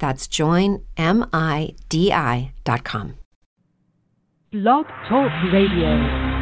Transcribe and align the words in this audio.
That's 0.00 0.26
joinmidi.com. 0.26 0.84
Blog 4.50 4.86
Talk 5.08 5.30
Radio. 5.52 6.40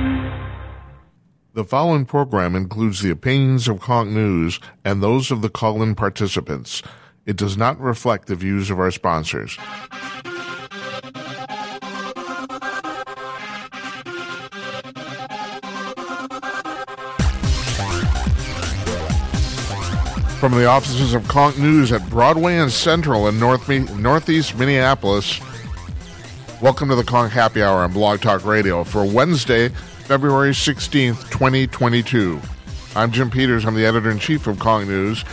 The 1.53 1.65
following 1.65 2.07
program 2.07 2.57
includes 2.57 3.03
the 3.03 3.11
opinions 3.11 3.69
of 3.69 3.81
Conk 3.81 4.09
News 4.11 4.61
and 4.85 5.03
those 5.03 5.31
of 5.31 5.43
the 5.43 5.51
call 5.51 5.83
in 5.83 5.95
participants. 5.95 6.83
It 7.27 7.37
does 7.37 7.59
not 7.59 7.79
reflect 7.79 8.29
the 8.29 8.37
views 8.37 8.71
of 8.71 8.79
our 8.79 8.91
sponsors. 8.91 9.59
From 20.41 20.53
the 20.53 20.67
offices 20.67 21.15
of 21.15 21.27
Conk 21.27 21.59
News 21.59 21.91
at 21.91 22.09
Broadway 22.09 22.59
and 22.59 22.71
Central 22.71 23.29
in 23.29 23.41
North 23.41 23.69
Northeast 23.69 24.57
Minneapolis, 24.57 25.41
Welcome 26.61 26.89
to 26.89 26.97
the 26.97 27.05
Conk 27.05 27.31
Happy 27.31 27.63
Hour 27.63 27.85
on 27.85 27.93
Blog 27.93 28.21
Talk 28.21 28.45
Radio 28.45 28.83
for 28.83 29.05
Wednesday, 29.05 29.69
February 29.69 30.51
16th, 30.51 31.31
2022. 31.31 32.41
I'm 32.97 33.13
Jim 33.13 33.31
Peters. 33.31 33.65
I'm 33.65 33.77
the 33.77 33.87
editor 33.87 34.11
in 34.11 34.19
chief 34.19 34.49
of 34.49 34.59
Conk 34.59 34.89
News. 34.89 35.25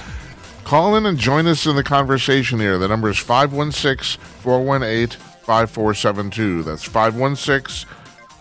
Call 0.66 0.95
in 0.95 1.08
and 1.08 1.17
join 1.17 1.47
us 1.47 1.66
in 1.66 1.75
the 1.75 1.84
conversation 1.84 2.59
here. 2.59 2.78
The 2.78 2.88
number 2.88 3.09
is 3.09 3.17
516 3.17 4.22
418 4.42 5.19
5472. 5.19 6.62
That's 6.62 6.84
516 6.84 7.90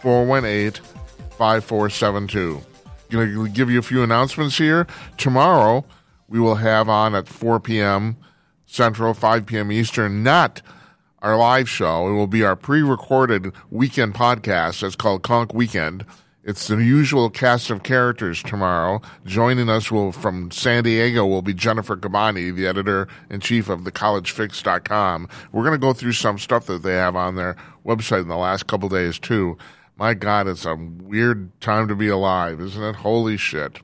418 0.02 0.84
5472. 1.38 2.60
Going 3.08 3.32
to 3.32 3.48
give 3.48 3.70
you 3.70 3.78
a 3.78 3.82
few 3.82 4.02
announcements 4.02 4.58
here. 4.58 4.86
Tomorrow, 5.16 5.86
we 6.34 6.40
will 6.40 6.56
have 6.56 6.88
on 6.88 7.14
at 7.14 7.28
4 7.28 7.60
p.m. 7.60 8.16
Central, 8.66 9.14
5 9.14 9.46
p.m. 9.46 9.70
Eastern, 9.70 10.24
not 10.24 10.62
our 11.22 11.36
live 11.36 11.68
show. 11.68 12.08
It 12.08 12.14
will 12.14 12.26
be 12.26 12.42
our 12.42 12.56
pre-recorded 12.56 13.52
weekend 13.70 14.14
podcast. 14.14 14.82
It's 14.82 14.96
called 14.96 15.22
Conk 15.22 15.54
Weekend. 15.54 16.04
It's 16.42 16.66
the 16.66 16.78
usual 16.78 17.30
cast 17.30 17.70
of 17.70 17.84
characters 17.84 18.42
tomorrow. 18.42 19.00
Joining 19.24 19.68
us 19.68 19.92
will 19.92 20.10
from 20.10 20.50
San 20.50 20.82
Diego 20.82 21.24
will 21.24 21.40
be 21.40 21.54
Jennifer 21.54 21.96
Kabbany, 21.96 22.52
the 22.52 22.66
editor 22.66 23.06
in 23.30 23.38
chief 23.38 23.68
of 23.68 23.82
thecollegefix.com. 23.82 25.28
We're 25.52 25.62
going 25.62 25.80
to 25.80 25.86
go 25.86 25.92
through 25.92 26.14
some 26.14 26.40
stuff 26.40 26.66
that 26.66 26.82
they 26.82 26.94
have 26.94 27.14
on 27.14 27.36
their 27.36 27.54
website 27.86 28.22
in 28.22 28.28
the 28.28 28.36
last 28.36 28.66
couple 28.66 28.88
days 28.88 29.20
too. 29.20 29.56
My 29.96 30.14
God, 30.14 30.48
it's 30.48 30.64
a 30.66 30.74
weird 30.74 31.60
time 31.60 31.86
to 31.86 31.94
be 31.94 32.08
alive, 32.08 32.60
isn't 32.60 32.82
it? 32.82 32.96
Holy 32.96 33.36
shit. 33.36 33.78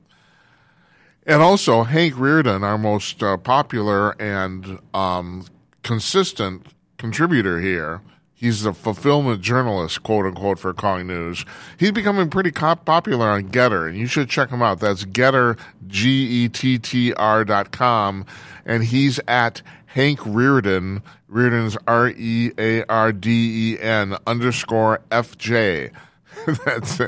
And 1.25 1.41
also, 1.41 1.83
Hank 1.83 2.15
Rearden, 2.15 2.63
our 2.63 2.77
most 2.77 3.21
uh, 3.21 3.37
popular 3.37 4.19
and 4.19 4.79
um, 4.93 5.45
consistent 5.83 6.67
contributor 6.97 7.59
here. 7.59 8.01
He's 8.33 8.63
the 8.63 8.73
fulfillment 8.73 9.41
journalist, 9.41 10.01
quote 10.01 10.25
unquote, 10.25 10.57
for 10.57 10.73
Conk 10.73 11.05
News. 11.05 11.45
He's 11.77 11.91
becoming 11.91 12.31
pretty 12.31 12.49
popular 12.49 13.29
on 13.29 13.49
Gettr, 13.49 13.87
and 13.87 13.95
you 13.95 14.07
should 14.07 14.29
check 14.29 14.49
him 14.49 14.63
out. 14.63 14.79
That's 14.79 15.05
Gettr, 15.05 15.59
G 15.85 16.45
E 16.45 16.49
T 16.49 16.79
T 16.79 17.13
R 17.13 17.45
dot 17.45 17.71
com, 17.71 18.25
and 18.65 18.83
he's 18.83 19.19
at 19.27 19.61
Hank 19.85 20.19
Rearden. 20.21 21.03
Rearden's 21.31 21.77
R 21.87 22.09
E 22.09 22.51
A 22.57 22.83
R 22.85 23.11
D 23.11 23.73
E 23.75 23.79
N 23.79 24.17
underscore 24.25 25.01
F 25.11 25.37
J. 25.37 25.91
That's. 26.65 26.99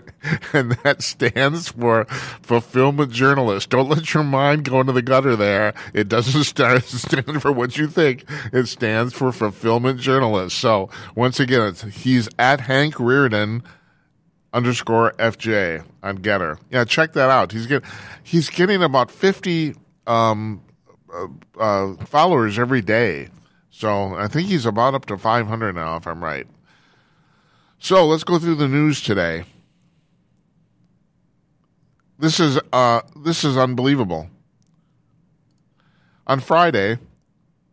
And 0.54 0.72
that 0.84 1.02
stands 1.02 1.70
for 1.70 2.06
fulfillment 2.42 3.12
journalist. 3.12 3.70
Don't 3.70 3.90
let 3.90 4.14
your 4.14 4.24
mind 4.24 4.66
go 4.66 4.80
into 4.80 4.94
the 4.94 5.02
gutter 5.02 5.36
there. 5.36 5.74
It 5.94 6.08
doesn't 6.10 6.44
stand 6.84 7.42
for 7.42 7.52
what 7.52 7.78
you 7.78 7.88
think. 7.88 8.26
It 8.52 8.68
stands 8.68 9.14
for 9.14 9.32
fulfillment 9.32 10.00
journalist. 10.00 10.58
So 10.58 10.90
once 11.16 11.40
again, 11.40 11.74
he's 11.92 12.30
at 12.38 12.62
Hank 12.62 12.96
Rearden 12.96 13.64
underscore 14.54 15.14
FJ 15.14 15.84
on 16.04 16.20
Gettr. 16.20 16.60
Yeah, 16.70 16.86
check 16.86 17.14
that 17.14 17.30
out. 17.30 17.52
He's 17.52 17.66
get, 17.68 17.84
he's 18.24 18.50
getting 18.50 18.84
about 18.84 19.10
50, 19.10 19.76
um, 20.06 20.62
uh, 21.14 21.28
uh, 21.60 21.94
followers 22.06 22.60
every 22.60 22.82
day. 22.82 23.30
So 23.70 24.16
I 24.16 24.28
think 24.28 24.48
he's 24.48 24.66
about 24.68 24.94
up 24.94 25.06
to 25.08 25.18
500 25.18 25.74
now, 25.74 25.96
if 25.96 26.06
I'm 26.08 26.24
right. 26.24 26.48
So 27.84 28.06
let's 28.06 28.24
go 28.24 28.40
through 28.40 28.56
the 28.56 28.70
news 28.70 29.02
today. 29.02 29.44
This 32.18 32.40
is 32.40 32.58
uh, 32.72 33.02
this 33.14 33.44
is 33.44 33.58
unbelievable. 33.58 34.30
On 36.26 36.40
Friday, 36.40 36.98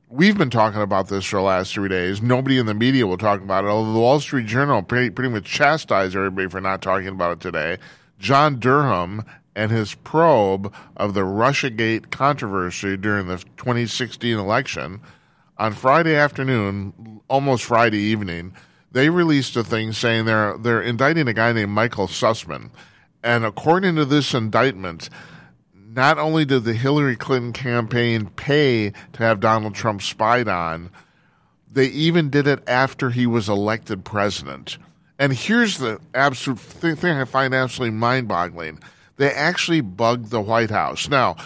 we've 0.09 0.37
been 0.37 0.51
talking 0.51 0.81
about 0.81 1.07
this 1.07 1.27
for 1.27 1.37
the 1.37 1.43
last 1.43 1.73
three 1.73 1.89
days. 1.89 2.21
Nobody 2.21 2.59
in 2.59 2.67
the 2.67 2.75
media 2.75 3.07
will 3.07 3.19
talk 3.19 3.41
about 3.41 3.63
it, 3.63 3.69
although 3.69 3.93
the 3.93 4.01
Wall 4.01 4.19
Street 4.19 4.47
Journal 4.47 4.83
pretty, 4.83 5.11
pretty 5.11 5.31
much 5.31 5.45
chastised 5.45 6.17
everybody 6.17 6.49
for 6.49 6.61
not 6.61 6.83
talking 6.83 7.07
about 7.07 7.35
it 7.35 7.41
today. 7.41 7.79
John 8.19 8.59
Durham 8.59 9.25
and 9.55 9.71
his 9.71 9.95
probe 9.95 10.75
of 10.97 11.15
the 11.15 11.21
Russiagate 11.21 12.11
controversy 12.11 12.97
during 12.97 13.29
the 13.29 13.37
2016 13.59 14.37
election 14.37 15.03
on 15.57 15.73
Friday 15.73 16.17
afternoon, 16.17 17.21
almost 17.29 17.63
Friday 17.63 18.01
evening 18.01 18.57
they 18.93 19.09
released 19.11 19.57
a 19.57 19.65
thing 19.65 19.93
saying 19.93 20.25
they're 20.25 20.57
they're 20.59 20.83
indicting 20.83 21.29
a 21.29 21.33
guy 21.33 21.53
named 21.53 21.71
Michael 21.71 22.07
Sussmann, 22.07 22.71
and 23.23 23.45
according 23.45 23.97
to 23.97 24.05
this 24.05 24.35
indictment, 24.35 25.11
not 25.73 26.19
only 26.19 26.45
did 26.45 26.65
the 26.65 26.75
Hillary 26.75 27.17
Clinton 27.17 27.53
campaign 27.53 28.27
pay 28.37 28.91
to 29.13 29.23
have 29.23 29.41
Donald 29.41 29.75
Trump 29.75 30.03
spied 30.03 30.49
on, 30.49 30.91
they 31.71 31.87
even 31.87 32.31
did 32.31 32.47
it 32.47 32.63
after 32.69 33.11
he 33.11 33.27
was 33.27 33.49
elected 33.49 34.05
president. 34.05 34.79
And 35.19 35.33
here's 35.33 35.79
the 35.79 36.01
absolute 36.15 36.59
thing, 36.59 36.97
thing 36.97 37.17
I 37.17 37.25
find 37.25 37.55
absolutely 37.55 37.97
mind-boggling: 37.97 38.81
they 39.17 39.31
actually 39.31 39.83
bugged 39.83 40.31
the 40.31 40.41
White 40.41 40.71
House. 40.71 41.09
Now, 41.09 41.37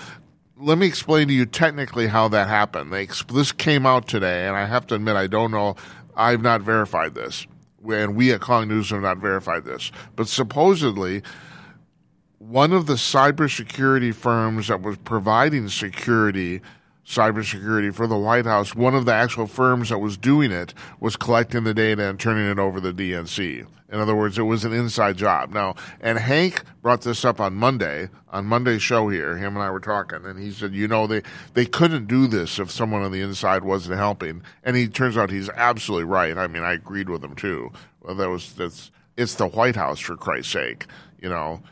let 0.56 0.78
me 0.78 0.86
explain 0.86 1.28
to 1.28 1.34
you 1.34 1.44
technically 1.44 2.06
how 2.06 2.28
that 2.28 2.48
happened. 2.48 2.92
They, 2.92 3.06
this 3.32 3.50
came 3.50 3.84
out 3.84 4.06
today, 4.06 4.46
and 4.46 4.56
I 4.56 4.64
have 4.66 4.86
to 4.86 4.94
admit 4.94 5.16
I 5.16 5.26
don't 5.26 5.50
know 5.50 5.74
I've 6.16 6.42
not 6.42 6.62
verified 6.62 7.14
this, 7.14 7.46
and 7.88 8.14
we 8.16 8.32
at 8.32 8.40
Conk 8.40 8.68
News 8.68 8.90
have 8.90 9.02
not 9.02 9.18
verified 9.18 9.64
this. 9.64 9.90
But 10.16 10.28
supposedly, 10.28 11.22
one 12.38 12.72
of 12.72 12.86
the 12.86 12.94
cybersecurity 12.94 14.14
firms 14.14 14.68
that 14.68 14.82
was 14.82 14.96
providing 14.98 15.68
security, 15.68 16.60
cybersecurity 17.06 17.94
for 17.94 18.06
the 18.06 18.16
White 18.16 18.46
House, 18.46 18.74
one 18.74 18.94
of 18.94 19.04
the 19.04 19.12
actual 19.12 19.46
firms 19.46 19.90
that 19.90 19.98
was 19.98 20.16
doing 20.16 20.50
it 20.50 20.72
was 21.00 21.16
collecting 21.16 21.64
the 21.64 21.74
data 21.74 22.08
and 22.08 22.18
turning 22.18 22.50
it 22.50 22.58
over 22.58 22.80
to 22.80 22.92
the 22.92 23.12
DNC. 23.12 23.66
In 23.90 24.00
other 24.00 24.16
words, 24.16 24.38
it 24.38 24.42
was 24.42 24.64
an 24.64 24.72
inside 24.72 25.16
job. 25.16 25.52
Now, 25.52 25.74
and 26.00 26.18
Hank 26.18 26.64
brought 26.82 27.02
this 27.02 27.24
up 27.24 27.40
on 27.40 27.54
Monday, 27.54 28.08
on 28.30 28.46
Monday's 28.46 28.82
show 28.82 29.08
here. 29.08 29.36
Him 29.36 29.54
and 29.54 29.62
I 29.62 29.70
were 29.70 29.80
talking, 29.80 30.24
and 30.24 30.38
he 30.38 30.50
said, 30.50 30.74
you 30.74 30.88
know, 30.88 31.06
they, 31.06 31.22
they 31.52 31.66
couldn't 31.66 32.08
do 32.08 32.26
this 32.26 32.58
if 32.58 32.70
someone 32.70 33.02
on 33.02 33.12
the 33.12 33.20
inside 33.20 33.62
wasn't 33.62 33.98
helping. 33.98 34.42
And 34.64 34.76
he 34.76 34.88
turns 34.88 35.16
out 35.16 35.30
he's 35.30 35.50
absolutely 35.50 36.06
right. 36.06 36.36
I 36.36 36.46
mean, 36.46 36.64
I 36.64 36.72
agreed 36.72 37.08
with 37.08 37.22
him 37.22 37.36
too. 37.36 37.70
Well, 38.00 38.16
that 38.16 38.28
was, 38.28 38.54
that's, 38.54 38.90
it's 39.16 39.34
the 39.34 39.46
White 39.46 39.76
House 39.76 40.00
for 40.00 40.16
Christ's 40.16 40.52
sake. 40.52 40.86
You 41.20 41.28
know, 41.28 41.62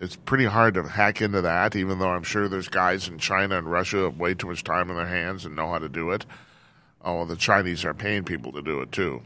it's 0.00 0.16
pretty 0.16 0.46
hard 0.46 0.74
to 0.74 0.82
hack 0.82 1.22
into 1.22 1.40
that, 1.42 1.76
even 1.76 1.98
though 1.98 2.10
I'm 2.10 2.22
sure 2.22 2.48
there's 2.48 2.68
guys 2.68 3.06
in 3.08 3.18
China 3.18 3.58
and 3.58 3.70
Russia 3.70 3.98
who 3.98 4.04
have 4.04 4.18
way 4.18 4.34
too 4.34 4.48
much 4.48 4.64
time 4.64 4.90
on 4.90 4.96
their 4.96 5.06
hands 5.06 5.44
and 5.44 5.54
know 5.54 5.70
how 5.70 5.78
to 5.78 5.88
do 5.88 6.10
it. 6.10 6.26
Oh, 7.02 7.24
the 7.24 7.36
Chinese 7.36 7.84
are 7.84 7.94
paying 7.94 8.24
people 8.24 8.52
to 8.52 8.62
do 8.62 8.80
it 8.80 8.92
too. 8.92 9.22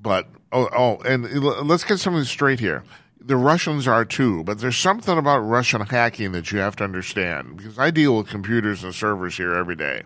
But 0.00 0.28
Oh, 0.52 0.68
oh, 0.76 0.96
and 1.04 1.32
let's 1.42 1.84
get 1.84 2.00
something 2.00 2.24
straight 2.24 2.58
here. 2.58 2.82
The 3.20 3.36
Russians 3.36 3.86
are 3.86 4.04
too, 4.04 4.42
but 4.42 4.58
there's 4.58 4.76
something 4.76 5.16
about 5.16 5.40
Russian 5.40 5.82
hacking 5.82 6.32
that 6.32 6.50
you 6.50 6.58
have 6.58 6.74
to 6.76 6.84
understand 6.84 7.56
because 7.56 7.78
I 7.78 7.90
deal 7.90 8.16
with 8.16 8.28
computers 8.28 8.82
and 8.82 8.94
servers 8.94 9.36
here 9.36 9.54
every 9.54 9.76
day. 9.76 10.02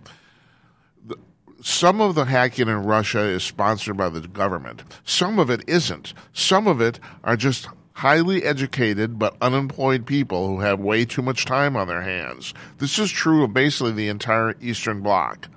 Some 1.63 2.01
of 2.01 2.15
the 2.15 2.27
hacking 2.27 2.69
in 2.69 2.83
Russia 2.83 3.21
is 3.21 3.43
sponsored 3.43 3.97
by 3.97 4.11
the 4.11 4.21
government. 4.21 4.83
Some 5.05 5.39
of 5.39 5.49
it 5.49 5.63
isn't. 5.67 6.13
Some 6.35 6.67
of 6.67 6.83
it 6.83 7.01
are 7.23 7.37
just 7.37 7.69
highly 7.95 8.43
educated 8.43 9.19
but 9.19 9.37
unemployed 9.41 10.05
people 10.05 10.49
who 10.49 10.61
have 10.61 10.81
way 10.81 11.05
too 11.05 11.23
much 11.23 11.45
time 11.47 11.77
on 11.77 11.89
their 11.89 12.03
hands. 12.03 12.53
This 12.79 12.99
is 12.99 13.11
true 13.11 13.45
of 13.45 13.55
basically 13.55 13.93
the 13.93 14.09
entire 14.09 14.55
Eastern 14.61 15.01
Bloc. 15.01 15.49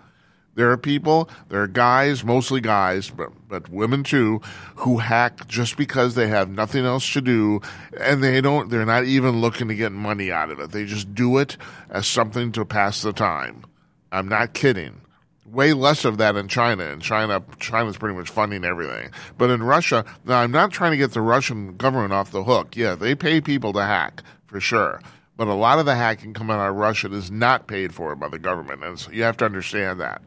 There 0.56 0.72
are 0.72 0.78
people, 0.78 1.30
there 1.50 1.62
are 1.62 1.68
guys, 1.68 2.24
mostly 2.24 2.62
guys, 2.62 3.12
but, 3.12 3.31
but 3.48 3.69
women 3.69 4.04
too, 4.04 4.42
who 4.78 4.98
hack 4.98 5.48
just 5.48 5.78
because 5.78 6.16
they 6.16 6.28
have 6.30 6.50
nothing 6.50 6.84
else 6.84 7.13
to 7.13 7.22
do 7.22 7.62
and 8.00 8.24
they 8.24 8.42
don't, 8.42 8.69
they're 8.69 8.86
not 8.86 9.06
even 9.06 9.39
looking 9.39 9.68
to 9.68 9.75
get 9.75 9.92
money 9.92 10.31
out 10.31 10.50
of 10.50 10.60
it. 10.60 10.72
They 10.72 10.86
just 10.86 11.13
do 11.13 11.38
it 11.38 11.57
as 11.92 12.07
something 12.07 12.51
to 12.54 12.66
pass 12.66 13.04
the 13.04 13.13
time. 13.13 13.66
I'm 14.12 14.28
not 14.28 14.54
kidding. 14.54 15.01
Way 15.47 15.73
less 15.73 16.05
of 16.05 16.17
that 16.17 16.35
in 16.35 16.47
China. 16.47 16.83
In 16.85 16.99
China, 16.99 17.41
China's 17.59 17.97
pretty 17.97 18.15
much 18.15 18.29
funding 18.29 18.65
everything. 18.65 19.11
But 19.38 19.49
in 19.49 19.63
Russia, 19.63 20.05
now 20.25 20.39
I'm 20.39 20.51
not 20.51 20.71
trying 20.71 20.91
to 20.91 20.97
get 20.97 21.11
the 21.13 21.21
Russian 21.21 21.77
government 21.77 22.13
off 22.13 22.31
the 22.31 22.44
hook. 22.44 22.75
Yeah, 22.75 22.95
they 22.95 23.15
pay 23.15 23.39
people 23.39 23.73
to 23.73 23.83
hack, 23.83 24.23
for 24.45 24.59
sure. 24.59 25.01
But 25.38 25.47
a 25.47 25.53
lot 25.53 25.79
of 25.79 25.85
the 25.85 25.95
hacking 25.95 26.33
coming 26.33 26.55
out 26.55 26.69
of 26.69 26.75
Russia 26.75 27.13
is 27.13 27.31
not 27.31 27.67
paid 27.67 27.94
for 27.94 28.15
by 28.15 28.27
the 28.27 28.39
government. 28.39 28.83
And 28.83 28.99
so 28.99 29.11
you 29.11 29.23
have 29.23 29.38
to 29.38 29.45
understand 29.45 29.99
that 30.01 30.21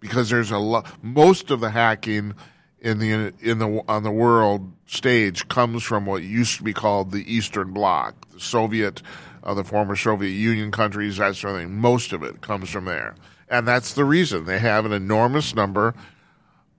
because 0.00 0.30
there's 0.30 0.50
a 0.50 0.58
lot. 0.58 0.86
Most 1.02 1.50
of 1.50 1.60
the 1.60 1.70
hacking 1.70 2.34
in 2.80 2.98
the 2.98 3.32
in 3.40 3.58
the 3.58 3.82
on 3.88 4.02
the 4.02 4.10
world 4.10 4.72
stage 4.86 5.48
comes 5.48 5.82
from 5.82 6.06
what 6.06 6.22
used 6.22 6.56
to 6.58 6.62
be 6.62 6.72
called 6.72 7.10
the 7.10 7.32
Eastern 7.32 7.72
Bloc, 7.72 8.14
the 8.30 8.40
Soviet, 8.40 9.02
uh, 9.44 9.54
the 9.54 9.64
former 9.64 9.96
Soviet 9.96 10.30
Union 10.30 10.70
countries, 10.70 11.18
that 11.18 11.36
sort 11.36 11.54
of 11.54 11.60
thing. 11.60 11.74
Most 11.74 12.12
of 12.12 12.22
it 12.22 12.40
comes 12.40 12.70
from 12.70 12.86
there, 12.86 13.14
and 13.50 13.66
that's 13.66 13.94
the 13.94 14.04
reason 14.04 14.44
they 14.44 14.60
have 14.60 14.86
an 14.86 14.92
enormous 14.92 15.54
number 15.54 15.94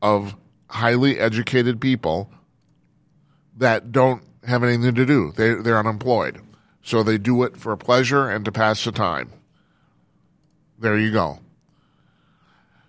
of 0.02 0.36
highly 0.70 1.20
educated 1.20 1.80
people 1.82 2.32
that 3.58 3.92
don't 3.92 4.24
have 4.48 4.64
anything 4.64 4.96
to 4.96 5.06
do. 5.06 5.34
They 5.34 5.54
they're 5.54 5.78
unemployed, 5.78 6.42
so 6.82 7.04
they 7.04 7.18
do 7.18 7.44
it 7.44 7.58
for 7.58 7.76
pleasure 7.78 8.30
and 8.30 8.46
to 8.46 8.52
pass 8.52 8.84
the 8.84 8.92
time. 8.92 9.30
There 10.80 10.98
you 10.98 11.12
go. 11.12 11.40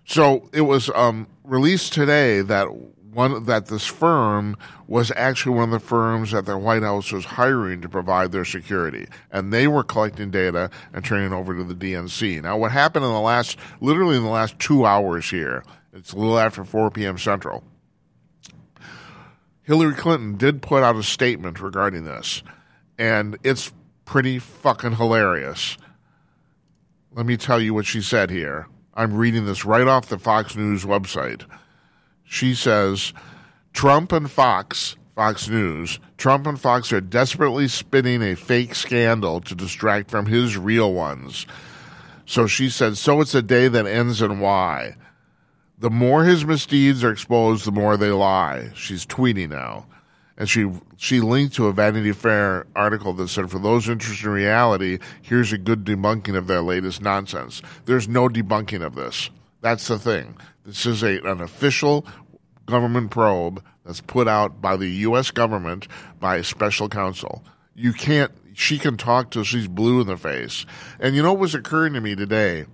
So 0.05 0.49
it 0.51 0.61
was 0.61 0.89
um, 0.95 1.27
released 1.43 1.93
today 1.93 2.41
that 2.41 2.67
one 3.13 3.43
that 3.45 3.67
this 3.67 3.85
firm 3.85 4.57
was 4.87 5.11
actually 5.15 5.55
one 5.55 5.65
of 5.65 5.81
the 5.81 5.87
firms 5.87 6.31
that 6.31 6.45
the 6.45 6.57
White 6.57 6.83
House 6.83 7.11
was 7.11 7.25
hiring 7.25 7.81
to 7.81 7.89
provide 7.89 8.31
their 8.31 8.45
security, 8.45 9.07
and 9.31 9.53
they 9.53 9.67
were 9.67 9.83
collecting 9.83 10.31
data 10.31 10.69
and 10.93 11.03
turning 11.03 11.31
it 11.31 11.35
over 11.35 11.55
to 11.55 11.63
the 11.63 11.75
DNC. 11.75 12.41
Now, 12.41 12.57
what 12.57 12.71
happened 12.71 13.05
in 13.05 13.11
the 13.11 13.19
last, 13.19 13.57
literally 13.81 14.17
in 14.17 14.23
the 14.23 14.29
last 14.29 14.57
two 14.59 14.85
hours 14.85 15.29
here, 15.29 15.63
it's 15.93 16.13
a 16.13 16.17
little 16.17 16.39
after 16.39 16.63
4 16.63 16.91
p.m. 16.91 17.17
Central. 17.17 17.63
Hillary 19.61 19.95
Clinton 19.95 20.35
did 20.35 20.61
put 20.61 20.83
out 20.83 20.95
a 20.95 21.03
statement 21.03 21.61
regarding 21.61 22.03
this, 22.03 22.43
and 22.97 23.37
it's 23.43 23.71
pretty 24.05 24.39
fucking 24.39 24.97
hilarious. 24.97 25.77
Let 27.13 27.25
me 27.25 27.37
tell 27.37 27.61
you 27.61 27.73
what 27.73 27.85
she 27.85 28.01
said 28.01 28.29
here. 28.29 28.67
I'm 28.95 29.13
reading 29.13 29.45
this 29.45 29.65
right 29.65 29.87
off 29.87 30.07
the 30.07 30.19
Fox 30.19 30.55
News 30.55 30.83
website. 30.83 31.45
She 32.23 32.55
says 32.55 33.13
Trump 33.73 34.11
and 34.11 34.29
Fox, 34.29 34.95
Fox 35.15 35.47
News, 35.47 35.99
Trump 36.17 36.47
and 36.47 36.59
Fox 36.59 36.91
are 36.91 37.01
desperately 37.01 37.67
spinning 37.67 38.21
a 38.21 38.35
fake 38.35 38.75
scandal 38.75 39.41
to 39.41 39.55
distract 39.55 40.09
from 40.09 40.25
his 40.25 40.57
real 40.57 40.93
ones. 40.93 41.45
So 42.25 42.47
she 42.47 42.69
said, 42.69 42.97
So 42.97 43.21
it's 43.21 43.35
a 43.35 43.41
day 43.41 43.67
that 43.67 43.85
ends 43.85 44.21
in 44.21 44.39
Y. 44.39 44.95
The 45.77 45.89
more 45.89 46.23
his 46.23 46.45
misdeeds 46.45 47.03
are 47.03 47.11
exposed, 47.11 47.65
the 47.65 47.71
more 47.71 47.97
they 47.97 48.11
lie. 48.11 48.71
She's 48.73 49.05
tweeting 49.05 49.49
now 49.49 49.85
and 50.37 50.49
she 50.49 50.69
she 50.97 51.19
linked 51.21 51.55
to 51.55 51.67
a 51.67 51.73
Vanity 51.73 52.11
Fair 52.11 52.65
article 52.75 53.13
that 53.13 53.27
said, 53.27 53.51
"For 53.51 53.59
those 53.59 53.89
interested 53.89 54.25
in 54.25 54.31
reality, 54.31 54.99
here's 55.21 55.53
a 55.53 55.57
good 55.57 55.83
debunking 55.83 56.35
of 56.35 56.47
their 56.47 56.61
latest 56.61 57.01
nonsense." 57.01 57.61
There's 57.85 58.07
no 58.07 58.27
debunking 58.27 58.83
of 58.83 58.95
this. 58.95 59.29
That's 59.61 59.87
the 59.87 59.99
thing. 59.99 60.35
This 60.65 60.85
is 60.85 61.03
a 61.03 61.19
an 61.23 61.41
official 61.41 62.05
government 62.65 63.11
probe 63.11 63.63
that's 63.85 64.01
put 64.01 64.27
out 64.27 64.61
by 64.61 64.77
the 64.77 64.87
U.S. 64.87 65.31
government 65.31 65.87
by 66.19 66.37
a 66.37 66.43
special 66.43 66.89
counsel. 66.89 67.43
You 67.75 67.93
can't. 67.93 68.31
She 68.53 68.77
can 68.77 68.97
talk 68.97 69.31
till 69.31 69.43
she's 69.43 69.67
blue 69.67 70.01
in 70.01 70.07
the 70.07 70.17
face. 70.17 70.65
And 70.99 71.15
you 71.15 71.23
know 71.23 71.33
what 71.33 71.39
was 71.39 71.55
occurring 71.55 71.93
to 71.93 72.01
me 72.01 72.15
today? 72.15 72.65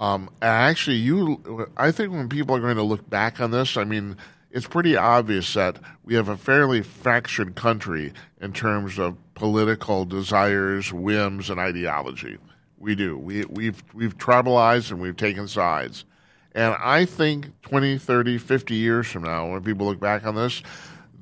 Um, 0.00 0.30
actually, 0.42 0.96
you. 0.96 1.70
I 1.76 1.90
think 1.90 2.12
when 2.12 2.28
people 2.28 2.56
are 2.56 2.60
going 2.60 2.76
to 2.76 2.82
look 2.82 3.08
back 3.08 3.40
on 3.40 3.50
this, 3.50 3.76
I 3.76 3.84
mean 3.84 4.16
it's 4.56 4.66
pretty 4.66 4.96
obvious 4.96 5.52
that 5.52 5.78
we 6.02 6.14
have 6.14 6.30
a 6.30 6.36
fairly 6.36 6.80
fractured 6.80 7.54
country 7.56 8.14
in 8.40 8.54
terms 8.54 8.98
of 8.98 9.16
political 9.34 10.06
desires, 10.06 10.94
whims, 10.94 11.50
and 11.50 11.60
ideology. 11.60 12.38
We 12.78 12.94
do. 12.94 13.18
We, 13.18 13.44
we've, 13.44 13.84
we've 13.92 14.16
tribalized 14.16 14.90
and 14.90 14.98
we've 14.98 15.16
taken 15.16 15.46
sides. 15.46 16.06
And 16.56 16.74
I 16.80 17.04
think 17.04 17.60
20, 17.62 17.98
30, 17.98 18.38
50 18.38 18.74
years 18.74 19.06
from 19.06 19.24
now, 19.24 19.52
when 19.52 19.62
people 19.62 19.86
look 19.86 20.00
back 20.00 20.24
on 20.24 20.34
this, 20.34 20.62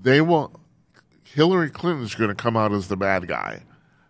they 0.00 0.20
will. 0.20 0.52
Hillary 1.25 1.70
Clinton 1.70 2.04
is 2.04 2.14
going 2.14 2.28
to 2.28 2.36
come 2.36 2.56
out 2.56 2.72
as 2.72 2.86
the 2.86 2.96
bad 2.96 3.26
guy. 3.26 3.64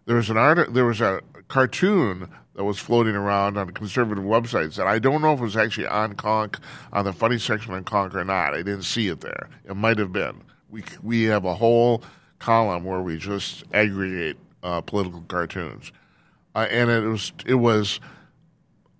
There 0.04 0.16
was 0.16 0.28
an 0.28 0.36
art. 0.36 0.74
There 0.74 0.84
was 0.84 1.00
a 1.00 1.22
cartoon 1.48 2.28
that 2.54 2.64
was 2.64 2.78
floating 2.78 3.14
around 3.16 3.56
on 3.56 3.70
conservative 3.70 4.22
websites 4.22 4.74
that 4.74 4.86
I 4.86 4.98
don't 4.98 5.22
know 5.22 5.32
if 5.32 5.40
it 5.40 5.44
was 5.44 5.56
actually 5.56 5.86
on 5.86 6.14
Conk 6.14 6.58
on 6.92 7.06
the 7.06 7.12
funny 7.14 7.38
section 7.38 7.72
on 7.72 7.84
Conk 7.84 8.14
or 8.14 8.22
not. 8.22 8.52
I 8.52 8.58
didn't 8.58 8.82
see 8.82 9.08
it 9.08 9.22
there. 9.22 9.48
It 9.64 9.76
might 9.76 9.98
have 9.98 10.12
been. 10.12 10.42
We 10.68 10.84
we 11.02 11.22
have 11.24 11.46
a 11.46 11.54
whole 11.54 12.02
column 12.38 12.84
where 12.84 13.00
we 13.00 13.16
just 13.16 13.64
aggregate 13.72 14.36
uh, 14.62 14.82
political 14.82 15.22
cartoons, 15.22 15.90
uh, 16.54 16.66
and 16.70 16.90
it 16.90 17.08
was 17.08 17.32
it 17.46 17.54
was 17.54 17.98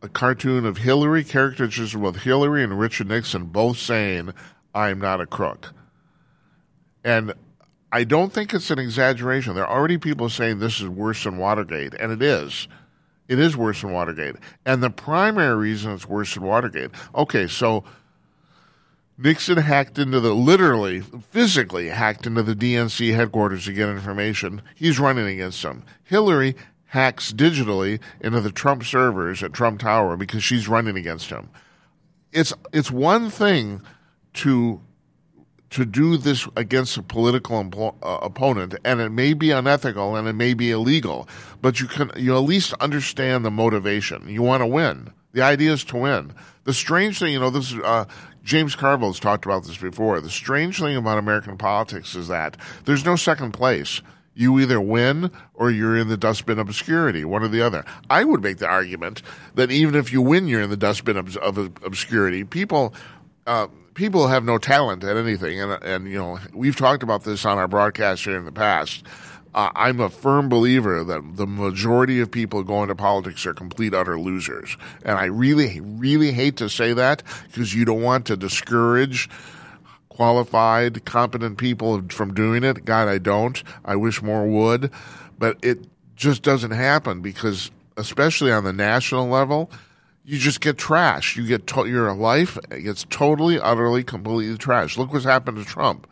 a 0.05 0.09
cartoon 0.09 0.67
of 0.67 0.77
Hillary 0.77 1.25
caricatures 1.25 1.97
with 1.97 2.17
Hillary 2.17 2.63
and 2.63 2.79
Richard 2.79 3.09
Nixon 3.09 3.47
both 3.47 3.79
saying, 3.79 4.35
"I'm 4.75 4.99
not 5.01 5.21
a 5.21 5.27
crook," 5.27 5.73
and 7.03 7.33
I 7.91 8.05
don't 8.05 8.33
think 8.33 8.53
it's 8.53 8.71
an 8.71 8.79
exaggeration. 8.79 9.55
There 9.55 9.67
are 9.67 9.79
already 9.79 9.99
people 9.99 10.29
saying 10.29 10.59
this 10.59 10.81
is 10.81 10.89
worse 10.89 11.25
than 11.25 11.39
Watergate, 11.39 11.95
and 11.95 12.13
it 12.13 12.21
is. 12.21 12.69
It 13.29 13.39
is 13.39 13.57
worse 13.57 13.81
than 13.81 13.93
Watergate. 13.93 14.37
And 14.67 14.83
the 14.83 14.91
primary 14.91 15.57
reason 15.57 15.93
it's 15.93 16.07
worse 16.07 16.35
than 16.35 16.43
Watergate. 16.43 16.91
Okay, 17.15 17.47
so 17.47 17.85
Nixon 19.17 19.59
hacked 19.59 19.99
into 19.99 20.19
the, 20.19 20.35
literally, 20.35 21.01
physically 21.31 21.89
hacked 21.89 22.27
into 22.27 22.43
the 22.43 22.57
DNC 22.57 23.15
headquarters 23.15 23.65
to 23.67 23.73
get 23.73 23.89
information. 23.89 24.61
He's 24.75 24.99
running 24.99 25.27
against 25.27 25.63
them. 25.63 25.85
Hillary 26.03 26.57
hacks 26.95 27.33
digitally 27.33 28.01
into 28.21 28.41
the 28.41 28.53
Trump 28.53 28.85
servers 28.85 29.43
at 29.43 29.53
Trump 29.53 29.81
Tower 29.81 30.17
because 30.17 30.45
she's 30.45 30.69
running 30.69 30.97
against 30.97 31.29
him. 31.29 31.51
It's, 32.33 32.53
it's 32.73 32.91
one 32.91 33.31
thing 33.31 33.83
to 34.35 34.81
to 35.71 35.85
do 35.85 36.17
this 36.17 36.47
against 36.55 36.97
a 36.97 37.03
political 37.03 37.97
uh, 38.01 38.19
opponent, 38.23 38.77
and 38.85 39.01
it 39.01 39.09
may 39.11 39.35
be 39.35 39.51
unethical 39.51 40.15
and 40.15 40.29
it 40.29 40.35
may 40.35 40.55
be 40.55 40.71
illegal, 40.71 41.29
but 41.61 41.81
you 41.81 41.89
can 41.89 42.13
you 42.17 42.37
at 42.37 42.45
least 42.45 42.75
understand 42.75 43.45
the 43.45 43.51
motivation. 43.51 44.29
You 44.29 44.43
want 44.43 44.61
to 44.61 44.69
win. 44.69 45.13
The 45.33 45.43
idea 45.43 45.73
is 45.73 45.83
to 45.87 45.97
win. 45.97 46.33
The 46.63 46.73
strange 46.73 47.19
thing, 47.19 47.33
you 47.33 47.41
know, 47.41 47.51
this 47.51 47.75
uh, 47.75 48.05
James 48.45 48.77
Carville 48.77 49.09
has 49.09 49.19
talked 49.19 49.47
about 49.47 49.65
this 49.65 49.77
before. 49.77 50.21
The 50.21 50.31
strange 50.31 50.79
thing 50.79 50.95
about 50.95 51.19
American 51.19 51.59
politics 51.59 52.15
is 52.15 52.29
that 52.29 52.57
there's 52.85 53.05
no 53.05 53.17
second 53.17 53.51
place. 53.51 54.01
You 54.35 54.59
either 54.61 54.81
win 54.81 55.31
or 55.55 55.71
you're 55.71 55.97
in 55.97 56.09
the 56.09 56.17
dustbin 56.17 56.59
obscurity, 56.59 57.25
one 57.25 57.43
or 57.43 57.49
the 57.49 57.63
other. 57.63 57.85
I 58.11 58.25
would 58.25 58.43
make 58.43 58.59
the 58.59 58.67
argument 58.67 59.23
that 59.55 59.71
even 59.71 59.95
if 59.95 60.13
you 60.13 60.21
win, 60.21 60.49
you're 60.49 60.63
in 60.63 60.71
the 60.71 60.77
dustbin 60.77 61.17
of, 61.17 61.37
of 61.37 61.59
obscurity. 61.59 62.45
People. 62.45 62.95
Uh, 63.47 63.69
people 63.95 64.27
have 64.29 64.45
no 64.45 64.59
talent 64.59 65.05
at 65.05 65.17
anything, 65.17 65.61
and 65.61 65.83
and 65.83 66.09
you 66.09 66.19
know 66.19 66.39
we've 66.53 66.77
talked 66.77 67.03
about 67.03 67.25
this 67.25 67.45
on 67.45 67.59
our 67.59 67.69
broadcast 67.69 68.25
here 68.25 68.37
in 68.37 68.45
the 68.45 68.53
past. 68.53 69.05
Uh, 69.55 69.71
I'm 69.77 70.01
a 70.01 70.11
firm 70.11 70.49
believer 70.49 71.05
that 71.05 71.37
the 71.37 71.47
majority 71.47 72.19
of 72.21 72.29
people 72.29 72.65
going 72.65 72.89
to 72.89 72.97
politics 72.97 73.47
are 73.47 73.55
complete 73.55 73.95
utter 73.95 74.19
losers, 74.19 74.77
and 75.05 75.17
I 75.17 75.27
really 75.27 75.81
really 75.81 76.33
hate 76.33 76.57
to 76.59 76.69
say 76.69 76.93
that 76.93 77.23
because 77.47 77.75
you 77.75 77.85
don't 77.85 78.03
want 78.03 78.27
to 78.27 78.37
discourage 78.37 79.31
qualified, 80.15 81.05
competent 81.05 81.59
people 81.59 82.03
from 82.09 82.35
doing 82.35 82.65
it. 82.65 82.85
God, 82.85 83.09
I 83.09 83.19
don't. 83.19 83.63
I 83.85 83.97
wish 83.97 84.23
more 84.23 84.47
would, 84.47 84.91
but 85.39 85.59
it 85.63 85.87
just 86.17 86.43
doesn't 86.43 86.71
happen 86.71 87.21
because, 87.21 87.71
especially 87.97 88.53
on 88.53 88.65
the 88.65 88.73
national 88.73 89.29
level 89.29 89.71
you 90.25 90.39
just 90.39 90.61
get 90.61 90.79
trash. 90.79 91.37
You 91.37 91.47
get 91.47 91.67
to- 91.69 91.87
your 91.87 92.13
life 92.15 92.59
gets 92.71 93.05
totally, 93.11 93.61
utterly, 93.61 94.03
completely 94.03 94.57
trashed. 94.57 94.97
Look 94.97 95.13
what's 95.13 95.25
happened 95.25 95.59
to 95.59 95.65
Trump. 95.65 96.07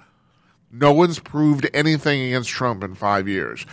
No 0.71 0.93
one's 0.93 1.19
proved 1.19 1.69
anything 1.75 2.21
against 2.23 2.51
Trump 2.51 2.85
in 2.85 2.95
five 2.95 3.27
years. 3.27 3.65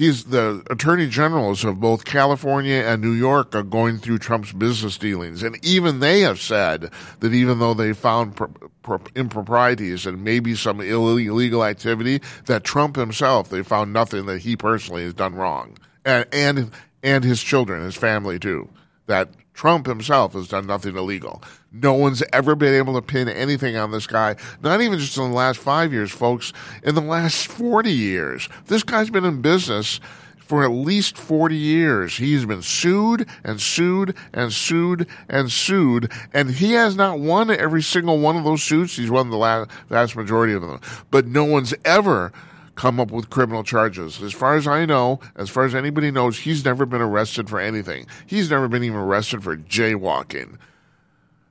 He's 0.00 0.24
the 0.24 0.62
attorney 0.70 1.08
generals 1.08 1.62
of 1.62 1.78
both 1.78 2.06
California 2.06 2.76
and 2.76 3.02
New 3.02 3.12
York 3.12 3.54
are 3.54 3.62
going 3.62 3.98
through 3.98 4.16
Trump's 4.20 4.50
business 4.50 4.96
dealings. 4.96 5.42
And 5.42 5.62
even 5.62 6.00
they 6.00 6.20
have 6.20 6.40
said 6.40 6.90
that 7.18 7.34
even 7.34 7.58
though 7.58 7.74
they 7.74 7.92
found 7.92 8.34
pro- 8.34 8.48
pro- 8.82 9.02
improprieties 9.14 10.06
and 10.06 10.24
maybe 10.24 10.54
some 10.54 10.80
illegal 10.80 11.62
activity, 11.62 12.22
that 12.46 12.64
Trump 12.64 12.96
himself, 12.96 13.50
they 13.50 13.62
found 13.62 13.92
nothing 13.92 14.24
that 14.24 14.38
he 14.38 14.56
personally 14.56 15.02
has 15.02 15.12
done 15.12 15.34
wrong. 15.34 15.76
And, 16.06 16.26
and, 16.32 16.70
and 17.02 17.22
his 17.22 17.42
children, 17.42 17.82
his 17.82 17.94
family 17.94 18.38
too. 18.38 18.70
That 19.10 19.30
Trump 19.54 19.86
himself 19.86 20.34
has 20.34 20.46
done 20.46 20.68
nothing 20.68 20.96
illegal. 20.96 21.42
No 21.72 21.94
one's 21.94 22.22
ever 22.32 22.54
been 22.54 22.74
able 22.74 22.94
to 22.94 23.02
pin 23.02 23.28
anything 23.28 23.76
on 23.76 23.90
this 23.90 24.06
guy, 24.06 24.36
not 24.62 24.80
even 24.80 25.00
just 25.00 25.16
in 25.16 25.30
the 25.30 25.36
last 25.36 25.58
five 25.58 25.92
years, 25.92 26.12
folks, 26.12 26.52
in 26.84 26.94
the 26.94 27.00
last 27.00 27.48
40 27.48 27.90
years. 27.90 28.48
This 28.66 28.84
guy's 28.84 29.10
been 29.10 29.24
in 29.24 29.42
business 29.42 29.98
for 30.38 30.62
at 30.62 30.70
least 30.70 31.18
40 31.18 31.56
years. 31.56 32.18
He's 32.18 32.46
been 32.46 32.62
sued 32.62 33.28
and 33.42 33.60
sued 33.60 34.16
and 34.32 34.52
sued 34.52 35.08
and 35.28 35.50
sued, 35.50 36.12
and 36.32 36.48
he 36.52 36.74
has 36.74 36.94
not 36.94 37.18
won 37.18 37.50
every 37.50 37.82
single 37.82 38.20
one 38.20 38.36
of 38.36 38.44
those 38.44 38.62
suits. 38.62 38.96
He's 38.96 39.10
won 39.10 39.30
the 39.30 39.36
last, 39.36 39.72
vast 39.88 40.14
majority 40.14 40.52
of 40.52 40.62
them, 40.62 40.80
but 41.10 41.26
no 41.26 41.44
one's 41.44 41.74
ever 41.84 42.32
come 42.80 42.98
up 42.98 43.10
with 43.10 43.28
criminal 43.28 43.62
charges. 43.62 44.22
As 44.22 44.32
far 44.32 44.56
as 44.56 44.66
I 44.66 44.86
know, 44.86 45.20
as 45.36 45.50
far 45.50 45.64
as 45.66 45.74
anybody 45.74 46.10
knows, 46.10 46.38
he's 46.38 46.64
never 46.64 46.86
been 46.86 47.02
arrested 47.02 47.50
for 47.50 47.60
anything. 47.60 48.06
He's 48.24 48.48
never 48.48 48.68
been 48.68 48.82
even 48.82 48.96
arrested 48.96 49.44
for 49.44 49.54
jaywalking. 49.54 50.56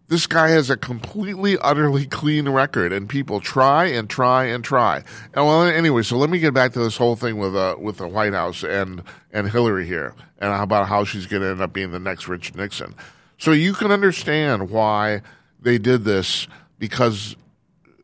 This 0.07 0.25
guy 0.25 0.49
has 0.49 0.71
a 0.71 0.75
completely, 0.75 1.55
utterly 1.59 2.07
clean 2.07 2.49
record, 2.49 2.91
and 2.91 3.07
people 3.07 3.41
try 3.41 3.85
and 3.85 4.09
try 4.09 4.45
and 4.45 4.63
try. 4.63 5.03
And 5.35 5.45
well, 5.45 5.61
anyway, 5.61 6.01
so 6.01 6.17
let 6.17 6.31
me 6.31 6.39
get 6.39 6.55
back 6.55 6.73
to 6.73 6.79
this 6.79 6.97
whole 6.97 7.15
thing 7.15 7.37
with 7.37 7.55
uh, 7.55 7.75
with 7.79 7.97
the 7.97 8.07
White 8.07 8.33
House 8.33 8.63
and 8.63 9.03
and 9.31 9.51
Hillary 9.51 9.85
here, 9.85 10.15
and 10.39 10.51
about 10.51 10.87
how 10.87 11.03
she's 11.03 11.27
going 11.27 11.43
to 11.43 11.49
end 11.49 11.61
up 11.61 11.73
being 11.73 11.91
the 11.91 11.99
next 11.99 12.27
Richard 12.27 12.55
Nixon. 12.55 12.95
So 13.37 13.51
you 13.51 13.73
can 13.73 13.91
understand 13.91 14.71
why 14.71 15.21
they 15.61 15.77
did 15.77 16.05
this 16.05 16.47
because 16.79 17.35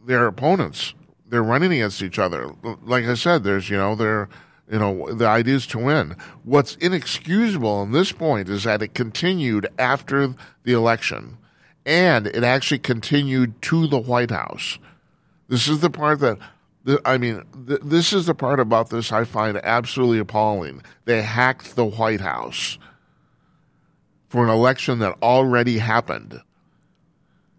their 0.06 0.28
opponents 0.28 0.94
they're 1.28 1.44
running 1.44 1.72
against 1.72 2.02
each 2.02 2.20
other. 2.20 2.52
Like 2.84 3.06
I 3.06 3.16
said, 3.16 3.44
there's 3.44 3.70
you 3.70 3.78
know 3.78 3.96
they're 3.96 4.30
you 4.72 4.80
know 4.80 5.14
the 5.14 5.28
idea 5.28 5.56
is 5.56 5.68
to 5.68 5.80
win. 5.80 6.16
What's 6.44 6.76
inexcusable 6.76 7.70
on 7.70 7.92
this 7.92 8.12
point 8.12 8.50
is 8.50 8.64
that 8.64 8.82
it 8.82 8.94
continued 8.94 9.68
after 9.78 10.34
the 10.64 10.74
election, 10.74 11.38
and 11.86 12.28
it 12.28 12.44
actually 12.44 12.80
continued 12.80 13.62
to 13.64 13.88
the 13.88 14.00
White 14.00 14.32
House. 14.32 14.80
This 15.48 15.68
is 15.68 15.80
the 15.80 15.90
part 15.90 16.20
that. 16.20 16.38
I 17.04 17.18
mean, 17.18 17.42
th- 17.68 17.80
this 17.84 18.14
is 18.14 18.28
the 18.28 18.36
part 18.36 18.60
about 18.60 18.92
this 18.92 19.12
I 19.12 19.24
find 19.24 19.58
absolutely 19.58 20.20
appalling. 20.20 20.84
They 21.06 21.24
hacked 21.24 21.76
the 21.76 21.86
White 21.86 22.22
House 22.22 22.78
for 24.30 24.44
an 24.44 24.52
election 24.52 25.00
that 25.00 25.18
already 25.24 25.80
happened. 25.80 26.42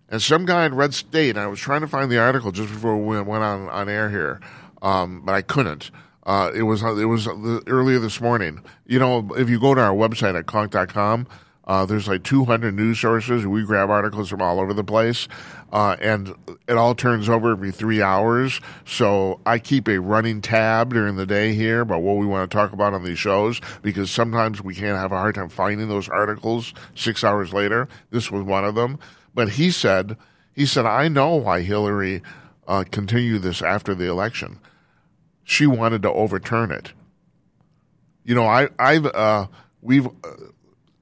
And 0.08 0.22
some 0.22 0.46
guy 0.46 0.66
in 0.66 0.74
Red 0.74 0.94
State, 0.94 1.36
I 1.36 1.46
was 1.46 1.58
trying 1.58 1.80
to 1.80 1.88
find 1.88 2.10
the 2.10 2.18
article 2.18 2.52
just 2.52 2.72
before 2.72 2.96
we 2.96 3.20
went 3.20 3.42
on, 3.42 3.68
on 3.68 3.88
air 3.88 4.08
here, 4.08 4.40
um, 4.82 5.22
but 5.24 5.34
I 5.34 5.42
couldn't. 5.42 5.90
Uh, 6.24 6.50
it 6.54 6.62
was 6.62 6.82
it 6.82 7.04
was 7.04 7.28
earlier 7.66 7.98
this 7.98 8.20
morning. 8.20 8.62
You 8.86 8.98
know, 8.98 9.28
if 9.36 9.48
you 9.48 9.60
go 9.60 9.74
to 9.74 9.80
our 9.80 9.94
website 9.94 10.36
at 10.36 10.46
conk.com, 10.46 11.28
uh, 11.66 11.86
there's 11.86 12.06
like 12.06 12.22
200 12.24 12.74
news 12.74 12.98
sources. 13.00 13.46
We 13.46 13.64
grab 13.64 13.90
articles 13.90 14.28
from 14.28 14.42
all 14.42 14.60
over 14.60 14.74
the 14.74 14.84
place, 14.84 15.26
uh, 15.72 15.96
and 16.00 16.34
it 16.68 16.76
all 16.76 16.94
turns 16.94 17.28
over 17.28 17.52
every 17.52 17.72
three 17.72 18.02
hours. 18.02 18.60
So 18.84 19.40
I 19.46 19.58
keep 19.58 19.88
a 19.88 19.98
running 19.98 20.40
tab 20.40 20.92
during 20.94 21.16
the 21.16 21.26
day 21.26 21.54
here 21.54 21.80
about 21.80 22.02
what 22.02 22.16
we 22.16 22.26
want 22.26 22.48
to 22.50 22.56
talk 22.56 22.72
about 22.72 22.94
on 22.94 23.04
these 23.04 23.18
shows 23.18 23.60
because 23.82 24.10
sometimes 24.10 24.62
we 24.62 24.74
can't 24.74 24.98
have 24.98 25.12
a 25.12 25.18
hard 25.18 25.34
time 25.34 25.48
finding 25.48 25.88
those 25.88 26.08
articles 26.08 26.74
six 26.94 27.24
hours 27.24 27.52
later. 27.52 27.88
This 28.10 28.30
was 28.30 28.42
one 28.42 28.64
of 28.64 28.76
them. 28.76 28.98
But 29.36 29.50
he 29.50 29.70
said, 29.70 30.16
he 30.54 30.64
said, 30.64 30.86
I 30.86 31.08
know 31.08 31.34
why 31.36 31.60
Hillary 31.60 32.22
uh, 32.66 32.84
continued 32.90 33.42
this 33.42 33.60
after 33.60 33.94
the 33.94 34.08
election. 34.08 34.58
She 35.44 35.66
wanted 35.66 36.00
to 36.02 36.10
overturn 36.10 36.70
it. 36.70 36.94
You 38.24 38.34
know, 38.34 38.46
I, 38.46 38.70
I've, 38.78 39.04
uh, 39.04 39.48
we've, 39.82 40.06
uh, 40.06 40.30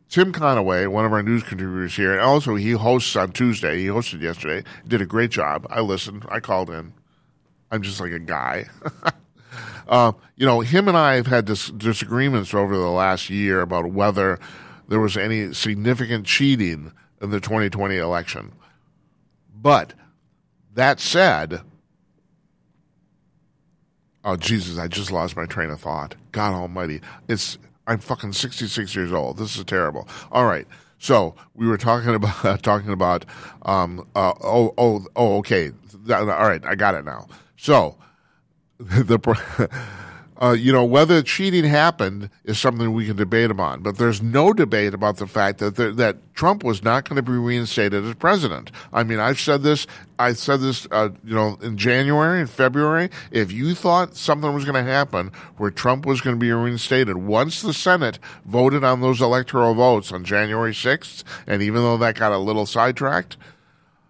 Tim 0.08 0.32
Conaway, 0.32 0.88
one 0.88 1.04
of 1.04 1.12
our 1.12 1.22
news 1.22 1.44
contributors 1.44 1.94
here, 1.94 2.10
and 2.14 2.22
also 2.22 2.56
he 2.56 2.72
hosts 2.72 3.14
on 3.14 3.30
Tuesday. 3.30 3.78
He 3.78 3.86
hosted 3.86 4.20
yesterday. 4.20 4.68
Did 4.86 5.00
a 5.00 5.06
great 5.06 5.30
job. 5.30 5.64
I 5.70 5.80
listened. 5.80 6.26
I 6.28 6.40
called 6.40 6.70
in. 6.70 6.92
I'm 7.70 7.82
just 7.82 8.00
like 8.00 8.12
a 8.12 8.18
guy. 8.18 8.66
uh, 9.88 10.10
you 10.34 10.44
know, 10.44 10.58
him 10.58 10.88
and 10.88 10.96
I 10.96 11.14
have 11.14 11.28
had 11.28 11.44
dis- 11.44 11.70
disagreements 11.70 12.52
over 12.52 12.76
the 12.76 12.90
last 12.90 13.30
year 13.30 13.60
about 13.60 13.92
whether 13.92 14.40
there 14.88 15.00
was 15.00 15.16
any 15.16 15.54
significant 15.54 16.26
cheating 16.26 16.90
in 17.24 17.30
the 17.30 17.40
2020 17.40 17.96
election. 17.96 18.52
But 19.54 19.94
that 20.74 21.00
said, 21.00 21.62
oh 24.24 24.36
Jesus, 24.36 24.78
I 24.78 24.86
just 24.88 25.10
lost 25.10 25.36
my 25.36 25.46
train 25.46 25.70
of 25.70 25.80
thought. 25.80 26.14
God 26.32 26.52
Almighty, 26.52 27.00
it's 27.28 27.58
I'm 27.86 27.98
fucking 27.98 28.32
66 28.32 28.94
years 28.94 29.12
old. 29.12 29.38
This 29.38 29.56
is 29.56 29.64
terrible. 29.64 30.08
All 30.30 30.46
right. 30.46 30.66
So 30.98 31.34
we 31.54 31.66
were 31.66 31.78
talking 31.78 32.14
about 32.14 32.62
talking 32.62 32.90
about 32.90 33.24
um 33.62 34.06
uh, 34.14 34.34
oh 34.42 34.74
oh 34.78 35.06
oh 35.16 35.38
okay 35.38 35.72
all 36.10 36.26
right 36.26 36.64
I 36.64 36.74
got 36.74 36.94
it 36.94 37.04
now. 37.04 37.26
So 37.56 37.96
the 38.78 39.18
uh, 40.42 40.50
you 40.50 40.72
know, 40.72 40.84
whether 40.84 41.22
cheating 41.22 41.64
happened 41.64 42.28
is 42.44 42.58
something 42.58 42.92
we 42.92 43.06
can 43.06 43.16
debate 43.16 43.50
about, 43.50 43.82
but 43.82 43.98
there's 43.98 44.20
no 44.20 44.52
debate 44.52 44.92
about 44.92 45.18
the 45.18 45.26
fact 45.26 45.58
that 45.58 45.76
that 45.76 46.34
Trump 46.34 46.64
was 46.64 46.82
not 46.82 47.08
going 47.08 47.16
to 47.16 47.22
be 47.22 47.32
reinstated 47.38 48.04
as 48.04 48.14
president. 48.14 48.72
I 48.92 49.04
mean, 49.04 49.20
I've 49.20 49.38
said 49.38 49.62
this. 49.62 49.86
I 50.18 50.32
said 50.32 50.60
this, 50.60 50.86
uh, 50.90 51.10
you 51.24 51.34
know, 51.34 51.58
in 51.62 51.76
January 51.76 52.40
and 52.40 52.50
February. 52.50 53.10
If 53.30 53.52
you 53.52 53.74
thought 53.74 54.16
something 54.16 54.52
was 54.52 54.64
going 54.64 54.84
to 54.84 54.90
happen 54.90 55.30
where 55.56 55.70
Trump 55.70 56.06
was 56.06 56.20
going 56.20 56.36
to 56.36 56.40
be 56.40 56.52
reinstated, 56.52 57.16
once 57.16 57.62
the 57.62 57.72
Senate 57.72 58.18
voted 58.44 58.84
on 58.84 59.00
those 59.00 59.20
electoral 59.20 59.74
votes 59.74 60.12
on 60.12 60.24
January 60.24 60.72
6th, 60.72 61.24
and 61.46 61.62
even 61.62 61.82
though 61.82 61.96
that 61.98 62.16
got 62.16 62.32
a 62.32 62.38
little 62.38 62.66
sidetracked, 62.66 63.36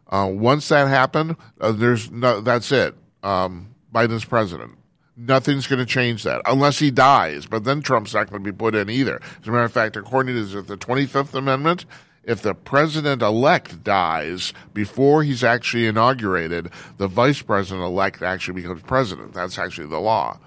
uh, 0.09 0.31
once 0.31 0.69
that 0.69 0.88
happened, 0.88 1.37
uh, 1.61 1.73
there's 1.73 2.11
no, 2.11 2.40
that's 2.40 2.71
it. 2.71 2.95
Um, 3.23 3.75
Biden's 3.93 4.25
president. 4.25 4.73
Nothing's 5.16 5.66
going 5.66 5.78
to 5.78 5.87
change 5.87 6.25
that 6.25 6.42
unless 6.44 6.78
he 6.78 6.90
dies. 6.90 7.47
But 7.47 7.64
then 7.64 7.83
Trump's 7.83 8.14
not 8.14 8.30
going 8.30 8.42
to 8.42 8.52
be 8.52 8.56
put 8.56 8.75
in 8.75 8.90
either. 8.90 9.21
As 9.40 9.49
a 9.49 9.50
matter 9.50 9.64
of 9.64 9.73
fact, 9.73 9.97
according 9.97 10.35
to 10.35 10.62
the 10.62 10.76
25th 10.76 11.35
Amendment, 11.35 11.87
if 12.25 12.42
the 12.42 12.54
president 12.54 13.23
elect 13.23 13.85
dies 13.85 14.52
before 14.73 15.23
he's 15.23 15.44
actually 15.44 15.87
inaugurated, 15.87 16.71
the 16.97 17.06
vice 17.06 17.42
president 17.42 17.85
elect 17.85 18.23
actually 18.23 18.62
becomes 18.62 18.83
president. 18.83 19.35
That's 19.35 19.59
actually 19.59 19.88
the 19.88 20.00
law. 20.00 20.38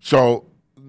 So 0.00 0.46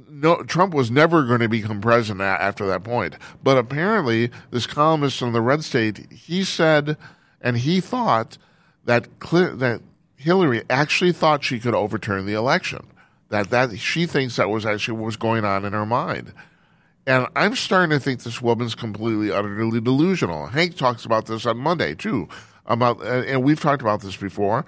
no, 0.09 0.43
Trump 0.43 0.73
was 0.73 0.89
never 0.89 1.23
going 1.23 1.41
to 1.41 1.49
become 1.49 1.81
president 1.81 2.21
after 2.21 2.65
that 2.67 2.83
point. 2.83 3.15
But 3.43 3.57
apparently, 3.57 4.31
this 4.51 4.67
columnist 4.67 5.21
in 5.21 5.33
the 5.33 5.41
red 5.41 5.63
state, 5.63 6.11
he 6.11 6.43
said, 6.43 6.97
and 7.41 7.57
he 7.57 7.79
thought 7.81 8.37
that 8.85 9.07
that 9.19 9.81
Hillary 10.17 10.63
actually 10.69 11.13
thought 11.13 11.43
she 11.43 11.59
could 11.59 11.75
overturn 11.75 12.25
the 12.25 12.33
election. 12.33 12.87
That 13.29 13.49
that 13.51 13.77
she 13.79 14.05
thinks 14.05 14.35
that 14.35 14.49
was 14.49 14.65
actually 14.65 14.97
what 14.97 15.05
was 15.05 15.17
going 15.17 15.45
on 15.45 15.63
in 15.63 15.73
her 15.73 15.85
mind. 15.85 16.33
And 17.05 17.27
I'm 17.35 17.55
starting 17.55 17.97
to 17.97 18.03
think 18.03 18.23
this 18.23 18.41
woman's 18.41 18.75
completely, 18.75 19.31
utterly 19.31 19.79
delusional. 19.79 20.47
Hank 20.47 20.75
talks 20.75 21.05
about 21.05 21.25
this 21.25 21.45
on 21.45 21.57
Monday 21.57 21.95
too. 21.95 22.27
About 22.65 23.01
and 23.01 23.43
we've 23.43 23.59
talked 23.59 23.81
about 23.81 24.01
this 24.01 24.17
before. 24.17 24.65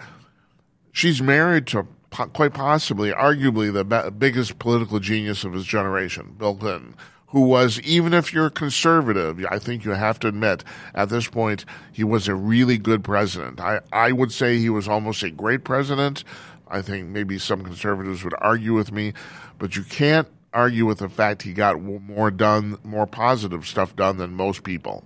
She's 0.92 1.22
married 1.22 1.68
to 1.68 1.86
quite 2.12 2.54
possibly, 2.54 3.12
arguably, 3.12 3.72
the 3.72 4.12
biggest 4.12 4.60
political 4.60 5.00
genius 5.00 5.44
of 5.44 5.54
his 5.54 5.66
generation, 5.66 6.36
Bill 6.38 6.56
Clinton 6.56 6.96
who 7.30 7.42
was, 7.42 7.80
even 7.82 8.14
if 8.14 8.34
you're 8.34 8.50
conservative, 8.50 9.46
I 9.50 9.60
think 9.60 9.86
you 9.86 9.92
have 9.92 10.20
to 10.20 10.28
admit 10.28 10.64
at 10.94 11.10
this 11.10 11.28
point, 11.28 11.64
he 11.92 12.04
was 12.04 12.28
a 12.28 12.36
really 12.36 12.78
good 12.78 13.04
president. 13.04 13.60
I, 13.60 13.82
I 13.92 14.12
would 14.12 14.32
say 14.32 14.58
he 14.58 14.70
was 14.70 14.88
almost 14.88 15.22
a 15.24 15.30
great 15.30 15.64
president. 15.64 16.24
I 16.68 16.82
think 16.82 17.08
maybe 17.08 17.38
some 17.38 17.64
conservatives 17.64 18.24
would 18.24 18.36
argue 18.40 18.74
with 18.74 18.92
me, 18.92 19.14
but 19.58 19.76
you 19.76 19.84
can't 19.84 20.28
argue 20.54 20.86
with 20.86 21.00
the 21.00 21.10
fact 21.10 21.44
he 21.44 21.54
got 21.54 21.82
more 21.82 22.32
done, 22.32 22.78
more 22.84 23.06
positive 23.06 23.68
stuff 23.68 23.96
done 23.96 24.18
than 24.18 24.34
most 24.34 24.64
people. 24.64 25.04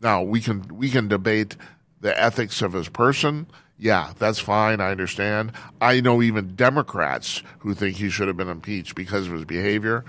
Now 0.00 0.22
we 0.22 0.40
can 0.40 0.64
we 0.68 0.90
can 0.90 1.08
debate 1.08 1.56
the 2.00 2.18
ethics 2.18 2.62
of 2.62 2.72
his 2.72 2.88
person. 2.88 3.46
Yeah, 3.78 4.12
that's 4.18 4.38
fine. 4.38 4.80
I 4.80 4.90
understand. 4.90 5.52
I 5.80 6.00
know 6.00 6.22
even 6.22 6.56
Democrats 6.56 7.42
who 7.60 7.74
think 7.74 7.96
he 7.96 8.10
should 8.10 8.28
have 8.28 8.36
been 8.36 8.48
impeached 8.48 8.94
because 8.94 9.26
of 9.26 9.32
his 9.32 9.44
behavior. 9.44 10.04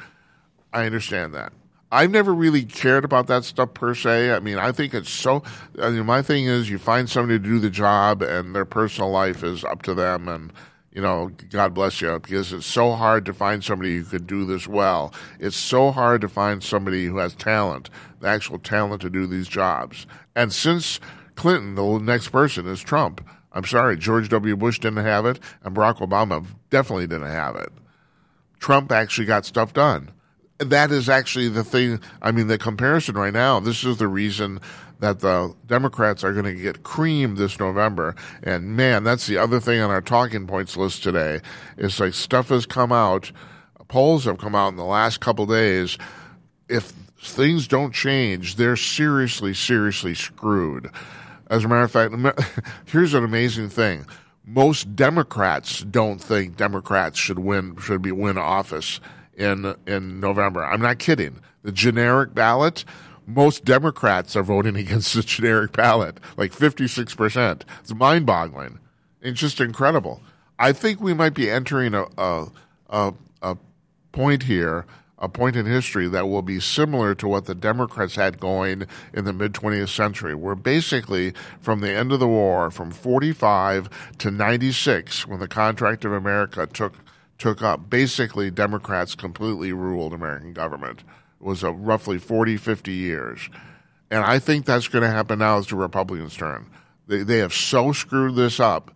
I 0.73 0.85
understand 0.85 1.33
that. 1.33 1.53
I've 1.91 2.11
never 2.11 2.33
really 2.33 2.63
cared 2.65 3.03
about 3.03 3.27
that 3.27 3.43
stuff 3.43 3.73
per 3.73 3.95
se. 3.95 4.31
I 4.31 4.39
mean, 4.39 4.59
I 4.59 4.71
think 4.71 4.93
it's 4.93 5.09
so. 5.09 5.41
I 5.81 5.89
mean, 5.89 6.05
my 6.05 6.21
thing 6.21 6.45
is, 6.45 6.69
you 6.69 6.77
find 6.77 7.09
somebody 7.09 7.39
to 7.39 7.43
do 7.43 7.59
the 7.59 7.71
job, 7.71 8.21
and 8.21 8.55
their 8.55 8.65
personal 8.65 9.09
life 9.09 9.43
is 9.43 9.63
up 9.63 9.81
to 9.83 9.95
them. 9.95 10.27
And 10.27 10.53
you 10.91 11.01
know, 11.01 11.31
God 11.49 11.73
bless 11.73 12.01
you, 12.01 12.19
because 12.19 12.51
it's 12.51 12.65
so 12.65 12.93
hard 12.93 13.25
to 13.25 13.33
find 13.33 13.63
somebody 13.63 13.97
who 13.97 14.03
could 14.03 14.27
do 14.27 14.45
this 14.45 14.67
well. 14.67 15.13
It's 15.39 15.55
so 15.55 15.91
hard 15.91 16.21
to 16.21 16.27
find 16.27 16.63
somebody 16.63 17.05
who 17.05 17.17
has 17.17 17.35
talent, 17.35 17.89
the 18.19 18.27
actual 18.27 18.59
talent 18.59 19.01
to 19.03 19.09
do 19.09 19.25
these 19.25 19.47
jobs. 19.47 20.05
And 20.35 20.51
since 20.51 20.99
Clinton, 21.35 21.75
the 21.75 21.99
next 21.99 22.29
person 22.29 22.67
is 22.67 22.81
Trump. 22.81 23.25
I'm 23.51 23.65
sorry, 23.65 23.97
George 23.97 24.29
W. 24.29 24.55
Bush 24.55 24.79
didn't 24.79 25.03
have 25.03 25.25
it, 25.25 25.39
and 25.63 25.75
Barack 25.75 25.97
Obama 26.07 26.45
definitely 26.69 27.07
didn't 27.07 27.31
have 27.31 27.55
it. 27.55 27.71
Trump 28.59 28.91
actually 28.91 29.25
got 29.25 29.45
stuff 29.45 29.73
done. 29.73 30.11
That 30.59 30.91
is 30.91 31.07
actually 31.07 31.47
the 31.49 31.63
thing. 31.63 32.01
I 32.21 32.31
mean, 32.31 32.47
the 32.47 32.57
comparison 32.57 33.15
right 33.15 33.33
now, 33.33 33.59
this 33.59 33.83
is 33.83 33.97
the 33.97 34.07
reason 34.07 34.59
that 34.99 35.19
the 35.19 35.55
Democrats 35.65 36.23
are 36.23 36.33
going 36.33 36.45
to 36.45 36.61
get 36.61 36.83
creamed 36.83 37.37
this 37.37 37.59
November. 37.59 38.15
And 38.43 38.75
man, 38.75 39.03
that's 39.03 39.27
the 39.27 39.37
other 39.37 39.59
thing 39.59 39.79
on 39.79 39.89
our 39.89 40.01
talking 40.01 40.47
points 40.47 40.75
list 40.75 41.03
today. 41.03 41.39
Is 41.77 41.99
like 41.99 42.13
stuff 42.13 42.49
has 42.49 42.65
come 42.65 42.91
out, 42.91 43.31
polls 43.87 44.25
have 44.25 44.37
come 44.37 44.55
out 44.55 44.69
in 44.69 44.75
the 44.75 44.83
last 44.83 45.21
couple 45.21 45.45
days. 45.45 45.97
If 46.67 46.93
things 47.21 47.67
don't 47.67 47.93
change, 47.93 48.57
they're 48.57 48.75
seriously, 48.75 49.53
seriously 49.53 50.13
screwed. 50.13 50.89
As 51.49 51.63
a 51.63 51.67
matter 51.67 51.83
of 51.83 51.91
fact, 51.91 52.61
here's 52.85 53.13
an 53.13 53.23
amazing 53.23 53.69
thing. 53.69 54.05
Most 54.45 54.95
Democrats 54.95 55.81
don't 55.81 56.19
think 56.19 56.57
Democrats 56.57 57.17
should 57.17 57.39
win 57.39 57.77
should 57.77 58.01
be 58.01 58.11
win 58.11 58.37
office 58.37 58.99
in 59.39 59.74
in 59.88 60.19
November. 60.19 60.63
I'm 60.63 60.81
not 60.81 61.00
kidding. 61.00 61.39
The 61.63 61.72
generic 61.72 62.36
ballot, 62.36 62.86
most 63.25 63.65
Democrats 63.65 64.36
are 64.36 64.43
voting 64.43 64.75
against 64.75 65.13
the 65.13 65.24
generic 65.24 65.72
ballot, 65.72 66.19
like 66.38 66.51
56%. 66.51 67.62
It's 67.79 67.93
mind 67.93 68.25
boggling. 68.25 68.79
It's 69.22 69.39
just 69.39 69.60
incredible. 69.60 70.22
I 70.58 70.74
think 70.74 71.01
we 71.01 71.13
might 71.13 71.34
be 71.34 71.50
entering 71.50 71.93
a, 71.93 72.05
a, 72.17 72.48
a, 72.89 73.13
a 73.41 73.58
point 74.12 74.43
here, 74.43 74.86
a 75.17 75.29
point 75.29 75.55
in 75.55 75.65
history 75.65 76.08
that 76.10 76.27
will 76.27 76.41
be 76.41 76.60
similar 76.60 77.15
to 77.15 77.27
what 77.27 77.46
the 77.46 77.55
Democrats 77.55 78.15
had 78.15 78.39
going 78.39 78.86
in 79.13 79.25
the 79.25 79.34
mid 79.34 79.53
20th 79.53 79.89
century, 79.89 80.36
where 80.36 80.55
basically 80.55 81.34
from 81.62 81.79
the 81.81 81.91
end 81.91 82.12
of 82.12 82.19
the 82.19 82.27
war, 82.27 82.72
from 82.72 82.91
45 82.91 83.89
to 84.17 84.31
96, 84.31 85.27
when 85.27 85.39
the 85.39 85.48
Contract 85.48 86.03
of 86.03 86.12
America 86.12 86.67
took 86.67 86.93
took 87.39 87.63
up, 87.63 87.89
basically 87.89 88.51
Democrats 88.51 89.15
completely 89.15 89.74
ruled 89.74 90.13
American 90.13 90.53
government 90.53 91.00
It 91.00 91.46
was 91.46 91.63
a 91.63 91.72
roughly 91.72 92.19
40, 92.19 92.58
50 92.58 92.91
years. 92.91 93.50
And 94.12 94.24
I 94.24 94.39
think 94.39 94.65
that's 94.65 94.88
going 94.88 95.03
to 95.03 95.10
happen 95.10 95.39
now 95.39 95.58
as 95.58 95.67
the 95.67 95.75
Republicans 95.75 96.36
turn. 96.36 96.69
They, 97.08 97.24
they 97.24 97.38
have 97.39 97.53
so 97.53 97.91
screwed 97.91 98.36
this 98.36 98.60
up. 98.60 98.91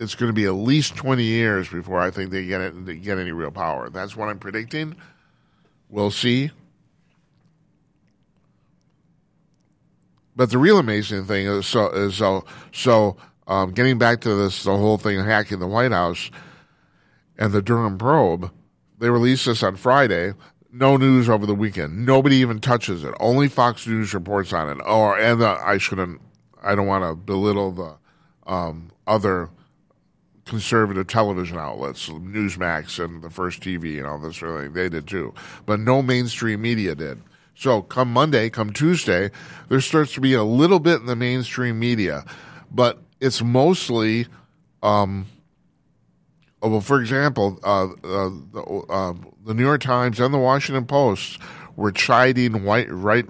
It's 0.00 0.14
going 0.14 0.30
to 0.30 0.34
be 0.34 0.46
at 0.46 0.54
least 0.54 0.96
20 0.96 1.22
years 1.22 1.68
before 1.68 2.00
I 2.00 2.10
think 2.10 2.30
they 2.30 2.46
get 2.46 2.60
it, 2.60 2.86
they 2.86 2.96
get 2.96 3.18
any 3.18 3.30
real 3.30 3.52
power. 3.52 3.88
That's 3.90 4.16
what 4.16 4.28
I'm 4.28 4.38
predicting. 4.38 4.96
We'll 5.88 6.10
see. 6.10 6.50
But 10.34 10.50
the 10.50 10.58
real 10.58 10.78
amazing 10.78 11.26
thing 11.26 11.46
is 11.46 11.66
so 11.66 11.90
is 11.90 12.14
so 12.14 12.46
so 12.72 13.18
um, 13.46 13.72
getting 13.72 13.98
back 13.98 14.22
to 14.22 14.34
this 14.34 14.64
the 14.64 14.74
whole 14.74 14.96
thing 14.96 15.22
hacking 15.22 15.58
the 15.58 15.66
White 15.66 15.92
House 15.92 16.30
and 17.42 17.52
the 17.52 17.62
Durham 17.62 17.98
probe. 17.98 18.50
They 18.98 19.10
released 19.10 19.46
this 19.46 19.62
on 19.62 19.76
Friday 19.76 20.34
no 20.72 20.96
news 20.96 21.28
over 21.28 21.44
the 21.44 21.54
weekend. 21.54 22.06
Nobody 22.06 22.36
even 22.36 22.58
touches 22.58 23.04
it. 23.04 23.14
Only 23.20 23.46
Fox 23.46 23.86
News 23.86 24.14
reports 24.14 24.52
on 24.52 24.70
it. 24.70 24.82
Or 24.86 25.18
and 25.18 25.40
the, 25.40 25.48
I 25.48 25.76
shouldn't. 25.76 26.20
I 26.62 26.74
don't 26.74 26.86
want 26.86 27.04
to 27.04 27.14
belittle 27.14 27.72
the 27.72 27.96
um, 28.46 28.90
other 29.06 29.50
conservative 30.46 31.06
television 31.06 31.58
outlets, 31.58 32.08
Newsmax 32.08 33.04
and 33.04 33.22
the 33.22 33.30
First 33.30 33.60
TV 33.60 33.98
and 33.98 34.06
all 34.06 34.18
this 34.18 34.38
thing. 34.38 34.72
They 34.72 34.88
did 34.88 35.06
too, 35.06 35.34
but 35.66 35.78
no 35.78 36.00
mainstream 36.00 36.62
media 36.62 36.94
did. 36.94 37.20
So 37.54 37.82
come 37.82 38.12
Monday, 38.12 38.48
come 38.48 38.72
Tuesday, 38.72 39.30
there 39.68 39.80
starts 39.80 40.14
to 40.14 40.20
be 40.20 40.32
a 40.32 40.42
little 40.42 40.80
bit 40.80 41.00
in 41.00 41.06
the 41.06 41.16
mainstream 41.16 41.78
media, 41.78 42.24
but 42.70 42.98
it's 43.20 43.42
mostly. 43.42 44.26
Um, 44.82 45.26
oh, 45.26 45.41
well, 46.68 46.80
for 46.80 47.00
example, 47.00 47.58
uh, 47.62 47.84
uh, 47.84 48.30
the, 48.52 48.84
uh, 48.88 49.14
the 49.44 49.54
New 49.54 49.64
York 49.64 49.80
Times 49.80 50.20
and 50.20 50.32
the 50.32 50.38
Washington 50.38 50.86
Post 50.86 51.38
were 51.76 51.92
chiding 51.92 52.64
white 52.64 52.90
right 52.90 53.26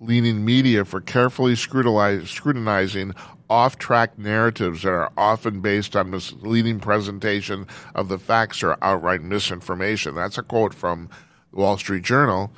leaning 0.00 0.44
media 0.44 0.84
for 0.84 1.00
carefully 1.00 1.54
scrutinizing 1.54 3.14
off 3.50 3.76
track 3.78 4.16
narratives 4.16 4.82
that 4.82 4.90
are 4.90 5.12
often 5.16 5.60
based 5.60 5.94
on 5.94 6.10
misleading 6.10 6.80
presentation 6.80 7.66
of 7.94 8.08
the 8.08 8.18
facts 8.18 8.62
or 8.62 8.76
outright 8.80 9.22
misinformation. 9.22 10.14
That's 10.14 10.38
a 10.38 10.42
quote 10.42 10.72
from 10.72 11.10
the 11.52 11.58
Wall 11.58 11.76
Street 11.76 12.02
Journal. 12.02 12.50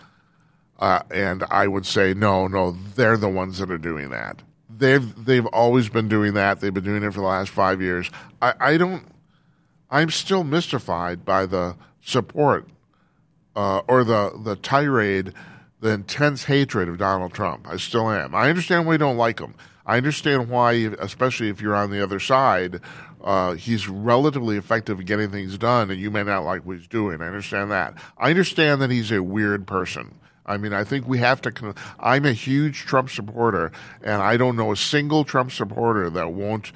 Uh, 0.78 1.00
and 1.10 1.44
I 1.50 1.66
would 1.66 1.86
say, 1.86 2.12
no, 2.12 2.46
no, 2.46 2.72
they're 2.72 3.16
the 3.16 3.28
ones 3.28 3.58
that 3.58 3.70
are 3.70 3.78
doing 3.78 4.10
that. 4.10 4.42
They've 4.68 5.24
they've 5.24 5.46
always 5.46 5.88
been 5.88 6.08
doing 6.08 6.34
that. 6.34 6.60
They've 6.60 6.74
been 6.74 6.84
doing 6.84 7.02
it 7.02 7.12
for 7.12 7.20
the 7.20 7.26
last 7.26 7.50
five 7.50 7.80
years. 7.80 8.10
I, 8.40 8.54
I 8.58 8.76
don't. 8.76 9.04
I'm 9.92 10.10
still 10.10 10.42
mystified 10.42 11.24
by 11.26 11.44
the 11.44 11.76
support 12.00 12.66
uh, 13.54 13.82
or 13.86 14.04
the 14.04 14.32
the 14.42 14.56
tirade, 14.56 15.34
the 15.80 15.90
intense 15.90 16.44
hatred 16.44 16.88
of 16.88 16.96
Donald 16.96 17.34
Trump. 17.34 17.68
I 17.68 17.76
still 17.76 18.10
am. 18.10 18.34
I 18.34 18.48
understand 18.48 18.86
why 18.86 18.92
you 18.92 18.98
don't 18.98 19.18
like 19.18 19.38
him. 19.38 19.54
I 19.84 19.98
understand 19.98 20.48
why, 20.48 20.72
especially 20.98 21.50
if 21.50 21.60
you're 21.60 21.74
on 21.74 21.90
the 21.90 22.02
other 22.02 22.20
side, 22.20 22.80
uh, 23.22 23.52
he's 23.52 23.86
relatively 23.86 24.56
effective 24.56 24.98
at 24.98 25.06
getting 25.06 25.30
things 25.30 25.58
done, 25.58 25.90
and 25.90 26.00
you 26.00 26.10
may 26.10 26.22
not 26.22 26.44
like 26.44 26.64
what 26.64 26.78
he's 26.78 26.88
doing. 26.88 27.20
I 27.20 27.26
understand 27.26 27.70
that. 27.70 27.94
I 28.16 28.30
understand 28.30 28.80
that 28.80 28.90
he's 28.90 29.12
a 29.12 29.22
weird 29.22 29.66
person. 29.66 30.14
I 30.46 30.56
mean, 30.56 30.72
I 30.72 30.84
think 30.84 31.06
we 31.06 31.18
have 31.18 31.42
to. 31.42 31.74
I'm 32.00 32.24
a 32.24 32.32
huge 32.32 32.80
Trump 32.80 33.10
supporter, 33.10 33.72
and 34.02 34.22
I 34.22 34.38
don't 34.38 34.56
know 34.56 34.72
a 34.72 34.76
single 34.76 35.24
Trump 35.24 35.52
supporter 35.52 36.08
that 36.10 36.32
won't 36.32 36.72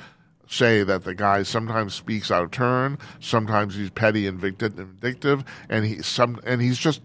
say 0.47 0.83
that 0.83 1.05
the 1.05 1.15
guy 1.15 1.43
sometimes 1.43 1.95
speaks 1.95 2.31
out 2.31 2.45
of 2.45 2.51
turn, 2.51 2.99
sometimes 3.21 3.75
he's 3.75 3.91
petty 3.91 4.27
and 4.27 4.39
vindictive, 4.39 5.45
and 5.69 6.05
some 6.05 6.41
and 6.45 6.63
he's 6.63 6.79
just 6.79 7.03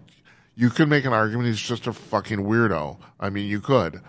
you 0.56 0.70
could 0.70 0.90
make 0.90 1.06
an 1.06 1.14
argument 1.14 1.48
he's 1.48 1.60
just 1.60 1.88
a 1.88 1.94
fucking 1.94 2.40
weirdo. 2.40 2.98
I 3.20 3.30
mean, 3.30 3.48
you 3.48 3.60
could. 3.62 4.02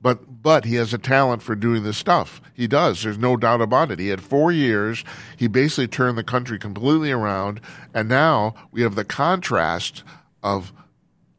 But 0.00 0.42
but 0.42 0.64
he 0.64 0.76
has 0.76 0.94
a 0.94 0.98
talent 0.98 1.42
for 1.42 1.54
doing 1.54 1.82
this 1.82 1.96
stuff. 1.96 2.40
He 2.54 2.66
does. 2.66 3.02
There's 3.02 3.18
no 3.18 3.36
doubt 3.36 3.60
about 3.60 3.90
it. 3.90 3.98
He 3.98 4.08
had 4.08 4.20
4 4.20 4.52
years. 4.52 5.04
He 5.36 5.48
basically 5.48 5.88
turned 5.88 6.16
the 6.16 6.24
country 6.24 6.58
completely 6.58 7.10
around, 7.10 7.60
and 7.92 8.08
now 8.08 8.54
we 8.70 8.82
have 8.82 8.94
the 8.94 9.04
contrast 9.04 10.04
of 10.42 10.72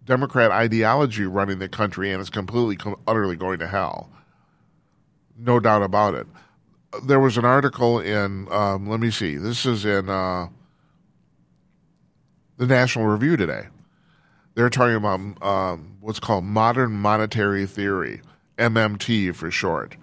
Democrat 0.04 0.52
ideology 0.52 1.26
running 1.26 1.60
the 1.60 1.70
country 1.70 2.12
and 2.12 2.20
it's 2.20 2.30
completely 2.30 2.78
utterly 3.06 3.36
going 3.36 3.60
to 3.60 3.68
hell. 3.68 4.10
No 5.38 5.60
doubt 5.60 5.84
about 5.84 6.16
it 6.16 6.28
there 7.04 7.20
was 7.20 7.38
an 7.38 7.46
article 7.46 8.00
in, 8.00 8.48
um, 8.52 8.88
let 8.88 9.00
me 9.00 9.12
see, 9.12 9.36
this 9.36 9.66
is 9.66 9.86
in 9.86 10.10
uh, 10.10 10.48
the 12.58 12.66
National 12.66 13.06
Review 13.06 13.38
today. 13.38 13.68
They're 14.56 14.70
talking 14.70 14.96
about 14.96 15.44
um, 15.46 15.98
what's 16.02 16.20
called 16.20 16.44
modern 16.44 16.94
monetary 16.94 17.68
theory, 17.68 18.22
MMT 18.58 19.36
for 19.36 19.52
short. 19.52 19.96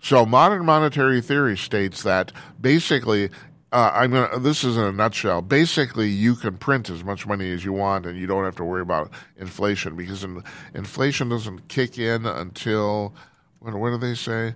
So, 0.00 0.24
modern 0.24 0.64
monetary 0.64 1.20
theory 1.20 1.58
states 1.58 2.02
that 2.04 2.32
basically, 2.60 3.30
uh, 3.72 3.90
I'm 3.92 4.12
gonna. 4.12 4.38
This 4.38 4.64
is 4.64 4.76
in 4.76 4.84
a 4.84 4.92
nutshell. 4.92 5.42
Basically, 5.42 6.08
you 6.08 6.36
can 6.36 6.56
print 6.56 6.88
as 6.88 7.04
much 7.04 7.26
money 7.26 7.52
as 7.52 7.64
you 7.64 7.72
want, 7.72 8.06
and 8.06 8.18
you 8.18 8.26
don't 8.26 8.44
have 8.44 8.56
to 8.56 8.64
worry 8.64 8.82
about 8.82 9.10
inflation 9.36 9.96
because 9.96 10.24
in, 10.24 10.42
inflation 10.74 11.28
doesn't 11.28 11.68
kick 11.68 11.98
in 11.98 12.24
until 12.24 13.14
what, 13.58 13.74
what 13.74 13.90
do 13.90 13.98
they 13.98 14.14
say? 14.14 14.54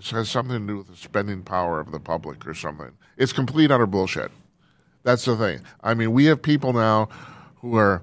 It 0.00 0.06
has 0.12 0.30
something 0.30 0.66
to 0.66 0.66
do 0.66 0.78
with 0.78 0.88
the 0.88 0.96
spending 0.96 1.42
power 1.42 1.78
of 1.78 1.92
the 1.92 2.00
public 2.00 2.46
or 2.46 2.54
something. 2.54 2.92
It's 3.18 3.34
complete 3.34 3.70
utter 3.70 3.86
bullshit. 3.86 4.30
That's 5.02 5.26
the 5.26 5.36
thing. 5.36 5.60
I 5.82 5.92
mean, 5.92 6.12
we 6.12 6.24
have 6.24 6.40
people 6.40 6.72
now 6.72 7.10
who 7.56 7.76
are 7.76 8.02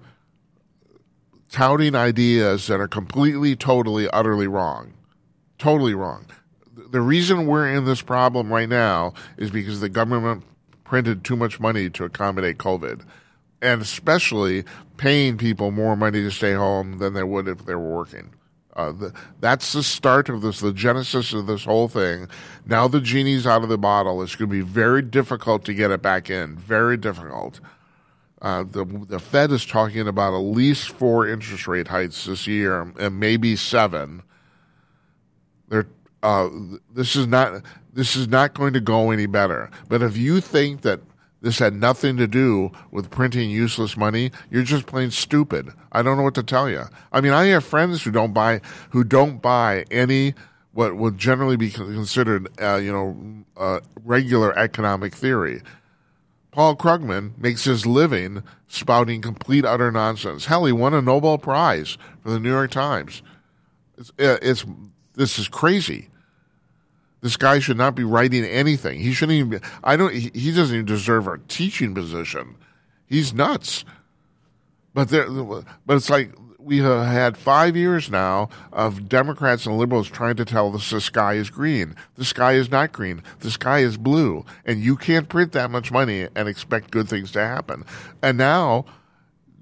touting 1.49 1.95
ideas 1.95 2.67
that 2.67 2.79
are 2.79 2.87
completely, 2.87 3.55
totally, 3.55 4.07
utterly 4.11 4.47
wrong. 4.47 4.93
Totally 5.57 5.95
wrong. 5.95 6.27
The 6.91 7.01
reason 7.01 7.47
we're 7.47 7.67
in 7.67 7.85
this 7.85 8.03
problem 8.03 8.53
right 8.53 8.69
now 8.69 9.15
is 9.37 9.49
because 9.49 9.81
the 9.81 9.89
government 9.89 10.43
printed 10.83 11.23
too 11.23 11.35
much 11.35 11.59
money 11.59 11.89
to 11.89 12.03
accommodate 12.03 12.59
COVID. 12.59 13.03
And 13.59 13.81
especially 13.81 14.65
paying 14.97 15.39
people 15.39 15.71
more 15.71 15.95
money 15.95 16.21
to 16.21 16.29
stay 16.29 16.53
home 16.53 16.99
than 16.99 17.13
they 17.13 17.23
would 17.23 17.47
if 17.47 17.65
they 17.65 17.73
were 17.73 17.95
working. 17.95 18.35
Uh, 18.77 18.91
the, 18.91 19.13
that's 19.39 19.73
the 19.73 19.81
start 19.81 20.29
of 20.29 20.41
this, 20.41 20.59
the 20.59 20.71
genesis 20.71 21.33
of 21.33 21.47
this 21.47 21.65
whole 21.65 21.87
thing. 21.87 22.29
Now 22.65 22.87
the 22.87 23.01
genie's 23.01 23.47
out 23.47 23.63
of 23.63 23.69
the 23.69 23.77
bottle. 23.77 24.21
It's 24.21 24.35
going 24.35 24.49
to 24.49 24.55
be 24.55 24.61
very 24.61 25.01
difficult 25.01 25.65
to 25.65 25.73
get 25.73 25.89
it 25.89 26.03
back 26.03 26.29
in. 26.29 26.55
Very 26.55 26.95
difficult. 26.95 27.59
Uh, 28.39 28.63
the 28.63 28.85
the 28.85 29.17
Fed 29.17 29.51
is 29.51 29.65
talking 29.65 30.07
about 30.07 30.35
at 30.35 30.43
least 30.43 30.89
four 30.89 31.27
interest 31.27 31.67
rate 31.67 31.87
hikes 31.87 32.25
this 32.25 32.45
year, 32.45 32.81
and 32.99 33.19
maybe 33.19 33.55
seven. 33.55 34.21
They're, 35.69 35.87
uh, 36.21 36.47
this 36.93 37.15
is 37.15 37.25
not 37.25 37.63
this 37.93 38.15
is 38.15 38.27
not 38.27 38.53
going 38.53 38.73
to 38.73 38.79
go 38.79 39.09
any 39.09 39.25
better. 39.25 39.71
But 39.89 40.03
if 40.03 40.15
you 40.15 40.39
think 40.39 40.81
that 40.81 40.99
This 41.41 41.59
had 41.59 41.75
nothing 41.75 42.17
to 42.17 42.27
do 42.27 42.71
with 42.91 43.11
printing 43.11 43.49
useless 43.49 43.95
money. 43.95 44.31
You're 44.49 44.63
just 44.63 44.87
plain 44.87 45.11
stupid. 45.11 45.69
I 45.91 46.01
don't 46.01 46.17
know 46.17 46.23
what 46.23 46.35
to 46.35 46.43
tell 46.43 46.69
you. 46.69 46.83
I 47.11 47.21
mean, 47.21 47.31
I 47.31 47.45
have 47.47 47.63
friends 47.63 48.03
who 48.03 48.11
don't 48.11 48.33
buy 48.33 48.61
who 48.89 49.03
don't 49.03 49.41
buy 49.41 49.85
any 49.91 50.33
what 50.73 50.95
would 50.95 51.17
generally 51.17 51.57
be 51.57 51.71
considered, 51.71 52.47
uh, 52.61 52.75
you 52.75 52.91
know, 52.91 53.17
uh, 53.55 53.79
regular 54.03 54.57
economic 54.57 55.15
theory. 55.15 55.61
Paul 56.51 56.75
Krugman 56.75 57.37
makes 57.37 57.65
his 57.65 57.85
living 57.85 58.43
spouting 58.67 59.21
complete 59.21 59.65
utter 59.65 59.91
nonsense. 59.91 60.45
Hell, 60.45 60.65
he 60.65 60.71
won 60.71 60.93
a 60.93 61.01
Nobel 61.01 61.37
Prize 61.37 61.97
for 62.21 62.31
the 62.31 62.39
New 62.39 62.49
York 62.49 62.71
Times. 62.71 63.21
It's, 63.97 64.09
uh, 64.19 64.37
it's 64.41 64.65
this 65.13 65.37
is 65.39 65.47
crazy. 65.47 66.09
This 67.27 67.35
guy 67.35 67.59
should 67.59 67.75
not 67.75 67.93
be 67.93 68.05
writing 68.05 68.45
anything. 68.45 69.01
He 69.01 69.11
shouldn't 69.11 69.37
even. 69.37 69.61
I 69.83 69.97
don't. 69.97 70.13
He, 70.13 70.53
doesn't 70.53 70.73
even 70.73 70.85
deserve 70.85 71.27
a 71.27 71.37
teaching 71.49 71.93
position. 71.93 72.55
He's 73.05 73.33
nuts. 73.33 73.83
But 74.93 75.09
there, 75.09 75.29
but 75.29 75.65
it's 75.89 76.09
like 76.09 76.31
we 76.57 76.77
have 76.77 77.05
had 77.05 77.35
five 77.35 77.75
years 77.75 78.09
now 78.09 78.47
of 78.71 79.09
Democrats 79.09 79.65
and 79.65 79.77
liberals 79.77 80.07
trying 80.07 80.37
to 80.37 80.45
tell 80.45 80.73
us 80.73 80.89
the 80.89 81.01
sky 81.01 81.33
is 81.33 81.49
green. 81.49 81.97
The 82.15 82.23
sky 82.23 82.53
is 82.53 82.71
not 82.71 82.93
green. 82.93 83.21
The 83.39 83.51
sky 83.51 83.79
is 83.79 83.97
blue, 83.97 84.45
and 84.63 84.79
you 84.79 84.95
can't 84.95 85.27
print 85.27 85.51
that 85.51 85.69
much 85.69 85.91
money 85.91 86.29
and 86.33 86.47
expect 86.47 86.91
good 86.91 87.09
things 87.09 87.33
to 87.33 87.41
happen. 87.41 87.83
And 88.21 88.37
now. 88.37 88.85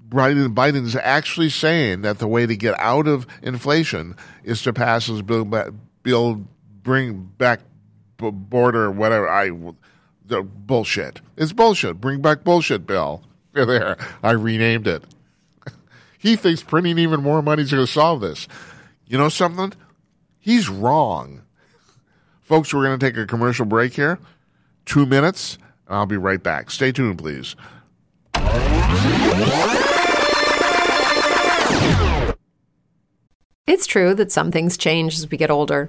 Biden, 0.08 0.54
Biden 0.54 0.84
is 0.84 0.94
actually 0.94 1.50
saying 1.50 2.02
that 2.02 2.20
the 2.20 2.28
way 2.28 2.46
to 2.46 2.54
get 2.54 2.78
out 2.78 3.08
of 3.08 3.26
inflation 3.42 4.14
is 4.44 4.62
to 4.62 4.72
pass 4.72 5.08
this 5.08 5.20
bill, 5.20 5.44
bill 6.04 6.46
bring 6.86 7.30
back 7.36 7.60
border 8.16 8.90
whatever 8.90 9.28
I 9.28 9.50
the 10.24 10.42
bullshit. 10.42 11.20
It's 11.36 11.52
bullshit. 11.52 12.00
Bring 12.00 12.22
back 12.22 12.44
bullshit 12.44 12.86
bill. 12.86 13.22
There, 13.56 13.96
I 14.22 14.32
renamed 14.32 14.86
it. 14.86 15.02
he 16.18 16.36
thinks 16.36 16.62
printing 16.62 16.98
even 16.98 17.22
more 17.22 17.40
money 17.40 17.62
is 17.62 17.70
going 17.70 17.86
to 17.86 17.90
solve 17.90 18.20
this. 18.20 18.46
You 19.06 19.16
know 19.16 19.30
something? 19.30 19.72
He's 20.38 20.68
wrong. 20.68 21.40
Folks, 22.42 22.74
we're 22.74 22.84
going 22.84 22.98
to 22.98 23.06
take 23.06 23.16
a 23.16 23.24
commercial 23.24 23.64
break 23.64 23.94
here. 23.94 24.18
Two 24.84 25.06
minutes. 25.06 25.56
I'll 25.88 26.04
be 26.04 26.18
right 26.18 26.42
back. 26.42 26.70
Stay 26.70 26.92
tuned, 26.92 27.16
please. 27.16 27.56
It's 33.66 33.86
true 33.86 34.12
that 34.16 34.30
some 34.30 34.52
things 34.52 34.76
change 34.76 35.14
as 35.14 35.30
we 35.30 35.38
get 35.38 35.50
older. 35.50 35.88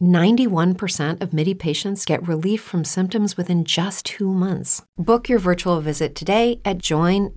91% 0.00 1.20
of 1.20 1.32
MIDI 1.32 1.54
patients 1.54 2.04
get 2.04 2.26
relief 2.26 2.60
from 2.60 2.84
symptoms 2.84 3.36
within 3.36 3.64
just 3.64 4.06
two 4.06 4.32
months. 4.32 4.82
Book 4.96 5.28
your 5.28 5.38
virtual 5.38 5.80
visit 5.80 6.14
today 6.14 6.60
at 6.64 6.78
joinmidi.com. 6.78 7.34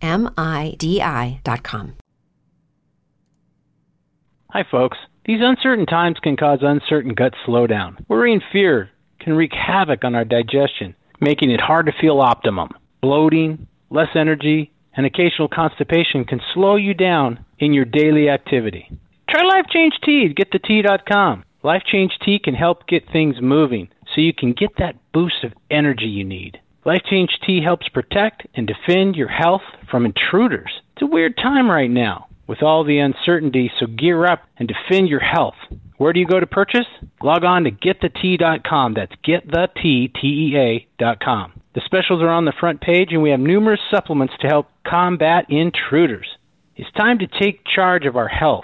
Hi, 4.51 4.63
folks. 4.71 4.97
These 5.25 5.41
uncertain 5.41 5.85
times 5.85 6.17
can 6.23 6.37
cause 6.37 6.59
uncertain 6.61 7.13
gut 7.13 7.33
slowdown. 7.45 7.97
Worry 8.07 8.31
and 8.33 8.41
fear 8.51 8.89
can 9.19 9.33
wreak 9.33 9.51
havoc 9.51 10.03
on 10.05 10.15
our 10.15 10.23
digestion, 10.23 10.95
making 11.19 11.51
it 11.51 11.59
hard 11.59 11.85
to 11.87 11.91
feel 11.99 12.21
optimum. 12.21 12.69
Bloating, 13.01 13.67
less 13.89 14.07
energy, 14.15 14.71
and 14.95 15.05
occasional 15.05 15.49
constipation 15.49 16.25
can 16.25 16.41
slow 16.53 16.75
you 16.75 16.93
down 16.93 17.43
in 17.59 17.73
your 17.73 17.85
daily 17.85 18.29
activity. 18.29 18.89
Try 19.29 19.43
Life 19.43 19.65
Change 19.69 19.93
Tea 20.03 20.27
at 20.29 20.35
getthetea.com. 20.35 21.43
Life 21.67 21.83
Change 21.85 22.17
Tea 22.23 22.39
can 22.41 22.55
help 22.55 22.87
get 22.87 23.11
things 23.11 23.41
moving 23.41 23.89
so 24.15 24.21
you 24.21 24.33
can 24.33 24.53
get 24.53 24.77
that 24.77 24.95
boost 25.11 25.43
of 25.43 25.51
energy 25.69 26.05
you 26.05 26.23
need. 26.23 26.61
Life 26.85 27.01
Change 27.09 27.29
Tea 27.45 27.61
helps 27.61 27.89
protect 27.89 28.47
and 28.55 28.65
defend 28.65 29.17
your 29.17 29.27
health 29.27 29.63
from 29.91 30.05
intruders. 30.05 30.71
It's 30.93 31.01
a 31.01 31.07
weird 31.07 31.35
time 31.35 31.69
right 31.69 31.91
now 31.91 32.27
with 32.47 32.63
all 32.63 32.85
the 32.85 32.99
uncertainty, 32.99 33.69
so 33.77 33.85
gear 33.85 34.25
up 34.25 34.43
and 34.57 34.69
defend 34.69 35.09
your 35.09 35.19
health. 35.19 35.55
Where 35.97 36.13
do 36.13 36.21
you 36.21 36.25
go 36.25 36.39
to 36.39 36.47
purchase? 36.47 36.87
Log 37.21 37.43
on 37.43 37.65
to 37.65 37.71
getthetea.com. 37.71 38.93
That's 38.93 39.11
getthetea.com. 39.27 41.61
The 41.75 41.81
specials 41.83 42.21
are 42.21 42.29
on 42.29 42.45
the 42.45 42.53
front 42.57 42.79
page, 42.79 43.09
and 43.11 43.21
we 43.21 43.31
have 43.31 43.41
numerous 43.41 43.81
supplements 43.91 44.35
to 44.39 44.47
help 44.47 44.69
combat 44.87 45.47
intruders. 45.49 46.29
It's 46.77 46.89
time 46.93 47.19
to 47.19 47.27
take 47.27 47.67
charge 47.67 48.05
of 48.05 48.15
our 48.15 48.29
health 48.29 48.63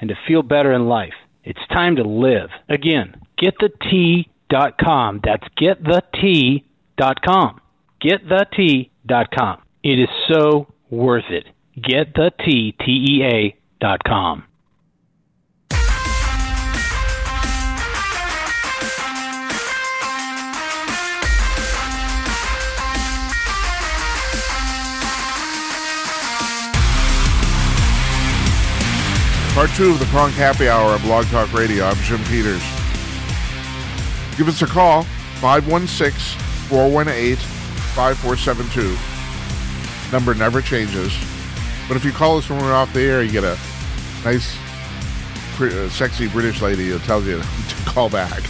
and 0.00 0.08
to 0.08 0.16
feel 0.26 0.42
better 0.42 0.72
in 0.72 0.88
life. 0.88 1.12
It's 1.50 1.66
time 1.72 1.96
to 1.96 2.04
live. 2.04 2.48
Again, 2.68 3.16
getthetea.com. 3.42 5.20
That's 5.24 5.48
getthetea.com. 5.60 7.60
Getthetea.com. 8.00 9.62
It 9.82 9.98
is 9.98 10.08
so 10.28 10.68
worth 10.90 11.24
it. 11.28 11.46
Getthetea.com. 11.76 14.44
Part 29.60 29.76
two 29.76 29.90
of 29.90 29.98
the 29.98 30.06
Conk 30.06 30.32
Happy 30.32 30.70
Hour 30.70 30.92
on 30.92 31.02
Blog 31.02 31.26
Talk 31.26 31.52
Radio. 31.52 31.84
I'm 31.84 31.94
Jim 31.96 32.18
Peters. 32.24 32.62
Give 34.38 34.48
us 34.48 34.62
a 34.62 34.66
call, 34.66 35.02
516 35.42 36.40
418 36.70 37.36
5472. 37.36 38.96
Number 40.10 40.32
never 40.32 40.62
changes. 40.62 41.14
But 41.86 41.98
if 41.98 42.06
you 42.06 42.10
call 42.10 42.38
us 42.38 42.48
when 42.48 42.58
we're 42.58 42.72
off 42.72 42.90
the 42.94 43.02
air, 43.02 43.22
you 43.22 43.30
get 43.30 43.44
a 43.44 43.58
nice, 44.24 44.56
uh, 45.60 45.90
sexy 45.90 46.26
British 46.28 46.62
lady 46.62 46.88
who 46.88 46.98
tells 47.00 47.26
you 47.26 47.36
to 47.68 47.74
call 47.84 48.08
back. 48.08 48.42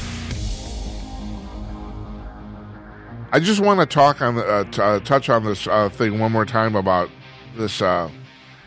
I 3.32 3.40
just 3.40 3.58
want 3.58 3.80
to 3.80 3.86
talk 3.86 4.22
on 4.22 4.38
uh, 4.38 4.62
t- 4.62 4.80
uh, 4.80 5.00
touch 5.00 5.28
on 5.28 5.44
this 5.44 5.66
uh, 5.66 5.88
thing 5.88 6.20
one 6.20 6.30
more 6.30 6.46
time 6.46 6.76
about 6.76 7.10
this 7.56 7.82
uh, 7.82 8.08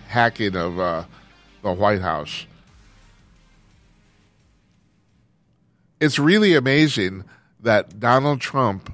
hacking 0.10 0.58
of 0.58 0.78
uh, 0.78 1.06
the 1.64 1.74
White 1.74 2.02
House. 2.02 2.46
It's 6.00 6.20
really 6.20 6.54
amazing 6.54 7.24
that 7.62 8.00
Donald 8.00 8.42
Trump. 8.42 8.94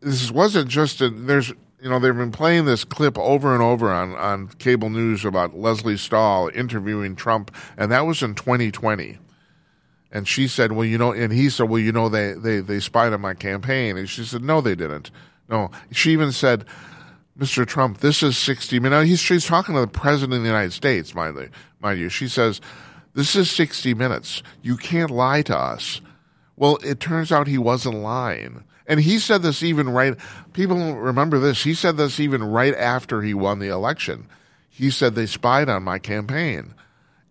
This 0.00 0.30
wasn't 0.30 0.68
just 0.68 1.00
a, 1.00 1.08
there's 1.08 1.50
you 1.80 1.88
know 1.88 1.98
they've 1.98 2.16
been 2.16 2.32
playing 2.32 2.64
this 2.64 2.84
clip 2.84 3.16
over 3.16 3.54
and 3.54 3.62
over 3.62 3.90
on 3.90 4.14
on 4.16 4.48
cable 4.48 4.90
news 4.90 5.24
about 5.24 5.56
Lesley 5.56 5.96
Stahl 5.96 6.50
interviewing 6.52 7.16
Trump, 7.16 7.54
and 7.78 7.90
that 7.92 8.04
was 8.06 8.22
in 8.22 8.34
2020. 8.34 9.18
And 10.10 10.26
she 10.26 10.48
said, 10.48 10.72
"Well, 10.72 10.84
you 10.84 10.98
know," 10.98 11.12
and 11.12 11.32
he 11.32 11.48
said, 11.48 11.68
"Well, 11.68 11.80
you 11.80 11.92
know, 11.92 12.08
they 12.08 12.32
they 12.32 12.58
they 12.60 12.80
spied 12.80 13.12
on 13.12 13.20
my 13.20 13.34
campaign." 13.34 13.96
And 13.96 14.08
she 14.08 14.24
said, 14.24 14.42
"No, 14.42 14.60
they 14.60 14.74
didn't." 14.74 15.10
No, 15.48 15.70
she 15.92 16.12
even 16.12 16.32
said, 16.32 16.64
"Mr. 17.38 17.66
Trump, 17.66 17.98
this 17.98 18.22
is 18.22 18.36
60 18.36 18.80
minutes." 18.80 19.08
He's 19.08 19.20
she's 19.20 19.46
talking 19.46 19.74
to 19.74 19.80
the 19.80 19.86
president 19.86 20.34
of 20.34 20.42
the 20.42 20.48
United 20.48 20.72
States, 20.72 21.14
mind 21.14 21.36
you. 21.36 21.48
Mind 21.80 21.98
you, 21.98 22.08
she 22.08 22.28
says, 22.28 22.60
"This 23.14 23.36
is 23.36 23.50
60 23.50 23.94
minutes. 23.94 24.42
You 24.62 24.76
can't 24.76 25.10
lie 25.10 25.42
to 25.42 25.56
us." 25.56 26.00
Well, 26.56 26.78
it 26.82 27.00
turns 27.00 27.30
out 27.30 27.46
he 27.46 27.58
wasn't 27.58 27.96
lying. 27.96 28.64
And 28.86 29.00
he 29.00 29.18
said 29.18 29.42
this 29.42 29.62
even 29.62 29.90
right, 29.90 30.16
people 30.52 30.94
remember 30.94 31.38
this. 31.38 31.64
He 31.64 31.74
said 31.74 31.96
this 31.96 32.20
even 32.20 32.42
right 32.44 32.74
after 32.74 33.20
he 33.20 33.34
won 33.34 33.58
the 33.58 33.68
election. 33.68 34.28
He 34.68 34.90
said 34.90 35.14
they 35.14 35.26
spied 35.26 35.68
on 35.68 35.82
my 35.82 35.98
campaign. 35.98 36.74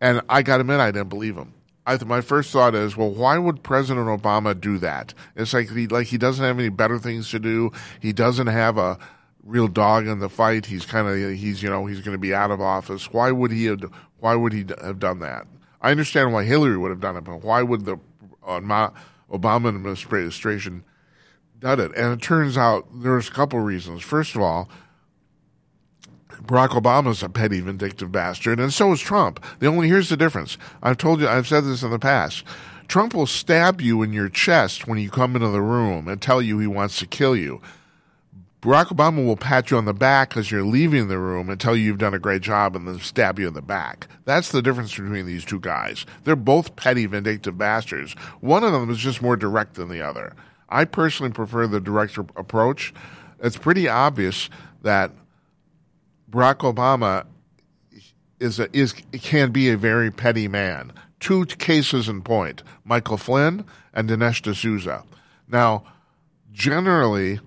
And 0.01 0.21
I 0.27 0.41
got 0.41 0.57
to 0.57 0.61
admit, 0.61 0.79
I 0.79 0.91
didn't 0.91 1.09
believe 1.09 1.37
him. 1.37 1.53
I 1.87 2.03
my 2.03 2.21
first 2.21 2.51
thought 2.51 2.73
is, 2.73 2.97
well, 2.97 3.11
why 3.11 3.37
would 3.37 3.63
President 3.63 4.07
Obama 4.07 4.59
do 4.59 4.77
that? 4.79 5.13
It's 5.35 5.53
like 5.53 5.69
he, 5.69 5.87
like 5.87 6.07
he 6.07 6.17
doesn't 6.17 6.43
have 6.43 6.59
any 6.59 6.69
better 6.69 6.97
things 6.97 7.29
to 7.29 7.39
do. 7.39 7.71
He 7.99 8.11
doesn't 8.11 8.47
have 8.47 8.77
a 8.77 8.97
real 9.45 9.67
dog 9.67 10.07
in 10.07 10.19
the 10.19 10.27
fight. 10.29 10.65
He's 10.65 10.85
kind 10.85 11.07
of 11.07 11.15
he's 11.37 11.63
you 11.63 11.69
know 11.69 11.85
he's 11.85 12.01
going 12.01 12.15
to 12.15 12.19
be 12.19 12.33
out 12.33 12.51
of 12.51 12.59
office. 12.59 13.13
Why 13.13 13.31
would 13.31 13.51
he 13.51 13.65
have, 13.65 13.81
why 14.19 14.35
would 14.35 14.51
he 14.51 14.65
have 14.83 14.99
done 14.99 15.19
that? 15.19 15.47
I 15.81 15.91
understand 15.91 16.33
why 16.33 16.43
Hillary 16.43 16.77
would 16.77 16.89
have 16.89 16.99
done 16.99 17.15
it, 17.15 17.23
but 17.23 17.43
why 17.43 17.61
would 17.61 17.85
the 17.85 17.97
uh, 18.45 18.59
Obama 19.31 19.69
administration 19.69 20.83
done 21.59 21.79
it? 21.79 21.91
And 21.95 22.11
it 22.13 22.21
turns 22.21 22.57
out 22.57 22.87
there's 22.91 23.29
a 23.29 23.31
couple 23.31 23.59
reasons. 23.59 24.01
First 24.01 24.35
of 24.35 24.41
all, 24.41 24.67
Barack 26.29 26.69
Obama's 26.69 27.23
a 27.23 27.29
petty, 27.29 27.61
vindictive 27.61 28.11
bastard, 28.11 28.59
and 28.59 28.73
so 28.73 28.91
is 28.91 28.99
Trump. 28.99 29.43
The 29.59 29.67
only 29.67 29.87
here's 29.87 30.09
the 30.09 30.17
difference. 30.17 30.57
I've 30.81 30.97
told 30.97 31.21
you, 31.21 31.27
I've 31.27 31.47
said 31.47 31.63
this 31.65 31.83
in 31.83 31.91
the 31.91 31.99
past. 31.99 32.43
Trump 32.87 33.13
will 33.13 33.25
stab 33.25 33.81
you 33.81 34.01
in 34.03 34.13
your 34.13 34.29
chest 34.29 34.87
when 34.87 34.99
you 34.99 35.09
come 35.09 35.35
into 35.35 35.49
the 35.49 35.61
room 35.61 36.07
and 36.07 36.21
tell 36.21 36.41
you 36.41 36.59
he 36.59 36.67
wants 36.67 36.99
to 36.99 37.07
kill 37.07 37.35
you. 37.35 37.61
Barack 38.65 38.87
Obama 38.87 39.23
will 39.23 39.37
pat 39.37 39.69
you 39.69 39.77
on 39.77 39.85
the 39.85 39.93
back 39.93 40.29
because 40.29 40.49
you're 40.49 40.63
leaving 40.63 41.07
the 41.07 41.19
room 41.19 41.51
and 41.51 41.59
tell 41.59 41.75
you 41.75 41.83
you've 41.83 41.99
done 41.99 42.15
a 42.15 42.19
great 42.19 42.41
job 42.41 42.75
and 42.75 42.87
then 42.87 42.99
stab 42.99 43.37
you 43.37 43.47
in 43.47 43.53
the 43.53 43.61
back. 43.61 44.07
That's 44.23 44.51
the 44.51 44.63
difference 44.63 44.95
between 44.95 45.27
these 45.27 45.45
two 45.45 45.59
guys. 45.59 46.03
They're 46.23 46.35
both 46.35 46.75
petty, 46.75 47.05
vindictive 47.05 47.59
bastards. 47.59 48.13
One 48.41 48.63
of 48.63 48.71
them 48.71 48.89
is 48.89 48.97
just 48.97 49.21
more 49.21 49.37
direct 49.37 49.75
than 49.75 49.89
the 49.89 50.01
other. 50.01 50.33
I 50.67 50.85
personally 50.85 51.31
prefer 51.31 51.67
the 51.67 51.79
direct 51.79 52.17
approach. 52.17 52.91
It's 53.39 53.55
pretty 53.55 53.87
obvious 53.87 54.49
that 54.81 55.11
Barack 56.31 56.73
Obama 56.73 57.27
is 58.39 58.59
a, 58.59 58.75
is 58.75 58.93
can 58.93 59.51
be 59.51 59.69
a 59.69 59.77
very 59.77 60.09
petty 60.09 60.47
man. 60.47 60.91
Two 61.19 61.45
cases 61.45 62.09
in 62.09 62.23
point: 62.23 62.63
Michael 62.83 63.17
Flynn 63.17 63.63
and 63.93 64.09
Dinesh 64.09 64.41
D'Souza. 64.41 65.03
Now, 65.47 65.83
generally, 66.51 67.39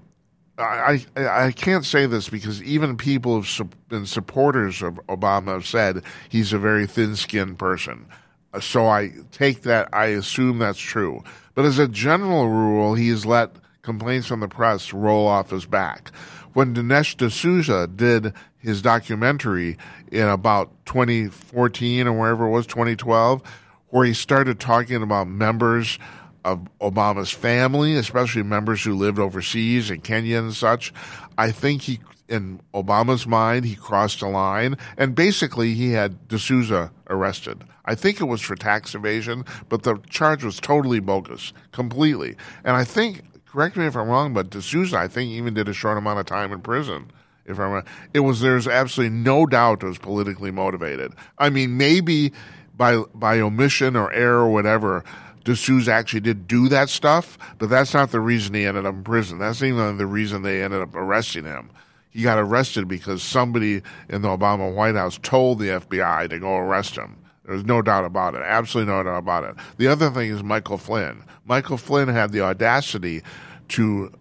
I, 0.59 1.07
I, 1.17 1.53
can't 1.53 1.85
say 1.85 2.07
this 2.07 2.29
because 2.29 2.63
even 2.65 2.97
people 2.97 3.41
who've 3.41 3.89
been 3.89 4.07
supporters 4.07 4.83
of 4.83 4.95
Obama 5.07 5.55
have 5.55 5.67
said 5.67 6.03
he's 6.29 6.53
a 6.53 6.59
very 6.59 6.87
thin-skinned 6.87 7.59
person. 7.59 8.07
Uh, 8.53 8.61
so 8.61 8.87
I 8.87 9.13
take 9.31 9.63
that. 9.63 9.89
I 9.93 10.07
assume 10.07 10.59
that's 10.59 10.79
true. 10.79 11.23
But 11.55 11.65
as 11.65 11.79
a 11.79 11.87
general 11.87 12.49
rule, 12.49 12.95
he's 12.95 13.25
let 13.25 13.53
complaints 13.83 14.27
from 14.27 14.41
the 14.41 14.49
press 14.49 14.93
roll 14.93 15.27
off 15.29 15.51
his 15.51 15.65
back. 15.65 16.11
When 16.55 16.75
Dinesh 16.75 17.17
D'Souza 17.17 17.87
did 17.87 18.33
his 18.59 18.83
documentary 18.83 19.79
in 20.11 20.27
about 20.27 20.71
2014 20.87 22.07
or 22.07 22.13
wherever 22.13 22.47
it 22.47 22.51
was, 22.51 22.67
2012, 22.67 23.43
where 23.91 24.05
he 24.05 24.13
started 24.13 24.59
talking 24.59 25.03
about 25.03 25.29
members 25.29 25.99
of 26.49 26.67
Obama's 26.81 27.31
family, 27.31 27.95
especially 27.95 28.43
members 28.43 28.83
who 28.83 28.97
lived 28.97 29.19
overseas 29.19 29.91
in 29.91 30.01
Kenya 30.01 30.39
and 30.39 30.55
such. 30.55 30.93
I 31.37 31.51
think 31.51 31.83
he, 31.83 32.01
in 32.27 32.61
Obama's 32.73 33.27
mind, 33.27 33.67
he 33.67 33.75
crossed 33.75 34.23
a 34.23 34.29
line, 34.29 34.77
and 34.97 35.15
basically 35.15 35.75
he 35.75 35.93
had 35.93 36.27
D'Souza 36.29 36.91
arrested. 37.11 37.65
I 37.85 37.95
think 37.95 38.21
it 38.21 38.25
was 38.25 38.41
for 38.41 38.55
tax 38.55 38.95
evasion, 38.95 39.45
but 39.69 39.83
the 39.83 39.99
charge 40.09 40.43
was 40.43 40.59
totally 40.59 41.01
bogus, 41.01 41.53
completely. 41.73 42.37
And 42.65 42.77
I 42.77 42.85
think, 42.85 43.23
correct 43.47 43.77
me 43.77 43.87
if 43.87 43.97
I'm 43.97 44.09
wrong, 44.09 44.33
but 44.33 44.51
D'Souza, 44.51 44.97
I 44.97 45.09
think, 45.09 45.31
even 45.31 45.53
did 45.53 45.69
a 45.69 45.75
short 45.75 45.99
amount 45.99 46.19
of 46.19 46.27
time 46.27 46.53
in 46.53 46.61
prison. 46.61 47.11
If 47.45 47.59
I'm, 47.59 47.83
it 48.13 48.21
was 48.21 48.41
there's 48.41 48.69
absolutely 48.69 49.17
no 49.17 49.47
doubt 49.47 49.83
it 49.83 49.87
was 49.87 49.99
politically 49.99 50.51
motivated. 50.51 51.15
I 51.39 51.49
mean, 51.49 51.79
maybe 51.79 52.33
by 52.77 53.03
by 53.15 53.41
omission 53.41 53.97
or 53.97 54.13
error 54.13 54.41
or 54.41 54.51
whatever, 54.51 55.03
D'Souza 55.45 55.93
actually 55.93 56.21
did 56.21 56.47
do 56.47 56.69
that 56.69 56.89
stuff, 56.89 57.39
but 57.59 57.69
that's 57.69 57.95
not 57.95 58.11
the 58.11 58.21
reason 58.21 58.55
he 58.55 58.67
ended 58.67 58.87
up 58.87 58.95
in 58.95 59.05
prison. 59.05 59.39
That's 59.39 59.63
even 59.63 59.99
the 59.99 60.07
reason 60.07 60.43
they 60.43 60.63
ended 60.63 60.83
up 60.83 60.95
arresting 60.95 61.45
him. 61.45 61.71
He 62.11 62.23
got 62.23 62.39
arrested 62.39 62.89
because 62.89 63.23
somebody 63.23 63.83
in 64.09 64.23
the 64.23 64.29
Obama 64.29 64.73
White 64.75 64.95
House 64.95 65.19
told 65.23 65.59
the 65.59 65.67
FBI 65.67 66.29
to 66.31 66.39
go 66.39 66.57
arrest 66.57 66.97
him. 66.97 67.17
There's 67.45 67.65
no 67.65 67.81
doubt 67.81 68.05
about 68.05 68.35
it. 68.35 68.43
Absolutely 68.45 68.93
no 68.93 69.03
doubt 69.03 69.19
about 69.19 69.45
it. 69.45 69.57
The 69.79 69.89
other 69.89 70.11
thing 70.11 70.31
is 70.31 70.43
Michael 70.43 70.79
Flynn. 70.79 71.25
Michael 71.47 71.79
Flynn 71.79 72.09
had 72.09 72.33
the 72.33 72.43
audacity 72.43 73.23
to 73.69 74.13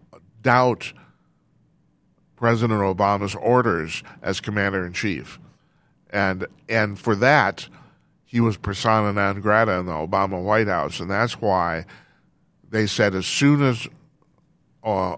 doubt 0.42 0.94
President 2.38 2.80
Obama's 2.80 3.36
orders 3.36 4.04
as 4.22 4.40
commander 4.40 4.86
in 4.86 4.94
chief. 4.94 5.40
And 6.10 6.48
and 6.70 6.98
for 6.98 7.16
that, 7.16 7.68
he 8.38 8.42
was 8.42 8.56
persona 8.56 9.12
non 9.12 9.42
grata 9.42 9.72
in 9.80 9.88
the 9.88 9.92
Obama 9.92 10.40
White 10.40 10.68
House, 10.68 11.00
and 11.00 11.10
that's 11.10 11.42
why 11.42 11.86
they 12.70 12.86
said 12.86 13.16
as 13.16 13.26
soon 13.26 13.64
as 13.64 13.88
uh, 14.84 15.16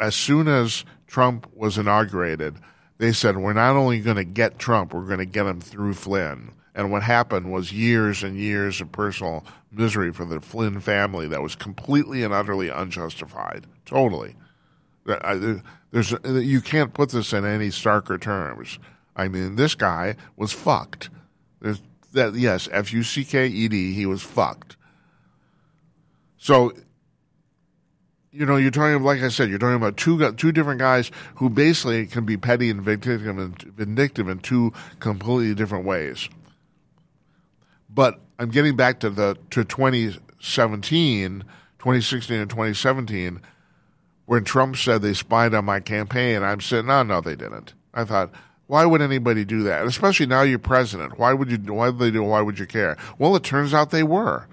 as 0.00 0.16
soon 0.16 0.48
as 0.48 0.84
Trump 1.06 1.46
was 1.54 1.78
inaugurated, 1.78 2.56
they 2.98 3.12
said 3.12 3.36
we're 3.36 3.52
not 3.52 3.76
only 3.76 4.00
going 4.00 4.16
to 4.16 4.24
get 4.24 4.58
Trump, 4.58 4.92
we're 4.92 5.06
going 5.06 5.20
to 5.20 5.24
get 5.24 5.46
him 5.46 5.60
through 5.60 5.94
Flynn. 5.94 6.50
And 6.74 6.90
what 6.90 7.04
happened 7.04 7.52
was 7.52 7.70
years 7.70 8.24
and 8.24 8.36
years 8.36 8.80
of 8.80 8.90
personal 8.90 9.46
misery 9.70 10.12
for 10.12 10.24
the 10.24 10.40
Flynn 10.40 10.80
family 10.80 11.28
that 11.28 11.42
was 11.42 11.54
completely 11.54 12.24
and 12.24 12.34
utterly 12.34 12.68
unjustified. 12.68 13.68
Totally. 13.84 14.34
There's 15.04 16.12
you 16.24 16.60
can't 16.60 16.92
put 16.92 17.10
this 17.10 17.32
in 17.32 17.44
any 17.44 17.68
starker 17.68 18.20
terms. 18.20 18.80
I 19.14 19.28
mean, 19.28 19.54
this 19.54 19.76
guy 19.76 20.16
was 20.36 20.50
fucked. 20.50 21.10
There's 21.60 21.80
that 22.16 22.34
yes, 22.34 22.68
F 22.72 22.92
U 22.92 23.02
C 23.02 23.24
K 23.24 23.46
E 23.46 23.68
D. 23.68 23.92
He 23.92 24.06
was 24.06 24.22
fucked. 24.22 24.76
So, 26.38 26.72
you 28.32 28.44
know, 28.44 28.56
you're 28.56 28.70
talking 28.70 29.02
like 29.02 29.22
I 29.22 29.28
said, 29.28 29.48
you're 29.48 29.58
talking 29.58 29.76
about 29.76 29.96
two 29.96 30.32
two 30.32 30.52
different 30.52 30.80
guys 30.80 31.10
who 31.36 31.48
basically 31.48 32.06
can 32.06 32.24
be 32.24 32.36
petty 32.36 32.68
and 32.70 32.82
vindictive 32.82 33.26
and 33.26 33.60
vindictive 33.62 34.28
in 34.28 34.40
two 34.40 34.72
completely 34.98 35.54
different 35.54 35.84
ways. 35.84 36.28
But 37.88 38.20
I'm 38.38 38.50
getting 38.50 38.76
back 38.76 39.00
to 39.00 39.10
the 39.10 39.38
to 39.50 39.64
2017, 39.64 41.40
2016, 41.78 42.36
and 42.36 42.50
2017 42.50 43.40
when 44.26 44.44
Trump 44.44 44.76
said 44.76 45.02
they 45.02 45.14
spied 45.14 45.54
on 45.54 45.64
my 45.64 45.80
campaign. 45.80 46.42
I'm 46.42 46.60
saying, 46.60 46.86
no, 46.86 47.00
oh, 47.00 47.02
no, 47.04 47.20
they 47.20 47.36
didn't. 47.36 47.72
I 47.94 48.04
thought, 48.04 48.32
why 48.66 48.84
would 48.84 49.00
anybody 49.00 49.44
do 49.44 49.62
that? 49.64 49.86
Especially 49.86 50.26
now 50.26 50.42
you're 50.42 50.58
president. 50.58 51.18
Why 51.18 51.32
would 51.32 51.50
you? 51.50 51.58
Why 51.72 51.88
would 51.88 51.98
they 51.98 52.10
do? 52.10 52.22
Why 52.22 52.40
would 52.40 52.58
you 52.58 52.66
care? 52.66 52.96
Well, 53.18 53.36
it 53.36 53.44
turns 53.44 53.72
out 53.72 53.90
they 53.90 54.02
were, 54.02 54.46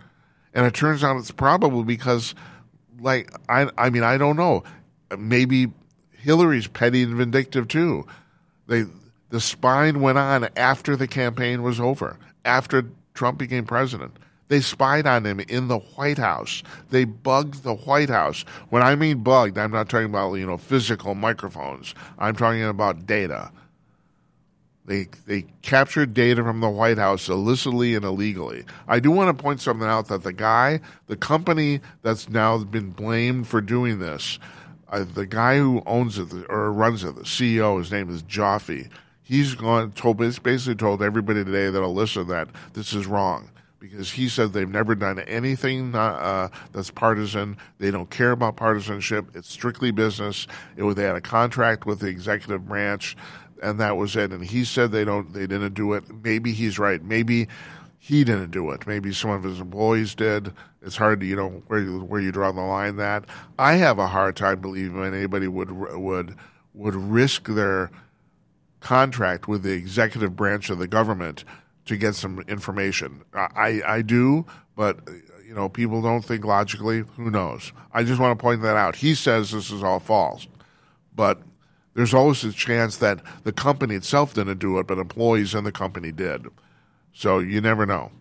and 0.54 0.66
it 0.66 0.74
turns 0.74 1.04
out 1.04 1.18
it's 1.18 1.32
probably 1.32 1.84
because, 1.84 2.36
like, 3.00 3.34
I, 3.50 3.70
I 3.78 3.90
mean, 3.90 4.04
I 4.04 4.18
don't 4.18 4.38
know. 4.38 4.64
Maybe 5.18 5.72
Hillary's 6.12 6.68
petty 6.68 7.04
and 7.04 7.16
vindictive 7.16 7.68
too. 7.68 8.06
They 8.68 8.86
the 9.30 9.42
spine 9.42 10.00
went 10.00 10.20
on 10.20 10.48
after 10.56 10.96
the 10.96 11.08
campaign 11.08 11.64
was 11.64 11.80
over, 11.80 12.18
after 12.46 12.86
Trump 13.16 13.40
became 13.40 13.66
president. 13.66 14.18
They 14.50 14.62
spied 14.62 15.08
on 15.08 15.26
him 15.26 15.40
in 15.40 15.68
the 15.68 15.80
White 15.80 16.20
House. 16.20 16.62
They 16.92 17.06
bugged 17.06 17.64
the 17.64 17.74
White 17.74 18.10
House. 18.10 18.46
When 18.70 18.84
I 18.84 18.94
mean 18.96 19.24
bugged, 19.24 19.58
I'm 19.58 19.72
not 19.72 19.90
talking 19.90 20.06
about 20.06 20.34
you 20.34 20.46
know 20.46 20.58
physical 20.58 21.16
microphones. 21.16 21.96
I'm 22.20 22.36
talking 22.36 22.64
about 22.64 23.08
data. 23.08 23.52
They 24.86 25.08
they 25.26 25.46
captured 25.62 26.14
data 26.14 26.44
from 26.44 26.60
the 26.60 26.70
White 26.70 26.98
House 26.98 27.30
illicitly 27.30 27.96
and 27.96 28.04
illegally. 28.04 28.66
I 28.88 29.00
do 29.00 29.12
want 29.12 29.36
to 29.36 29.42
point 29.42 29.62
something 29.62 29.88
out 29.88 30.10
that 30.10 30.24
the 30.24 30.34
guy, 30.34 30.82
the 31.08 31.16
company 31.16 31.80
that's 32.02 32.28
now 32.30 32.58
been 32.64 32.90
blamed 32.90 33.48
for 33.48 33.62
doing 33.62 34.00
this, 34.00 34.40
uh, 34.90 35.06
the 35.06 35.26
guy 35.26 35.58
who 35.58 35.82
owns 35.86 36.20
it 36.20 36.34
or 36.50 36.72
runs 36.74 37.04
it, 37.04 37.16
the 37.16 37.22
CEO, 37.22 37.80
his 37.80 37.92
name 37.92 38.10
is 38.10 38.24
Joffe. 38.24 38.90
He's 39.22 39.56
gone 39.56 39.94
told 39.94 40.18
basically 40.18 40.76
told 40.76 41.02
everybody 41.02 41.46
today 41.46 41.70
that'll 41.70 41.94
listen 41.94 42.28
that 42.28 42.50
this 42.74 42.94
is 42.94 43.08
wrong 43.08 43.50
because 43.84 44.12
he 44.12 44.30
said 44.30 44.54
they've 44.54 44.70
never 44.70 44.96
done 44.96 45.20
anything 45.20 45.94
uh, 45.94 46.48
that's 46.72 46.90
partisan. 46.90 47.58
They 47.80 47.92
don't 47.92 48.10
care 48.10 48.32
about 48.32 48.56
partisanship. 48.56 49.36
It's 49.36 49.50
strictly 49.50 49.92
business. 49.92 50.48
It, 50.78 50.84
they 50.96 51.04
had 51.04 51.18
a 51.18 51.22
contract 51.22 51.86
with 51.86 52.00
the 52.00 52.08
executive 52.08 52.66
branch 52.66 53.18
and 53.64 53.80
that 53.80 53.98
was 53.98 54.16
it. 54.16 54.32
And 54.32 54.44
he 54.44 54.66
said 54.66 54.92
they 54.92 55.06
don't, 55.06 55.34
they 55.34 55.48
didn't 55.48 55.74
do 55.74 55.94
it. 55.94 56.04
Maybe 56.24 56.54
he's 56.54 56.78
right. 56.78 57.02
Maybe 57.02 57.48
he 57.98 58.26
didn't 58.26 58.52
do 58.52 58.70
it. 58.72 58.86
Maybe 58.86 59.14
some 59.14 59.32
of 59.32 59.44
his 59.44 59.62
employees 59.62 60.14
did. 60.14 60.52
It's 60.82 60.98
hard 60.98 61.22
to 61.22 61.26
you 61.26 61.38
know 61.38 61.64
where 61.68 61.80
you, 61.80 62.02
where 62.02 62.20
you 62.20 62.34
draw 62.34 62.52
the 62.52 62.60
line. 62.60 62.98
That 62.98 63.24
I 63.58 63.76
have 63.76 63.98
a 63.98 64.08
hard 64.08 64.36
time 64.36 64.60
believing 64.60 65.02
anybody 65.06 65.48
would 65.48 65.72
would 65.72 66.36
would 66.74 66.96
risk 66.96 67.48
their 67.48 67.90
contract 68.82 69.48
with 69.48 69.64
the 69.64 69.72
executive 69.72 70.36
branch 70.36 70.70
of 70.70 70.80
the 70.80 70.88
government 70.88 71.46
to 71.86 71.96
get 71.96 72.16
some 72.16 72.44
information. 72.50 73.24
I 73.34 73.82
I 73.88 74.02
do, 74.02 74.46
but 74.76 75.00
you 75.48 75.54
know 75.54 75.70
people 75.70 76.02
don't 76.02 76.26
think 76.26 76.44
logically. 76.44 77.06
Who 77.16 77.32
knows? 77.32 77.72
I 77.94 78.04
just 78.04 78.20
want 78.20 78.38
to 78.38 78.44
point 78.44 78.62
that 78.64 78.76
out. 78.76 78.98
He 78.98 79.16
says 79.16 79.52
this 79.52 79.72
is 79.72 79.82
all 79.82 80.02
false, 80.02 80.46
but 81.16 81.42
there's 81.94 82.14
always 82.14 82.44
a 82.44 82.52
chance 82.52 82.98
that 82.98 83.20
the 83.44 83.52
company 83.52 83.96
itself 83.96 84.34
didn't 84.34 84.60
do 84.60 84.80
it, 84.80 84.88
but 84.88 84.98
employees 84.98 85.54
in 85.54 85.64
the 85.64 85.72
company 85.72 86.12
did. 86.12 86.48
So 87.14 87.40
you 87.40 87.62
never 87.62 87.86
know. 87.86 88.12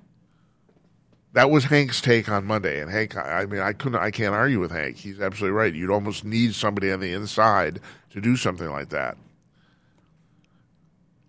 That 1.32 1.50
was 1.50 1.64
Hank's 1.64 2.02
take 2.02 2.28
on 2.28 2.44
Monday, 2.44 2.80
and 2.80 2.90
Hank. 2.90 3.16
I 3.16 3.46
mean, 3.46 3.60
I 3.60 3.72
couldn't. 3.72 4.00
I 4.00 4.10
can't 4.10 4.34
argue 4.34 4.60
with 4.60 4.70
Hank. 4.70 4.96
He's 4.96 5.18
absolutely 5.18 5.56
right. 5.56 5.74
You'd 5.74 5.90
almost 5.90 6.24
need 6.24 6.54
somebody 6.54 6.92
on 6.92 7.00
the 7.00 7.14
inside 7.14 7.80
to 8.10 8.20
do 8.20 8.36
something 8.36 8.68
like 8.68 8.90
that. 8.90 9.16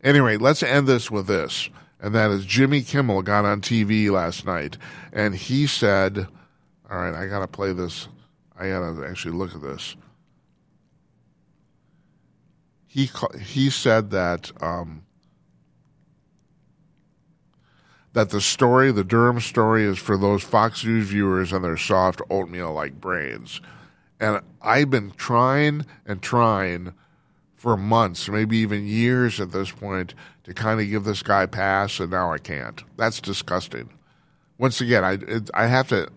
Anyway, 0.04 0.36
let's 0.36 0.62
end 0.62 0.88
this 0.88 1.10
with 1.10 1.28
this, 1.28 1.70
and 2.02 2.14
that 2.14 2.32
is 2.32 2.46
Jimmy 2.46 2.82
Kimmel 2.82 3.22
got 3.22 3.46
on 3.46 3.62
TV 3.62 4.12
last 4.12 4.46
night, 4.46 4.78
and 5.14 5.34
he 5.34 5.66
said, 5.68 6.28
"All 6.92 6.98
right, 6.98 7.14
I 7.14 7.28
got 7.28 7.40
to 7.40 7.48
play 7.48 7.72
this. 7.72 8.10
I 8.60 8.68
got 8.68 8.96
to 8.96 9.06
actually 9.08 9.38
look 9.38 9.56
at 9.56 9.62
this." 9.62 9.96
He 12.94 13.10
he 13.42 13.72
said 13.72 14.12
that. 14.12 14.52
Um, 14.62 15.06
that 18.14 18.30
the 18.30 18.40
story, 18.40 18.92
the 18.92 19.04
Durham 19.04 19.40
story, 19.40 19.84
is 19.84 19.98
for 19.98 20.16
those 20.16 20.44
Fox 20.44 20.86
News 20.86 21.08
viewers 21.08 21.52
and 21.52 21.64
their 21.64 21.76
soft 21.76 22.22
oatmeal 22.30 22.72
like 22.72 23.02
brains. 23.02 23.60
And 24.20 24.42
I've 24.62 24.92
been 24.92 25.10
trying 25.18 25.88
and 26.06 26.22
trying 26.22 26.94
for 27.56 27.76
months, 27.76 28.30
maybe 28.30 28.58
even 28.58 28.86
years 28.86 29.40
at 29.40 29.52
this 29.52 29.72
point, 29.72 30.14
to 30.44 30.54
kind 30.54 30.80
of 30.80 30.88
give 30.88 31.04
this 31.04 31.24
guy 31.24 31.42
a 31.44 31.48
pass, 31.48 32.00
and 32.00 32.12
now 32.12 32.32
I 32.32 32.38
can't. 32.38 32.84
That's 32.96 33.20
disgusting. 33.20 33.90
Once 34.60 34.82
again, 34.82 35.04
I 35.04 35.18
I 35.56 35.66
have 35.66 35.88
to, 35.88 36.10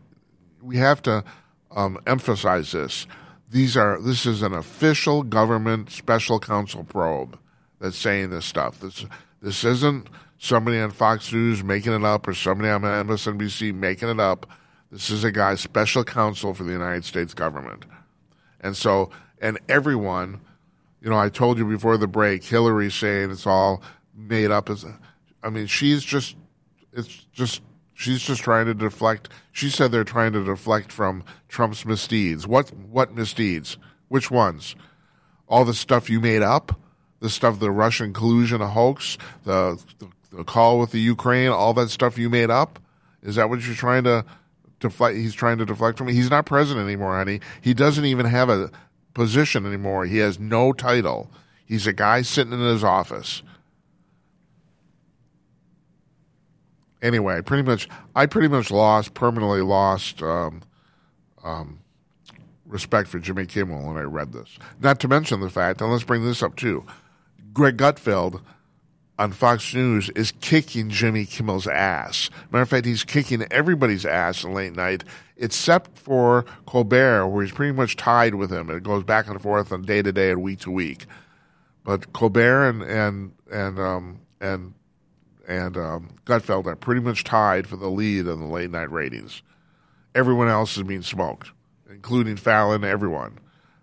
we 0.60 0.76
have 0.76 1.00
to 1.02 1.24
um, 1.70 1.98
emphasize 2.06 2.72
this. 2.72 3.06
These 3.48 3.76
are 3.76 4.00
this 4.00 4.26
is 4.26 4.42
an 4.42 4.52
official 4.52 5.22
government 5.22 5.90
special 5.90 6.40
counsel 6.40 6.84
probe 6.84 7.38
that's 7.80 7.96
saying 7.96 8.30
this 8.30 8.44
stuff. 8.44 8.80
This 8.80 9.06
this 9.40 9.64
isn't 9.64 10.08
somebody 10.38 10.78
on 10.78 10.90
Fox 10.90 11.32
News 11.32 11.62
making 11.62 11.92
it 11.92 12.04
up 12.04 12.26
or 12.26 12.34
somebody 12.34 12.68
on 12.68 12.82
MSNBC 12.82 13.74
making 13.74 14.08
it 14.08 14.20
up. 14.20 14.46
This 14.90 15.10
is 15.10 15.24
a 15.24 15.32
guy 15.32 15.54
special 15.56 16.04
counsel 16.04 16.54
for 16.54 16.64
the 16.64 16.72
United 16.72 17.04
States 17.04 17.34
government. 17.34 17.84
And 18.60 18.76
so, 18.76 19.10
and 19.40 19.58
everyone, 19.68 20.40
you 21.00 21.10
know, 21.10 21.18
I 21.18 21.28
told 21.28 21.58
you 21.58 21.64
before 21.64 21.96
the 21.96 22.06
break, 22.06 22.44
Hillary 22.44 22.90
saying 22.90 23.30
it's 23.30 23.46
all 23.46 23.82
made 24.14 24.50
up. 24.50 24.70
As, 24.70 24.84
I 25.42 25.50
mean, 25.50 25.66
she's 25.66 26.02
just, 26.02 26.36
it's 26.92 27.26
just, 27.32 27.62
she's 27.96 28.22
just 28.22 28.42
trying 28.42 28.66
to 28.66 28.74
deflect. 28.74 29.28
She 29.50 29.70
said 29.70 29.90
they're 29.90 30.04
trying 30.04 30.32
to 30.34 30.44
deflect 30.44 30.92
from 30.92 31.24
Trump's 31.48 31.84
misdeeds. 31.84 32.46
What, 32.46 32.72
what 32.72 33.14
misdeeds? 33.14 33.76
Which 34.06 34.30
ones? 34.30 34.76
All 35.48 35.64
the 35.64 35.74
stuff 35.74 36.08
you 36.08 36.20
made 36.20 36.42
up? 36.42 36.80
The 37.18 37.30
stuff, 37.30 37.58
the 37.58 37.72
Russian 37.72 38.12
collusion, 38.12 38.60
a 38.60 38.68
hoax, 38.68 39.16
the, 39.44 39.82
the 39.98 40.08
the 40.36 40.44
call 40.44 40.78
with 40.78 40.90
the 40.90 41.00
Ukraine, 41.00 41.48
all 41.48 41.74
that 41.74 41.90
stuff 41.90 42.18
you 42.18 42.28
made 42.28 42.50
up? 42.50 42.78
Is 43.22 43.36
that 43.36 43.48
what 43.48 43.60
you're 43.64 43.74
trying 43.74 44.04
to 44.04 44.24
deflect? 44.80 45.16
He's 45.16 45.34
trying 45.34 45.58
to 45.58 45.64
deflect 45.64 45.98
from. 45.98 46.08
He's 46.08 46.30
not 46.30 46.46
president 46.46 46.86
anymore, 46.86 47.16
honey. 47.16 47.40
He 47.60 47.74
doesn't 47.74 48.04
even 48.04 48.26
have 48.26 48.48
a 48.48 48.70
position 49.14 49.66
anymore. 49.66 50.04
He 50.04 50.18
has 50.18 50.38
no 50.38 50.72
title. 50.72 51.30
He's 51.64 51.86
a 51.86 51.92
guy 51.92 52.22
sitting 52.22 52.52
in 52.52 52.60
his 52.60 52.84
office. 52.84 53.42
Anyway, 57.02 57.40
pretty 57.42 57.62
much, 57.62 57.88
I 58.14 58.26
pretty 58.26 58.48
much 58.48 58.70
lost, 58.70 59.14
permanently 59.14 59.60
lost 59.60 60.22
um, 60.22 60.62
um, 61.44 61.80
respect 62.64 63.08
for 63.08 63.18
Jimmy 63.18 63.46
Kimmel 63.46 63.86
when 63.86 63.96
I 63.96 64.02
read 64.02 64.32
this. 64.32 64.58
Not 64.80 65.00
to 65.00 65.08
mention 65.08 65.40
the 65.40 65.50
fact, 65.50 65.80
and 65.80 65.92
let's 65.92 66.04
bring 66.04 66.24
this 66.24 66.42
up 66.42 66.56
too, 66.56 66.84
Greg 67.52 67.76
Gutfeld 67.76 68.42
on 69.18 69.32
Fox 69.32 69.72
News 69.74 70.10
is 70.10 70.32
kicking 70.40 70.90
Jimmy 70.90 71.24
Kimmel's 71.24 71.66
ass. 71.66 72.28
Matter 72.50 72.62
of 72.62 72.68
fact, 72.68 72.86
he's 72.86 73.04
kicking 73.04 73.46
everybody's 73.50 74.04
ass 74.04 74.44
in 74.44 74.52
late 74.52 74.76
night, 74.76 75.04
except 75.36 75.96
for 75.96 76.44
Colbert, 76.66 77.26
where 77.28 77.42
he's 77.42 77.52
pretty 77.52 77.72
much 77.72 77.96
tied 77.96 78.34
with 78.34 78.52
him. 78.52 78.70
It 78.70 78.82
goes 78.82 79.04
back 79.04 79.26
and 79.28 79.40
forth 79.40 79.72
on 79.72 79.82
day 79.82 80.02
to 80.02 80.12
day 80.12 80.30
and 80.30 80.42
week 80.42 80.60
to 80.60 80.70
week. 80.70 81.06
But 81.84 82.12
Colbert 82.12 82.68
and 82.68 82.82
and 82.82 83.32
and 83.50 83.78
um, 83.78 84.20
and 84.40 84.74
and 85.46 85.76
um, 85.76 86.10
Gutfeld 86.24 86.66
are 86.66 86.76
pretty 86.76 87.00
much 87.00 87.24
tied 87.24 87.66
for 87.66 87.76
the 87.76 87.88
lead 87.88 88.26
in 88.26 88.40
the 88.40 88.46
late 88.46 88.70
night 88.70 88.90
ratings. 88.90 89.42
Everyone 90.14 90.48
else 90.48 90.76
is 90.76 90.82
being 90.82 91.02
smoked, 91.02 91.50
including 91.90 92.36
Fallon. 92.36 92.84
Everyone. 92.84 93.38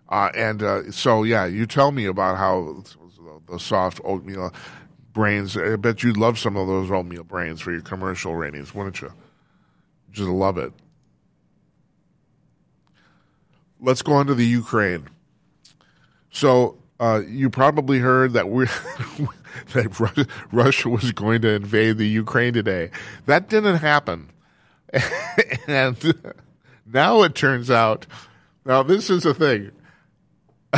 Uh, 0.08 0.30
and 0.34 0.62
uh, 0.62 0.90
so, 0.92 1.22
yeah, 1.22 1.46
you 1.46 1.66
tell 1.66 1.90
me 1.90 2.04
about 2.04 2.36
how 2.36 2.82
the 3.48 3.58
soft 3.58 4.00
oatmeal 4.04 4.52
brains. 5.12 5.56
I 5.56 5.76
bet 5.76 6.02
you'd 6.02 6.16
love 6.16 6.38
some 6.38 6.56
of 6.56 6.66
those 6.66 6.90
oatmeal 6.90 7.24
brains 7.24 7.60
for 7.60 7.72
your 7.72 7.80
commercial 7.80 8.34
ratings, 8.34 8.74
wouldn't 8.74 9.00
you? 9.00 9.12
Just 10.10 10.28
love 10.28 10.58
it. 10.58 10.72
Let's 13.80 14.02
go 14.02 14.12
on 14.14 14.26
to 14.26 14.34
the 14.34 14.46
Ukraine. 14.46 15.08
So 16.30 16.78
uh, 17.00 17.22
you 17.26 17.50
probably 17.50 17.98
heard 17.98 18.32
that 18.34 18.48
we 18.48 18.66
that 19.72 20.28
Russia 20.52 20.88
was 20.88 21.12
going 21.12 21.42
to 21.42 21.50
invade 21.50 21.98
the 21.98 22.08
Ukraine 22.08 22.52
today. 22.52 22.90
That 23.26 23.48
didn't 23.48 23.76
happen, 23.76 24.30
and 25.68 25.96
now 26.86 27.22
it 27.22 27.34
turns 27.34 27.70
out. 27.70 28.06
Now 28.64 28.82
this 28.82 29.10
is 29.10 29.24
the 29.24 29.34
thing. 29.34 29.70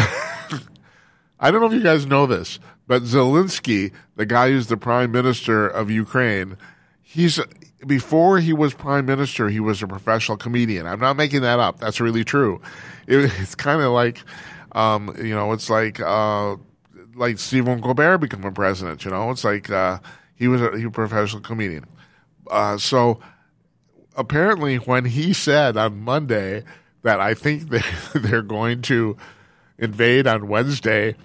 I 1.38 1.50
don't 1.50 1.60
know 1.60 1.66
if 1.66 1.72
you 1.72 1.82
guys 1.82 2.06
know 2.06 2.26
this, 2.26 2.58
but 2.86 3.02
Zelensky, 3.02 3.92
the 4.16 4.26
guy 4.26 4.50
who's 4.50 4.68
the 4.68 4.76
prime 4.76 5.12
minister 5.12 5.68
of 5.68 5.90
Ukraine, 5.90 6.56
he's 7.02 7.40
before 7.86 8.38
he 8.38 8.52
was 8.52 8.74
prime 8.74 9.06
minister, 9.06 9.48
he 9.48 9.60
was 9.60 9.82
a 9.82 9.86
professional 9.86 10.36
comedian. 10.36 10.86
I'm 10.86 11.00
not 11.00 11.16
making 11.16 11.42
that 11.42 11.58
up. 11.58 11.78
That's 11.78 12.00
really 12.00 12.24
true. 12.24 12.60
It, 13.06 13.30
it's 13.38 13.54
kind 13.54 13.82
of 13.82 13.92
like, 13.92 14.22
um, 14.72 15.14
you 15.18 15.34
know, 15.34 15.52
it's 15.52 15.70
like 15.70 16.00
uh, 16.00 16.56
like 17.16 17.38
Stephen 17.38 17.80
Colbert 17.80 18.18
becoming 18.18 18.52
president. 18.52 19.04
You 19.04 19.10
know, 19.10 19.30
it's 19.30 19.44
like 19.44 19.70
uh, 19.70 19.98
he 20.34 20.48
was 20.48 20.62
a, 20.62 20.76
he 20.76 20.86
was 20.86 20.90
a 20.90 20.90
professional 20.90 21.42
comedian. 21.42 21.86
Uh, 22.50 22.78
so 22.78 23.20
apparently, 24.16 24.76
when 24.76 25.04
he 25.04 25.32
said 25.32 25.76
on 25.76 26.00
Monday 26.00 26.64
that 27.02 27.20
I 27.20 27.34
think 27.34 27.68
they, 27.70 27.82
they're 28.14 28.42
going 28.42 28.82
to 28.82 29.16
invade 29.78 30.26
on 30.26 30.48
Wednesday, 30.48 31.16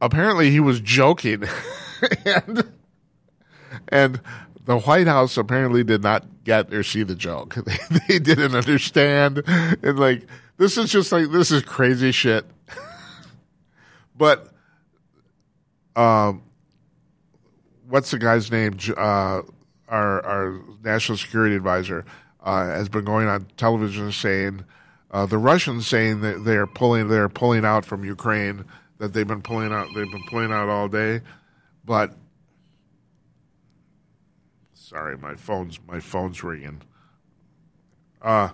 apparently 0.00 0.50
he 0.50 0.60
was 0.60 0.80
joking, 0.80 1.44
and 2.24 2.64
and 3.88 4.20
the 4.64 4.78
White 4.78 5.06
House 5.06 5.36
apparently 5.36 5.82
did 5.84 6.02
not 6.02 6.24
get 6.44 6.72
or 6.72 6.82
see 6.82 7.02
the 7.02 7.14
joke. 7.14 7.56
They, 7.64 7.78
they 8.08 8.18
didn't 8.18 8.54
understand, 8.54 9.42
and 9.46 9.98
like 9.98 10.26
this 10.56 10.76
is 10.76 10.90
just 10.90 11.12
like 11.12 11.30
this 11.30 11.50
is 11.50 11.62
crazy 11.62 12.12
shit. 12.12 12.44
but, 14.16 14.51
um, 15.96 16.42
what's 17.88 18.10
the 18.10 18.18
guy's 18.18 18.50
name? 18.50 18.78
Uh, 18.96 19.42
our 19.88 20.24
our 20.24 20.60
national 20.82 21.18
security 21.18 21.54
advisor 21.54 22.04
uh, 22.42 22.66
has 22.66 22.88
been 22.88 23.04
going 23.04 23.28
on 23.28 23.46
television 23.56 24.10
saying. 24.12 24.64
Uh, 25.10 25.26
the 25.26 25.36
Russians 25.36 25.86
saying 25.86 26.22
that 26.22 26.42
they're 26.42 26.66
pulling 26.66 27.08
they're 27.08 27.28
pulling 27.28 27.66
out 27.66 27.84
from 27.84 28.02
Ukraine 28.02 28.64
that 28.96 29.12
they've 29.12 29.26
been 29.26 29.42
pulling 29.42 29.70
out. 29.70 29.88
They've 29.94 30.10
been 30.10 30.24
pulling 30.30 30.50
out 30.50 30.70
all 30.70 30.88
day, 30.88 31.20
but 31.84 32.14
sorry, 34.72 35.18
my 35.18 35.34
phone's 35.34 35.80
my 35.86 36.00
phone's 36.00 36.42
ringing. 36.42 36.80
Uh, 38.22 38.50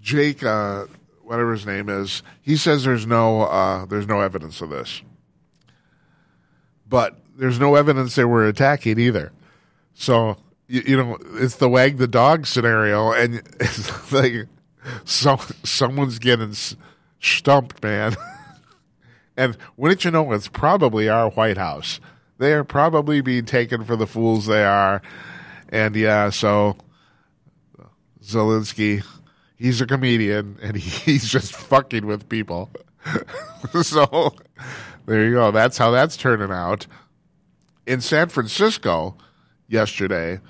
Jake, 0.00 0.44
uh, 0.44 0.86
whatever 1.24 1.52
his 1.52 1.66
name 1.66 1.88
is, 1.88 2.22
he 2.40 2.56
says 2.56 2.84
there's 2.84 3.06
no 3.06 3.42
uh, 3.42 3.84
there's 3.86 4.06
no 4.06 4.20
evidence 4.20 4.60
of 4.60 4.70
this, 4.70 5.02
but 6.88 7.18
there's 7.36 7.58
no 7.58 7.74
evidence 7.74 8.14
they 8.14 8.24
were 8.24 8.46
attacking 8.46 8.98
either. 8.98 9.32
So 9.94 10.36
you, 10.68 10.82
you 10.86 10.96
know, 10.96 11.18
it's 11.34 11.56
the 11.56 11.68
wag 11.68 11.98
the 11.98 12.06
dog 12.06 12.46
scenario, 12.46 13.12
and 13.12 13.36
it's 13.60 14.12
like 14.12 14.46
some 15.04 15.38
someone's 15.62 16.18
getting 16.18 16.54
stumped, 17.20 17.82
man. 17.82 18.16
and 19.36 19.56
wouldn't 19.76 20.04
you 20.04 20.10
know, 20.10 20.32
it's 20.32 20.48
probably 20.48 21.08
our 21.08 21.30
White 21.30 21.58
House. 21.58 22.00
they 22.38 22.52
are 22.52 22.64
probably 22.64 23.20
being 23.20 23.44
taken 23.44 23.84
for 23.84 23.96
the 23.96 24.06
fools 24.06 24.46
they 24.46 24.64
are. 24.64 25.02
And 25.68 25.96
yeah, 25.96 26.30
so 26.30 26.76
Zelensky, 28.22 29.04
he's 29.56 29.80
a 29.80 29.86
comedian 29.86 30.58
and 30.62 30.76
he's 30.76 31.28
just 31.28 31.54
fucking 31.54 32.06
with 32.06 32.28
people. 32.28 32.70
so 33.82 34.34
there 35.06 35.24
you 35.24 35.32
go. 35.32 35.50
That's 35.50 35.78
how 35.78 35.90
that's 35.90 36.16
turning 36.16 36.50
out. 36.50 36.86
In 37.86 38.00
San 38.00 38.28
Francisco 38.28 39.16
yesterday, 39.68 40.40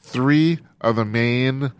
three 0.00 0.58
of 0.80 0.96
the 0.96 1.04
main, 1.04 1.72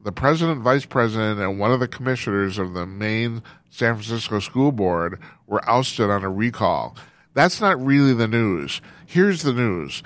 the 0.00 0.12
president, 0.12 0.62
vice 0.62 0.86
president, 0.86 1.40
and 1.40 1.60
one 1.60 1.70
of 1.70 1.80
the 1.80 1.88
commissioners 1.88 2.58
of 2.58 2.74
the 2.74 2.86
main 2.86 3.42
San 3.70 3.94
Francisco 3.94 4.40
school 4.40 4.72
board 4.72 5.20
were 5.46 5.66
ousted 5.68 6.10
on 6.10 6.24
a 6.24 6.30
recall. 6.30 6.96
That's 7.34 7.60
not 7.60 7.84
really 7.84 8.14
the 8.14 8.26
news. 8.26 8.80
Here's 9.04 9.42
the 9.42 9.52
news. 9.52 10.02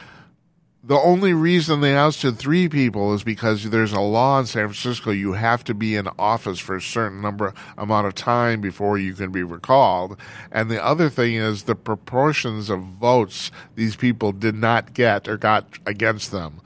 The 0.82 0.98
only 0.98 1.34
reason 1.34 1.82
they 1.82 1.94
ousted 1.94 2.38
three 2.38 2.66
people 2.66 3.12
is 3.12 3.22
because 3.22 3.68
there's 3.68 3.92
a 3.92 4.00
law 4.00 4.40
in 4.40 4.46
San 4.46 4.68
Francisco 4.68 5.10
you 5.10 5.34
have 5.34 5.62
to 5.64 5.74
be 5.74 5.94
in 5.94 6.08
office 6.18 6.58
for 6.58 6.76
a 6.76 6.80
certain 6.80 7.20
number 7.20 7.52
amount 7.76 8.06
of 8.06 8.14
time 8.14 8.62
before 8.62 8.96
you 8.96 9.12
can 9.12 9.30
be 9.30 9.42
recalled. 9.42 10.16
And 10.50 10.70
the 10.70 10.82
other 10.82 11.10
thing 11.10 11.34
is 11.34 11.64
the 11.64 11.74
proportions 11.74 12.70
of 12.70 12.80
votes 12.80 13.50
these 13.74 13.94
people 13.94 14.32
did 14.32 14.54
not 14.54 14.94
get 14.94 15.28
or 15.28 15.36
got 15.36 15.66
against 15.84 16.32
them. 16.32 16.62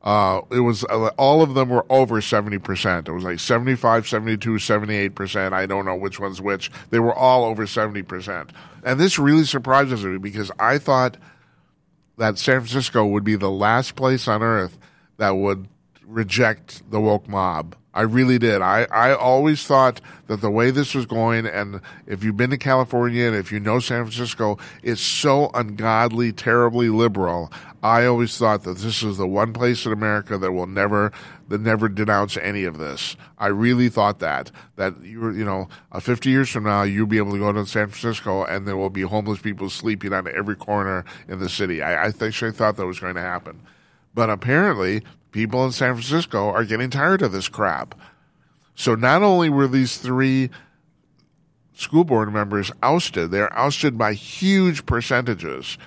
Uh, 0.00 0.42
it 0.52 0.60
was 0.60 0.84
uh, 0.84 1.10
all 1.18 1.42
of 1.42 1.54
them 1.54 1.68
were 1.68 1.84
over 1.90 2.20
70%. 2.20 3.08
It 3.08 3.12
was 3.12 3.24
like 3.24 3.40
75, 3.40 4.06
72, 4.06 4.50
78%. 4.54 5.52
I 5.52 5.66
don't 5.66 5.84
know 5.84 5.96
which 5.96 6.20
one's 6.20 6.40
which. 6.40 6.70
They 6.90 7.00
were 7.00 7.14
all 7.14 7.44
over 7.44 7.66
70%. 7.66 8.50
And 8.84 9.00
this 9.00 9.18
really 9.18 9.42
surprises 9.42 10.04
me 10.04 10.18
because 10.18 10.52
I 10.60 10.78
thought 10.78 11.16
that 12.18 12.38
San 12.38 12.60
Francisco 12.60 13.04
would 13.06 13.24
be 13.24 13.36
the 13.36 13.50
last 13.50 13.94
place 13.96 14.26
on 14.28 14.42
earth 14.42 14.78
that 15.18 15.30
would 15.30 15.68
reject 16.06 16.88
the 16.90 17.00
woke 17.00 17.28
mob. 17.28 17.76
I 17.96 18.02
really 18.02 18.38
did. 18.38 18.60
I, 18.60 18.86
I 18.92 19.14
always 19.14 19.64
thought 19.64 20.02
that 20.26 20.42
the 20.42 20.50
way 20.50 20.70
this 20.70 20.94
was 20.94 21.06
going, 21.06 21.46
and 21.46 21.80
if 22.06 22.22
you've 22.22 22.36
been 22.36 22.50
to 22.50 22.58
California 22.58 23.26
and 23.26 23.34
if 23.34 23.50
you 23.50 23.58
know 23.58 23.80
San 23.80 24.04
Francisco, 24.04 24.58
it's 24.82 25.00
so 25.00 25.50
ungodly, 25.54 26.30
terribly 26.30 26.90
liberal. 26.90 27.50
I 27.82 28.04
always 28.04 28.36
thought 28.36 28.64
that 28.64 28.78
this 28.78 29.02
is 29.02 29.16
the 29.16 29.26
one 29.26 29.54
place 29.54 29.86
in 29.86 29.92
America 29.92 30.36
that 30.36 30.52
will 30.52 30.66
never 30.66 31.10
that 31.48 31.60
never 31.60 31.88
denounce 31.88 32.36
any 32.36 32.64
of 32.64 32.78
this. 32.78 33.16
I 33.38 33.48
really 33.48 33.88
thought 33.88 34.18
that 34.20 34.50
that 34.76 35.00
you 35.02 35.30
you 35.30 35.44
know, 35.44 35.68
uh, 35.92 36.00
50 36.00 36.30
years 36.30 36.48
from 36.48 36.64
now 36.64 36.82
you'll 36.82 37.06
be 37.06 37.18
able 37.18 37.32
to 37.32 37.38
go 37.38 37.52
to 37.52 37.66
San 37.66 37.88
Francisco 37.88 38.44
and 38.44 38.66
there 38.66 38.76
will 38.76 38.90
be 38.90 39.02
homeless 39.02 39.40
people 39.40 39.70
sleeping 39.70 40.12
on 40.12 40.28
every 40.28 40.56
corner 40.56 41.04
in 41.28 41.38
the 41.38 41.48
city. 41.48 41.82
I, 41.82 42.06
I 42.06 42.12
actually 42.20 42.52
thought 42.52 42.76
that 42.76 42.86
was 42.86 43.00
going 43.00 43.14
to 43.14 43.20
happen, 43.20 43.60
but 44.14 44.30
apparently 44.30 45.02
people 45.30 45.64
in 45.64 45.72
San 45.72 45.94
Francisco 45.94 46.48
are 46.48 46.64
getting 46.64 46.90
tired 46.90 47.22
of 47.22 47.32
this 47.32 47.48
crap. 47.48 47.94
So 48.74 48.94
not 48.94 49.22
only 49.22 49.48
were 49.48 49.68
these 49.68 49.96
three 49.96 50.50
school 51.74 52.04
board 52.04 52.32
members 52.32 52.72
ousted, 52.82 53.30
they're 53.30 53.52
ousted 53.56 53.96
by 53.96 54.14
huge 54.14 54.86
percentages. 54.86 55.78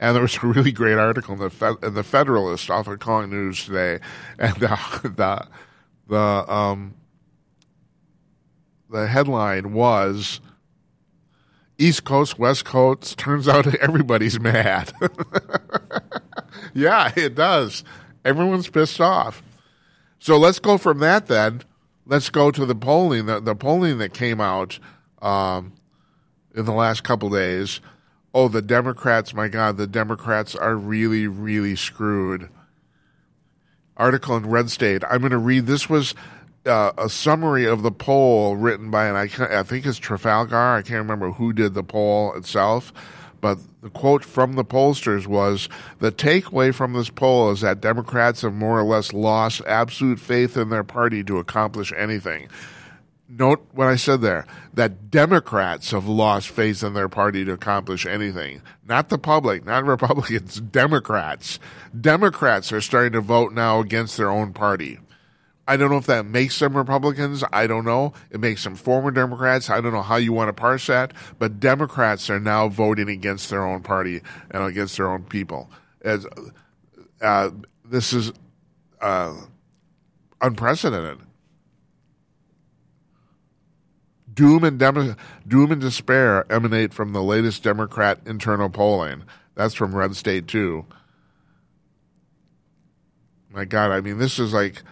And 0.00 0.14
there 0.16 0.22
was 0.22 0.38
a 0.42 0.46
really 0.46 0.72
great 0.72 0.96
article 0.98 1.34
in 1.34 1.40
the 1.40 1.78
in 1.82 1.94
the 1.94 2.02
Federalist 2.02 2.70
off 2.70 2.88
of 2.88 2.98
Conk 2.98 3.30
News 3.30 3.66
today, 3.66 4.00
and 4.38 4.56
the 4.56 4.68
the 5.04 5.46
the 6.08 6.52
um 6.52 6.94
the 8.90 9.06
headline 9.06 9.72
was 9.72 10.40
East 11.78 12.04
Coast, 12.04 12.38
West 12.38 12.64
Coast. 12.64 13.18
Turns 13.18 13.46
out 13.46 13.66
everybody's 13.80 14.40
mad. 14.40 14.92
yeah, 16.74 17.12
it 17.14 17.34
does. 17.34 17.84
Everyone's 18.24 18.68
pissed 18.68 19.00
off. 19.00 19.42
So 20.18 20.36
let's 20.36 20.58
go 20.58 20.76
from 20.76 20.98
that 20.98 21.26
then. 21.26 21.62
Let's 22.06 22.28
go 22.28 22.50
to 22.50 22.66
the 22.66 22.74
polling. 22.74 23.26
The, 23.26 23.40
the 23.40 23.54
polling 23.54 23.98
that 23.98 24.12
came 24.12 24.40
out 24.40 24.78
um, 25.22 25.72
in 26.54 26.64
the 26.64 26.72
last 26.72 27.04
couple 27.04 27.30
days. 27.30 27.80
Oh, 28.32 28.48
the 28.48 28.62
Democrats, 28.62 29.34
my 29.34 29.48
God, 29.48 29.76
the 29.76 29.86
Democrats 29.86 30.54
are 30.54 30.76
really, 30.76 31.26
really 31.26 31.74
screwed. 31.74 32.48
Article 33.96 34.36
in 34.36 34.48
Red 34.48 34.70
State. 34.70 35.02
I'm 35.10 35.20
going 35.20 35.32
to 35.32 35.38
read. 35.38 35.66
This 35.66 35.90
was 35.90 36.14
uh, 36.64 36.92
a 36.96 37.08
summary 37.08 37.66
of 37.66 37.82
the 37.82 37.90
poll 37.90 38.56
written 38.56 38.90
by, 38.90 39.06
and 39.06 39.18
I, 39.18 39.58
I 39.58 39.62
think 39.62 39.84
it's 39.84 39.98
Trafalgar. 39.98 40.56
I 40.56 40.82
can't 40.82 40.98
remember 40.98 41.32
who 41.32 41.52
did 41.52 41.74
the 41.74 41.82
poll 41.82 42.34
itself 42.34 42.92
but 43.40 43.58
the 43.82 43.90
quote 43.90 44.24
from 44.24 44.54
the 44.54 44.64
pollsters 44.64 45.26
was 45.26 45.68
The 45.98 46.12
takeaway 46.12 46.74
from 46.74 46.92
this 46.92 47.10
poll 47.10 47.50
is 47.50 47.62
that 47.62 47.80
Democrats 47.80 48.42
have 48.42 48.54
more 48.54 48.78
or 48.78 48.84
less 48.84 49.12
lost 49.12 49.62
absolute 49.66 50.20
faith 50.20 50.56
in 50.56 50.68
their 50.68 50.84
party 50.84 51.24
to 51.24 51.38
accomplish 51.38 51.92
anything. 51.96 52.48
Note 53.32 53.64
what 53.72 53.86
I 53.86 53.94
said 53.94 54.22
there 54.22 54.44
that 54.74 55.08
Democrats 55.08 55.92
have 55.92 56.08
lost 56.08 56.48
faith 56.48 56.82
in 56.82 56.94
their 56.94 57.08
party 57.08 57.44
to 57.44 57.52
accomplish 57.52 58.04
anything. 58.04 58.60
Not 58.84 59.08
the 59.08 59.18
public, 59.18 59.64
not 59.64 59.84
Republicans, 59.84 60.60
Democrats. 60.72 61.60
Democrats 61.98 62.72
are 62.72 62.80
starting 62.80 63.12
to 63.12 63.20
vote 63.20 63.52
now 63.52 63.78
against 63.78 64.16
their 64.16 64.30
own 64.30 64.52
party. 64.52 64.98
I 65.68 65.76
don't 65.76 65.90
know 65.90 65.98
if 65.98 66.06
that 66.06 66.26
makes 66.26 66.58
them 66.58 66.76
Republicans. 66.76 67.44
I 67.52 67.68
don't 67.68 67.84
know. 67.84 68.14
It 68.32 68.40
makes 68.40 68.64
them 68.64 68.74
former 68.74 69.12
Democrats. 69.12 69.70
I 69.70 69.80
don't 69.80 69.92
know 69.92 70.02
how 70.02 70.16
you 70.16 70.32
want 70.32 70.48
to 70.48 70.52
parse 70.52 70.88
that. 70.88 71.12
But 71.38 71.60
Democrats 71.60 72.28
are 72.28 72.40
now 72.40 72.68
voting 72.68 73.08
against 73.08 73.50
their 73.50 73.64
own 73.64 73.84
party 73.84 74.22
and 74.50 74.64
against 74.64 74.96
their 74.96 75.08
own 75.08 75.22
people. 75.22 75.70
As, 76.02 76.26
uh, 77.20 77.50
this 77.84 78.12
is 78.12 78.32
uh, 79.00 79.36
unprecedented. 80.40 81.20
Doom 84.40 84.64
and 84.64 84.78
Demo- 84.78 85.16
doom 85.46 85.70
and 85.70 85.82
despair 85.82 86.50
emanate 86.50 86.94
from 86.94 87.12
the 87.12 87.22
latest 87.22 87.62
Democrat 87.62 88.20
internal 88.24 88.70
polling. 88.70 89.22
That's 89.54 89.74
from 89.74 89.94
Red 89.94 90.16
State 90.16 90.48
too. 90.48 90.86
My 93.50 93.66
God, 93.66 93.90
I 93.90 94.00
mean, 94.00 94.16
this 94.16 94.38
is 94.38 94.54
like 94.54 94.82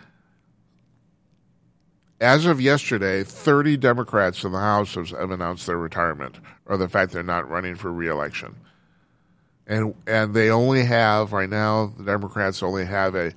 as 2.20 2.44
of 2.44 2.61
yesterday, 2.61 3.24
30 3.24 3.78
Democrats 3.78 4.44
in 4.44 4.53
the 4.53 4.59
House 4.59 4.96
have 4.96 5.30
announced 5.30 5.66
their 5.66 5.78
retirement 5.78 6.36
or 6.66 6.76
the 6.76 6.90
fact 6.90 7.12
they're 7.12 7.22
not 7.22 7.49
running 7.49 7.74
for 7.74 7.90
reelection. 7.90 8.55
And 9.66 9.94
and 10.07 10.34
they 10.34 10.51
only 10.51 10.84
have 10.84 11.32
right 11.32 11.49
now 11.49 11.94
the 11.96 12.05
Democrats 12.05 12.62
only 12.62 12.84
have 12.84 13.14
a 13.14 13.32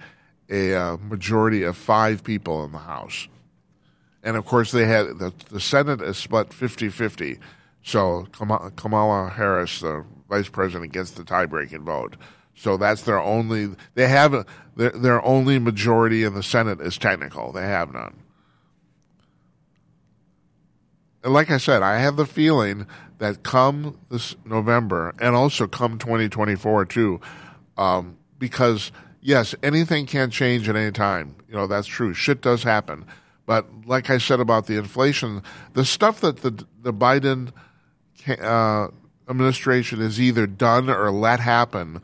a 0.49 0.76
uh, 0.76 0.97
majority 0.97 1.64
of 1.64 1.78
5 1.78 2.22
people 2.22 2.66
in 2.66 2.74
the 2.74 2.80
House. 2.80 3.30
And 4.24 4.38
of 4.38 4.45
course 4.45 4.72
they 4.72 4.86
had 4.86 5.19
the, 5.19 5.34
the 5.49 5.59
Senate 5.59 6.01
is 6.01 6.17
split 6.17 6.49
50-50. 6.49 7.39
So 7.84 8.28
Kamala 8.76 9.30
Harris, 9.30 9.80
the 9.80 10.05
vice 10.30 10.49
president, 10.49 10.93
gets 10.93 11.11
the 11.11 11.24
tie-breaking 11.24 11.84
vote. 11.84 12.15
So 12.55 12.78
that's 12.78 13.03
their 13.03 13.19
only. 13.19 13.76
They 13.95 14.07
have 14.07 14.34
a, 14.34 14.45
their, 14.76 14.91
their 14.91 15.26
only 15.26 15.57
majority 15.57 16.24
in 16.24 16.36
the 16.36 16.43
Senate 16.43 16.80
is 16.80 16.97
technical. 16.97 17.51
They 17.51 17.63
have 17.63 17.91
none 17.91 18.22
And 21.24 21.34
like 21.34 21.51
I 21.51 21.57
said, 21.57 21.82
I 21.82 21.99
have 21.99 22.15
the 22.15 22.26
feeling 22.26 22.88
that 23.19 23.43
come 23.43 23.99
this 24.09 24.36
November 24.45 25.13
and 25.19 25.36
also 25.36 25.67
come 25.67 25.99
2024 25.99 26.86
too, 26.86 27.22
um, 27.78 28.17
because 28.39 28.91
yes, 29.22 29.53
anything 29.61 30.05
can 30.05 30.32
change 30.32 30.67
at 30.67 30.76
any 30.76 30.91
time. 30.91 31.36
You 31.47 31.55
know, 31.55 31.67
that's 31.67 31.88
true. 31.88 32.13
Shit 32.13 32.41
does 32.41 32.63
happen. 32.63 33.05
But 33.52 33.68
like 33.86 34.10
I 34.10 34.18
said 34.18 34.39
about 34.39 34.68
the 34.68 34.78
inflation, 34.78 35.43
the 35.74 35.84
stuff 35.84 36.22
that 36.22 36.38
the, 36.38 36.66
the 36.82 36.93
Biden 36.93 37.52
uh, 38.39 38.88
administration 39.28 39.99
has 39.99 40.22
either 40.22 40.47
done 40.47 40.89
or 40.89 41.12
let 41.12 41.41
happen 41.41 42.02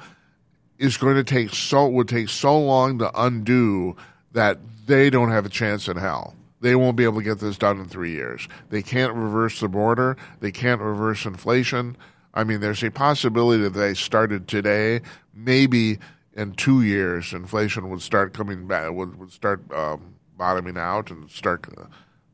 is 0.77 0.97
going 0.97 1.15
to 1.15 1.23
take 1.23 1.51
so, 1.51 1.87
would 1.87 2.09
take 2.09 2.27
so 2.27 2.59
long 2.59 2.99
to 2.99 3.09
undo 3.17 3.95
that 4.33 4.59
they 4.87 5.09
don't 5.09 5.31
have 5.31 5.45
a 5.45 5.49
chance 5.49 5.87
in 5.87 5.95
hell 5.95 6.35
they 6.59 6.75
won't 6.75 6.97
be 6.97 7.05
able 7.05 7.19
to 7.19 7.23
get 7.23 7.39
this 7.39 7.57
done 7.57 7.79
in 7.79 7.85
three 7.85 8.11
years. 8.11 8.49
They 8.69 8.81
can't 8.81 9.13
reverse 9.13 9.61
the 9.61 9.69
border. 9.69 10.17
They 10.41 10.51
can't 10.51 10.81
reverse 10.81 11.23
inflation. 11.23 11.95
I 12.33 12.43
mean, 12.43 12.59
there's 12.59 12.83
a 12.83 12.91
possibility 12.91 13.63
that 13.63 13.69
they 13.69 13.93
started 13.93 14.49
today. 14.49 14.99
Maybe 15.33 15.99
in 16.33 16.55
two 16.55 16.81
years, 16.81 17.31
inflation 17.31 17.89
would 17.89 18.01
start 18.01 18.33
coming 18.33 18.67
back, 18.67 18.91
would, 18.91 19.17
would 19.17 19.31
start 19.31 19.61
um, 19.71 20.16
bottoming 20.37 20.77
out 20.77 21.11
and 21.11 21.29
start 21.29 21.67
uh, 21.77 21.85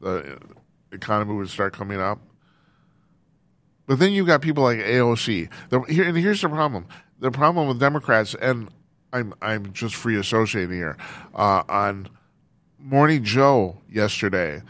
the 0.02 0.38
economy 0.92 1.34
would 1.34 1.50
start 1.50 1.74
coming 1.74 2.00
up. 2.00 2.20
But 3.86 4.00
then 4.00 4.12
you've 4.12 4.28
got 4.28 4.42
people 4.42 4.64
like 4.64 4.80
AOC. 4.80 5.50
The, 5.70 5.82
here, 5.82 6.06
and 6.06 6.18
here's 6.18 6.42
the 6.42 6.50
problem: 6.50 6.88
the 7.20 7.32
problem 7.32 7.68
with 7.68 7.80
Democrats, 7.80 8.36
and 8.36 8.70
I'm 9.12 9.34
I'm 9.42 9.74
just 9.74 9.96
free 9.96 10.18
associating 10.18 10.76
here 10.76 10.98
uh, 11.34 11.64
on 11.70 12.10
Morning 12.80 13.24
Joe 13.24 13.78
yesterday, 13.90 14.62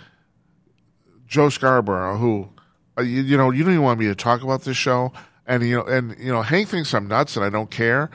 Joe 1.26 1.50
Scarborough, 1.50 2.18
who, 2.18 2.50
uh, 2.98 3.02
you, 3.02 3.22
you, 3.22 3.38
know, 3.38 3.50
you 3.50 3.64
don't 3.64 3.74
even 3.74 3.84
want 3.84 4.00
me 4.00 4.06
to 4.06 4.16
talk 4.16 4.44
about 4.44 4.64
this 4.64 4.78
show. 4.78 5.12
And 5.48 5.64
you 5.64 5.78
know, 5.78 5.84
and 5.84 6.16
you 6.20 6.32
know, 6.32 6.42
Hank 6.42 6.70
thinks 6.70 6.94
I'm 6.94 7.08
nuts 7.08 7.36
and 7.36 7.46
I 7.46 7.50
don't 7.50 7.72
care. 7.72 8.12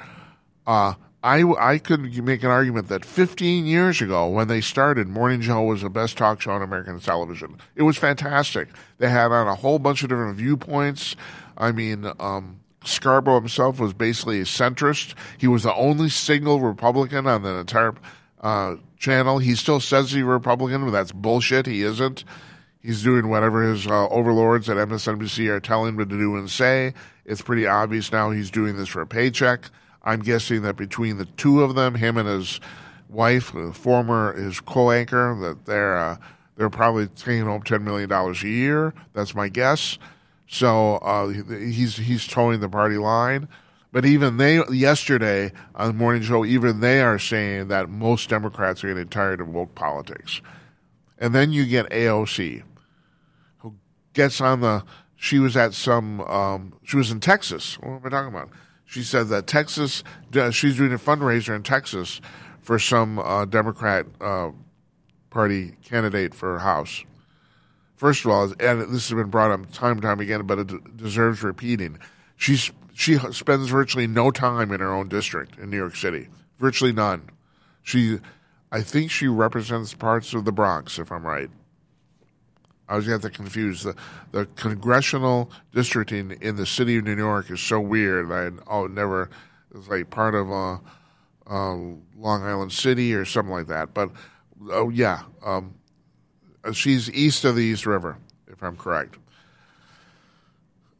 Uh, 0.66 0.94
I, 1.22 1.42
I 1.58 1.78
could 1.78 2.00
make 2.24 2.44
an 2.44 2.50
argument 2.50 2.88
that 2.88 3.04
15 3.04 3.66
years 3.66 4.00
ago, 4.00 4.28
when 4.28 4.46
they 4.46 4.60
started, 4.60 5.08
Morning 5.08 5.40
Joe 5.40 5.62
was 5.62 5.82
the 5.82 5.90
best 5.90 6.16
talk 6.16 6.40
show 6.40 6.52
on 6.52 6.62
American 6.62 7.00
television. 7.00 7.58
It 7.74 7.82
was 7.82 7.96
fantastic. 7.96 8.68
They 8.98 9.08
had 9.08 9.32
on 9.32 9.48
a 9.48 9.56
whole 9.56 9.80
bunch 9.80 10.02
of 10.04 10.10
different 10.10 10.36
viewpoints. 10.36 11.16
I 11.56 11.72
mean, 11.72 12.08
um, 12.20 12.60
Scarborough 12.84 13.40
himself 13.40 13.80
was 13.80 13.92
basically 13.92 14.40
a 14.40 14.44
centrist. 14.44 15.14
He 15.38 15.48
was 15.48 15.64
the 15.64 15.74
only 15.74 16.08
single 16.08 16.60
Republican 16.60 17.26
on 17.26 17.42
the 17.42 17.56
entire 17.56 17.94
uh, 18.40 18.76
channel. 18.96 19.38
He 19.38 19.56
still 19.56 19.80
says 19.80 20.12
he's 20.12 20.22
a 20.22 20.26
Republican, 20.26 20.84
but 20.84 20.92
that's 20.92 21.10
bullshit. 21.10 21.66
He 21.66 21.82
isn't. 21.82 22.24
He's 22.80 23.02
doing 23.02 23.28
whatever 23.28 23.64
his 23.64 23.88
uh, 23.88 24.08
overlords 24.08 24.70
at 24.70 24.76
MSNBC 24.76 25.48
are 25.48 25.58
telling 25.58 25.96
him 25.96 25.98
to 25.98 26.04
do 26.16 26.36
and 26.36 26.48
say. 26.48 26.94
It's 27.24 27.42
pretty 27.42 27.66
obvious 27.66 28.12
now 28.12 28.30
he's 28.30 28.52
doing 28.52 28.76
this 28.76 28.88
for 28.88 29.00
a 29.00 29.06
paycheck. 29.06 29.70
I'm 30.02 30.20
guessing 30.20 30.62
that 30.62 30.76
between 30.76 31.18
the 31.18 31.24
two 31.24 31.62
of 31.62 31.74
them, 31.74 31.96
him 31.96 32.16
and 32.16 32.28
his 32.28 32.60
wife, 33.08 33.52
former 33.74 34.34
his 34.34 34.60
co-anchor, 34.60 35.36
that 35.40 35.66
they're 35.66 35.96
uh, 35.96 36.16
they're 36.56 36.70
probably 36.70 37.06
taking 37.08 37.44
home 37.44 37.62
ten 37.62 37.84
million 37.84 38.08
dollars 38.08 38.42
a 38.42 38.48
year. 38.48 38.94
That's 39.12 39.34
my 39.34 39.48
guess. 39.48 39.98
So 40.46 40.96
uh, 40.96 41.28
he's 41.28 41.96
he's 41.96 42.26
toeing 42.26 42.60
the 42.60 42.68
party 42.68 42.96
line. 42.96 43.48
But 43.90 44.04
even 44.04 44.36
they 44.36 44.62
yesterday 44.68 45.52
on 45.74 45.88
the 45.88 45.94
morning 45.94 46.22
show, 46.22 46.44
even 46.44 46.80
they 46.80 47.00
are 47.00 47.18
saying 47.18 47.68
that 47.68 47.88
most 47.88 48.28
Democrats 48.28 48.84
are 48.84 48.88
getting 48.88 49.08
tired 49.08 49.40
of 49.40 49.48
woke 49.48 49.74
politics. 49.74 50.42
And 51.18 51.34
then 51.34 51.52
you 51.52 51.66
get 51.66 51.88
AOC, 51.90 52.62
who 53.58 53.74
gets 54.12 54.40
on 54.40 54.60
the. 54.60 54.84
She 55.16 55.38
was 55.38 55.56
at 55.56 55.74
some. 55.74 56.20
Um, 56.22 56.74
she 56.84 56.96
was 56.96 57.10
in 57.10 57.20
Texas. 57.20 57.78
What 57.80 57.88
am 57.88 58.00
I 58.04 58.08
talking 58.08 58.34
about? 58.34 58.50
She 58.88 59.02
said 59.02 59.28
that 59.28 59.46
Texas, 59.46 60.02
uh, 60.34 60.50
she's 60.50 60.78
doing 60.78 60.94
a 60.94 60.98
fundraiser 60.98 61.54
in 61.54 61.62
Texas 61.62 62.22
for 62.62 62.78
some 62.78 63.18
uh, 63.18 63.44
Democrat 63.44 64.06
uh, 64.18 64.52
Party 65.28 65.74
candidate 65.84 66.34
for 66.34 66.58
House. 66.58 67.04
First 67.96 68.24
of 68.24 68.30
all, 68.30 68.44
and 68.44 68.80
this 68.80 69.10
has 69.10 69.12
been 69.12 69.28
brought 69.28 69.50
up 69.50 69.70
time 69.72 69.92
and 69.92 70.02
time 70.02 70.20
again, 70.20 70.46
but 70.46 70.58
it 70.60 70.96
deserves 70.96 71.42
repeating. 71.42 71.98
She's 72.36 72.72
she 72.94 73.18
spends 73.32 73.68
virtually 73.68 74.06
no 74.06 74.30
time 74.30 74.72
in 74.72 74.80
her 74.80 74.92
own 74.92 75.08
district 75.08 75.58
in 75.58 75.68
New 75.68 75.76
York 75.76 75.94
City, 75.94 76.28
virtually 76.58 76.92
none. 76.92 77.28
She, 77.82 78.20
I 78.72 78.80
think 78.80 79.10
she 79.10 79.28
represents 79.28 79.92
parts 79.92 80.32
of 80.32 80.46
the 80.46 80.52
Bronx, 80.52 80.98
if 80.98 81.12
I'm 81.12 81.26
right. 81.26 81.50
I 82.88 82.96
was 82.96 83.06
get 83.06 83.22
that 83.22 83.34
confused. 83.34 83.84
The, 83.84 83.94
the 84.32 84.46
congressional 84.56 85.50
districting 85.72 86.32
in 86.40 86.56
the 86.56 86.66
city 86.66 86.96
of 86.96 87.04
New 87.04 87.16
York 87.16 87.50
is 87.50 87.60
so 87.60 87.80
weird. 87.80 88.32
I 88.32 88.50
oh 88.70 88.86
never 88.86 89.30
it's 89.74 89.88
like 89.88 90.10
part 90.10 90.34
of 90.34 90.50
uh, 90.50 90.78
uh, 91.48 91.74
Long 92.16 92.42
Island 92.44 92.72
City 92.72 93.14
or 93.14 93.24
something 93.24 93.52
like 93.52 93.66
that. 93.66 93.94
But 93.94 94.10
oh 94.70 94.90
yeah, 94.90 95.22
um, 95.44 95.74
she's 96.72 97.10
east 97.10 97.44
of 97.44 97.56
the 97.56 97.62
East 97.62 97.86
River, 97.86 98.16
if 98.46 98.62
I'm 98.62 98.76
correct. 98.76 99.16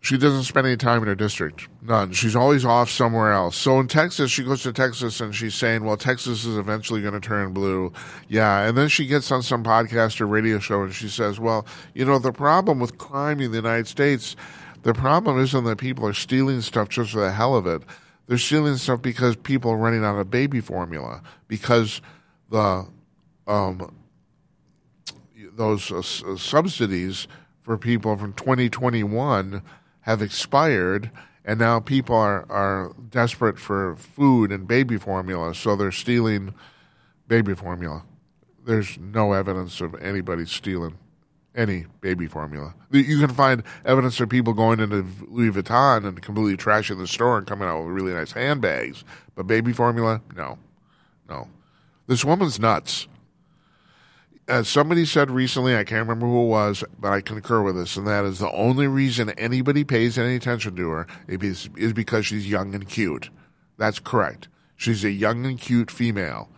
She 0.01 0.17
doesn't 0.17 0.45
spend 0.45 0.67
any 0.67 0.77
time 0.77 1.03
in 1.03 1.09
her 1.09 1.15
district. 1.17 1.69
None. 1.83 2.13
She's 2.13 2.37
always 2.37 2.65
off 2.65 2.89
somewhere 2.89 3.33
else. 3.33 3.57
So 3.57 3.81
in 3.81 3.89
Texas, 3.89 4.31
she 4.31 4.45
goes 4.45 4.63
to 4.63 4.73
Texas 4.73 5.21
and 5.21 5.35
she's 5.35 5.57
saying, 5.57 5.85
well, 5.85 5.97
Texas 5.97 6.45
is 6.45 6.57
eventually 6.57 7.03
going 7.03 7.15
to 7.15 7.21
turn 7.21 7.53
blue. 7.53 7.93
Yeah. 8.29 8.67
And 8.67 8.79
then 8.79 8.89
she 8.89 9.07
gets 9.07 9.33
on 9.33 9.43
some 9.43 9.65
podcast 9.65 10.21
or 10.21 10.27
radio 10.27 10.61
show 10.61 10.83
and 10.83 10.95
she 10.95 11.09
says, 11.09 11.41
well, 11.41 11.67
you 11.95 12.05
know, 12.05 12.21
the 12.21 12.33
problem 12.33 12.79
with 12.79 12.97
crime 12.97 13.41
in 13.41 13.51
the 13.51 13.59
United 13.59 13.89
States, 13.89 14.37
the 14.83 14.95
problem 14.95 15.39
isn't 15.41 15.65
that 15.65 15.79
people 15.79 16.07
are 16.07 16.15
stealing 16.15 16.61
stuff 16.61 16.89
just 16.89 17.11
for 17.11 17.21
the 17.21 17.33
hell 17.33 17.57
of 17.57 17.67
it. 17.67 17.83
They're 18.29 18.39
stealing 18.39 18.77
stuff 18.77 19.03
because 19.03 19.35
people 19.35 19.73
are 19.73 19.77
running 19.77 20.05
out 20.05 20.19
of 20.19 20.31
baby 20.31 20.61
formula, 20.61 21.23
because 21.49 22.01
the, 22.51 22.87
um, 23.47 23.95
those 25.57 25.91
uh, 25.91 26.37
subsidies 26.37 27.27
for 27.61 27.77
people 27.77 28.17
from 28.17 28.33
2021 28.35 29.63
have 30.09 30.23
expired, 30.23 31.11
and 31.45 31.59
now 31.59 31.81
people 31.81 32.17
are, 32.17 32.51
are 32.51 32.95
desperate 33.11 33.59
for 33.59 33.95
food 33.97 34.51
and 34.51 34.67
baby 34.67 34.97
formula, 34.97 35.55
so 35.55 35.77
they're 35.77 35.93
stealing 35.93 36.55
baby 37.29 37.55
formula. 37.55 38.03
There's 38.65 38.97
no 38.97 39.35
evidence 39.35 39.83
of 39.83 39.95
anybody 39.97 40.47
stealing 40.47 40.97
any 41.55 41.85
baby 42.01 42.27
formula. 42.27 42.75
You 42.91 43.19
can 43.19 43.35
find 43.35 43.63
evidence 43.85 44.19
of 44.19 44.31
people 44.31 44.55
going 44.55 44.81
into 44.81 45.05
Louis 45.29 45.51
Vuitton 45.51 46.07
and 46.07 46.23
completely 46.23 46.57
trashing 46.57 46.97
the 46.97 47.07
store 47.07 47.37
and 47.37 47.47
coming 47.47 47.69
out 47.69 47.85
with 47.85 47.93
really 47.93 48.15
nice 48.15 48.33
handbags, 48.33 49.05
but 49.35 49.47
baby 49.47 49.75
formula, 49.75 50.23
no, 50.35 50.59
no. 51.29 51.49
This 52.07 52.25
woman's 52.25 52.59
nuts 52.59 53.09
as 54.49 54.67
somebody 54.67 55.05
said 55.05 55.31
recently, 55.31 55.77
I 55.77 55.85
can't 55.85 56.09
remember 56.09 56.27
who 56.27 56.45
it 56.45 56.49
was, 56.49 56.83
but 56.99 57.13
I 57.13 57.21
concur 57.21 57.61
with 57.63 57.77
this, 57.77 57.97
and 57.97 58.07
that 58.07 58.25
is 58.25 58.39
the 58.39 58.51
only 58.53 58.87
reason 58.87 59.31
anybody 59.31 59.85
pays 59.85 60.17
any 60.17 60.37
attention 60.37 60.75
to 60.77 60.89
her 60.89 61.07
is, 61.29 61.69
is 61.77 61.93
because 61.93 62.27
she's 62.27 62.49
young 62.49 62.75
and 62.75 62.89
cute. 62.89 63.29
That's 63.77 63.99
correct. 63.99 64.49
She's 64.75 65.05
a 65.05 65.11
young 65.11 65.45
and 65.45 65.61
cute 65.61 65.91
female. 65.91 66.49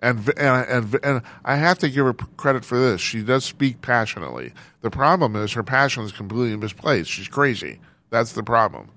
And, 0.00 0.32
and, 0.36 0.68
and, 0.68 1.04
and 1.04 1.22
I 1.44 1.56
have 1.56 1.78
to 1.80 1.88
give 1.88 2.06
her 2.06 2.12
credit 2.12 2.64
for 2.64 2.78
this. 2.78 3.00
She 3.00 3.22
does 3.22 3.44
speak 3.44 3.82
passionately. 3.82 4.52
The 4.80 4.90
problem 4.90 5.34
is 5.36 5.52
her 5.52 5.62
passion 5.62 6.04
is 6.04 6.12
completely 6.12 6.56
misplaced. 6.56 7.10
She's 7.10 7.28
crazy. 7.28 7.80
That's 8.10 8.32
the 8.32 8.42
problem. 8.42 8.90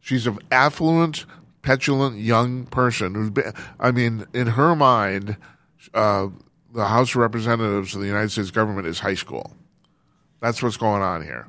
She's 0.00 0.26
an 0.26 0.38
affluent, 0.50 1.24
petulant 1.62 2.18
young 2.18 2.66
person 2.66 3.14
who's 3.14 3.30
been, 3.30 3.52
I 3.80 3.90
mean, 3.90 4.26
in 4.34 4.48
her 4.48 4.76
mind, 4.76 5.36
uh, 5.94 6.28
the 6.76 6.84
House 6.84 7.10
of 7.10 7.16
Representatives 7.16 7.94
of 7.94 8.02
the 8.02 8.06
United 8.06 8.30
States 8.30 8.50
government 8.50 8.86
is 8.86 9.00
high 9.00 9.14
school. 9.14 9.50
That's 10.42 10.62
what's 10.62 10.76
going 10.76 11.00
on 11.00 11.22
here. 11.22 11.48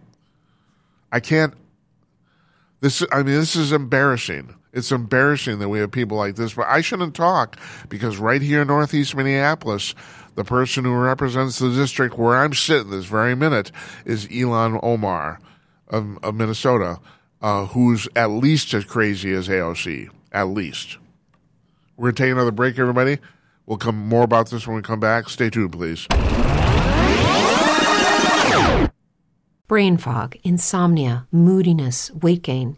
I 1.12 1.20
can't. 1.20 1.54
This, 2.80 3.04
I 3.12 3.18
mean, 3.18 3.36
this 3.36 3.58
is 3.58 3.74
embarrassing. 3.74 4.56
It's 4.72 4.90
embarrassing 4.90 5.60
that 5.60 5.68
we 5.68 5.80
have 5.80 5.92
people 5.92 6.16
like 6.16 6.38
this, 6.38 6.54
but 6.54 6.68
I 6.68 6.80
shouldn't 6.80 7.14
talk 7.14 7.60
because 7.90 8.18
right 8.18 8.42
here 8.42 8.62
in 8.62 8.70
Northeast 8.70 9.16
Minneapolis, 9.16 9.96
the 10.36 10.46
person 10.46 10.86
who 10.86 10.96
represents 10.96 11.60
the 11.60 11.74
district 11.74 12.18
where 12.18 12.38
I'm 12.38 12.54
sitting 12.54 12.92
this 12.92 13.06
very 13.06 13.36
minute 13.36 13.72
is 14.06 14.28
Ilhan 14.28 14.80
Omar 14.82 15.42
of, 15.90 16.18
of 16.24 16.36
Minnesota, 16.36 17.02
uh, 17.42 17.66
who's 17.66 18.08
at 18.16 18.30
least 18.30 18.74
as 18.74 18.86
crazy 18.86 19.34
as 19.34 19.50
AOC. 19.50 20.10
At 20.32 20.48
least. 20.48 20.98
We're 21.98 22.12
going 22.12 22.16
to 22.16 22.24
take 22.24 22.32
another 22.32 22.52
break, 22.52 22.80
everybody. 22.80 23.18
We'll 23.68 23.78
come 23.78 23.98
more 23.98 24.24
about 24.24 24.50
this 24.50 24.66
when 24.66 24.78
we 24.78 24.82
come 24.82 25.02
back. 25.02 25.28
Stay 25.30 25.50
tuned, 25.50 25.74
please. 25.74 26.08
Brain 29.68 29.98
fog, 29.98 30.38
insomnia, 30.44 31.28
moodiness, 31.30 32.10
weight 32.12 32.42
gain. 32.42 32.78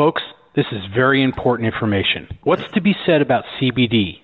Folks, 0.00 0.22
this 0.56 0.64
is 0.72 0.80
very 0.94 1.22
important 1.22 1.66
information. 1.66 2.26
What's 2.42 2.66
to 2.72 2.80
be 2.80 2.94
said 3.04 3.20
about 3.20 3.44
CBD? 3.60 4.20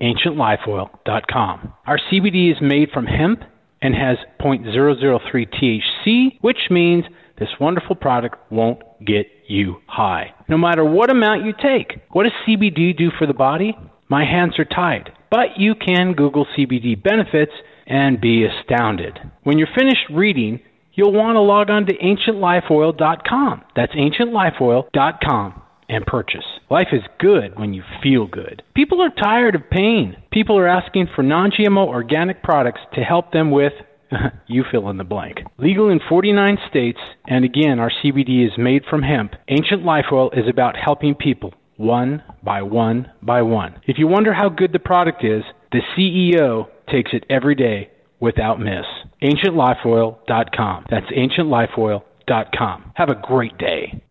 AncientLifeOil.com. 0.00 1.74
Our 1.84 1.98
CBD 1.98 2.52
is 2.52 2.58
made 2.62 2.90
from 2.92 3.06
hemp 3.06 3.42
and 3.82 3.92
has 3.92 4.18
0.003 4.40 5.82
THC, 6.04 6.38
which 6.42 6.70
means 6.70 7.06
this 7.40 7.48
wonderful 7.58 7.96
product 7.96 8.36
won't 8.52 8.78
get 9.04 9.26
you 9.48 9.78
high. 9.88 10.32
No 10.48 10.56
matter 10.56 10.84
what 10.84 11.10
amount 11.10 11.44
you 11.44 11.54
take. 11.60 11.98
What 12.12 12.22
does 12.22 12.32
CBD 12.46 12.96
do 12.96 13.10
for 13.18 13.26
the 13.26 13.34
body? 13.34 13.76
My 14.08 14.24
hands 14.24 14.60
are 14.60 14.64
tied. 14.64 15.10
But 15.28 15.58
you 15.58 15.74
can 15.74 16.12
Google 16.12 16.46
CBD 16.56 17.02
benefits 17.02 17.52
and 17.84 18.20
be 18.20 18.44
astounded. 18.44 19.18
When 19.42 19.58
you're 19.58 19.66
finished 19.76 20.06
reading, 20.08 20.60
you'll 20.94 21.12
want 21.12 21.36
to 21.36 21.40
log 21.40 21.70
on 21.70 21.86
to 21.86 21.96
ancientlifeoil.com. 21.96 23.62
That's 23.74 23.92
ancientlifeoil.com 23.92 25.62
and 25.88 26.06
purchase. 26.06 26.44
Life 26.70 26.88
is 26.92 27.02
good 27.18 27.58
when 27.58 27.74
you 27.74 27.82
feel 28.02 28.26
good. 28.26 28.62
People 28.74 29.02
are 29.02 29.10
tired 29.10 29.54
of 29.54 29.68
pain. 29.70 30.16
People 30.30 30.56
are 30.58 30.68
asking 30.68 31.08
for 31.14 31.22
non 31.22 31.50
GMO 31.50 31.86
organic 31.86 32.42
products 32.42 32.80
to 32.94 33.00
help 33.00 33.32
them 33.32 33.50
with. 33.50 33.72
you 34.46 34.64
fill 34.70 34.88
in 34.90 34.96
the 34.96 35.04
blank. 35.04 35.38
Legal 35.58 35.88
in 35.88 36.00
49 36.08 36.58
states, 36.68 36.98
and 37.26 37.44
again, 37.44 37.78
our 37.78 37.90
CBD 37.90 38.44
is 38.44 38.58
made 38.58 38.84
from 38.88 39.02
hemp. 39.02 39.34
Ancient 39.48 39.84
Life 39.84 40.06
Oil 40.10 40.30
is 40.30 40.48
about 40.48 40.76
helping 40.76 41.14
people 41.14 41.54
one 41.76 42.22
by 42.42 42.62
one 42.62 43.10
by 43.22 43.42
one. 43.42 43.80
If 43.86 43.98
you 43.98 44.06
wonder 44.06 44.34
how 44.34 44.48
good 44.48 44.72
the 44.72 44.78
product 44.78 45.24
is, 45.24 45.42
the 45.72 45.80
CEO 45.96 46.68
takes 46.90 47.12
it 47.12 47.24
every 47.30 47.54
day 47.54 47.90
without 48.20 48.60
miss. 48.60 48.84
AncientLifeOil.com. 49.22 50.86
That's 50.90 51.06
AncientLifeOil.com. 51.06 52.92
Have 52.94 53.08
a 53.08 53.14
great 53.14 53.58
day. 53.58 54.02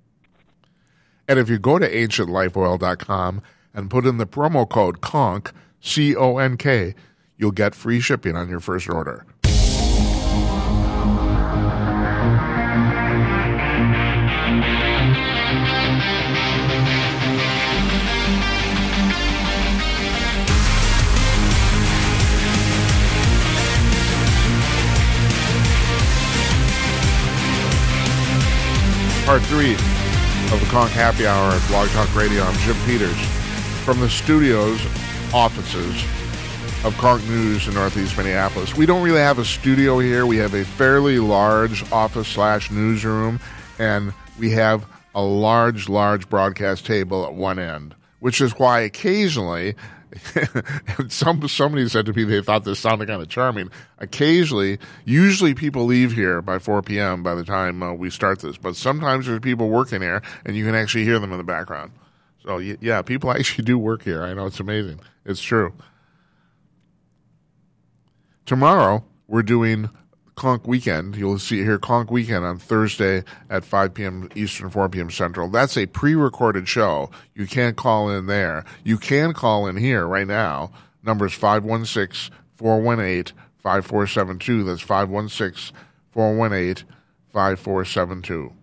And 1.28 1.38
if 1.40 1.50
you 1.50 1.60
go 1.60 1.78
to 1.78 1.90
ancientlifeoil.com 1.90 3.42
and 3.74 3.90
put 3.90 4.06
in 4.06 4.18
the 4.18 4.26
promo 4.26 4.68
code 4.68 5.02
CONK, 5.02 5.52
C 5.80 6.16
O 6.16 6.38
N 6.38 6.58
K, 6.58 6.96
you'll 7.38 7.52
get 7.52 7.76
free 7.76 8.00
shipping 8.00 8.36
on 8.36 8.50
your 8.50 8.60
first 8.60 8.90
order. 8.90 9.26
Part 29.30 29.44
three 29.44 29.74
of 29.74 30.60
the 30.60 30.66
Conk 30.72 30.90
Happy 30.90 31.28
Hour 31.28 31.52
at 31.52 31.68
Blog 31.68 31.88
Talk 31.90 32.16
Radio. 32.16 32.42
I'm 32.42 32.58
Jim 32.62 32.76
Peters 32.88 33.16
from 33.86 34.00
the 34.00 34.10
studios, 34.10 34.84
offices 35.32 36.04
of 36.84 36.98
Conk 36.98 37.24
News 37.30 37.68
in 37.68 37.76
Northeast 37.76 38.18
Minneapolis. 38.18 38.76
We 38.76 38.88
don't 38.88 39.04
really 39.04 39.20
have 39.20 39.38
a 39.38 39.46
studio 39.46 40.00
here. 40.00 40.26
We 40.26 40.38
have 40.38 40.56
a 40.56 40.66
fairly 40.66 41.20
large 41.20 41.84
office 41.92 42.28
slash 42.28 42.72
newsroom, 42.72 43.40
and 43.78 44.14
we 44.40 44.50
have 44.54 44.88
a 45.14 45.22
large, 45.22 45.90
large 45.90 46.28
broadcast 46.28 46.88
table 46.88 47.24
at 47.24 47.36
one 47.36 47.60
end, 47.60 47.94
which 48.22 48.42
is 48.42 48.54
why 48.54 48.80
occasionally 48.80 49.76
some 51.10 51.48
somebody 51.48 51.88
said 51.88 52.06
to 52.06 52.14
me 52.14 52.24
they 52.24 52.42
thought 52.42 52.64
this 52.64 52.80
sounded 52.80 53.08
kind 53.08 53.22
of 53.22 53.30
charming. 53.30 53.70
Occasionally, 54.00 54.80
usually 55.06 55.54
people 55.54 55.86
leave 55.86 56.14
here 56.14 56.42
by 56.42 56.60
4 56.60 56.82
p.m. 56.82 57.22
by 57.22 57.36
the 57.36 57.44
time 57.44 57.84
uh, 57.84 57.94
we 57.94 58.10
start 58.10 58.40
this, 58.40 58.58
but 58.58 58.76
sometimes 58.76 59.28
there's 59.28 59.40
people 59.40 59.70
working 59.70 60.02
here, 60.02 60.22
and 60.46 60.56
you 60.56 60.66
can 60.66 60.76
actually 60.76 61.04
hear 61.04 61.20
them 61.20 61.32
in 61.32 61.38
the 61.38 61.44
background. 61.44 61.92
So 62.44 62.58
yeah, 62.58 63.02
people 63.02 63.32
actually 63.36 63.66
do 63.66 63.78
work 63.78 64.04
here. 64.04 64.24
I 64.24 64.34
know 64.34 64.46
it's 64.46 64.60
amazing. 64.60 65.00
It's 65.26 65.42
true. 65.42 65.74
Tomorrow 68.46 69.04
we're 69.28 69.44
doing 69.44 69.90
Conk 70.40 70.66
Weekend. 70.66 71.18
You'll 71.18 71.38
see 71.38 71.64
here 71.64 71.78
Conk 71.78 72.10
Weekend 72.10 72.46
on 72.46 72.58
Thursday 72.58 73.24
at 73.50 73.66
5 73.66 73.94
p.m. 73.94 74.30
Eastern, 74.36 74.70
4 74.70 74.90
p.m. 74.90 75.12
Central. 75.12 75.50
That's 75.50 75.78
a 75.78 75.86
pre-recorded 75.86 76.68
show. 76.68 77.12
You 77.36 77.46
can't 77.46 77.76
call 77.76 78.10
in 78.10 78.26
there. 78.26 78.64
You 78.84 78.98
can 78.98 79.34
call 79.34 79.68
in 79.68 79.76
here 79.76 80.08
right 80.08 80.26
now. 80.26 80.72
Numbers 81.04 81.34
516 81.34 82.34
418 82.56 83.36
5472. 83.58 84.64
That's 84.64 84.82
516 84.82 85.76
418 86.12 86.88
5472. 87.34 88.54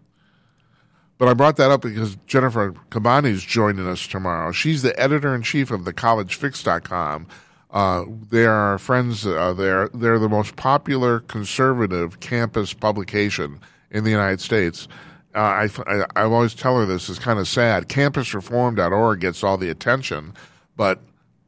But 1.19 1.29
I 1.29 1.35
brought 1.35 1.57
that 1.57 1.71
up 1.71 1.83
because 1.83 2.17
Jennifer 2.27 2.73
Kabbany 2.91 3.31
is 3.31 3.45
joining 3.45 3.87
us 3.87 4.07
tomorrow. 4.07 4.53
She's 4.53 4.83
the 4.83 4.99
editor 4.99 5.35
in 5.35 5.43
chief 5.43 5.71
of 5.71 5.83
thecollegefix.com 5.83 7.27
uh, 7.71 8.05
they 8.31 8.47
are 8.47 8.79
friends. 8.79 9.27
Uh, 9.27 9.53
they're 9.53 9.89
they're 9.89 10.19
the 10.19 10.29
most 10.29 10.57
popular 10.57 11.21
conservative 11.21 12.21
campus 12.21 12.73
publication 12.73 13.61
in 13.91 14.05
the 14.05 14.11
United 14.11 14.41
States. 14.41 14.89
Uh, 15.35 15.39
I, 15.39 15.69
I 15.87 16.05
I 16.15 16.23
always 16.23 16.55
tell 16.55 16.79
her 16.79 16.87
this 16.87 17.09
is 17.09 17.19
kind 17.19 17.39
of 17.39 17.49
sad. 17.49 17.89
CampusReform.org 17.89 19.21
gets 19.21 19.43
all 19.43 19.59
the 19.59 19.71
attention, 19.71 20.33
but 20.77 21.01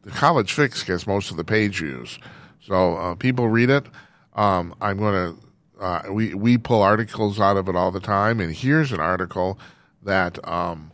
the 0.03 0.11
College 0.11 0.53
Fix 0.53 0.83
gets 0.83 1.07
most 1.07 1.31
of 1.31 1.37
the 1.37 1.45
page 1.45 1.79
views. 1.79 2.19
So 2.61 2.97
uh, 2.97 3.15
people 3.15 3.49
read 3.49 3.71
it. 3.71 3.87
Um, 4.35 4.75
I'm 4.81 4.99
going 4.99 5.15
to 5.15 5.49
uh, 5.81 6.03
we 6.11 6.35
we 6.35 6.59
pull 6.59 6.83
articles 6.83 7.39
out 7.39 7.57
of 7.57 7.69
it 7.69 7.77
all 7.77 7.91
the 7.91 8.01
time, 8.01 8.41
and 8.41 8.55
here's 8.55 8.93
an 8.93 9.01
article 9.01 9.59
that 10.03 10.47
um, 10.47 10.91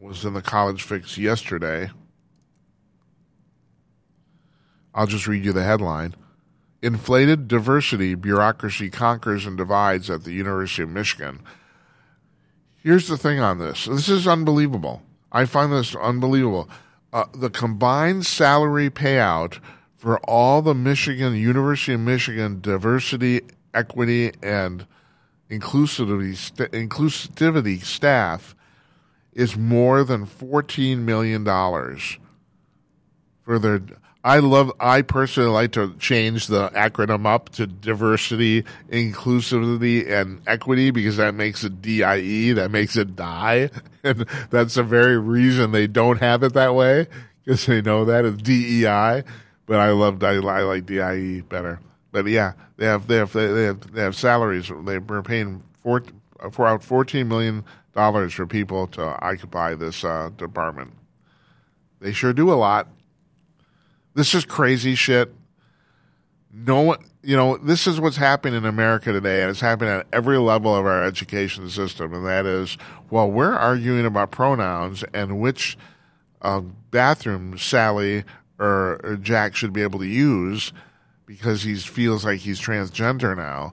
was 0.00 0.24
in 0.24 0.34
the 0.34 0.42
College 0.42 0.82
Fix 0.82 1.18
yesterday. 1.18 1.90
I'll 4.94 5.06
just 5.06 5.26
read 5.26 5.44
you 5.44 5.52
the 5.52 5.64
headline. 5.64 6.14
Inflated 6.82 7.48
diversity 7.48 8.14
bureaucracy 8.14 8.90
conquers 8.90 9.46
and 9.46 9.56
divides 9.56 10.08
at 10.08 10.24
the 10.24 10.32
University 10.32 10.82
of 10.82 10.90
Michigan. 10.90 11.40
Here's 12.82 13.08
the 13.08 13.16
thing 13.16 13.40
on 13.40 13.58
this 13.58 13.86
this 13.86 14.08
is 14.08 14.28
unbelievable. 14.28 15.02
I 15.32 15.46
find 15.46 15.72
this 15.72 15.96
unbelievable. 15.96 16.68
Uh, 17.12 17.24
the 17.34 17.50
combined 17.50 18.26
salary 18.26 18.90
payout 18.90 19.58
for 19.96 20.18
all 20.20 20.60
the 20.62 20.74
Michigan, 20.74 21.34
University 21.34 21.94
of 21.94 22.00
Michigan 22.00 22.60
diversity, 22.60 23.40
equity, 23.72 24.32
and 24.42 24.86
inclusivity, 25.50 26.36
st- 26.36 26.72
inclusivity 26.72 27.82
staff 27.82 28.54
is 29.32 29.56
more 29.56 30.04
than 30.04 30.26
$14 30.26 30.98
million 30.98 31.44
for 33.42 33.58
their 33.58 33.80
I 34.26 34.38
love. 34.38 34.72
I 34.80 35.02
personally 35.02 35.50
like 35.50 35.72
to 35.72 35.94
change 35.98 36.46
the 36.46 36.70
acronym 36.70 37.26
up 37.26 37.50
to 37.50 37.66
diversity, 37.66 38.64
inclusivity, 38.88 40.10
and 40.10 40.40
equity 40.46 40.90
because 40.90 41.18
that 41.18 41.34
makes 41.34 41.62
it 41.62 41.82
DIE. 41.82 42.54
That 42.54 42.70
makes 42.70 42.96
it 42.96 43.16
die, 43.16 43.68
and 44.02 44.26
that's 44.48 44.74
the 44.74 44.82
very 44.82 45.18
reason 45.18 45.72
they 45.72 45.86
don't 45.86 46.20
have 46.20 46.42
it 46.42 46.54
that 46.54 46.74
way 46.74 47.06
because 47.44 47.66
they 47.66 47.82
know 47.82 48.06
that 48.06 48.24
it's 48.24 48.40
DEI. 48.40 49.24
But 49.66 49.80
I 49.80 49.90
love. 49.90 50.24
I, 50.24 50.38
like 50.38 50.86
DIE 50.86 51.42
better. 51.42 51.80
But 52.10 52.26
yeah, 52.26 52.54
they 52.78 52.86
have 52.86 53.06
they 53.06 53.16
have 53.16 53.32
they 53.34 53.64
have 53.64 53.92
they 53.92 54.00
have 54.00 54.16
salaries. 54.16 54.70
They 54.86 54.94
are 54.94 55.22
paying 55.22 55.62
four 55.82 56.02
for 56.50 56.66
out 56.66 56.82
fourteen 56.82 57.28
million 57.28 57.62
dollars 57.92 58.32
for 58.32 58.46
people 58.46 58.86
to 58.86 59.02
occupy 59.02 59.74
this 59.74 60.02
uh, 60.02 60.30
department. 60.34 60.94
They 62.00 62.12
sure 62.12 62.32
do 62.32 62.50
a 62.50 62.54
lot. 62.54 62.88
This 64.14 64.32
is 64.34 64.44
crazy 64.44 64.94
shit. 64.94 65.34
No 66.52 66.82
one, 66.82 66.98
you 67.22 67.36
know, 67.36 67.56
this 67.56 67.88
is 67.88 68.00
what's 68.00 68.16
happening 68.16 68.58
in 68.58 68.64
America 68.64 69.12
today, 69.12 69.42
and 69.42 69.50
it's 69.50 69.60
happening 69.60 69.92
at 69.92 70.06
every 70.12 70.38
level 70.38 70.74
of 70.74 70.86
our 70.86 71.02
education 71.04 71.68
system. 71.68 72.14
And 72.14 72.24
that 72.24 72.46
is, 72.46 72.78
well, 73.10 73.28
we're 73.28 73.54
arguing 73.54 74.06
about 74.06 74.30
pronouns 74.30 75.02
and 75.12 75.40
which 75.40 75.76
uh, 76.42 76.60
bathroom 76.60 77.58
Sally 77.58 78.22
or, 78.60 79.00
or 79.02 79.16
Jack 79.16 79.56
should 79.56 79.72
be 79.72 79.82
able 79.82 79.98
to 79.98 80.06
use 80.06 80.72
because 81.26 81.64
he 81.64 81.74
feels 81.74 82.24
like 82.24 82.40
he's 82.40 82.60
transgender 82.60 83.36
now. 83.36 83.72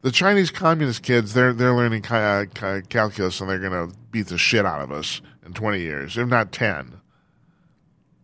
The 0.00 0.10
Chinese 0.10 0.50
communist 0.50 1.02
kids, 1.02 1.34
they're 1.34 1.52
they're 1.52 1.74
learning 1.74 2.06
uh, 2.06 2.46
calculus 2.88 3.40
and 3.40 3.50
they're 3.50 3.58
going 3.58 3.90
to 3.90 3.94
beat 4.10 4.28
the 4.28 4.38
shit 4.38 4.64
out 4.64 4.80
of 4.80 4.90
us 4.90 5.20
in 5.44 5.52
20 5.52 5.78
years, 5.78 6.16
if 6.16 6.26
not 6.26 6.52
10 6.52 7.01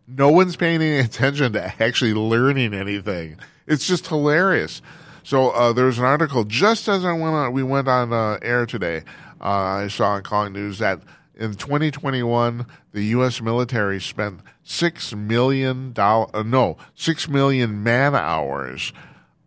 no 0.09 0.29
one's 0.29 0.55
paying 0.55 0.81
any 0.81 0.99
attention 1.05 1.53
to 1.53 1.81
actually 1.81 2.13
learning 2.13 2.73
anything. 2.73 3.37
It's 3.67 3.87
just 3.87 4.07
hilarious. 4.07 4.81
So 5.23 5.49
uh, 5.51 5.73
there's 5.73 5.99
an 5.99 6.05
article 6.05 6.43
just 6.43 6.87
as 6.87 7.05
I 7.05 7.11
went 7.11 7.35
on, 7.35 7.53
we 7.53 7.63
went 7.63 7.87
on 7.87 8.11
uh, 8.11 8.39
air 8.41 8.65
today. 8.65 9.03
Uh, 9.39 9.83
I 9.83 9.87
saw 9.87 10.17
in 10.17 10.23
Conk 10.23 10.53
News 10.53 10.79
that 10.79 11.01
in 11.35 11.53
2021 11.53 12.65
the 12.91 13.03
U.S. 13.05 13.41
military 13.41 14.01
spent 14.01 14.41
six 14.63 15.13
million 15.15 15.93
dollar 15.93 16.29
uh, 16.35 16.43
no 16.43 16.77
six 16.95 17.29
million 17.29 17.81
man 17.83 18.15
hours 18.15 18.91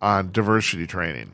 on 0.01 0.33
diversity 0.33 0.87
training. 0.87 1.33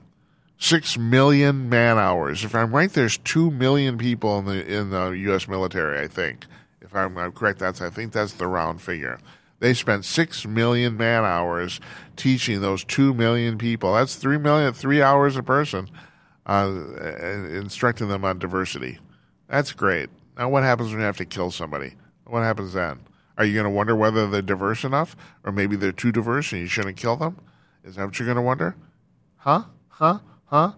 Six 0.58 0.98
million 0.98 1.68
man 1.68 1.98
hours. 1.98 2.44
If 2.44 2.54
I'm 2.54 2.74
right, 2.74 2.92
there's 2.92 3.18
two 3.18 3.50
million 3.50 3.96
people 3.96 4.38
in 4.40 4.46
the 4.46 4.66
in 4.66 4.90
the 4.90 5.10
U.S. 5.10 5.46
military. 5.46 6.00
I 6.00 6.08
think, 6.08 6.46
if 6.88 6.96
I'm, 6.96 7.32
correct, 7.32 7.58
that's 7.58 7.80
I 7.80 7.90
think 7.90 8.12
that's 8.12 8.34
the 8.34 8.46
round 8.46 8.80
figure. 8.80 9.18
They 9.60 9.74
spent 9.74 10.04
six 10.04 10.46
million 10.46 10.96
man 10.96 11.24
hours 11.24 11.80
teaching 12.16 12.60
those 12.60 12.84
two 12.84 13.12
million 13.12 13.58
people. 13.58 13.94
That's 13.94 14.14
three 14.14 14.38
million, 14.38 14.72
three 14.72 15.02
hours 15.02 15.36
a 15.36 15.42
person, 15.42 15.90
uh, 16.46 16.70
instructing 17.50 18.08
them 18.08 18.24
on 18.24 18.38
diversity. 18.38 18.98
That's 19.48 19.72
great. 19.72 20.10
Now, 20.38 20.48
what 20.48 20.62
happens 20.62 20.90
when 20.90 21.00
you 21.00 21.06
have 21.06 21.16
to 21.18 21.24
kill 21.24 21.50
somebody? 21.50 21.94
What 22.24 22.42
happens 22.42 22.72
then? 22.72 23.00
Are 23.36 23.44
you 23.44 23.54
going 23.54 23.64
to 23.64 23.70
wonder 23.70 23.94
whether 23.94 24.28
they're 24.28 24.42
diverse 24.42 24.84
enough, 24.84 25.16
or 25.44 25.52
maybe 25.52 25.76
they're 25.76 25.92
too 25.92 26.12
diverse 26.12 26.52
and 26.52 26.60
you 26.60 26.68
shouldn't 26.68 26.96
kill 26.96 27.16
them? 27.16 27.38
Is 27.84 27.96
that 27.96 28.04
what 28.04 28.18
you're 28.18 28.26
going 28.26 28.36
to 28.36 28.42
wonder? 28.42 28.76
Huh? 29.36 29.64
Huh? 29.88 30.18
Huh? 30.46 30.72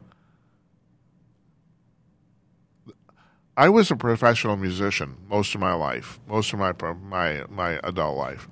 I 3.61 3.69
was 3.69 3.91
a 3.91 3.97
professional 3.97 4.57
musician 4.57 5.19
most 5.29 5.55
of 5.55 5.61
my 5.61 5.75
life, 5.75 6.19
most 6.27 6.51
of 6.55 6.59
my 6.59 6.73
my 6.95 7.45
my 7.51 7.79
adult 7.85 8.17
life. 8.17 8.49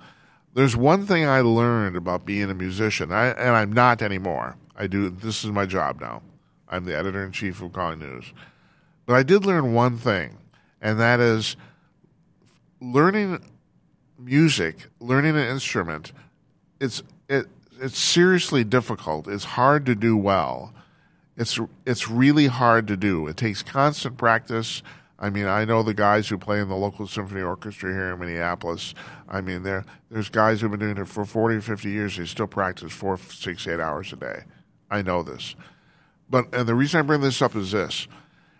There's 0.52 0.76
one 0.76 1.06
thing 1.06 1.24
I 1.24 1.40
learned 1.40 1.96
about 1.96 2.26
being 2.26 2.50
a 2.50 2.54
musician, 2.54 3.10
I, 3.10 3.28
and 3.28 3.56
I'm 3.56 3.72
not 3.72 4.02
anymore. 4.02 4.56
I 4.76 4.86
do 4.86 5.08
this 5.08 5.44
is 5.46 5.50
my 5.50 5.64
job 5.64 5.98
now. 5.98 6.20
I'm 6.68 6.84
the 6.84 6.94
editor 6.94 7.24
in 7.24 7.32
chief 7.32 7.62
of 7.62 7.72
Conk 7.72 8.00
News, 8.00 8.34
but 9.06 9.14
I 9.14 9.22
did 9.22 9.46
learn 9.46 9.72
one 9.72 9.96
thing, 9.96 10.36
and 10.78 11.00
that 11.00 11.20
is 11.20 11.56
learning 12.78 13.42
music, 14.18 14.88
learning 15.00 15.38
an 15.38 15.48
instrument. 15.48 16.12
It's 16.80 17.02
it 17.30 17.46
it's 17.80 17.98
seriously 17.98 18.62
difficult. 18.62 19.26
It's 19.26 19.44
hard 19.44 19.86
to 19.86 19.94
do 19.94 20.18
well 20.18 20.74
it's 21.38 21.58
it's 21.86 22.10
really 22.10 22.48
hard 22.48 22.88
to 22.88 22.96
do. 22.96 23.28
It 23.28 23.36
takes 23.36 23.62
constant 23.62 24.18
practice. 24.18 24.82
I 25.18 25.30
mean, 25.30 25.46
I 25.46 25.64
know 25.64 25.82
the 25.82 25.94
guys 25.94 26.28
who 26.28 26.38
play 26.38 26.60
in 26.60 26.68
the 26.68 26.76
local 26.76 27.06
symphony 27.06 27.42
orchestra 27.42 27.92
here 27.92 28.12
in 28.12 28.20
Minneapolis. 28.20 28.94
I 29.28 29.40
mean, 29.40 29.64
there 29.64 29.84
there's 30.10 30.28
guys 30.28 30.60
who've 30.60 30.70
been 30.70 30.80
doing 30.80 30.96
it 30.96 31.08
for 31.08 31.24
40, 31.24 31.60
50 31.60 31.90
years. 31.90 32.16
They 32.16 32.26
still 32.26 32.46
practice 32.46 32.92
four, 32.92 33.18
six, 33.18 33.66
eight 33.66 33.80
hours 33.80 34.12
a 34.12 34.16
day. 34.16 34.44
I 34.90 35.02
know 35.02 35.22
this. 35.22 35.56
But 36.30 36.54
and 36.54 36.68
the 36.68 36.74
reason 36.74 37.00
I 37.00 37.02
bring 37.02 37.20
this 37.20 37.42
up 37.42 37.56
is 37.56 37.72
this, 37.72 38.06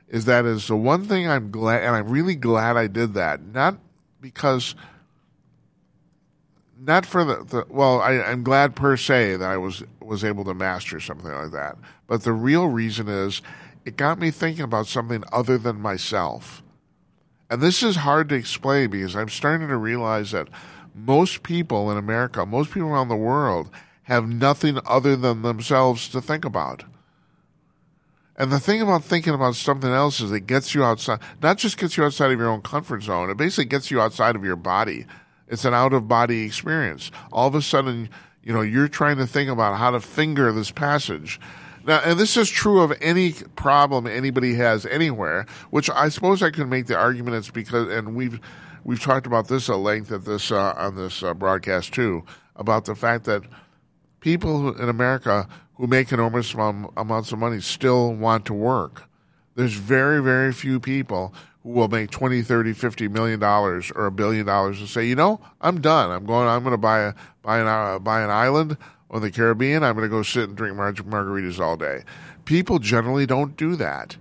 is 0.09 0.25
that 0.25 0.45
is 0.45 0.67
the 0.67 0.77
one 0.77 1.05
thing 1.05 1.29
I'm 1.29 1.51
glad, 1.51 1.85
and 1.85 1.95
I'm 1.95 2.09
really 2.09 2.35
glad 2.35 2.77
I 2.77 2.89
did 2.89 3.15
that. 3.15 3.41
Not 3.43 3.79
because– 4.21 4.75
not 6.81 7.05
for 7.05 7.25
the, 7.25 7.45
the 7.45 7.67
well, 7.69 8.01
I, 8.01 8.21
I'm 8.23 8.43
glad 8.43 8.77
per 8.77 8.97
se 8.97 9.37
that 9.37 9.51
I 9.51 9.57
was 9.57 9.83
was 10.01 10.25
able 10.25 10.45
to 10.45 10.55
master 10.55 11.01
something 11.01 11.31
like 11.31 11.51
that. 11.53 11.77
But 12.07 12.23
the 12.23 12.33
real 12.33 12.69
reason 12.69 13.09
is 13.09 13.43
it 13.89 13.97
got 13.97 14.19
me 14.19 14.31
thinking 14.31 14.65
about 14.65 14.87
something 14.87 15.25
other 15.33 15.59
than 15.59 15.81
myself. 15.81 16.63
And 17.51 17.61
this 17.61 17.83
is 17.83 17.97
hard 17.97 18.29
to 18.29 18.35
explain 18.35 18.91
because 18.91 19.17
I'm 19.17 19.29
starting 19.29 19.69
to 19.69 19.77
realize 19.77 20.31
that 20.33 20.49
most 20.95 21.43
people 21.43 21.91
in 21.91 21.97
America, 21.97 22.47
most 22.47 22.71
people 22.71 22.89
around 22.89 23.09
the 23.09 23.17
world, 23.17 23.71
have 24.05 24.29
nothing 24.29 24.79
other 24.87 25.17
than 25.17 25.43
themselves 25.43 26.09
to 26.11 26.21
think 26.21 26.45
about. 26.45 26.85
And 28.37 28.53
the 28.53 28.61
thing 28.61 28.81
about 28.81 29.05
thinking 29.05 29.35
about 29.35 29.57
something 29.57 29.91
else 29.91 30.21
is 30.21 30.31
it 30.31 30.47
gets 30.47 30.75
you 30.75 30.85
outside, 30.85 31.21
not 31.43 31.59
just 31.59 31.77
gets 31.77 31.97
you 31.97 32.05
outside 32.05 32.31
of 32.31 32.39
your 32.39 32.49
own 32.49 32.63
comfort 32.63 33.03
zone, 33.03 33.31
it 33.31 33.37
basically 33.37 33.65
gets 33.65 33.91
you 33.91 34.01
outside 34.01 34.37
of 34.37 34.45
your 34.45 34.57
body 34.57 35.07
it's 35.49 35.65
an 35.65 35.75
out 35.75 35.93
of 35.93 36.09
body 36.09 36.45
experience. 36.45 37.11
All 37.33 37.49
of 37.49 37.55
a 37.55 37.63
sudden, 37.63 38.11
you 38.43 38.53
know, 38.53 38.61
you're 38.61 38.89
trying 38.89 39.17
to 39.17 39.27
think 39.27 39.51
about 39.51 39.79
how 39.79 39.91
to 39.91 40.01
finger 40.01 40.53
this 40.53 40.71
passage. 40.71 41.41
Now, 41.89 42.01
and 42.05 42.21
this 42.21 42.37
is 42.37 42.51
true 42.51 42.83
of 42.83 42.93
any 43.01 43.33
problem 43.57 44.07
anybody 44.07 44.55
has 44.57 44.85
anywhere, 44.85 45.47
which 45.71 45.89
I 45.89 46.11
suppose 46.11 46.43
I 46.43 46.51
could 46.51 46.69
make 46.69 46.85
the 46.85 46.99
argument 46.99 47.37
it's 47.37 47.51
because, 47.51 47.91
and 47.91 48.15
we've 48.15 48.39
we've 48.85 49.01
talked 49.01 49.27
about 49.27 49.49
this 49.49 49.71
at 49.71 49.79
length 49.79 50.13
at 50.13 50.27
this 50.27 50.53
uh, 50.53 50.75
on 50.77 50.97
this 50.97 51.23
uh, 51.23 51.33
broadcast 51.33 51.95
too, 51.95 52.27
about 52.57 52.85
the 52.85 52.95
fact 52.95 53.25
that 53.25 53.43
people 54.21 54.79
in 54.79 54.91
America 54.91 55.49
who 55.77 55.87
make 55.87 56.13
enormous 56.13 56.53
amounts 56.53 57.33
of 57.33 57.39
money 57.39 57.61
still 57.61 58.13
want 58.13 58.45
to 58.45 58.53
work. 58.53 59.05
There's 59.55 59.73
very, 59.73 60.23
very 60.23 60.53
few 60.53 60.81
people 60.81 61.33
who 61.63 61.71
will 61.71 61.89
make 61.89 62.11
20, 62.11 62.43
30, 62.43 62.75
50 62.75 63.09
million 63.09 63.41
dollars 63.41 63.91
or 63.97 64.05
a 64.05 64.13
billion 64.13 64.45
dollars 64.45 64.79
and 64.81 64.91
say, 64.91 65.07
you 65.07 65.17
know, 65.17 65.41
I'm 65.63 65.81
done. 65.81 66.11
I'm 66.11 66.27
going, 66.27 66.49
I'm 66.49 66.63
going 66.63 66.75
to 66.75 66.77
buy 66.77 67.01
a, 67.01 67.15
buy 67.43 67.61
an, 67.61 67.67
uh, 67.67 67.99
buy 67.99 68.21
an 68.21 68.31
island 68.31 68.77
on 69.11 69.23
the 69.23 69.31
Caribbean. 69.31 69.83
I'm 69.83 69.95
going 69.95 70.05
to 70.05 70.09
go 70.09 70.23
sit 70.23 70.49
and 70.49 70.57
drink 70.57 70.77
mar- 70.77 70.93
margaritas 70.93 71.59
all 71.59 71.77
day. 71.77 72.03
People 72.45 72.79
generally 72.79 73.27
don't 73.27 73.57
do 73.57 73.77
that. 73.77 74.17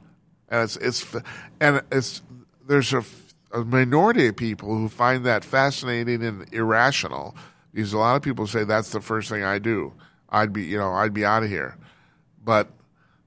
And 0.50 0.64
it's, 0.64 0.78
it's, 0.78 1.16
and 1.60 1.82
it's, 1.92 2.22
there's 2.68 2.94
a, 2.94 3.04
a 3.52 3.64
minority 3.64 4.28
of 4.28 4.36
people 4.36 4.70
who 4.70 4.90
find 4.90 5.26
that 5.26 5.44
fascinating 5.44 6.24
and 6.24 6.52
irrational 6.54 7.36
because 7.74 7.94
a 7.94 7.98
lot 7.98 8.16
of 8.16 8.22
people 8.22 8.48
say 8.48 8.64
that's 8.64 8.92
the 8.92 9.02
first 9.02 9.30
thing 9.30 9.44
I 9.44 9.60
do. 9.60 9.94
I'd 10.30 10.52
be, 10.52 10.64
you 10.64 10.78
know, 10.78 10.94
I'd 10.94 11.14
be 11.14 11.24
out 11.24 11.44
of 11.44 11.50
here. 11.50 11.78
But 12.44 12.70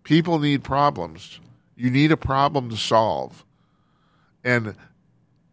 people 0.03 0.39
need 0.39 0.65
problems. 0.65 1.41
You 1.77 1.91
need 1.91 2.11
a 2.11 2.17
problem 2.17 2.69
to 2.71 2.77
solve. 2.77 3.45
And 4.43 4.75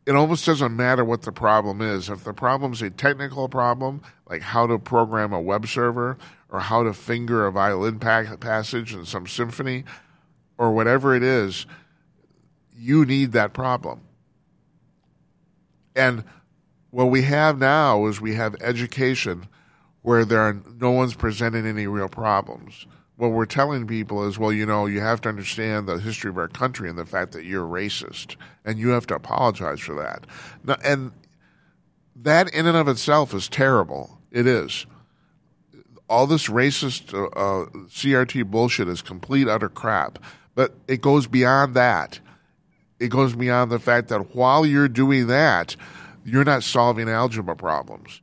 it 0.08 0.16
almost 0.16 0.46
doesn't 0.46 0.74
matter 0.74 1.04
what 1.04 1.24
the 1.24 1.34
problem 1.34 1.82
is. 1.82 2.10
If 2.10 2.24
the 2.24 2.34
problem 2.34 2.72
is 2.72 2.82
a 2.82 2.90
technical 2.90 3.50
problem, 3.50 4.02
like 4.30 4.42
how 4.42 4.66
to 4.66 4.80
program 4.80 5.34
a 5.34 5.42
web 5.42 5.68
server 5.68 6.18
or 6.50 6.62
how 6.62 6.84
to 6.84 6.94
finger 6.94 7.46
a 7.46 7.52
violin 7.52 8.00
passage 8.00 8.94
in 8.94 9.04
some 9.04 9.28
symphony 9.28 9.84
or 10.58 10.72
whatever 10.72 11.14
it 11.14 11.24
is, 11.24 11.66
you 12.74 13.04
need 13.04 13.34
that 13.34 13.52
problem. 13.52 14.00
And 15.94 16.24
what 16.90 17.06
we 17.08 17.24
have 17.24 17.60
now 17.60 18.06
is 18.06 18.22
we 18.22 18.36
have 18.36 18.56
education 18.62 19.50
where 20.04 20.24
there 20.24 20.40
are 20.40 20.62
no 20.80 20.92
one's 20.92 21.16
presenting 21.16 21.68
any 21.68 21.86
real 21.86 22.08
problems 22.08 22.88
what 23.18 23.32
we're 23.32 23.46
telling 23.46 23.88
people 23.88 24.28
is, 24.28 24.38
well, 24.38 24.54
you 24.54 24.66
know, 24.66 24.86
you 24.86 25.02
have 25.02 25.22
to 25.22 25.30
understand 25.30 25.88
the 25.88 26.00
history 26.00 26.30
of 26.30 26.38
our 26.38 26.48
country 26.48 26.88
and 26.88 26.98
the 26.98 27.06
fact 27.06 27.32
that 27.32 27.46
you're 27.46 27.68
racist, 27.68 28.36
and 28.64 28.78
you 28.78 28.90
have 28.90 29.08
to 29.08 29.16
apologize 29.16 29.80
for 29.80 29.96
that. 29.96 30.26
Now, 30.64 30.78
and 30.84 31.12
that 32.16 32.54
in 32.54 32.68
and 32.68 32.78
of 32.78 32.88
itself 32.88 33.34
is 33.34 33.50
terrible. 33.50 34.20
It 34.32 34.46
is. 34.46 34.86
All 36.10 36.28
this 36.28 36.48
racist 36.48 37.14
uh, 37.14 37.28
uh, 37.28 37.66
CRT 37.88 38.46
bullshit 38.50 38.88
is 38.88 39.02
complete 39.02 39.48
utter 39.48 39.70
crap. 39.70 40.20
But 40.54 40.76
it 40.88 41.02
goes 41.02 41.28
beyond 41.28 41.76
that. 41.76 42.20
It 43.00 43.10
goes 43.10 43.36
beyond 43.36 43.72
the 43.72 43.80
fact 43.80 44.08
that 44.10 44.36
while 44.36 44.66
you're 44.66 44.88
doing 44.88 45.28
that, 45.28 45.76
you're 46.24 46.44
not 46.44 46.64
solving 46.64 47.10
algebra 47.10 47.56
problems 47.56 48.22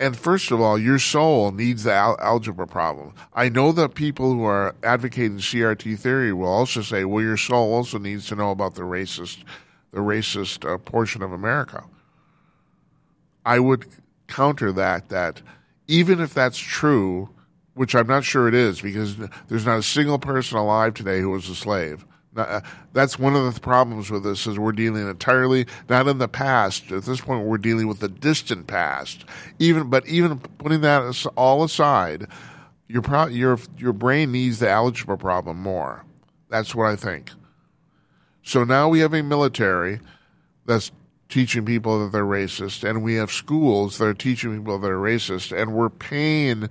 and 0.00 0.16
first 0.16 0.50
of 0.50 0.60
all, 0.60 0.78
your 0.78 0.98
soul 0.98 1.50
needs 1.50 1.82
the 1.84 1.92
al- 1.92 2.18
algebra 2.20 2.66
problem. 2.66 3.14
I 3.34 3.48
know 3.48 3.72
that 3.72 3.94
people 3.94 4.32
who 4.32 4.44
are 4.44 4.74
advocating 4.82 5.38
CRT 5.38 5.98
theory 5.98 6.32
will 6.32 6.48
also 6.48 6.82
say, 6.82 7.04
well, 7.04 7.22
your 7.22 7.36
soul 7.36 7.74
also 7.74 7.98
needs 7.98 8.28
to 8.28 8.36
know 8.36 8.50
about 8.50 8.76
the 8.76 8.82
racist, 8.82 9.42
the 9.90 10.00
racist 10.00 10.68
uh, 10.68 10.78
portion 10.78 11.22
of 11.22 11.32
America. 11.32 11.84
I 13.44 13.58
would 13.58 13.86
counter 14.28 14.70
that 14.72 15.08
that 15.08 15.42
even 15.88 16.20
if 16.20 16.32
that's 16.32 16.58
true, 16.58 17.30
which 17.74 17.94
I'm 17.94 18.06
not 18.06 18.22
sure 18.22 18.46
it 18.46 18.54
is, 18.54 18.80
because 18.80 19.16
there's 19.48 19.66
not 19.66 19.78
a 19.78 19.82
single 19.82 20.18
person 20.18 20.58
alive 20.58 20.94
today 20.94 21.20
who 21.20 21.30
was 21.30 21.48
a 21.48 21.54
slave. 21.54 22.04
Uh, 22.36 22.60
that's 22.92 23.18
one 23.18 23.34
of 23.34 23.52
the 23.52 23.60
problems 23.60 24.10
with 24.10 24.22
this 24.22 24.46
is 24.46 24.58
we're 24.58 24.72
dealing 24.72 25.08
entirely 25.08 25.66
not 25.88 26.06
in 26.06 26.18
the 26.18 26.28
past. 26.28 26.92
At 26.92 27.04
this 27.04 27.20
point, 27.20 27.46
we're 27.46 27.58
dealing 27.58 27.88
with 27.88 28.00
the 28.00 28.08
distant 28.08 28.66
past. 28.66 29.24
Even 29.58 29.90
but 29.90 30.06
even 30.06 30.38
putting 30.38 30.82
that 30.82 31.26
all 31.36 31.64
aside, 31.64 32.26
your 32.86 33.02
pro, 33.02 33.26
your 33.26 33.58
your 33.76 33.92
brain 33.92 34.32
needs 34.32 34.58
the 34.58 34.68
algebra 34.68 35.18
problem 35.18 35.58
more. 35.58 36.04
That's 36.48 36.74
what 36.74 36.86
I 36.86 36.96
think. 36.96 37.30
So 38.42 38.64
now 38.64 38.88
we 38.88 39.00
have 39.00 39.14
a 39.14 39.22
military 39.22 40.00
that's 40.64 40.90
teaching 41.28 41.64
people 41.64 42.04
that 42.04 42.12
they're 42.12 42.24
racist, 42.24 42.88
and 42.88 43.02
we 43.02 43.14
have 43.16 43.30
schools 43.30 43.98
that 43.98 44.06
are 44.06 44.14
teaching 44.14 44.56
people 44.56 44.78
that 44.78 44.90
are 44.90 44.98
racist, 44.98 45.56
and 45.56 45.74
we're 45.74 45.90
paying 45.90 46.68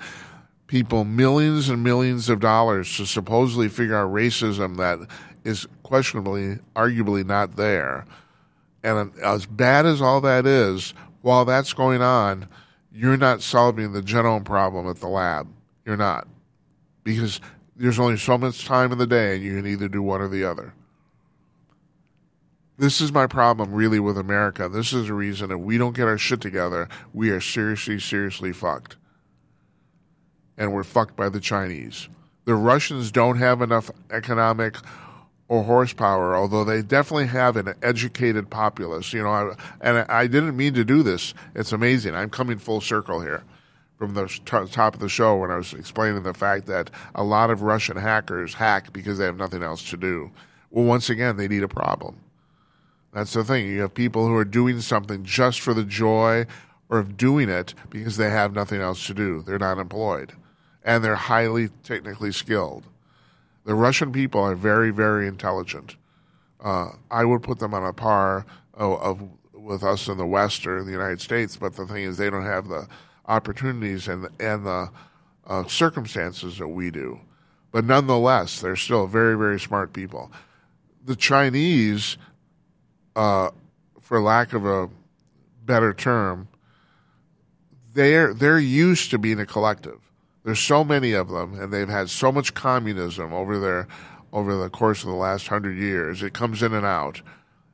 people 0.68 1.06
millions 1.06 1.70
and 1.70 1.84
millions 1.84 2.30
of 2.30 2.40
dollars 2.40 2.98
to 2.98 3.06
supposedly 3.06 3.70
figure 3.70 3.96
out 3.96 4.12
racism 4.12 4.78
that 4.78 5.00
is 5.48 5.66
questionably, 5.82 6.60
arguably 6.76 7.26
not 7.26 7.56
there. 7.56 8.06
And 8.84 9.12
as 9.24 9.46
bad 9.46 9.86
as 9.86 10.02
all 10.02 10.22
that 10.22 10.46
is, 10.46 10.94
while 11.22 11.46
that's 11.46 11.74
going 11.74 12.02
on, 12.02 12.48
you're 12.92 13.18
not 13.18 13.42
solving 13.42 13.94
the 13.94 14.02
genome 14.02 14.46
problem 14.46 14.88
at 14.88 14.98
the 14.98 15.08
lab. 15.08 15.48
You're 15.86 15.98
not. 15.98 16.28
because 17.08 17.40
there's 17.78 18.00
only 18.00 18.18
so 18.18 18.38
much 18.38 18.66
time 18.66 18.92
in 18.92 18.98
the 18.98 19.08
day 19.08 19.36
and 19.36 19.44
you 19.44 19.56
can 19.56 19.66
either 19.66 19.88
do 19.88 20.04
one 20.04 20.20
or 20.20 20.28
the 20.28 20.44
other. 20.44 20.74
This 22.78 23.00
is 23.00 23.14
my 23.14 23.28
problem 23.28 23.72
really 23.74 24.00
with 24.00 24.18
America. 24.18 24.68
This 24.68 24.92
is 24.92 25.08
the 25.08 25.14
reason 25.14 25.50
if 25.52 25.60
we 25.60 25.78
don't 25.78 25.96
get 25.96 26.08
our 26.08 26.18
shit 26.18 26.42
together, 26.42 26.90
we 27.14 27.30
are 27.30 27.40
seriously, 27.40 27.98
seriously 28.00 28.52
fucked. 28.52 28.98
And 30.58 30.74
we're 30.74 30.84
fucked 30.84 31.16
by 31.16 31.30
the 31.30 31.40
Chinese. 31.40 32.10
The 32.44 32.56
Russians 32.56 33.10
don't 33.10 33.38
have 33.38 33.62
enough 33.62 33.90
economic 34.12 34.76
or 35.50 35.64
horsepower, 35.64 36.36
although 36.36 36.64
they 36.64 36.82
definitely 36.82 37.28
have 37.28 37.56
an 37.56 37.74
educated 37.82 38.50
populace. 38.50 39.14
You 39.14 39.24
know, 39.24 39.30
I, 39.30 39.56
and 39.82 40.00
I 40.10 40.28
didn't 40.28 40.58
mean 40.58 40.74
to 40.74 40.84
do 40.84 41.04
this. 41.04 41.34
It's 41.56 41.72
amazing. 41.72 42.16
I'm 42.16 42.30
coming 42.30 42.58
full 42.58 42.82
circle 42.82 43.22
here 43.22 43.44
from 43.98 44.14
the 44.14 44.28
t- 44.28 44.42
top 44.72 44.94
of 44.94 45.00
the 45.00 45.10
show 45.10 45.38
when 45.38 45.50
I 45.50 45.56
was 45.56 45.74
explaining 45.74 46.24
the 46.24 46.34
fact 46.34 46.68
that 46.68 46.92
a 47.16 47.24
lot 47.24 47.50
of 47.50 47.62
Russian 47.62 47.98
hackers 47.98 48.54
hack 48.54 48.94
because 48.94 49.18
they 49.18 49.26
have 49.26 49.38
nothing 49.38 49.64
else 49.64 49.90
to 49.90 49.98
do. 49.98 50.32
Well, 50.70 50.86
once 50.86 51.10
again, 51.10 51.38
they 51.38 51.48
need 51.48 51.64
a 51.64 51.68
problem. 51.68 52.20
That's 53.14 53.34
the 53.34 53.44
thing. 53.44 53.68
You 53.68 53.82
have 53.82 53.94
people 53.94 54.28
who 54.28 54.36
are 54.36 54.46
doing 54.46 54.82
something 54.82 55.24
just 55.24 55.62
for 55.62 55.74
the 55.74 55.84
joy 55.84 56.46
or 56.90 57.00
of 57.00 57.18
doing 57.18 57.50
it 57.50 57.74
because 57.90 58.18
they 58.18 58.30
have 58.30 58.54
nothing 58.54 58.82
else 58.82 59.08
to 59.08 59.14
do. 59.14 59.42
They're 59.42 59.58
not 59.58 59.80
employed. 59.80 60.34
And 60.84 61.04
they're 61.04 61.16
highly 61.16 61.70
technically 61.84 62.32
skilled. 62.32 62.84
The 63.68 63.76
Russian 63.76 64.14
people 64.14 64.40
are 64.40 64.56
very, 64.56 64.92
very 64.92 65.28
intelligent. 65.28 65.98
Uh, 66.64 66.92
I 67.12 67.26
would 67.26 67.44
put 67.44 67.60
them 67.60 67.74
on 67.74 67.84
a 67.84 67.92
par 67.92 68.46
of, 68.74 69.02
of, 69.02 69.30
with 69.54 69.84
us 69.84 70.08
in 70.08 70.18
the 70.18 70.26
West 70.26 70.66
or 70.66 70.78
in 70.78 70.86
the 70.86 70.94
United 70.94 71.20
States, 71.20 71.58
but 71.58 71.76
the 71.76 71.86
thing 71.86 72.04
is, 72.04 72.16
they 72.16 72.30
don't 72.30 72.46
have 72.46 72.70
the 72.70 72.88
opportunities 73.26 74.08
and 74.08 74.30
and 74.40 74.66
the 74.66 74.90
uh, 75.46 75.68
circumstances 75.68 76.60
that 76.60 76.70
we 76.70 76.90
do. 76.92 77.20
But 77.74 77.84
nonetheless, 77.84 78.62
they're 78.62 78.78
still 78.78 79.06
very, 79.06 79.38
very 79.38 79.60
smart 79.60 79.92
people. 79.92 80.32
The 81.04 81.18
Chinese 81.18 82.18
uh, 83.18 83.52
for 84.00 84.22
lack 84.22 84.54
of 84.54 84.66
a 84.66 84.90
better 85.66 85.94
term, 85.94 86.48
they're 87.94 88.34
they're 88.34 88.60
used 88.60 89.12
to 89.12 89.18
being 89.18 89.42
a 89.42 89.46
collective. 89.46 90.07
There's 90.48 90.62
so 90.62 90.86
many 90.86 91.12
of 91.12 91.28
them, 91.28 91.60
and 91.60 91.74
they've 91.74 91.90
had 91.90 92.10
so 92.10 92.32
much 92.32 92.54
communism 92.54 93.34
over 93.34 93.60
their 93.60 93.86
over 94.32 94.56
the 94.56 94.70
course 94.70 95.04
of 95.04 95.10
the 95.10 95.16
last 95.16 95.50
hundred 95.50 95.78
years. 95.78 96.24
It 96.24 96.34
comes 96.34 96.64
in 96.64 96.74
and 96.74 96.86
out. 96.86 97.22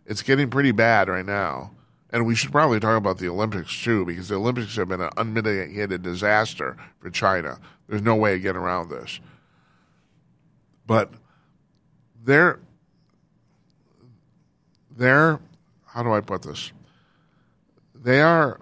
It's 0.07 0.23
getting 0.23 0.49
pretty 0.49 0.71
bad 0.71 1.07
right 1.07 1.23
now, 1.23 1.69
and 2.09 2.25
we 2.25 2.33
should 2.33 2.51
probably 2.51 2.79
talk 2.79 2.97
about 2.97 3.19
the 3.19 3.29
Olympics 3.29 3.79
too, 3.83 4.05
because 4.05 4.29
the 4.29 4.37
Olympics 4.37 4.75
have 4.77 4.87
been 4.87 5.01
an 5.01 5.11
unmitigated 5.17 6.01
disaster 6.01 6.75
for 6.97 7.11
China. 7.11 7.59
There's 7.87 8.01
no 8.01 8.15
way 8.15 8.33
of 8.33 8.41
getting 8.41 8.59
around 8.59 8.89
this. 8.89 9.19
But 10.87 11.11
they're 12.23 12.59
they're 14.97 15.39
how 15.85 16.01
do 16.01 16.11
I 16.11 16.21
put 16.21 16.41
this? 16.41 16.71
They 17.93 18.19
are 18.19 18.59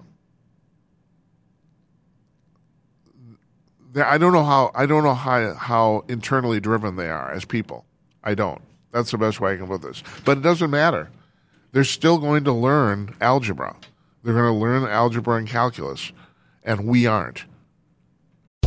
I 3.96 4.18
don't 4.18 4.34
know 4.34 4.44
how 4.44 4.72
I 4.74 4.86
don't 4.86 5.04
know 5.04 5.14
how 5.14 5.54
how 5.54 6.04
internally 6.08 6.60
driven 6.60 6.96
they 6.96 7.10
are 7.10 7.32
as 7.32 7.46
people. 7.46 7.86
I 8.24 8.36
don't. 8.36 8.62
That's 8.92 9.12
the 9.12 9.18
best 9.18 9.39
way 9.39 9.54
I 9.54 9.58
can 9.58 9.68
put 9.68 9.82
this. 9.82 10.04
But 10.26 10.38
it 10.38 10.42
doesn't 10.42 10.70
matter. 10.70 11.10
They're 11.72 11.84
still 11.84 12.18
going 12.18 12.44
to 12.44 12.52
learn 12.52 13.16
algebra. 13.22 13.76
They're 14.24 14.34
going 14.34 14.54
to 14.54 14.60
learn 14.60 14.84
algebra 14.84 15.38
and 15.38 15.48
calculus, 15.48 16.12
and 16.64 16.86
we 16.86 17.08
aren't. 17.08 17.46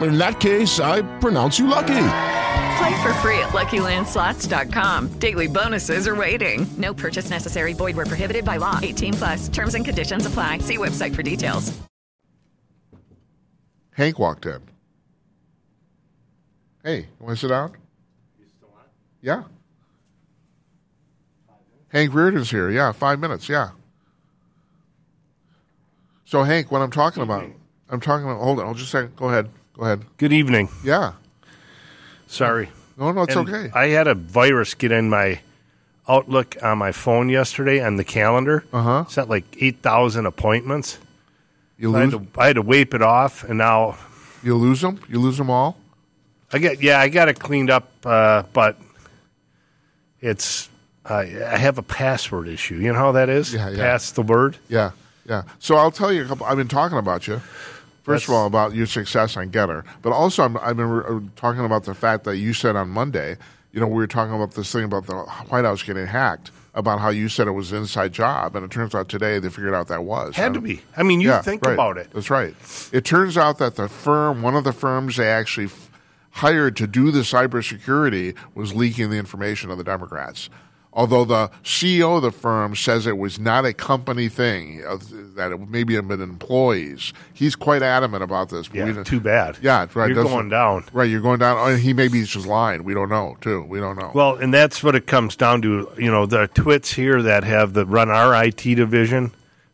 In 0.00 0.18
that 0.18 0.40
case, 0.40 0.80
I 0.80 1.02
pronounce 1.18 1.58
you 1.58 1.66
lucky. 1.66 2.08
Play 2.78 3.02
for 3.02 3.12
free 3.14 3.38
at 3.38 3.50
LuckyLandSlots.com. 3.50 5.18
Daily 5.18 5.46
bonuses 5.46 6.08
are 6.08 6.16
waiting. 6.16 6.66
No 6.78 6.94
purchase 6.94 7.30
necessary. 7.30 7.74
Void 7.74 7.96
were 7.96 8.06
prohibited 8.06 8.44
by 8.44 8.56
law. 8.56 8.80
18 8.82 9.14
plus. 9.14 9.48
Terms 9.48 9.74
and 9.74 9.84
conditions 9.84 10.26
apply. 10.26 10.58
See 10.58 10.78
website 10.78 11.14
for 11.14 11.22
details. 11.22 11.72
Hank 13.92 14.18
walked 14.18 14.46
in. 14.46 14.60
Hey, 16.82 17.00
you 17.00 17.06
want 17.20 17.38
to 17.38 17.40
sit 17.40 17.48
down? 17.48 17.76
Yeah. 19.20 19.44
Hank 21.88 22.12
Rearden's 22.14 22.50
here. 22.50 22.70
Yeah, 22.70 22.90
five 22.92 23.20
minutes. 23.20 23.48
Yeah. 23.48 23.70
So, 26.24 26.42
Hank, 26.42 26.72
what 26.72 26.80
I'm 26.80 26.90
talking 26.90 27.22
about, 27.22 27.44
I'm 27.90 28.00
talking 28.00 28.24
about. 28.24 28.40
Hold 28.40 28.58
on, 28.58 28.64
hold 28.64 28.78
just 28.78 28.88
a 28.88 28.90
second. 28.90 29.14
Go 29.16 29.28
ahead. 29.28 29.50
Go 29.76 29.84
ahead. 29.84 30.04
Good 30.18 30.32
evening. 30.32 30.68
Yeah. 30.84 31.12
Sorry. 32.26 32.68
No, 32.96 33.10
no, 33.12 33.22
it's 33.22 33.34
And 33.34 33.48
okay. 33.48 33.70
I 33.74 33.88
had 33.88 34.06
a 34.06 34.14
virus 34.14 34.74
get 34.74 34.92
in 34.92 35.08
my 35.08 35.40
Outlook 36.08 36.56
on 36.62 36.78
my 36.78 36.90
phone 36.92 37.28
yesterday 37.28 37.80
on 37.80 37.96
the 37.96 38.04
calendar. 38.04 38.64
Uh 38.72 38.82
huh. 38.82 39.04
Set 39.06 39.28
like 39.28 39.44
eight 39.60 39.82
thousand 39.82 40.26
appointments. 40.26 40.98
You 41.78 41.90
So 41.92 41.96
I, 41.96 42.00
had 42.00 42.12
lose. 42.12 42.20
to, 42.34 42.40
I 42.40 42.46
had 42.48 42.56
to 42.56 42.62
wipe 42.62 42.92
it 42.94 43.02
off, 43.02 43.44
and 43.44 43.58
now 43.58 43.96
You 44.42 44.56
lose 44.56 44.80
them. 44.80 45.00
You 45.08 45.20
lose 45.20 45.38
them 45.38 45.48
all. 45.48 45.78
I 46.52 46.58
get 46.58 46.82
yeah, 46.82 46.98
I 46.98 47.08
got 47.08 47.28
it 47.28 47.38
cleaned 47.38 47.70
up, 47.70 47.88
uh, 48.04 48.42
but 48.52 48.76
it's 50.20 50.68
uh, 51.06 51.14
I 51.18 51.56
have 51.56 51.78
a 51.78 51.82
password 51.82 52.48
issue. 52.48 52.74
You 52.76 52.92
know 52.92 52.98
how 52.98 53.12
that 53.12 53.28
is? 53.28 53.54
Yeah, 53.54 53.70
yeah. 53.70 53.76
Pass 53.76 54.10
the 54.10 54.22
word. 54.22 54.56
Yeah, 54.68 54.90
yeah. 55.24 55.44
So 55.60 55.76
I'll 55.76 55.90
tell 55.92 56.12
you 56.12 56.24
a 56.24 56.26
couple. 56.26 56.46
I've 56.46 56.56
been 56.58 56.68
talking 56.68 56.98
about 56.98 57.26
you. 57.28 57.40
First 58.02 58.26
of 58.28 58.34
all, 58.34 58.46
about 58.46 58.74
your 58.74 58.86
success 58.86 59.36
on 59.36 59.50
Gettr, 59.50 59.84
but 60.02 60.12
also 60.12 60.42
I'm, 60.44 60.56
I've 60.58 60.76
been 60.76 60.88
re- 60.90 61.28
talking 61.36 61.64
about 61.64 61.84
the 61.84 61.94
fact 61.94 62.24
that 62.24 62.36
you 62.38 62.52
said 62.52 62.74
on 62.76 62.88
Monday. 62.90 63.36
You 63.72 63.80
know, 63.80 63.86
we 63.86 63.94
were 63.94 64.06
talking 64.06 64.34
about 64.34 64.52
this 64.52 64.70
thing 64.72 64.84
about 64.84 65.06
the 65.06 65.14
White 65.48 65.64
House 65.64 65.82
getting 65.82 66.06
hacked. 66.06 66.50
About 66.74 67.00
how 67.00 67.10
you 67.10 67.28
said 67.28 67.48
it 67.48 67.50
was 67.50 67.70
an 67.70 67.78
inside 67.78 68.14
job, 68.14 68.56
and 68.56 68.64
it 68.64 68.70
turns 68.70 68.94
out 68.94 69.10
today 69.10 69.38
they 69.38 69.50
figured 69.50 69.74
out 69.74 69.88
that 69.88 70.04
was 70.04 70.34
Had 70.34 70.54
to 70.54 70.60
be. 70.62 70.80
I 70.96 71.02
mean, 71.02 71.20
you 71.20 71.28
Yeah, 71.28 71.42
think 71.42 71.66
right. 71.66 71.74
about 71.74 71.98
it. 71.98 72.08
That's 72.14 72.30
right. 72.30 72.54
It 72.92 73.04
turns 73.04 73.36
out 73.36 73.58
that 73.58 73.76
the 73.76 73.90
firm, 73.90 74.40
one 74.40 74.56
of 74.56 74.64
the 74.64 74.72
firms 74.72 75.16
they 75.18 75.28
actually 75.28 75.66
f- 75.66 75.90
hired 76.30 76.74
to 76.78 76.86
do 76.86 77.10
the 77.10 77.20
cybersecurity, 77.20 78.34
was 78.54 78.74
leaking 78.74 79.10
the 79.10 79.18
information 79.18 79.70
of 79.70 79.76
the 79.76 79.84
Democrats. 79.84 80.48
Although 80.94 81.26
the 81.26 81.50
CEO 81.62 82.16
of 82.16 82.22
the 82.22 82.32
firm 82.32 82.74
says 82.74 83.06
it 83.06 83.18
was 83.18 83.38
not 83.38 83.66
a 83.66 83.74
company 83.74 84.30
thing, 84.30 84.82
uh, 84.86 84.96
that 85.34 85.52
it 85.52 85.68
maybe 85.68 85.94
had 85.94 86.08
been 86.08 86.20
employees. 86.20 87.12
He's 87.32 87.54
quite 87.54 87.82
adamant 87.82 88.22
about 88.22 88.50
this. 88.50 88.68
Yeah, 88.72 89.02
too 89.02 89.20
bad. 89.20 89.58
Yeah, 89.62 89.86
right. 89.94 90.10
You're 90.10 90.24
going 90.24 90.48
down. 90.48 90.84
Right, 90.92 91.08
you're 91.08 91.20
going 91.20 91.38
down. 91.38 91.58
Oh, 91.58 91.76
he 91.76 91.92
maybe 91.92 92.22
just 92.24 92.46
lying. 92.46 92.84
We 92.84 92.94
don't 92.94 93.08
know. 93.08 93.36
Too. 93.40 93.62
We 93.62 93.80
don't 93.80 93.98
know. 93.98 94.10
Well, 94.14 94.36
and 94.36 94.52
that's 94.52 94.82
what 94.82 94.94
it 94.94 95.06
comes 95.06 95.36
down 95.36 95.62
to. 95.62 95.90
You 95.96 96.10
know, 96.10 96.26
the 96.26 96.48
twits 96.48 96.92
here 96.92 97.22
that 97.22 97.44
have 97.44 97.72
the 97.72 97.86
run 97.86 98.10
our 98.10 98.44
IT 98.44 98.62
division 98.62 99.32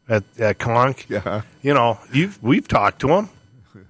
at, 0.09 0.25
at 0.39 0.59
Conk. 0.59 1.07
Yeah. 1.09 1.43
You 1.63 1.75
know, 1.75 1.99
you've 2.13 2.43
we've 2.43 2.67
talked 2.67 3.01
to 3.01 3.09
them, 3.09 3.31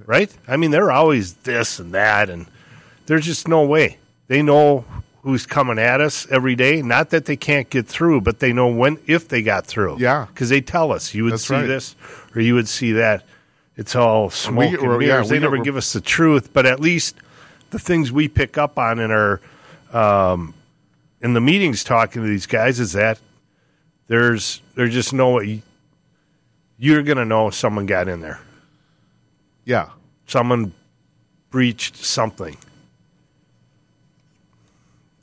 right? 0.07 0.35
I 0.47 0.57
mean, 0.57 0.71
they're 0.71 0.91
always 0.91 1.35
this 1.35 1.79
and 1.79 1.93
that, 1.93 2.31
and 2.31 2.47
there's 3.07 3.27
just 3.27 3.49
no 3.49 3.65
way 3.65 3.99
they 4.29 4.43
know 4.43 4.85
who's 5.23 5.47
coming 5.47 5.79
at 5.79 6.01
us 6.01 6.27
every 6.31 6.55
day. 6.55 6.81
Not 6.83 7.11
that 7.11 7.25
they 7.27 7.37
can't 7.37 7.69
get 7.71 7.87
through, 7.87 8.21
but 8.23 8.39
they 8.41 8.53
know 8.53 8.69
when 8.69 8.99
if 9.07 9.29
they 9.29 9.43
got 9.43 9.67
through. 9.67 9.99
Yeah. 9.99 10.27
because 10.29 10.49
they 10.49 10.61
tell 10.61 10.93
us 10.93 11.13
you 11.15 11.25
would 11.25 11.35
That's 11.35 11.47
see 11.47 11.55
right. 11.55 11.67
this 11.67 11.97
or 12.35 12.41
you 12.41 12.55
would 12.55 12.69
see 12.69 12.93
that. 12.93 13.25
It's 13.77 13.95
all 13.95 14.31
smoke 14.31 14.71
get- 14.73 14.81
and 14.81 14.91
yeah, 15.03 15.09
mirrors. 15.09 15.31
we 15.31 15.37
they 15.37 15.43
never 15.43 15.59
give 15.59 15.77
us 15.77 15.93
the 15.93 16.01
truth, 16.01 16.53
but 16.53 16.67
at 16.67 16.81
least 16.81 17.17
the 17.71 17.79
things 17.79 18.11
we 18.11 18.27
pick 18.29 18.59
up 18.59 18.79
on 18.79 18.99
in 18.99 19.11
our 19.13 19.41
um, 19.93 20.55
in 21.21 21.33
the 21.35 21.41
meetings 21.41 21.85
talking 21.85 22.23
to 22.23 22.29
these 22.29 22.47
guys 22.47 22.81
is 22.81 22.93
that 22.93 23.21
there's 24.09 24.63
there's 24.75 24.93
just 24.93 25.13
no 25.13 25.35
way 25.35 25.63
you're 26.77 27.03
going 27.03 27.19
to 27.19 27.25
know 27.25 27.51
someone 27.51 27.87
got 27.87 28.09
in 28.09 28.21
there. 28.21 28.41
Yeah. 29.65 29.91
Someone 30.27 30.73
breached 31.51 31.97
something. 31.97 32.57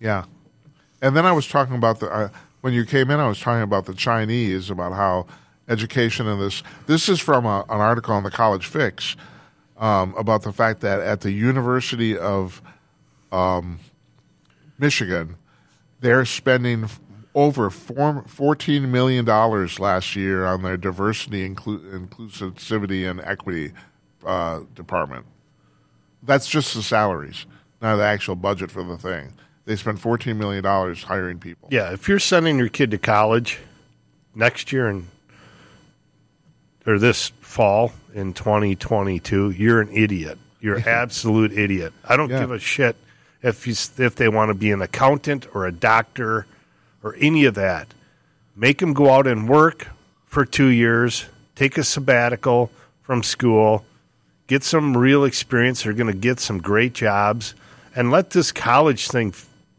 Yeah. 0.06 0.26
And 1.02 1.18
then 1.18 1.26
I 1.26 1.32
was 1.32 1.48
talking 1.48 1.74
about 1.76 2.00
the 2.00 2.12
uh, 2.12 2.30
when 2.62 2.74
you 2.74 2.86
came 2.86 3.10
in, 3.10 3.20
I 3.20 3.28
was 3.28 3.40
talking 3.40 3.64
about 3.64 3.88
the 3.88 3.96
Chinese 3.96 4.70
about 4.70 4.94
how 4.94 5.26
education 5.68 6.28
in 6.28 6.40
this. 6.40 6.62
This 6.86 7.10
is 7.10 7.20
from 7.20 7.48
a, 7.48 7.66
an 7.70 7.82
article 7.82 8.14
on 8.14 8.22
the 8.22 8.30
College 8.30 8.68
Fix 8.68 9.16
um, 9.78 10.14
about 10.16 10.44
the 10.44 10.54
fact 10.54 10.82
that 10.82 11.00
at 11.00 11.22
the 11.22 11.32
University 11.32 12.16
of 12.16 12.62
um, 13.32 13.80
Michigan, 14.78 15.38
they're 16.02 16.24
spending 16.24 16.88
over 17.34 17.72
four, 17.72 18.24
$14 18.28 18.88
million 18.88 19.26
last 19.26 20.16
year 20.16 20.46
on 20.46 20.62
their 20.62 20.78
diversity, 20.78 21.50
inclu- 21.50 22.08
inclusivity, 22.08 23.10
and 23.10 23.22
equity 23.22 23.72
uh, 24.24 24.60
department. 24.76 25.26
That's 26.22 26.48
just 26.48 26.76
the 26.76 26.84
salaries, 26.84 27.48
not 27.82 27.96
the 27.96 28.04
actual 28.04 28.36
budget 28.36 28.70
for 28.70 28.84
the 28.84 29.00
thing. 29.00 29.34
They 29.66 29.76
spend 29.76 30.00
$14 30.00 30.36
million 30.38 30.64
hiring 30.64 31.40
people. 31.40 31.70
Yeah, 31.72 31.92
if 31.92 32.08
you're 32.08 32.20
sending 32.20 32.58
your 32.60 32.70
kid 32.70 32.92
to 32.92 32.98
college 32.98 33.58
next 34.36 34.72
year 34.72 34.88
and 34.88 35.08
or 36.86 37.00
this 37.00 37.30
fall 37.42 37.92
in 38.14 38.34
2022, 38.34 39.52
you're 39.52 39.82
an 39.82 39.90
idiot. 39.92 40.38
You're 40.62 40.76
an 40.78 40.84
absolute 40.88 41.52
idiot. 41.52 41.94
I 42.08 42.16
don't 42.16 42.30
Yeah. 42.30 42.42
give 42.42 42.52
a 42.52 42.60
shit 42.60 42.96
if 43.42 43.66
you, 43.66 43.74
if 44.04 44.16
they 44.16 44.30
want 44.30 44.50
to 44.50 44.54
be 44.54 44.72
an 44.72 44.82
accountant 44.84 45.48
or 45.56 45.66
a 45.66 45.72
doctor 45.72 46.46
or 47.04 47.16
any 47.20 47.46
of 47.46 47.56
that. 47.56 47.88
Make 48.56 48.78
them 48.80 48.94
go 48.94 49.10
out 49.12 49.26
and 49.28 49.50
work 49.50 49.88
for 50.26 50.46
two 50.46 50.68
years, 50.68 51.26
take 51.56 51.78
a 51.78 51.84
sabbatical 51.84 52.70
from 53.02 53.24
school, 53.24 53.84
get 54.48 54.64
some 54.64 54.96
real 54.96 55.24
experience. 55.26 55.84
They're 55.84 55.94
going 55.94 56.12
to 56.12 56.18
get 56.18 56.40
some 56.40 56.60
great 56.60 56.94
jobs, 56.94 57.56
and 57.96 58.12
let 58.12 58.30
this 58.30 58.52
college 58.52 59.08
thing 59.08 59.34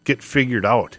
get 0.07 0.23
figured 0.23 0.65
out. 0.65 0.97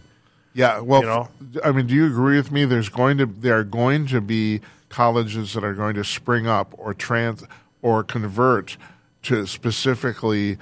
Yeah, 0.53 0.79
well, 0.81 1.01
You 1.01 1.07
know? 1.07 1.29
I 1.63 1.71
mean, 1.71 1.87
do 1.87 1.95
you 1.95 2.05
agree 2.05 2.37
with 2.37 2.51
me? 2.51 2.65
There's 2.65 2.89
going 2.89 3.17
to 3.17 3.25
there 3.25 3.57
are 3.57 3.63
going 3.63 4.05
to 4.07 4.21
be 4.21 4.61
colleges 4.89 5.53
that 5.53 5.63
are 5.63 5.73
going 5.73 5.95
to 5.95 6.03
spring 6.03 6.45
up 6.47 6.73
or 6.77 6.93
trans 6.93 7.43
or 7.81 8.03
convert 8.03 8.77
to 9.23 9.45
specifically 9.45 10.57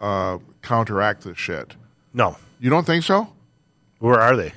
uh, 0.00 0.38
counteract 0.62 1.24
this 1.24 1.38
shit. 1.38 1.74
No, 2.12 2.36
you 2.60 2.70
don't 2.70 2.84
think 2.86 3.04
so? 3.04 3.32
Where 3.98 4.20
are 4.20 4.36
they? 4.36 4.52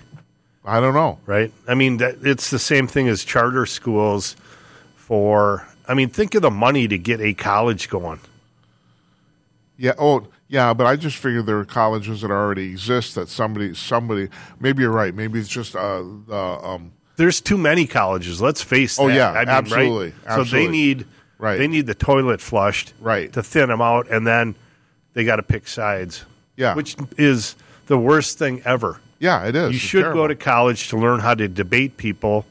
I 0.63 0.79
don't 0.79 0.95
know. 0.95 1.19
Right? 1.25 1.51
I 1.67 1.75
mean, 1.75 1.97
that, 1.97 2.17
it's 2.23 2.49
the 2.49 2.59
same 2.59 2.87
thing 2.87 3.07
as 3.07 3.23
charter 3.23 3.65
schools 3.65 4.35
for. 4.95 5.67
I 5.87 5.93
mean, 5.93 6.09
think 6.09 6.33
of 6.33 6.41
the 6.41 6.51
money 6.51 6.87
to 6.87 6.97
get 6.97 7.21
a 7.21 7.33
college 7.33 7.89
going. 7.89 8.19
Yeah. 9.77 9.93
Oh, 9.97 10.27
yeah. 10.47 10.73
But 10.73 10.87
I 10.87 10.95
just 10.95 11.17
figured 11.17 11.45
there 11.45 11.59
are 11.59 11.65
colleges 11.65 12.21
that 12.21 12.31
already 12.31 12.69
exist 12.69 13.15
that 13.15 13.29
somebody 13.29 13.73
somebody 13.75 14.29
maybe 14.59 14.81
you're 14.83 14.91
right. 14.91 15.13
Maybe 15.13 15.39
it's 15.39 15.49
just 15.49 15.75
uh, 15.75 16.03
the 16.27 16.35
um, 16.35 16.91
There's 17.17 17.41
too 17.41 17.57
many 17.57 17.87
colleges. 17.87 18.41
Let's 18.41 18.61
face 18.61 18.99
Oh, 18.99 19.07
that. 19.07 19.15
yeah, 19.15 19.31
I 19.31 19.39
mean, 19.39 19.49
absolutely, 19.49 20.13
Right? 20.25 20.35
So 20.35 20.43
they 20.43 20.67
need 20.67 21.05
Right. 21.37 21.57
They 21.57 21.67
need 21.67 21.85
the 21.85 21.93
toilet 21.95 22.39
flushed 22.39 22.93
right 23.01 23.31
to 23.33 23.43
thin 23.43 23.67
them 23.67 23.81
out, 23.81 24.09
and 24.09 24.25
then 24.25 24.55
they 25.13 25.25
got 25.25 25.35
to 25.35 25.43
pick 25.43 25.67
sides. 25.67 26.23
Yeah. 26.55 26.73
which 26.75 26.95
is 27.17 27.55
the 27.87 27.97
worst 27.97 28.37
thing 28.39 28.61
ever. 28.63 29.01
Yeah, 29.19 29.43
it 29.45 29.53
is. 29.55 29.71
You 29.71 29.75
It's 29.75 29.83
should 29.85 30.01
terrible. 30.03 30.21
go 30.23 30.27
to 30.27 30.35
college 30.35 30.87
to 30.89 30.97
learn 30.97 31.19
how 31.19 31.33
to 31.35 31.49
debate 31.49 31.97
people, 31.97 32.45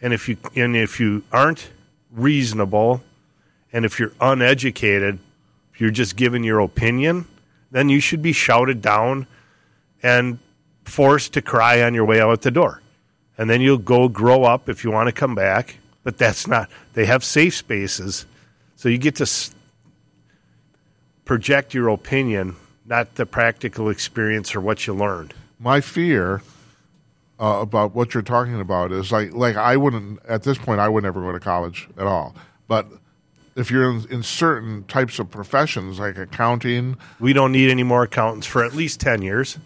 and 0.00 0.12
if 0.12 0.28
you 0.28 0.36
and 0.54 0.76
if 0.76 1.00
you 1.00 1.24
aren't 1.32 1.68
reasonable, 2.12 3.02
and 3.72 3.84
if 3.84 3.98
you're 3.98 4.12
uneducated, 4.20 5.18
if 5.72 5.80
you're 5.80 5.90
just 5.90 6.16
giving 6.16 6.44
your 6.44 6.60
opinion, 6.60 7.26
then 7.70 7.88
you 7.88 8.00
should 8.00 8.22
be 8.22 8.32
shouted 8.32 8.82
down 8.82 9.26
and 10.02 10.38
forced 10.84 11.32
to 11.34 11.42
cry 11.42 11.82
on 11.82 11.94
your 11.94 12.04
way 12.04 12.20
out 12.20 12.42
the 12.42 12.50
door, 12.50 12.82
and 13.38 13.48
then 13.48 13.60
you'll 13.60 13.78
go 13.78 14.08
grow 14.08 14.44
up 14.44 14.68
if 14.68 14.84
you 14.84 14.90
want 14.90 15.08
to 15.08 15.12
come 15.12 15.34
back. 15.34 15.76
But 16.04 16.18
that's 16.18 16.46
not. 16.46 16.68
They 16.94 17.06
have 17.06 17.22
safe 17.22 17.54
spaces, 17.54 18.26
so 18.76 18.88
you 18.88 18.98
get 18.98 19.14
to 19.16 19.22
s- 19.22 19.54
project 21.24 21.74
your 21.74 21.88
opinion, 21.88 22.56
not 22.84 23.14
the 23.14 23.24
practical 23.26 23.88
experience 23.88 24.54
or 24.54 24.60
what 24.60 24.86
you 24.86 24.94
learned. 24.94 25.34
my 25.58 25.80
fear 25.80 26.42
uh, 27.40 27.60
about 27.60 27.94
what 27.94 28.14
you're 28.14 28.22
talking 28.22 28.60
about 28.60 28.90
is 28.92 29.12
like 29.12 29.32
like 29.32 29.56
I 29.56 29.76
wouldn't 29.76 30.20
at 30.28 30.42
this 30.42 30.58
point 30.58 30.80
I 30.80 30.88
would 30.88 31.04
never 31.04 31.20
go 31.20 31.30
to 31.32 31.40
college 31.40 31.88
at 31.96 32.06
all. 32.06 32.34
But 32.68 32.88
if 33.56 33.70
you're 33.70 33.90
in, 33.90 34.06
in 34.10 34.22
certain 34.22 34.84
types 34.84 35.18
of 35.18 35.30
professions 35.30 35.98
like 35.98 36.16
accounting, 36.18 36.96
we 37.20 37.32
don't 37.32 37.52
need 37.52 37.70
any 37.70 37.82
more 37.82 38.02
accountants 38.02 38.46
for 38.46 38.64
at 38.64 38.74
least 38.74 39.00
ten 39.00 39.22
years. 39.22 39.58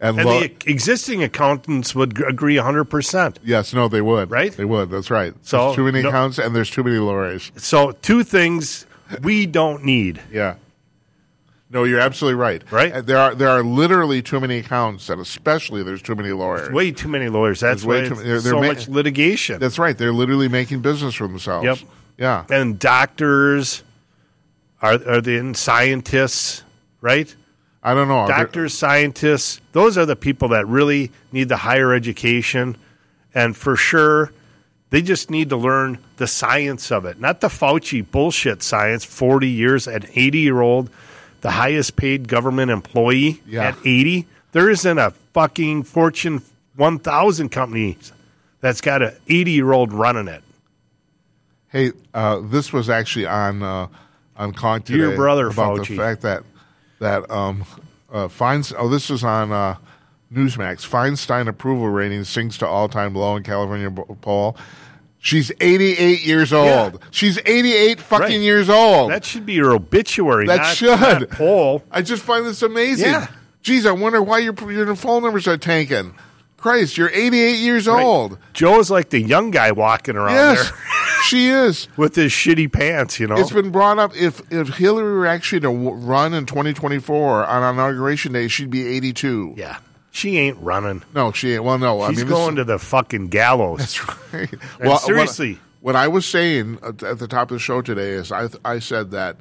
And, 0.00 0.18
And 0.18 0.28
lo- 0.28 0.40
the 0.40 0.52
existing 0.66 1.22
accountants 1.22 1.94
would 1.94 2.20
agree 2.26 2.56
100%. 2.56 3.36
yes, 3.44 3.72
no, 3.72 3.86
they 3.86 4.00
would. 4.00 4.32
Right? 4.32 4.50
They 4.52 4.64
would. 4.64 4.90
That's 4.90 5.10
right. 5.12 5.32
So, 5.42 5.66
there's 5.66 5.76
too 5.76 5.84
many 5.84 6.02
no- 6.02 6.08
accounts 6.08 6.38
and 6.38 6.56
there's 6.56 6.70
too 6.70 6.82
many 6.82 6.96
lawyers. 6.98 7.52
So, 7.56 7.92
two 7.92 8.24
things 8.24 8.84
we 9.22 9.46
don't 9.46 9.84
need. 9.84 10.20
Yeah. 10.32 10.56
No, 11.70 11.84
you're 11.84 12.00
absolutely 12.00 12.38
right. 12.38 12.62
Right? 12.70 13.06
There 13.06 13.16
are 13.16 13.34
there 13.34 13.48
are 13.48 13.62
literally 13.62 14.20
too 14.22 14.40
many 14.40 14.58
accounts, 14.58 15.08
and 15.08 15.20
especially 15.20 15.82
there's 15.82 16.02
too 16.02 16.14
many 16.14 16.32
lawyers. 16.32 16.70
Way 16.70 16.90
too 16.92 17.08
many 17.08 17.28
lawyers. 17.30 17.60
That's 17.60 17.82
There's 17.82 17.86
way 18.02 18.08
too 18.08 18.14
they're- 18.16 18.40
they're 18.40 18.52
so 18.52 18.60
ma- 18.60 18.66
much 18.66 18.88
litigation. 18.88 19.58
That's 19.58 19.78
right. 19.78 19.96
They're 19.96 20.12
literally 20.12 20.48
making 20.48 20.80
business 20.80 21.14
for 21.14 21.26
themselves. 21.26 21.64
Yep. 21.64 21.78
Yeah. 22.22 22.44
And 22.50 22.78
doctors 22.78 23.82
are 24.80 24.92
are 25.06 25.20
the 25.20 25.52
scientists, 25.54 26.62
right? 27.00 27.34
I 27.82 27.94
don't 27.94 28.06
know. 28.06 28.28
Doctors, 28.28 28.74
scientists, 28.78 29.60
those 29.72 29.98
are 29.98 30.06
the 30.06 30.14
people 30.14 30.48
that 30.50 30.68
really 30.68 31.10
need 31.32 31.48
the 31.48 31.56
higher 31.56 31.92
education. 31.92 32.76
And 33.34 33.56
for 33.56 33.74
sure, 33.74 34.30
they 34.90 35.02
just 35.02 35.30
need 35.30 35.48
to 35.48 35.56
learn 35.56 35.98
the 36.18 36.28
science 36.28 36.92
of 36.92 37.04
it, 37.06 37.18
not 37.18 37.40
the 37.40 37.48
Fauci 37.48 38.08
bullshit 38.08 38.62
science. 38.62 39.04
40 39.04 39.48
years, 39.48 39.88
an 39.88 40.04
80 40.14 40.38
year 40.38 40.60
old, 40.60 40.90
the 41.40 41.50
highest 41.50 41.96
paid 41.96 42.28
government 42.28 42.70
employee 42.70 43.42
Yeah. 43.48 43.68
at 43.68 43.76
80. 43.84 44.26
There 44.52 44.70
isn't 44.70 44.98
a 44.98 45.12
fucking 45.34 45.82
Fortune 45.82 46.42
1000 46.76 47.48
company 47.48 47.98
that's 48.60 48.80
got 48.80 49.02
an 49.02 49.14
80 49.28 49.50
year 49.50 49.72
old 49.72 49.92
running 49.92 50.28
it. 50.28 50.44
Hey, 51.72 51.92
uh, 52.12 52.40
this 52.40 52.70
was 52.70 52.90
actually 52.90 53.26
on 53.26 53.62
uh, 53.62 53.88
on 54.36 54.52
Conk 54.52 54.84
today 54.84 54.98
Dear 54.98 55.16
brother 55.16 55.48
about 55.48 55.78
Fauci. 55.78 55.88
the 55.88 55.96
fact 55.96 56.20
that 56.20 56.42
that 56.98 57.30
um, 57.30 57.64
uh, 58.12 58.28
Feinstein. 58.28 58.74
Oh, 58.78 58.90
this 58.90 59.08
was 59.08 59.24
on 59.24 59.52
uh, 59.52 59.76
Newsmax. 60.30 60.86
Feinstein 60.86 61.48
approval 61.48 61.88
rating 61.88 62.24
sinks 62.24 62.58
to 62.58 62.66
all 62.66 62.90
time 62.90 63.14
low 63.14 63.36
in 63.36 63.42
California 63.42 63.90
poll. 64.20 64.56
She's 65.18 65.50
88 65.60 66.22
years 66.24 66.52
old. 66.52 67.00
She's 67.10 67.38
88 67.46 68.00
fucking 68.00 68.26
Right. 68.26 68.40
years 68.40 68.68
old. 68.68 69.10
That 69.12 69.24
should 69.24 69.46
be 69.46 69.52
your 69.52 69.72
obituary. 69.72 70.48
That 70.48 70.56
not, 70.56 70.76
should. 70.76 71.00
not 71.00 71.30
poll. 71.30 71.84
I 71.92 72.02
just 72.02 72.22
find 72.24 72.44
this 72.44 72.60
amazing. 72.60 73.12
Yeah. 73.12 73.28
Geez, 73.62 73.86
I 73.86 73.92
wonder 73.92 74.20
why 74.20 74.40
your 74.40 74.54
your 74.70 74.94
phone 74.96 75.22
numbers 75.22 75.48
are 75.48 75.56
tanking. 75.56 76.12
Christ, 76.62 76.96
you're 76.96 77.10
88 77.10 77.56
years 77.58 77.86
old. 77.88 78.38
Joe's 78.54 78.90
like 78.90 79.10
the 79.10 79.20
young 79.20 79.50
guy 79.50 79.72
walking 79.72 80.16
around 80.16 80.34
Yes, 80.34 80.70
there 80.70 80.78
she 81.24 81.48
is. 81.48 81.88
with 81.98 82.14
his 82.14 82.32
shitty 82.32 82.72
pants. 82.72 83.20
You 83.20 83.26
know, 83.26 83.36
It's 83.36 83.52
been 83.52 83.70
brought 83.70 83.98
up 83.98 84.16
if 84.16 84.40
if 84.50 84.68
Hillary 84.68 85.12
were 85.12 85.26
actually 85.26 85.60
to 85.60 85.72
w- 85.72 85.90
run 85.90 86.32
in 86.34 86.46
2024 86.46 87.44
on 87.46 87.74
inauguration 87.74 88.32
day, 88.32 88.48
she'd 88.48 88.70
be 88.70 88.86
82. 88.86 89.54
Yeah, 89.56 89.78
she 90.12 90.38
ain't 90.38 90.56
running. 90.60 91.02
No, 91.14 91.32
she 91.32 91.52
ain't. 91.54 91.64
Well, 91.64 91.78
no, 91.78 92.00
I 92.00 92.10
She's 92.10 92.18
mean 92.20 92.28
going 92.28 92.56
to 92.56 92.64
the 92.64 92.78
fucking 92.78 93.28
gallows. 93.28 93.78
That's 93.80 94.08
right. 94.32 94.52
And 94.80 94.88
what- 94.88 95.02
seriously. 95.02 95.58
what, 95.80 95.96
I 95.96 96.06
was 96.08 96.24
saying 96.24 96.78
at 96.82 97.02
at 97.02 97.18
the 97.18 97.26
top 97.28 97.50
of 97.50 97.56
the 97.56 97.58
show 97.58 97.82
today 97.82 98.10
is 98.12 98.30
I 98.32 98.48
I 98.64 98.78
said 98.78 99.10
that 99.10 99.36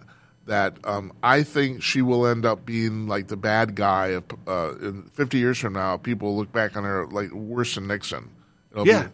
that 0.51 0.75
um, 0.83 1.13
I 1.23 1.43
think 1.43 1.81
she 1.81 2.01
will 2.01 2.27
end 2.27 2.45
up 2.45 2.65
being 2.65 3.07
like 3.07 3.27
the 3.27 3.37
bad 3.37 3.73
guy 3.75 4.07
of 4.07 4.23
uh, 4.47 4.75
in 4.81 5.03
50 5.13 5.37
years 5.37 5.57
from 5.57 5.73
now. 5.73 5.97
People 5.97 6.35
look 6.35 6.51
back 6.51 6.75
on 6.75 6.83
her 6.83 7.07
like 7.07 7.31
worse 7.31 7.75
than 7.75 7.87
Nixon. 7.87 8.29
It'll 8.71 8.87
yeah. 8.87 9.03
be- 9.03 9.09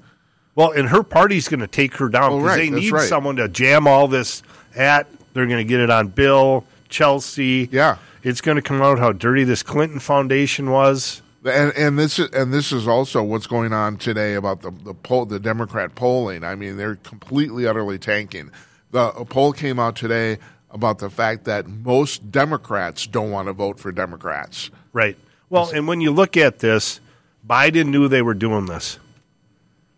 Well, 0.55 0.71
and 0.71 0.89
her 0.89 1.03
party's 1.03 1.47
going 1.47 1.59
to 1.59 1.67
take 1.67 1.95
her 1.97 2.09
down 2.09 2.33
Oh, 2.33 2.38
because 2.38 2.47
right, 2.57 2.57
they 2.57 2.69
need 2.69 2.91
right. 2.91 3.07
someone 3.07 3.35
to 3.38 3.47
jam 3.47 3.88
all 3.88 4.07
this 4.07 4.43
at. 4.75 5.07
They're 5.33 5.45
going 5.45 5.65
to 5.65 5.69
get 5.69 5.79
it 5.79 5.89
on 5.91 6.07
Bill, 6.07 6.65
Chelsea. 6.89 7.69
Yeah. 7.71 7.97
It's 8.23 8.41
going 8.41 8.55
to 8.55 8.61
come 8.61 8.81
out 8.81 8.97
how 8.99 9.11
dirty 9.11 9.43
this 9.43 9.61
Clinton 9.63 9.99
Foundation 9.99 10.71
was. 10.71 11.21
And, 11.45 11.71
and 11.77 11.99
this 11.99 12.19
is 12.19 12.29
and 12.31 12.51
this 12.51 12.71
is 12.73 12.88
also 12.88 13.23
what's 13.23 13.47
going 13.47 13.71
on 13.71 13.97
today 13.97 14.33
about 14.33 14.61
the 14.61 14.71
the 14.71 14.93
poll, 14.93 15.25
the 15.25 15.39
Democrat 15.39 15.95
polling. 15.95 16.43
I 16.43 16.55
mean, 16.55 16.75
they're 16.75 16.95
completely 16.95 17.67
utterly 17.67 17.99
tanking. 17.99 18.51
The 18.91 19.11
poll 19.29 19.53
came 19.53 19.79
out 19.79 19.95
today 19.95 20.39
about 20.72 20.99
the 20.99 21.09
fact 21.09 21.45
that 21.45 21.68
most 21.68 22.32
Democrats 22.32 23.07
don't 23.07 23.32
want 23.32 23.47
to 23.47 23.53
vote 23.53 23.80
for 23.80 23.91
Democrats. 23.91 24.70
Right. 24.93 25.18
Well, 25.49 25.70
and 25.70 25.88
when 25.88 26.01
you 26.01 26.11
look 26.11 26.36
at 26.38 26.59
this, 26.59 26.99
Biden 27.47 27.88
knew 27.88 28.07
they 28.07 28.22
were 28.22 28.34
doing 28.34 28.65
this. 28.65 28.99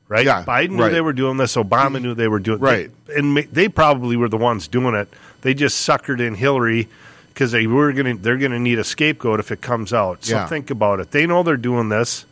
Right? 0.08 0.26
Yeah, 0.26 0.44
Biden 0.44 0.72
knew 0.72 0.84
right. 0.84 0.92
they 0.92 1.02
were 1.02 1.14
doing 1.14 1.38
this. 1.38 1.56
Obama 1.56 2.02
knew 2.02 2.16
they 2.16 2.28
were 2.28 2.40
doing 2.40 2.60
this. 2.60 2.64
Right. 2.64 2.92
they- 3.06 3.16
and 3.16 3.38
they 3.38 3.68
probably 3.68 4.16
were 4.16 4.30
the 4.30 4.38
ones 4.38 4.68
doing 4.68 4.96
it. 4.96 5.08
they 5.42 5.54
just 5.54 5.88
suckered 5.88 6.20
in 6.20 6.36
Hillary 6.36 6.88
because 7.30 7.52
they 7.52 7.66
were 7.66 7.94
going 7.94 8.18
to 8.18 8.22
they're 8.22 8.38
going 8.38 8.52
to 8.52 8.60
need 8.60 8.78
a 8.80 8.84
scapegoat 8.84 9.40
if 9.40 9.52
it 9.52 9.62
comes 9.62 9.94
out. 9.94 10.26
So 10.26 10.36
Yeah. 10.36 10.48
think 10.48 10.70
about 10.70 11.00
it. 11.00 11.12
They 11.12 11.26
know 11.26 11.44
they're 11.44 11.56
doing 11.58 11.90
this. 11.90 12.26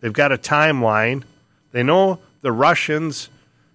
They've 0.00 0.12
got 0.12 0.30
a 0.32 0.38
timeline. 0.38 1.24
They 1.72 1.82
know 1.82 2.20
the 2.42 2.52
Russians 2.52 3.28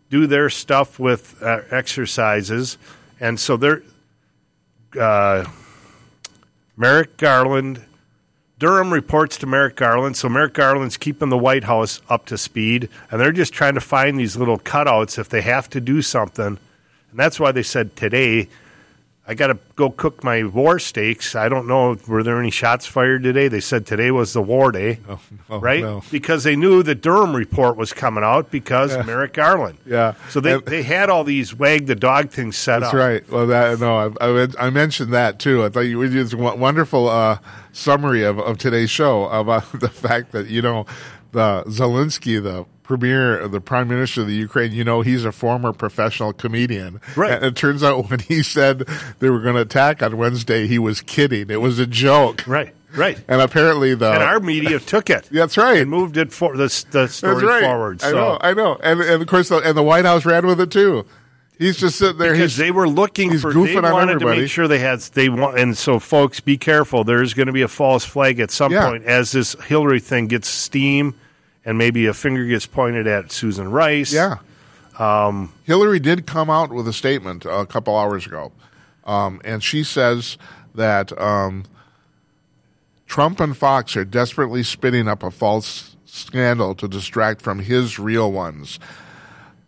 do 0.10 0.28
their 0.28 0.50
stuff 0.50 0.98
with 1.00 1.42
uh, 1.44 1.62
exercises, 1.72 2.78
and 3.20 3.40
so 3.40 3.58
they're 3.58 3.82
uh, 4.98 5.46
Merrick 6.78 7.18
Garland. 7.18 7.82
Durham 8.58 8.92
reports 8.92 9.38
to 9.38 9.48
Merrick 9.48 9.78
Garland, 9.78 10.18
so 10.18 10.28
Merrick 10.28 10.54
Garland's 10.54 10.98
keeping 10.98 11.30
the 11.30 11.38
White 11.38 11.64
House 11.64 12.02
up 12.10 12.26
to 12.26 12.38
speed, 12.38 12.90
and 13.10 13.22
they're 13.22 13.32
just 13.32 13.54
trying 13.54 13.76
to 13.76 13.82
find 13.82 14.20
these 14.20 14.36
little 14.36 14.60
cutouts 14.60 15.18
if 15.18 15.30
they 15.30 15.42
have 15.42 15.70
to 15.70 15.80
do 15.80 16.02
something. 16.02 16.46
And 16.46 16.60
that's 17.14 17.40
why 17.40 17.54
they 17.54 17.64
said 17.64 17.96
today, 17.96 18.50
I 19.30 19.36
got 19.36 19.48
to 19.48 19.60
go 19.76 19.92
cook 19.92 20.24
my 20.24 20.44
war 20.44 20.80
steaks. 20.80 21.36
I 21.36 21.50
don't 21.50 21.68
know, 21.68 21.96
were 22.08 22.24
there 22.24 22.40
any 22.40 22.50
shots 22.50 22.88
fired 22.88 23.22
today? 23.22 23.48
They 23.48 23.60
said 23.60 23.86
today 23.86 24.10
was 24.10 24.34
the 24.34 24.42
war 24.42 24.72
day, 24.72 24.98
no, 25.48 25.60
right? 25.60 25.82
no. 25.84 26.02
Because 26.10 26.44
they 26.44 26.56
knew 26.56 26.82
the 26.82 26.96
Durham 26.96 27.36
report 27.36 27.78
was 27.78 27.94
coming 27.94 28.24
out 28.24 28.50
because 28.50 28.96
Yeah. 28.96 29.04
Merrick 29.04 29.34
Garland. 29.34 29.78
Yeah. 29.86 30.16
So 30.30 30.40
they, 30.40 30.54
And- 30.54 30.66
they 30.66 30.82
had 30.82 31.12
all 31.12 31.24
these 31.24 31.54
wag 31.54 31.86
the 31.86 31.94
dog 31.96 32.32
things 32.32 32.58
set 32.58 32.80
That's 32.80 32.92
up. 32.92 32.98
That's 33.00 33.08
right. 33.08 33.30
Well, 33.32 33.46
that 33.48 33.80
no, 33.80 34.16
I, 34.20 34.26
I, 34.44 34.48
I 34.60 34.70
mentioned 34.72 35.14
that 35.14 35.38
too. 35.38 35.64
I 35.64 35.70
thought 35.70 35.82
you 35.82 36.08
did 36.10 36.34
wo- 36.34 36.56
wonderful 36.56 37.08
uh, 37.08 37.38
summary 37.72 38.24
of, 38.24 38.40
of 38.40 38.58
today's 38.58 38.90
show 38.90 39.26
about 39.30 39.72
the 39.80 39.90
fact 39.90 40.32
that 40.32 40.48
you 40.48 40.64
know 40.64 40.88
the 41.34 41.64
Zelensky, 41.68 42.42
the 42.42 42.66
premier, 42.90 43.48
the 43.48 43.62
prime 43.62 43.88
minister 43.88 44.22
of 44.22 44.28
the 44.28 44.34
Ukraine. 44.34 44.72
You 44.72 44.84
know, 44.84 45.02
he's 45.02 45.24
a 45.24 45.32
former 45.32 45.72
professional 45.72 46.34
comedian. 46.34 47.00
Right. 47.16 47.32
And 47.34 47.46
it 47.46 47.56
turns 47.56 47.84
out 47.84 48.10
when 48.10 48.20
he 48.20 48.42
said 48.42 48.80
they 49.20 49.30
were 49.30 49.40
going 49.40 49.54
to 49.56 49.62
attack 49.62 50.02
on 50.02 50.18
Wednesday, 50.18 50.66
he 50.66 50.80
was 50.80 51.00
kidding. 51.00 51.52
It 51.52 51.62
was 51.62 51.78
a 51.78 51.86
joke. 51.86 52.46
Right. 52.48 52.74
Right. 52.96 53.24
And 53.28 53.42
apparently 53.42 53.94
the 53.94 54.12
and 54.12 54.24
our 54.24 54.40
media 54.40 54.80
took 54.80 55.12
it. 55.12 55.26
That's 55.32 55.56
right. 55.56 55.78
And 55.78 55.92
moved 55.92 56.18
it 56.18 56.34
for 56.34 56.58
the, 56.58 56.86
the 56.90 57.08
story 57.08 57.46
right. 57.46 57.62
forward. 57.62 58.04
I 58.04 58.12
know. 58.12 58.38
I 58.42 58.54
know. 58.56 58.80
And, 58.82 59.02
and 59.02 59.22
of 59.22 59.28
course, 59.28 59.50
the, 59.50 59.58
and 59.58 59.78
the 59.78 59.84
White 59.84 60.06
House 60.06 60.26
ran 60.26 60.48
with 60.48 60.60
it 60.60 60.72
too. 60.72 61.06
He's 61.60 61.78
just 61.78 62.00
sitting 62.00 62.18
there. 62.18 62.32
because 62.32 62.58
they 62.58 62.72
were 62.72 62.90
looking 62.90 63.30
he's 63.30 63.44
for 63.44 63.54
goofing 63.54 63.82
they 63.82 63.88
on 63.88 63.94
wanted 63.94 64.14
everybody. 64.14 64.38
to 64.38 64.42
make 64.44 64.50
sure 64.50 64.68
they 64.68 64.80
had 64.80 65.02
they 65.02 65.30
want 65.30 65.60
and 65.60 65.78
so 65.78 66.00
folks 66.00 66.40
be 66.40 66.58
careful 66.58 67.04
there's 67.04 67.34
going 67.34 67.48
to 67.48 67.54
be 67.54 67.64
a 67.64 67.68
false 67.68 68.06
flag 68.06 68.40
at 68.40 68.50
some 68.50 68.72
Yeah. 68.72 68.90
point 68.90 69.04
as 69.04 69.34
this 69.34 69.56
Hillary 69.66 70.00
thing 70.00 70.28
gets 70.28 70.48
steam 70.48 71.16
and 71.66 71.78
maybe 71.78 72.06
a 72.06 72.14
finger 72.14 72.46
gets 72.46 72.66
pointed 72.66 73.08
at 73.08 73.32
Susan 73.32 73.70
Rice 73.72 74.14
Yeah. 74.14 74.38
um, 74.98 75.52
Hillary 75.66 76.00
did 76.00 76.26
come 76.26 76.50
out 76.50 76.72
with 76.72 76.88
a 76.88 76.94
statement 76.94 77.46
a 77.46 77.66
couple 77.66 77.98
hours 77.98 78.26
ago, 78.26 78.52
um, 79.06 79.42
and 79.44 79.64
she 79.64 79.84
says 79.84 80.38
that 80.76 81.18
um, 81.22 81.66
Trump 83.08 83.40
and 83.40 83.56
Fox 83.58 83.96
are 83.98 84.06
desperately 84.06 84.64
spinning 84.64 85.08
up 85.08 85.24
a 85.24 85.32
false 85.32 85.96
scandal 86.06 86.76
to 86.76 86.88
distract 86.88 87.42
from 87.42 87.60
his 87.60 88.00
real 88.00 88.32
ones. 88.32 88.80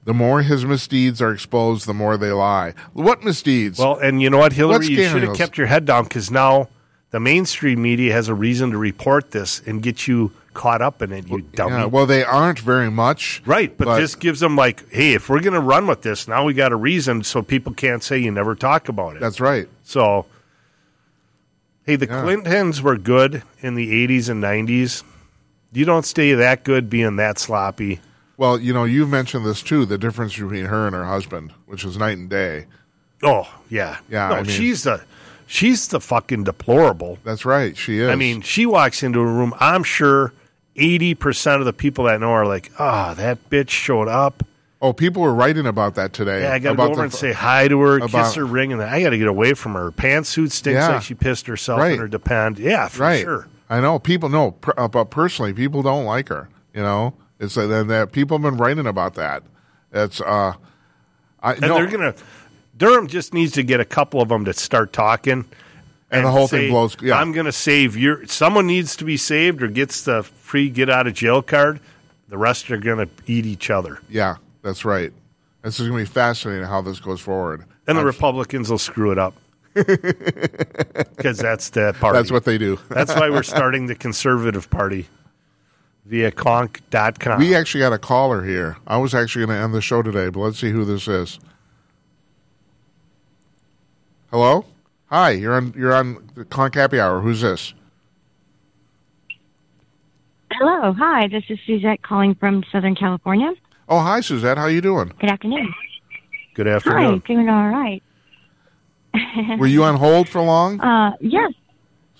The 0.03 0.13
more 0.13 0.41
his 0.41 0.65
misdeeds 0.65 1.21
are 1.21 1.31
exposed, 1.31 1.85
the 1.85 1.93
more 1.93 2.17
they 2.17 2.31
lie. 2.31 2.73
What 2.93 3.23
misdeeds? 3.23 3.77
well 3.77 3.97
and 3.99 4.19
you 4.21 4.29
know 4.31 4.39
what 4.39 4.53
Hillary 4.53 4.77
What 4.79 4.89
you 4.89 5.07
should 5.07 5.23
have 5.23 5.35
kept 5.35 5.57
your 5.57 5.67
head 5.67 5.85
down 5.85 6.05
because 6.05 6.31
now 6.31 6.69
the 7.11 7.19
mainstream 7.19 7.81
media 7.81 8.11
has 8.13 8.27
a 8.27 8.33
reason 8.33 8.71
to 8.71 8.77
report 8.79 9.29
this 9.31 9.61
and 9.67 9.83
get 9.83 10.07
you 10.07 10.31
caught 10.53 10.81
up 10.81 11.01
in 11.01 11.11
it 11.11 11.27
you 11.27 11.41
dummy 11.41 11.75
Yeah, 11.75 11.85
well, 11.85 12.05
they 12.05 12.23
aren't 12.23 12.59
very 12.59 12.91
much. 12.91 13.41
Right, 13.45 13.75
but, 13.77 13.97
this 13.97 14.15
gives 14.15 14.39
them 14.39 14.55
like, 14.55 14.89
hey, 14.91 15.13
if 15.13 15.29
we're 15.29 15.39
going 15.41 15.53
to 15.53 15.59
run 15.59 15.87
with 15.87 16.01
this, 16.01 16.27
now 16.27 16.43
we 16.45 16.53
got 16.53 16.71
a 16.71 16.75
reason, 16.75 17.23
so 17.23 17.41
people 17.41 17.73
can't 17.73 18.03
say 18.03 18.17
you 18.17 18.31
never 18.31 18.55
talk 18.55 18.89
about 18.89 19.15
it. 19.15 19.19
That's 19.21 19.39
right. 19.39 19.67
So, 19.83 20.25
hey, 21.85 21.95
the 21.95 22.07
Yeah. 22.07 22.21
Clintons 22.21 22.81
were 22.81 22.97
good 22.97 23.43
in 23.61 23.75
the 23.75 23.91
'80s 24.07 24.29
and 24.29 24.41
'90s. 24.43 25.03
You 25.73 25.85
don't 25.85 26.05
stay 26.05 26.33
that 26.33 26.63
good 26.63 26.89
being 26.89 27.15
that 27.15 27.39
sloppy. 27.39 27.99
Well, 28.37 28.59
you 28.59 28.73
know, 28.73 28.83
you 28.83 29.05
mentioned 29.07 29.45
this 29.45 29.61
too 29.61 29.85
the 29.85 29.97
difference 29.97 30.33
between 30.35 30.65
her 30.65 30.85
and 30.87 30.95
her 30.95 31.05
husband, 31.05 31.53
which 31.65 31.85
is 31.85 31.97
night 31.97 32.17
and 32.17 32.29
day. 32.29 32.65
Oh 33.23 33.47
yeah, 33.69 33.97
Yeah, 34.09 34.29
No, 34.29 34.35
I 34.35 34.41
mean- 34.41 34.45
she's 34.51 34.83
the 34.83 35.01
she's 35.45 35.87
the 35.89 35.99
fucking 35.99 36.43
deplorable. 36.43 37.19
That's 37.23 37.45
right. 37.45 37.77
She 37.77 37.99
is. 37.99 38.09
I 38.09 38.15
mean, 38.15 38.41
she 38.41 38.65
walks 38.65 39.03
into 39.03 39.19
a 39.19 39.25
room. 39.25 39.53
I'm 39.59 39.83
sure 39.83 40.33
eighty 40.81 41.13
percent 41.15 41.59
of 41.61 41.65
the 41.65 41.73
people 41.73 42.05
that 42.05 42.19
know 42.19 42.29
her 42.33 42.41
are 42.41 42.45
like, 42.45 42.71
"Ah, 42.79 43.13
that 43.15 43.49
bitch 43.49 43.69
showed 43.69 44.07
up." 44.07 44.43
oh, 44.83 44.91
people 44.91 45.21
were 45.21 45.31
writing 45.33 45.67
about 45.67 45.93
that 45.93 46.11
today. 46.11 46.41
Yeah, 46.41 46.53
I 46.53 46.57
got 46.59 46.71
to 46.71 46.75
go 46.77 46.83
over 46.85 46.95
the- 46.95 47.01
and 47.03 47.13
say 47.13 47.31
hi 47.33 47.67
to 47.67 47.79
her, 47.81 47.97
about- 47.97 48.09
kiss 48.09 48.33
her 48.33 48.45
ring, 48.47 48.73
and 48.73 48.81
I 48.81 49.03
got 49.03 49.11
to 49.11 49.17
get 49.19 49.27
away 49.27 49.53
from 49.53 49.73
her. 49.73 49.83
Her 49.83 49.91
pantsuit 49.91 50.49
stinks 50.51 50.79
Yeah. 50.79 50.87
like 50.87 51.03
she 51.03 51.13
pissed 51.13 51.45
herself 51.45 51.79
Right. 51.81 51.91
in 51.91 51.99
her 51.99 52.07
depend. 52.07 52.57
Yeah, 52.57 52.87
for 52.87 53.03
right. 53.03 53.21
sure. 53.21 53.47
I 53.69 53.79
know 53.79 53.99
people 53.99 54.27
know, 54.29 54.55
uh, 54.75 54.87
but 54.87 55.11
personally, 55.11 55.53
people 55.53 55.83
don't 55.83 56.05
like 56.05 56.29
her. 56.29 56.49
You 56.73 56.81
know, 56.81 57.13
it's 57.39 57.55
uh, 57.57 57.83
that 57.83 58.11
people 58.11 58.37
have 58.39 58.41
been 58.43 58.57
writing 58.57 58.87
about 58.87 59.13
that. 59.13 59.43
It's 59.93 60.19
uh, 60.19 60.53
I 61.43 61.51
And 61.53 61.61
no, 61.61 61.75
they're 61.75 61.85
gonna 61.85 62.15
Durham 62.75 63.05
just 63.05 63.35
needs 63.35 63.51
to 63.53 63.61
get 63.63 63.79
a 63.79 63.85
couple 63.85 64.19
of 64.19 64.29
them 64.29 64.45
to 64.45 64.53
start 64.53 64.93
talking. 64.93 65.45
And 66.11 66.25
the 66.25 66.31
whole 66.31 66.47
thing 66.47 66.69
blows- 66.69 66.97
yeah. 67.01 67.17
I'm 67.17 67.31
going 67.31 67.45
to 67.45 67.51
save 67.53 67.95
your. 67.97 68.25
Someone 68.27 68.67
needs 68.67 68.95
to 68.97 69.05
be 69.05 69.15
saved 69.17 69.63
or 69.63 69.67
gets 69.69 70.03
the 70.03 70.23
free 70.23 70.69
get 70.69 70.89
out 70.89 71.07
of 71.07 71.13
jail 71.13 71.41
card. 71.41 71.79
The 72.27 72.37
rest 72.37 72.69
are 72.71 72.77
going 72.77 73.05
to 73.05 73.09
eat 73.27 73.45
each 73.45 73.69
other, 73.69 73.99
yeah, 74.09 74.35
that's 74.61 74.85
right. 74.85 75.11
This 75.63 75.79
is 75.79 75.87
going 75.89 76.05
to 76.05 76.09
be 76.09 76.13
fascinating 76.13 76.65
how 76.65 76.81
this 76.81 76.99
goes 76.99 77.19
forward. 77.21 77.65
and 77.87 77.97
the 77.97 78.01
I'm- 78.01 78.07
Republicans 78.07 78.69
will 78.69 78.77
screw 78.77 79.11
it 79.11 79.17
up 79.17 79.33
because 79.73 81.37
that's 81.37 81.69
the 81.69 81.93
party. 81.99 82.17
That's 82.17 82.31
what 82.31 82.45
they 82.45 82.57
do. 82.57 82.79
that's 82.89 83.13
why 83.15 83.29
we're 83.29 83.43
starting 83.43 83.87
the 83.87 83.95
Conservative 83.95 84.69
Party 84.69 85.07
via 86.05 86.31
conk.com. 86.31 87.39
We 87.39 87.53
actually 87.55 87.81
got 87.81 87.93
a 87.93 87.99
caller 87.99 88.43
here. 88.43 88.77
I 88.87 88.97
was 88.97 89.13
actually 89.13 89.45
going 89.45 89.57
to 89.57 89.63
end 89.63 89.73
the 89.73 89.81
show 89.81 90.01
today, 90.01 90.29
but 90.29 90.39
let's 90.39 90.59
see 90.59 90.71
who 90.71 90.83
this 90.85 91.07
is. 91.07 91.37
Hello, 94.31 94.65
hi. 95.11 95.31
You're 95.31 95.53
on. 95.53 95.73
You're 95.77 95.93
on 95.93 96.29
the 96.35 96.45
Conk 96.45 96.75
Happy 96.75 96.99
Hour. 96.99 97.21
Who's 97.21 97.41
this? 97.41 97.73
Hello, 100.53 100.93
hi. 100.93 101.27
This 101.27 101.43
is 101.49 101.59
Suzette 101.65 102.01
calling 102.01 102.35
from 102.35 102.63
Southern 102.71 102.95
California. 102.95 103.53
Oh, 103.87 103.99
hi, 103.99 104.21
Suzette. 104.21 104.57
How 104.57 104.67
you 104.67 104.81
doing? 104.81 105.11
Good 105.19 105.29
afternoon. 105.29 105.73
Good 106.53 106.67
afternoon. 106.67 106.99
Hi, 106.99 107.15
afternoon. 107.15 107.45
doing 107.45 107.49
all 107.49 107.69
right. 107.69 108.03
Were 109.57 109.67
you 109.67 109.83
on 109.83 109.95
hold 109.95 110.29
for 110.29 110.41
long? 110.41 110.79
Uh, 110.79 111.11
yes. 111.19 111.51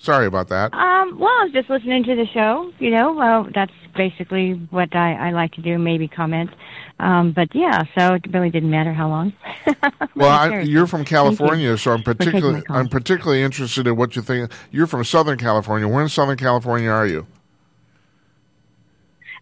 Sorry 0.02 0.26
about 0.26 0.48
that. 0.48 0.74
Um, 0.74 1.16
well, 1.16 1.30
I 1.30 1.44
was 1.44 1.52
just 1.52 1.70
listening 1.70 2.02
to 2.02 2.16
the 2.16 2.26
show. 2.26 2.72
You 2.80 2.90
know, 2.90 3.12
well, 3.12 3.48
that's 3.54 3.72
basically 3.94 4.54
what 4.70 4.96
I, 4.96 5.28
I 5.28 5.30
like 5.30 5.52
to 5.52 5.62
do. 5.62 5.78
Maybe 5.78 6.08
comment. 6.08 6.50
Um, 6.98 7.30
but 7.30 7.54
yeah, 7.54 7.84
so 7.96 8.14
it 8.14 8.24
really 8.32 8.50
didn't 8.50 8.70
matter 8.70 8.92
how 8.92 9.08
long. 9.08 9.32
Well, 10.14 10.28
I, 10.28 10.60
you're 10.60 10.86
from 10.86 11.00
Thank 11.00 11.10
you 11.10 11.16
California, 11.16 11.78
so 11.78 11.92
I'm 11.92 12.02
for 12.02 12.12
taking 12.14 12.32
my 12.32 12.32
particularly 12.32 12.62
call. 12.62 12.76
I'm 12.76 12.88
particularly 12.88 13.42
interested 13.42 13.86
in 13.86 13.96
what 13.96 14.14
you 14.14 14.22
think. 14.22 14.52
You're 14.70 14.86
from 14.86 15.04
Southern 15.04 15.38
California. 15.38 15.88
Where 15.88 16.02
in 16.02 16.08
Southern 16.08 16.36
California 16.36 16.90
are 16.90 17.06
you? 17.06 17.26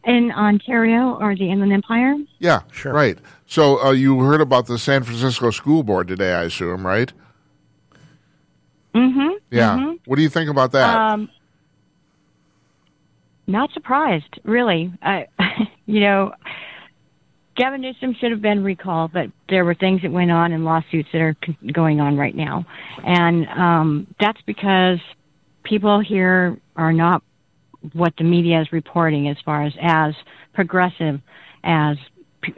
In 0.05 0.31
Ontario 0.31 1.19
or 1.21 1.35
the 1.35 1.51
Inland 1.51 1.73
Empire? 1.73 2.15
Yeah, 2.39 2.61
sure. 2.71 2.93
Right. 2.93 3.19
So 3.47 3.83
uh, 3.83 3.91
you 3.91 4.21
heard 4.21 4.41
about 4.41 4.67
the 4.67 4.79
San 4.79 5.03
Francisco 5.03 5.51
School 5.51 5.83
Board 5.83 6.07
today, 6.07 6.35
I 6.35 6.45
assume, 6.45 6.87
right? 6.87 7.13
Mm-hmm. 8.95 9.37
Yeah. 9.51 9.77
mhm. 9.77 9.99
What 10.07 10.17
do 10.17 10.23
you 10.23 10.29
think 10.29 10.51
about 10.51 10.73
that? 10.73 10.97
Um, 10.97 11.29
not 13.47 13.73
surprised, 13.73 14.41
really. 14.45 14.93
I, 15.03 15.27
you 15.87 16.01
know, 16.01 16.33
Gavin 17.57 17.81
Newsom 17.83 18.15
should 18.15 18.31
have 18.31 18.41
been 18.41 18.65
recalled, 18.65 19.13
but 19.13 19.31
there 19.49 19.65
were 19.65 19.75
things 19.75 20.03
that 20.03 20.11
went 20.11 20.31
on 20.31 20.53
and 20.53 20.65
lawsuits 20.65 21.09
that 21.13 21.21
are 21.21 21.37
going 21.73 22.01
on 22.01 22.17
right 22.17 22.35
now, 22.35 22.65
and 23.05 23.47
um, 23.49 24.07
that's 24.19 24.41
because 24.47 24.99
people 25.63 26.01
here 26.01 26.57
are 26.77 26.93
not 26.93 27.23
what 27.93 28.15
the 28.17 28.25
media 28.25 28.61
is 28.61 28.73
reporting 28.73 29.29
as 29.29 29.37
far 29.45 29.65
as 29.65 29.73
as 29.81 30.15
progressive 30.55 31.21
as 31.65 31.97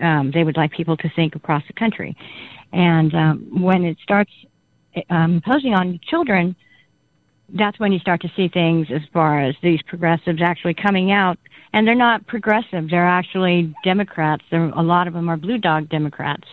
um, 0.01 0.31
they 0.33 0.45
would 0.45 0.57
like 0.57 0.71
people 0.73 0.97
to 0.99 1.09
think 1.17 1.35
across 1.35 1.63
the 1.67 1.73
country, 1.73 2.17
and 2.73 3.15
um, 3.15 3.63
when 3.63 3.85
it 3.85 3.97
starts 4.03 4.31
imposing 5.11 5.75
on 5.75 5.99
children 6.09 6.55
that's 7.55 7.79
when 7.79 7.93
you 7.93 7.99
start 7.99 8.23
to 8.23 8.31
see 8.35 8.49
things 8.49 8.87
as 8.91 9.03
far 9.13 9.39
as 9.41 9.55
these 9.63 9.81
progressives 9.83 10.41
actually 10.41 10.75
coming 10.75 11.13
out 11.13 11.39
and 11.73 11.87
they're 11.87 11.95
not 11.95 12.27
progressive 12.27 12.89
they're 12.91 13.07
actually 13.07 13.75
democrats 13.85 14.43
they're, 14.51 14.71
a 14.71 14.83
lot 14.83 15.07
of 15.07 15.15
them 15.15 15.29
are 15.29 15.37
blue 15.37 15.59
dog 15.59 15.89
democrats 15.89 16.45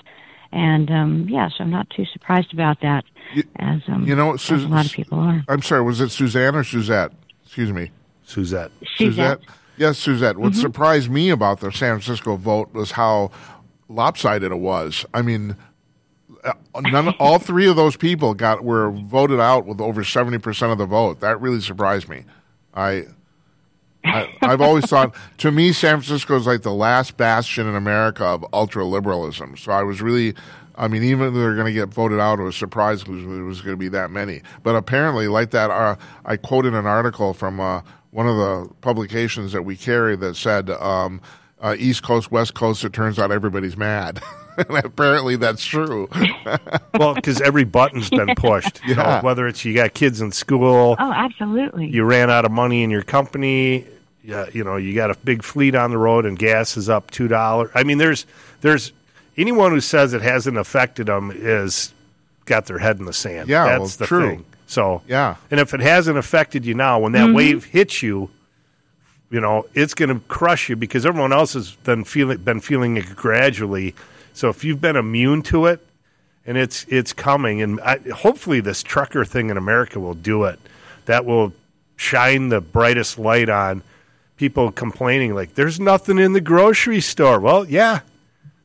and 0.51 0.89
um 0.89 1.27
yeah 1.29 1.47
so 1.49 1.63
i'm 1.63 1.69
not 1.69 1.89
too 1.89 2.05
surprised 2.11 2.53
about 2.53 2.79
that 2.81 3.03
as 3.57 3.81
um 3.87 4.05
you 4.05 4.15
know, 4.15 4.33
as 4.33 4.49
a 4.49 4.55
lot 4.67 4.85
of 4.85 4.91
people 4.91 5.19
are 5.19 5.43
I'm 5.47 5.61
sorry. 5.61 5.83
Was 5.83 6.01
it 6.01 6.09
Suzanne 6.09 6.55
or 6.55 6.63
Suzette? 6.63 7.11
Excuse 7.45 7.71
me. 7.71 7.91
Suzette. 8.23 8.71
Suzette. 8.97 9.39
Yes, 9.77 9.97
Suzette. 9.99 10.37
What 10.37 10.53
Mhm. 10.53 10.61
surprised 10.61 11.09
me 11.11 11.29
about 11.29 11.59
the 11.59 11.71
San 11.71 11.99
Francisco 11.99 12.35
vote 12.35 12.73
was 12.73 12.91
how 12.91 13.29
lopsided 13.87 14.51
it 14.51 14.59
was. 14.59 15.05
I 15.13 15.21
mean, 15.21 15.55
none, 16.79 17.09
all 17.19 17.39
three 17.39 17.67
of 17.67 17.75
those 17.75 17.95
people 17.95 18.33
got 18.33 18.63
were 18.63 18.91
voted 18.91 19.39
out 19.39 19.65
with 19.65 19.81
over 19.81 20.03
seventy 20.03 20.37
percent 20.37 20.71
of 20.71 20.77
the 20.77 20.85
vote. 20.85 21.19
That 21.19 21.39
really 21.41 21.61
surprised 21.61 22.09
me. 22.09 22.23
I, 22.73 23.05
I 24.05 24.29
I've 24.41 24.61
always 24.61 24.85
thought 24.85 25.15
to 25.39 25.51
me 25.51 25.71
San 25.73 26.01
Francisco 26.01 26.37
is 26.37 26.47
like 26.47 26.61
the 26.61 26.73
last 26.73 27.17
bastion 27.17 27.67
in 27.67 27.75
America 27.75 28.23
of 28.25 28.45
ultra 28.53 28.85
liberalism. 28.85 29.57
So 29.57 29.71
I 29.71 29.83
was 29.83 30.01
really. 30.01 30.35
I 30.75 30.87
mean, 30.87 31.03
even 31.03 31.33
though 31.33 31.39
they're 31.41 31.55
going 31.55 31.65
to 31.65 31.73
get 31.73 31.89
voted 31.89 32.21
out, 32.21 32.39
I 32.39 32.43
was 32.43 32.55
surprised 32.55 33.09
was, 33.09 33.21
it 33.21 33.43
was 33.43 33.59
going 33.59 33.73
to 33.73 33.77
be 33.77 33.89
that 33.89 34.11
many. 34.11 34.41
But 34.63 34.77
apparently, 34.77 35.27
like 35.27 35.51
that, 35.51 35.69
uh, 35.69 35.97
I 36.23 36.37
quoted 36.37 36.73
an 36.73 36.85
article 36.85 37.33
from 37.33 37.59
uh, 37.59 37.81
one 38.11 38.29
of 38.29 38.37
the 38.37 38.73
publications 38.79 39.51
that 39.51 39.63
we 39.63 39.75
carry 39.75 40.15
that 40.15 40.37
said 40.37 40.69
um, 40.69 41.19
uh, 41.59 41.75
East 41.77 42.03
Coast, 42.03 42.31
West 42.31 42.53
Coast. 42.53 42.85
It 42.85 42.93
turns 42.93 43.19
out 43.19 43.29
everybody's 43.29 43.75
mad. 43.75 44.21
and 44.67 44.77
apparently 44.85 45.35
that's 45.35 45.63
true. 45.63 46.09
well, 46.97 47.13
because 47.15 47.39
every 47.41 47.63
button's 47.63 48.09
been 48.09 48.35
pushed. 48.35 48.81
You 48.85 48.95
know, 48.95 49.19
whether 49.21 49.47
it's 49.47 49.63
you 49.65 49.73
got 49.75 49.93
kids 49.93 50.19
in 50.21 50.31
school, 50.31 50.95
Oh, 50.99 51.11
absolutely. 51.13 51.87
you 51.87 52.03
ran 52.03 52.29
out 52.31 52.43
of 52.45 52.51
money 52.51 52.81
in 52.83 52.89
your 52.89 53.03
company. 53.03 53.85
Yeah, 54.23 54.47
you 54.51 54.63
know, 54.63 54.75
you 54.77 54.93
got 54.95 55.11
a 55.11 55.15
big 55.23 55.43
fleet 55.43 55.75
on 55.75 55.91
the 55.91 55.97
road, 55.97 56.25
and 56.25 56.37
gas 56.37 56.75
is 56.77 56.89
up 56.89 57.09
two 57.11 57.27
dollars. 57.27 57.69
I 57.75 57.83
mean, 57.83 57.97
there's 57.99 58.25
there's 58.61 58.91
anyone 59.37 59.71
who 59.71 59.79
says 59.79 60.13
it 60.13 60.21
hasn't 60.21 60.57
affected 60.57 61.07
them 61.07 61.31
is 61.33 61.93
got 62.45 62.65
their 62.65 62.79
head 62.79 62.99
in 62.99 63.05
the 63.05 63.13
sand. 63.13 63.47
Yeah, 63.47 63.65
that's 63.65 63.79
well, 63.79 63.87
the 63.87 64.05
true. 64.07 64.29
thing. 64.29 64.45
So 64.67 65.01
Yeah. 65.07 65.35
and 65.51 65.59
if 65.59 65.73
it 65.73 65.79
hasn't 65.79 66.17
affected 66.17 66.65
you 66.65 66.73
now, 66.73 66.99
when 66.99 67.11
that 67.13 67.27
Mhm. 67.29 67.35
wave 67.35 67.65
hits 67.65 68.01
you, 68.03 68.29
you 69.31 69.39
know 69.39 69.65
it's 69.73 69.93
going 69.93 70.09
to 70.09 70.19
crush 70.27 70.69
you 70.69 70.75
because 70.75 71.05
everyone 71.05 71.31
else 71.33 71.53
has 71.53 71.71
been 71.71 72.03
feeling 72.03 72.37
been 72.39 72.59
feeling 72.59 72.97
it 72.97 73.15
gradually. 73.15 73.95
So 74.39 74.47
if 74.47 74.63
you've 74.63 74.79
been 74.79 74.95
immune 74.95 75.41
to 75.43 75.65
it, 75.65 75.85
and 76.45 76.57
it's 76.57 76.85
it's 76.87 77.11
coming, 77.11 77.61
and 77.61 77.81
I, 77.81 77.97
hopefully 78.15 78.61
this 78.61 78.81
trucker 78.81 79.25
thing 79.25 79.49
in 79.49 79.57
America 79.57 79.99
will 79.99 80.13
do 80.13 80.45
it. 80.45 80.61
That 81.07 81.25
will 81.25 81.51
shine 81.97 82.47
the 82.47 82.61
brightest 82.61 83.19
light 83.19 83.49
on 83.49 83.83
people 84.37 84.71
complaining 84.71 85.35
like 85.35 85.55
there's 85.55 85.77
nothing 85.77 86.17
in 86.19 86.31
the 86.31 86.39
grocery 86.39 87.01
store. 87.01 87.41
Well, 87.41 87.65
yeah, 87.67 87.99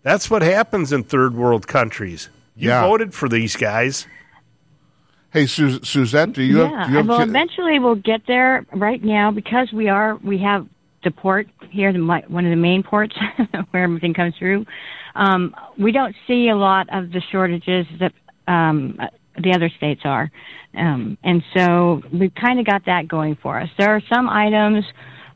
that's 0.04 0.30
what 0.30 0.42
happens 0.42 0.92
in 0.92 1.02
third 1.02 1.34
world 1.34 1.66
countries. 1.66 2.28
You 2.54 2.68
Yeah. 2.68 2.82
voted 2.82 3.12
for 3.12 3.28
these 3.28 3.56
guys. 3.56 4.06
Hey, 5.32 5.46
Su- 5.46 5.82
Suzette, 5.82 6.34
do 6.34 6.44
you 6.44 6.60
yeah, 6.62 6.68
have? 6.68 6.86
Do 6.86 6.92
you 6.92 6.96
have 6.98 7.08
well, 7.08 7.18
ki- 7.18 7.24
eventually 7.30 7.80
we'll 7.80 7.96
get 7.96 8.28
there. 8.28 8.64
Right 8.72 9.02
now, 9.02 9.32
because 9.32 9.72
we 9.72 9.88
are, 9.88 10.14
we 10.22 10.38
have 10.38 10.68
the 11.02 11.10
port 11.10 11.48
here, 11.68 11.92
the 11.92 11.98
one 12.28 12.44
of 12.44 12.50
the 12.50 12.56
main 12.56 12.84
ports 12.84 13.16
where 13.72 13.82
everything 13.82 14.14
comes 14.14 14.36
through. 14.38 14.66
Um, 15.14 15.54
we 15.78 15.92
don't 15.92 16.14
see 16.26 16.48
a 16.48 16.56
lot 16.56 16.88
of 16.92 17.12
the 17.12 17.22
shortages 17.30 17.86
that 18.00 18.12
um, 18.46 18.98
the 19.42 19.52
other 19.52 19.70
states 19.76 20.02
are, 20.04 20.30
um, 20.76 21.16
and 21.22 21.42
so 21.56 22.02
we've 22.12 22.34
kind 22.34 22.58
of 22.58 22.66
got 22.66 22.84
that 22.86 23.08
going 23.08 23.36
for 23.36 23.60
us. 23.60 23.68
There 23.78 23.90
are 23.90 24.02
some 24.12 24.28
items 24.28 24.84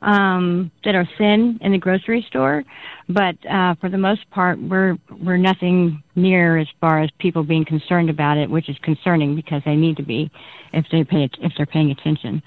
um, 0.03 0.71
that 0.85 0.95
are 0.95 1.09
thin 1.19 1.59
in 1.61 1.73
the 1.73 1.79
grocery 1.79 2.25
store, 2.29 2.65
but 3.09 3.35
uh, 3.47 3.75
for 3.81 3.89
the 3.89 3.99
most 3.99 4.29
part, 4.31 4.61
we're 4.61 4.97
we're 5.23 5.37
nothing 5.37 6.03
near 6.15 6.59
as 6.59 6.69
far 6.81 7.01
as 7.03 7.11
people 7.19 7.43
being 7.43 7.65
concerned 7.65 8.11
about 8.11 8.37
it, 8.37 8.51
which 8.51 8.69
is 8.69 8.77
concerning 8.83 9.35
because 9.35 9.63
they 9.65 9.77
need 9.77 9.97
to 9.97 10.03
be 10.03 10.31
if 10.73 10.87
they 10.93 11.05
pay 11.05 11.29
if 11.41 11.53
they're 11.57 11.67
paying 11.67 11.91
attention. 11.91 12.43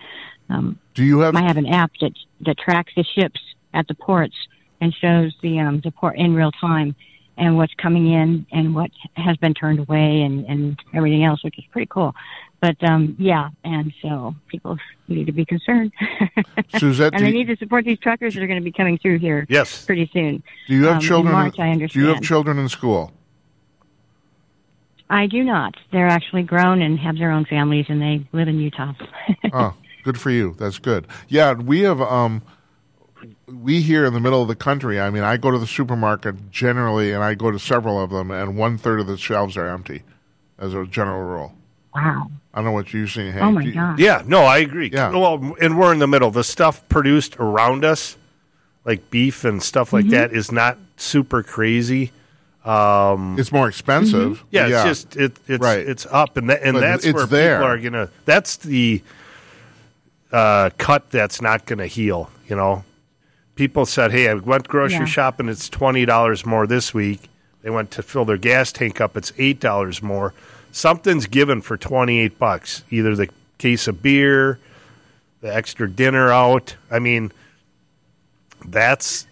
Um, 0.50 0.80
do 0.94 1.04
you 1.04 1.20
have? 1.20 1.36
I 1.36 1.42
have 1.42 1.58
an 1.58 1.68
app 1.68 1.92
that 2.02 2.14
that 2.42 2.58
tracks 2.58 2.94
the 2.96 3.04
ships 3.04 3.40
at 3.74 3.88
the 3.88 3.96
ports 3.96 4.36
and 4.80 4.94
shows 4.94 5.34
the 5.42 5.60
um, 5.60 5.82
the 5.84 5.92
port 5.92 6.18
in 6.18 6.34
real 6.34 6.52
time 6.52 6.96
and 7.38 7.58
what's 7.58 7.74
coming 7.76 8.12
in 8.12 8.46
and 8.52 8.76
what 8.76 8.92
has 9.16 9.38
been 9.38 9.54
turned 9.54 9.80
away 9.80 10.22
and 10.22 10.46
and 10.46 10.80
everything 10.94 11.24
else, 11.24 11.44
which 11.44 11.58
is 11.58 11.66
pretty 11.72 11.88
cool. 11.88 12.14
But 12.60 12.78
um, 12.84 13.16
yeah, 13.18 13.50
and 13.64 13.92
so 14.04 14.36
people 14.48 14.78
need 15.08 15.26
to 15.26 15.32
be 15.32 15.46
concerned. 15.46 15.92
Suzette, 16.78 17.14
and 17.16 17.26
they 17.26 17.32
need 17.32 17.48
to 17.48 17.58
support 17.58 17.86
these 17.86 17.98
truckers 18.00 18.36
that 18.36 18.44
are 18.44 18.48
going 18.48 18.60
to 18.60 18.64
be 18.64 18.72
coming 18.72 19.00
through 19.00 19.18
here. 19.18 19.48
Yes. 19.50 19.84
pretty 19.86 20.10
soon. 20.14 20.44
Do 20.68 20.76
you 20.76 20.86
have 20.86 20.96
Um, 20.98 21.02
children? 21.02 21.34
In 21.34 21.42
March, 21.42 21.60
I 21.60 21.70
understand. 21.72 21.92
Do 22.04 22.08
you 22.08 22.14
have 22.14 22.22
children 22.22 22.60
in 22.60 22.70
school? 22.70 23.12
I 25.10 25.28
do 25.28 25.44
not. 25.44 25.76
They're 25.92 26.08
actually 26.08 26.44
grown 26.44 26.82
and 26.82 26.98
have 27.00 27.18
their 27.18 27.32
own 27.32 27.46
families, 27.46 27.88
and 27.90 28.02
they 28.02 28.26
live 28.32 28.48
in 28.48 28.60
Utah. 28.60 28.94
oh, 29.54 29.74
good 30.04 30.20
for 30.20 30.30
you. 30.30 30.56
That's 30.58 30.80
good. 30.80 31.08
Yeah, 31.28 31.54
we 31.54 31.82
have. 31.82 32.00
Um, 32.00 32.44
we 33.52 33.82
here 33.82 34.06
in 34.06 34.14
the 34.14 34.20
middle 34.20 34.42
of 34.42 34.48
the 34.48 34.56
country. 34.56 35.00
I 35.00 35.10
mean, 35.10 35.24
I 35.24 35.38
go 35.38 35.52
to 35.52 35.58
the 35.60 35.68
supermarket 35.68 36.52
generally, 36.52 37.12
and 37.12 37.24
I 37.24 37.34
go 37.36 37.52
to 37.52 37.60
several 37.60 38.02
of 38.02 38.10
them, 38.10 38.32
and 38.32 38.56
one 38.58 38.78
third 38.78 39.00
of 39.00 39.08
the 39.08 39.18
shelves 39.18 39.58
are 39.58 39.68
empty, 39.68 40.04
as 40.60 40.74
a 40.74 40.86
general 40.86 41.22
rule. 41.24 41.54
Wow. 41.96 42.32
I 42.54 42.58
don't 42.58 42.66
know 42.66 42.72
what 42.72 42.94
you're 42.94 43.08
seeing. 43.08 43.32
Hank. 43.32 43.46
Oh, 43.46 43.52
my 43.52 43.62
you- 43.62 43.74
God. 43.74 44.00
Yeah, 44.00 44.24
no, 44.26 44.42
I 44.44 44.58
agree. 44.60 44.90
Yeah. 44.92 45.10
Well, 45.12 45.56
and 45.62 45.78
we're 45.78 45.94
in 45.94 46.00
the 46.00 46.08
middle. 46.08 46.32
The 46.32 46.44
stuff 46.44 46.88
produced 46.90 47.38
around 47.38 47.86
us, 47.86 48.18
like 48.86 49.10
beef 49.10 49.44
and 49.46 49.62
stuff 49.64 49.94
like 49.94 50.06
Mhm. 50.06 50.12
that, 50.12 50.34
is 50.34 50.52
not 50.52 50.78
super 50.98 51.44
crazy. 51.44 52.12
Um, 52.66 53.38
it's 53.40 53.52
more 53.52 53.68
expensive. 53.68 54.44
Yeah, 54.52 54.68
Yeah. 54.68 54.76
it's 54.76 54.84
just 54.86 55.18
it, 55.18 55.38
it's 55.48 55.62
Right. 55.64 55.80
it's 55.80 56.06
up, 56.12 56.38
and 56.38 56.50
that, 56.50 56.62
and 56.62 56.74
But 56.76 56.82
that's 56.82 57.06
where 57.12 57.26
there. 57.26 57.56
people 57.58 57.68
are 57.68 57.78
gonna. 57.80 58.10
That's 58.26 58.58
the 58.58 59.02
uh, 60.32 60.70
cut 60.78 61.10
that's 61.10 61.42
not 61.42 61.66
gonna 61.66 61.88
heal. 61.88 62.30
You 62.48 62.56
know, 62.56 62.84
people 63.62 63.86
said, 63.86 64.12
"Hey, 64.12 64.28
I 64.28 64.34
went 64.34 64.68
grocery 64.68 65.02
Yeah. 65.02 65.06
shopping. 65.06 65.48
It's 65.48 65.70
twenty 65.70 66.04
dollars 66.04 66.48
more 66.48 66.66
this 66.66 66.96
week." 66.96 67.30
They 67.62 67.70
went 67.70 67.92
to 67.92 68.02
fill 68.02 68.26
their 68.26 68.38
gas 68.38 68.72
tank 68.72 69.00
up. 69.00 69.16
It's 69.16 69.32
eight 69.38 69.60
dollars 69.60 70.02
more. 70.02 70.34
Something's 70.72 71.28
given 71.28 71.62
for 71.62 71.78
twenty 71.78 72.22
eight 72.22 72.40
bucks. 72.40 72.84
Either 72.90 73.16
the 73.16 73.30
case 73.60 73.88
of 73.88 74.02
beer, 74.02 74.58
the 75.42 75.56
extra 75.56 75.88
dinner 75.88 76.32
out. 76.32 76.76
I 76.90 76.98
mean, 76.98 77.32
that's 78.66 79.28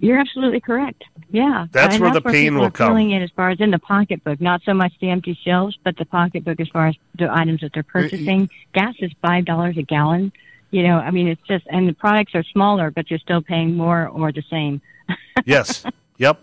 You're 0.00 0.18
absolutely 0.18 0.60
correct. 0.60 1.04
Yeah, 1.30 1.66
That's 1.70 1.94
And 1.96 2.02
where 2.02 2.12
the 2.12 2.20
pain 2.22 2.46
people 2.54 2.60
will 2.62 2.70
come. 2.72 2.88
Feeling 2.90 3.10
it 3.12 3.22
as 3.22 3.30
far 3.36 3.50
as 3.50 3.60
in 3.60 3.70
the 3.70 3.78
pocketbook, 3.78 4.40
not 4.40 4.62
so 4.64 4.74
much 4.74 4.92
the 5.00 5.10
empty 5.10 5.38
shelves, 5.44 5.78
but 5.84 5.96
the 5.98 6.06
pocketbook 6.06 6.58
as 6.58 6.68
far 6.68 6.88
as 6.88 6.96
the 7.16 7.30
items 7.30 7.60
that 7.60 7.72
they're 7.74 7.82
purchasing. 7.84 8.50
Gas 8.72 8.94
is 8.98 9.12
five 9.22 9.44
dollars 9.44 9.76
a 9.76 9.82
gallon. 9.82 10.32
You 10.70 10.82
know, 10.82 10.98
I 10.98 11.10
mean, 11.10 11.28
it's 11.28 11.40
just, 11.46 11.66
and 11.70 11.88
the 11.88 11.94
products 11.94 12.34
are 12.34 12.42
smaller, 12.44 12.90
but 12.90 13.08
you're 13.10 13.18
still 13.18 13.40
paying 13.40 13.74
more 13.76 14.06
or 14.08 14.32
the 14.32 14.42
same. 14.50 14.80
Yes. 15.46 15.84
yep. 16.18 16.42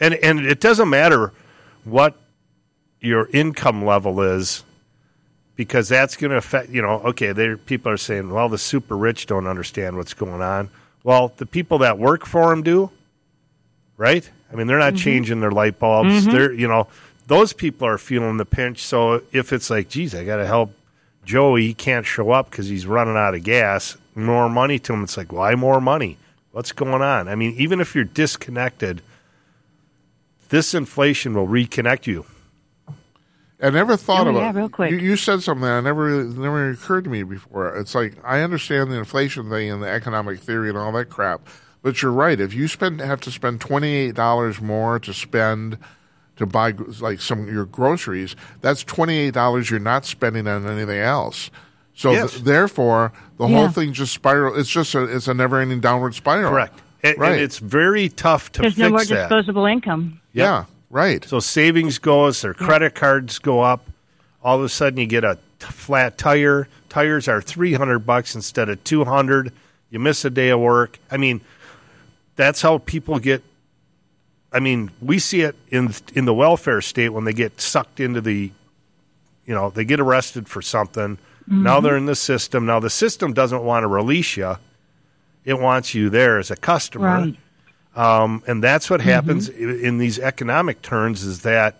And 0.00 0.14
and 0.14 0.46
it 0.46 0.60
doesn't 0.60 0.88
matter 0.88 1.32
what 1.84 2.16
your 3.00 3.28
income 3.32 3.84
level 3.84 4.22
is 4.22 4.62
because 5.56 5.88
that's 5.88 6.16
going 6.16 6.30
to 6.30 6.36
affect, 6.36 6.70
you 6.70 6.80
know, 6.82 7.00
okay, 7.10 7.32
there 7.32 7.56
people 7.56 7.90
are 7.92 7.96
saying, 7.96 8.30
well, 8.30 8.48
the 8.48 8.58
super 8.58 8.96
rich 8.96 9.26
don't 9.26 9.46
understand 9.48 9.96
what's 9.96 10.14
going 10.14 10.40
on. 10.40 10.70
Well, 11.04 11.32
the 11.36 11.46
people 11.46 11.78
that 11.78 11.98
work 11.98 12.24
for 12.24 12.48
them 12.50 12.62
do, 12.62 12.90
right? 13.96 14.28
I 14.52 14.56
mean, 14.56 14.66
they're 14.68 14.78
not 14.78 14.94
Mhm. 14.94 14.98
changing 14.98 15.40
their 15.40 15.50
light 15.50 15.78
bulbs. 15.80 16.26
Mhm. 16.26 16.32
They're, 16.32 16.52
you 16.52 16.68
know, 16.68 16.86
those 17.26 17.52
people 17.52 17.86
are 17.88 17.98
feeling 17.98 18.36
the 18.36 18.44
pinch. 18.46 18.82
So 18.84 19.22
if 19.32 19.52
it's 19.52 19.68
like, 19.68 19.88
geez, 19.88 20.14
I 20.14 20.24
got 20.24 20.36
to 20.36 20.46
help 20.46 20.72
Joey, 21.24 21.66
he 21.68 21.74
can't 21.74 22.04
show 22.06 22.30
up 22.30 22.50
because 22.50 22.68
he's 22.68 22.86
running 22.86 23.16
out 23.16 23.34
of 23.34 23.42
gas, 23.44 23.96
more 24.14 24.48
money 24.48 24.78
to 24.80 24.92
him. 24.92 25.04
It's 25.04 25.16
like, 25.16 25.32
why 25.32 25.54
more 25.54 25.80
money? 25.80 26.18
What's 26.50 26.72
going 26.72 27.00
on? 27.02 27.28
I 27.28 27.34
mean, 27.34 27.54
even 27.56 27.80
if 27.80 27.94
you're 27.94 28.04
disconnected, 28.04 29.00
this 30.48 30.74
inflation 30.74 31.34
will 31.34 31.46
reconnect 31.46 32.06
you. 32.06 32.26
I 33.62 33.70
never 33.70 33.96
thought 33.96 34.26
Oh, 34.26 34.30
about. 34.30 34.40
yeah, 34.40 34.52
real 34.60 34.68
quick. 34.68 34.90
You, 34.90 34.98
you 34.98 35.16
said 35.16 35.40
something 35.42 35.62
that 35.62 35.84
never 35.84 36.04
really, 36.04 36.34
never 36.34 36.70
occurred 36.70 37.04
to 37.04 37.10
me 37.10 37.22
before. 37.22 37.76
It's 37.78 37.94
like 37.94 38.16
I 38.24 38.40
understand 38.40 38.90
the 38.90 38.96
inflation 38.98 39.48
thing 39.48 39.70
and 39.70 39.82
the 39.82 39.88
economic 39.88 40.40
theory 40.40 40.68
and 40.68 40.76
all 40.76 40.90
that 40.92 41.10
crap, 41.10 41.46
but 41.80 42.02
you're 42.02 42.10
right. 42.10 42.40
If 42.40 42.52
you 42.52 42.66
spend 42.66 43.00
have 43.00 43.20
to 43.20 43.30
spend 43.30 43.60
twenty 43.60 43.94
eight 43.94 44.16
dollars 44.16 44.60
more 44.60 44.98
to 44.98 45.14
spend 45.14 45.78
to 46.36 46.46
buy 46.46 46.72
like 47.00 47.20
some 47.20 47.46
your 47.48 47.66
groceries, 47.66 48.34
that's 48.60 48.82
twenty 48.84 49.16
eight 49.18 49.34
dollars 49.34 49.70
you're 49.70 49.80
not 49.80 50.04
spending 50.04 50.46
on 50.48 50.66
anything 50.66 50.98
else. 51.00 51.50
So 51.94 52.12
Yes. 52.12 52.32
th- 52.32 52.44
therefore, 52.44 53.12
the 53.38 53.46
Yeah. 53.46 53.56
whole 53.56 53.68
thing 53.68 53.92
just 53.92 54.12
spiral. 54.14 54.58
It's 54.58 54.70
just 54.70 54.94
a 54.94 55.02
it's 55.04 55.28
a 55.28 55.34
never 55.34 55.60
ending 55.60 55.80
downward 55.80 56.14
spiral. 56.14 56.50
Correct. 56.50 56.78
And, 57.04 57.18
right. 57.18 57.32
and 57.32 57.40
it's 57.40 57.58
very 57.58 58.08
tough 58.08 58.52
to 58.52 58.62
There's 58.62 58.74
fix 58.74 58.78
no 58.82 58.90
more 58.90 59.04
that. 59.04 59.28
disposable 59.28 59.66
income. 59.66 60.20
Yeah, 60.32 60.64
right. 60.88 61.24
So 61.28 61.40
savings 61.40 61.98
goes, 61.98 62.40
their 62.42 62.54
credit 62.54 62.94
cards 62.94 63.38
go 63.40 63.60
up. 63.60 63.84
All 64.44 64.56
of 64.58 64.64
a 64.64 64.68
sudden, 64.68 64.98
you 64.98 65.06
get 65.06 65.24
a 65.24 65.36
t- 65.58 65.66
flat 65.66 66.16
tire. 66.16 66.68
Tires 66.88 67.28
are 67.28 67.40
three 67.42 67.74
hundred 67.74 68.00
bucks 68.06 68.34
instead 68.34 68.68
of 68.68 68.82
two 68.84 69.04
hundred. 69.04 69.52
You 69.90 69.98
miss 69.98 70.24
a 70.24 70.30
day 70.30 70.48
of 70.48 70.60
work. 70.60 70.98
I 71.10 71.16
mean, 71.18 71.40
that's 72.36 72.62
how 72.62 72.78
people 72.78 73.18
get. 73.18 73.42
I 74.52 74.60
mean, 74.60 74.90
we 75.00 75.18
see 75.18 75.42
it 75.42 75.56
in 75.70 75.94
in 76.14 76.24
the 76.24 76.34
welfare 76.34 76.80
state 76.80 77.08
when 77.10 77.24
they 77.24 77.32
get 77.32 77.60
sucked 77.60 78.00
into 78.00 78.20
the, 78.20 78.50
you 79.46 79.54
know, 79.54 79.70
they 79.70 79.84
get 79.84 80.00
arrested 80.00 80.48
for 80.48 80.62
something. 80.62 81.18
Now 81.46 81.80
Mhm. 81.80 81.82
they're 81.82 81.96
in 81.96 82.06
the 82.06 82.14
system. 82.14 82.66
Now 82.66 82.78
the 82.80 82.90
system 82.90 83.32
doesn't 83.32 83.62
want 83.64 83.82
to 83.84 83.88
release 83.88 84.36
you; 84.36 84.56
it 85.44 85.58
wants 85.58 85.94
you 85.94 86.08
there 86.10 86.38
as 86.38 86.50
a 86.50 86.56
customer. 86.56 87.06
Right. 87.06 87.36
Um, 87.94 88.42
and 88.46 88.62
that's 88.62 88.88
what 88.88 89.00
happens 89.02 89.50
i 89.50 89.52
in 89.52 89.98
these 89.98 90.18
economic 90.18 90.80
turns 90.80 91.22
is 91.24 91.42
that 91.42 91.78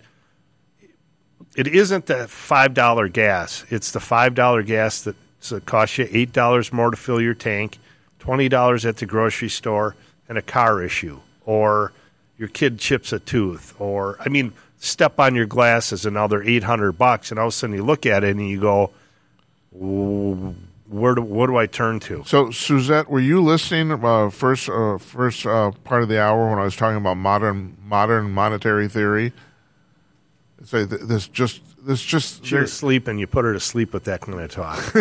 it 1.57 1.67
isn't 1.67 2.07
the 2.07 2.27
five 2.29 2.75
dollar 2.75 3.09
gas. 3.09 3.65
It's 3.71 3.93
the 3.93 4.01
five 4.01 4.35
dollar 4.35 4.63
gas 4.63 5.03
that 5.03 5.17
so 5.41 5.61
costs 5.61 5.99
you 5.99 6.09
eight 6.11 6.33
dollars 6.33 6.73
more 6.73 6.91
to 6.91 6.97
fill 6.97 7.21
your 7.21 7.35
tank, 7.35 7.79
twenty 8.19 8.49
dollars 8.49 8.85
at 8.85 8.97
the 8.99 9.07
grocery 9.07 9.49
store, 9.49 9.95
and 10.29 10.37
a 10.39 10.43
car 10.43 10.83
issue, 10.83 11.19
or 11.47 11.93
your 12.43 12.49
kid 12.49 12.77
chips 12.77 13.13
a 13.13 13.21
tooth, 13.21 13.73
or 13.79 14.17
I 14.19 14.29
mean, 14.29 14.53
step 14.79 15.21
on 15.21 15.37
your 15.37 15.47
glass 15.47 15.93
is 15.93 16.05
another 16.05 16.43
eight 16.43 16.65
hundred 16.65 16.99
bucks, 16.99 17.31
and 17.31 17.39
all 17.39 17.47
of 17.47 17.53
a 17.53 17.53
sudden 17.53 17.77
you 17.77 17.85
look 17.85 18.05
at 18.05 18.25
it 18.25 18.31
and 18.31 18.51
you 18.51 18.61
go, 18.61 18.91
where 19.71 21.15
do 21.15 21.23
what 21.23 21.47
do 21.47 21.57
I 21.57 21.67
turn 21.67 22.01
to? 22.01 22.25
So, 22.27 22.51
Suzette, 22.51 23.09
were 23.09 23.21
you 23.21 23.41
listening 23.41 23.93
uh, 24.05 24.29
first 24.31 24.69
uh, 24.69 24.99
first 24.99 25.47
uh, 25.47 25.71
part 25.85 26.03
of 26.03 26.09
the 26.09 26.21
hour 26.21 26.51
when 26.51 26.59
I 26.59 26.65
was 26.65 26.75
talking 26.75 26.97
about 26.97 27.17
modern 27.17 27.77
modern 27.85 28.33
monetary 28.33 28.89
theory? 28.89 29.33
Say 30.65 30.85
th- 30.85 31.03
this 31.03 31.29
just 31.29 31.63
this 31.87 32.03
just 32.03 32.45
She 32.45 32.57
was 32.57 32.73
sleeping. 32.73 33.19
You 33.19 33.29
put 33.29 33.45
her 33.45 33.53
to 33.53 33.61
sleep 33.61 33.93
with 33.93 34.03
that 34.05 34.23
kind 34.23 34.41
of 34.41 34.51
talk. 34.51 34.79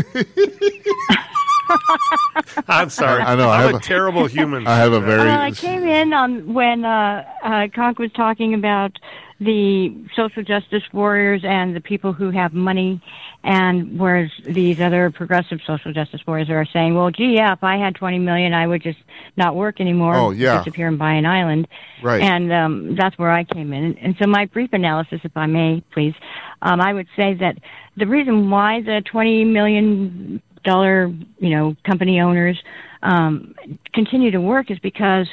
I'm 2.68 2.90
sorry. 2.90 3.22
I 3.22 3.36
know, 3.36 3.50
I 3.50 3.58
I'm 3.58 3.62
have 3.68 3.74
a 3.74 3.78
a- 3.78 3.82
terrible 3.82 4.28
human. 4.28 4.68
I 4.68 4.78
have 4.78 4.94
a 4.94 5.00
very 5.00 5.28
Well, 5.28 5.42
I 5.42 5.52
came 5.52 5.84
in 5.88 6.14
on 6.14 6.54
when 6.54 6.86
uh, 6.86 7.24
uh, 7.44 7.68
Conk 7.74 8.00
was 8.00 8.12
talking 8.14 8.54
about 8.54 8.98
the 9.40 9.92
social 10.16 10.44
justice 10.44 10.84
warriors 10.94 11.42
and 11.44 11.76
the 11.76 11.82
people 11.82 12.14
who 12.14 12.30
have 12.30 12.54
money, 12.54 13.02
and 13.44 14.00
whereas 14.00 14.30
these 14.46 14.80
other 14.80 15.10
progressive 15.10 15.60
social 15.66 15.92
justice 15.92 16.22
warriors 16.28 16.50
are 16.52 16.64
saying, 16.72 16.94
"Well, 16.94 17.10
gee, 17.10 17.34
yeah, 17.38 17.54
if 17.54 17.64
I 17.64 17.78
had 17.78 17.96
twenty 17.96 18.20
million, 18.20 18.54
I 18.54 18.68
would 18.68 18.84
just 18.84 19.00
not 19.38 19.56
work 19.56 19.82
anymore, 19.82 20.16
Oh, 20.16 20.30
yeah. 20.30 20.60
disappear 20.60 20.88
and 20.88 21.00
buy 21.00 21.14
an 21.14 21.26
island." 21.26 21.68
Right. 22.04 22.22
And 22.22 22.54
um, 22.54 22.96
that's 22.96 23.18
where 23.18 23.32
I 23.32 23.44
came 23.44 23.74
in. 23.74 23.98
And 23.98 24.16
so, 24.22 24.28
my 24.28 24.46
brief 24.46 24.74
analysis, 24.74 25.22
if 25.24 25.36
I 25.36 25.48
may, 25.48 25.82
please, 25.92 26.14
um, 26.62 26.80
I 26.80 26.94
would 26.94 27.08
say 27.16 27.34
that 27.36 27.58
the 27.98 28.06
reason 28.06 28.52
why 28.52 28.82
the 28.82 29.02
twenty 29.04 29.44
million 29.44 30.40
dollar, 30.64 31.08
you 31.40 31.50
know, 31.50 31.76
company 31.84 32.20
owners 32.20 32.62
um, 33.04 33.56
continue 33.94 34.32
to 34.32 34.42
work 34.42 34.70
is 34.70 34.80
because 34.80 35.28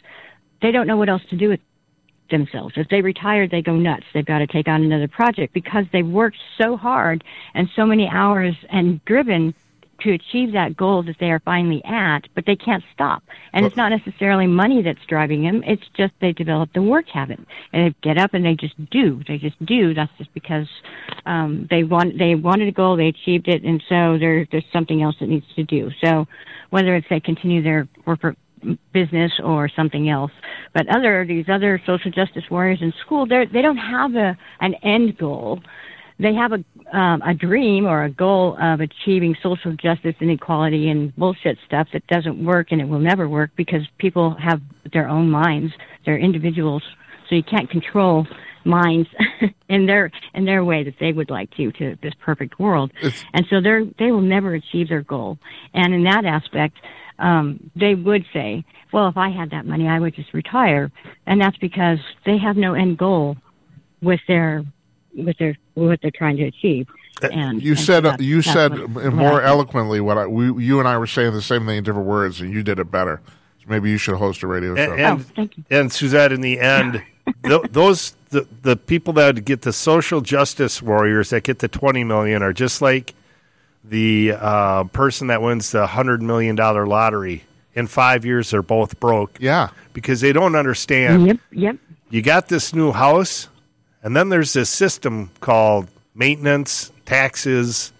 they 0.62 0.72
don't 0.72 0.86
know 0.86 0.96
what 0.96 1.08
else 1.08 1.22
to 1.30 1.36
do 1.36 1.48
with 1.48 1.60
themselves. 2.30 2.74
If 2.76 2.88
they 2.88 3.00
retire, 3.00 3.48
they 3.48 3.62
go 3.62 3.76
nuts. 3.76 4.04
They've 4.12 4.24
got 4.24 4.38
to 4.38 4.46
take 4.46 4.68
on 4.68 4.82
another 4.82 5.08
project 5.08 5.52
because 5.52 5.86
they've 5.92 6.06
worked 6.06 6.36
so 6.58 6.76
hard 6.76 7.24
and 7.54 7.68
so 7.74 7.86
many 7.86 8.08
hours 8.08 8.54
and 8.70 9.04
driven 9.04 9.54
to 10.00 10.12
achieve 10.12 10.52
that 10.52 10.76
goal 10.76 11.02
that 11.02 11.16
they 11.18 11.30
are 11.30 11.40
finally 11.40 11.82
at, 11.84 12.20
but 12.34 12.44
they 12.46 12.56
can't 12.56 12.84
stop. 12.92 13.22
And 13.52 13.66
it's 13.66 13.76
not 13.76 13.90
necessarily 13.90 14.46
money 14.46 14.82
that's 14.82 15.04
driving 15.08 15.42
them. 15.42 15.62
It's 15.66 15.82
just 15.96 16.12
they 16.20 16.32
develop 16.32 16.72
the 16.72 16.82
work 16.82 17.06
habit 17.08 17.40
and 17.72 17.86
they 17.86 17.96
get 18.02 18.18
up 18.18 18.34
and 18.34 18.44
they 18.44 18.54
just 18.54 18.74
do. 18.90 19.22
They 19.26 19.38
just 19.38 19.64
do. 19.64 19.94
That's 19.94 20.12
just 20.18 20.32
because 20.34 20.68
um, 21.26 21.66
they 21.70 21.82
want 21.82 22.18
they 22.18 22.34
wanted 22.34 22.68
a 22.68 22.72
goal, 22.72 22.96
they 22.96 23.08
achieved 23.08 23.48
it, 23.48 23.64
and 23.64 23.82
so 23.88 24.18
there 24.18 24.46
there's 24.50 24.64
something 24.72 25.02
else 25.02 25.16
that 25.20 25.28
needs 25.28 25.46
to 25.56 25.64
do. 25.64 25.90
So 26.02 26.26
whether 26.70 26.94
it's 26.94 27.06
they 27.10 27.20
continue 27.20 27.62
their 27.62 27.88
corporate 28.04 28.38
business 28.92 29.32
or 29.42 29.68
something 29.68 30.08
else. 30.08 30.32
But 30.74 30.88
other 30.94 31.24
these 31.26 31.46
other 31.48 31.80
social 31.86 32.10
justice 32.10 32.44
warriors 32.50 32.78
in 32.80 32.92
school, 33.04 33.26
they 33.26 33.46
they 33.52 33.62
don't 33.62 33.76
have 33.76 34.14
a 34.14 34.36
an 34.60 34.74
end 34.82 35.18
goal. 35.18 35.60
They 36.20 36.34
have 36.34 36.52
a 36.52 36.64
um, 36.96 37.22
a 37.22 37.34
dream 37.34 37.86
or 37.86 38.04
a 38.04 38.10
goal 38.10 38.56
of 38.60 38.80
achieving 38.80 39.36
social 39.42 39.72
justice 39.72 40.14
and 40.20 40.30
equality 40.30 40.88
and 40.88 41.14
bullshit 41.16 41.58
stuff 41.66 41.88
that 41.92 42.06
doesn't 42.06 42.42
work 42.42 42.68
and 42.70 42.80
it 42.80 42.88
will 42.88 42.98
never 42.98 43.28
work 43.28 43.50
because 43.56 43.82
people 43.98 44.34
have 44.42 44.60
their 44.92 45.08
own 45.08 45.30
minds. 45.30 45.72
They're 46.06 46.18
individuals, 46.18 46.82
so 47.28 47.34
you 47.34 47.42
can't 47.42 47.68
control 47.68 48.26
minds 48.64 49.08
in 49.68 49.86
their 49.86 50.10
in 50.34 50.44
their 50.44 50.64
way 50.64 50.84
that 50.84 50.94
they 50.98 51.12
would 51.12 51.30
like 51.30 51.50
to 51.56 51.72
to 51.72 51.96
this 52.02 52.14
perfect 52.20 52.58
world. 52.58 52.92
and 53.32 53.46
so 53.50 53.60
they're 53.60 53.84
they 53.98 54.10
will 54.12 54.20
never 54.20 54.54
achieve 54.54 54.88
their 54.88 55.02
goal. 55.02 55.38
And 55.74 55.92
in 55.94 56.04
that 56.04 56.24
aspect, 56.24 56.76
um, 57.18 57.70
they 57.74 57.94
would 57.94 58.24
say, 58.32 58.64
"Well, 58.92 59.08
if 59.08 59.16
I 59.16 59.30
had 59.30 59.50
that 59.50 59.66
money, 59.66 59.88
I 59.88 59.98
would 59.98 60.14
just 60.14 60.32
retire," 60.32 60.90
and 61.26 61.40
that's 61.40 61.58
because 61.58 61.98
they 62.24 62.38
have 62.38 62.56
no 62.56 62.74
end 62.74 62.98
goal 62.98 63.36
with 64.00 64.20
their 64.28 64.64
with 65.14 65.36
their 65.38 65.56
what 65.86 66.00
they're 66.02 66.10
trying 66.10 66.36
to 66.38 66.44
achieve. 66.44 66.88
And 67.22 67.62
You 67.62 67.72
and 67.72 67.80
said 67.80 68.04
that's- 68.04 68.20
you 68.20 68.42
said 68.42 68.72
what- 68.72 68.80
m- 68.82 68.94
what 68.94 69.12
more 69.14 69.42
eloquently 69.42 70.00
what 70.00 70.18
I 70.18 70.26
we, 70.26 70.64
you 70.64 70.78
and 70.78 70.86
I 70.88 70.96
were 70.98 71.06
saying 71.06 71.32
the 71.32 71.42
same 71.42 71.66
thing 71.66 71.78
in 71.78 71.84
different 71.84 72.06
words, 72.06 72.40
and 72.40 72.52
you 72.52 72.62
did 72.62 72.78
it 72.78 72.90
better. 72.90 73.20
So 73.60 73.64
maybe 73.68 73.90
you 73.90 73.98
should 73.98 74.16
host 74.16 74.42
a 74.42 74.46
radio 74.46 74.74
show. 74.76 74.92
And, 74.94 75.24
and, 75.36 75.64
and 75.70 75.92
Suzette, 75.92 76.30
in 76.32 76.40
the 76.42 76.60
end, 76.60 77.02
th- 77.44 77.62
those 77.72 78.14
the 78.30 78.46
the 78.62 78.76
people 78.76 79.12
that 79.14 79.44
get 79.44 79.62
the 79.62 79.72
social 79.72 80.20
justice 80.20 80.80
warriors 80.80 81.30
that 81.30 81.42
get 81.42 81.58
the 81.58 81.68
twenty 81.68 82.04
million 82.04 82.42
are 82.42 82.52
just 82.52 82.80
like 82.82 83.14
the 83.84 84.34
uh, 84.38 84.84
person 84.84 85.28
that 85.28 85.40
wins 85.42 85.70
the 85.72 85.86
hundred 85.88 86.22
million 86.22 86.54
dollar 86.56 86.86
lottery. 86.86 87.44
In 87.74 87.86
five 87.86 88.24
years, 88.24 88.50
they're 88.50 88.60
both 88.62 88.98
broke. 89.00 89.38
Yeah, 89.40 89.68
because 89.92 90.20
they 90.20 90.32
don't 90.32 90.54
understand. 90.56 91.26
Yep, 91.26 91.38
yep. 91.52 91.76
You 92.10 92.22
got 92.22 92.48
this 92.48 92.74
new 92.74 92.90
house, 92.92 93.48
and 94.02 94.14
then 94.16 94.28
there's 94.28 94.52
this 94.52 94.70
system 94.70 95.30
called 95.40 95.88
maintenance, 96.14 96.90
taxes, 97.06 97.92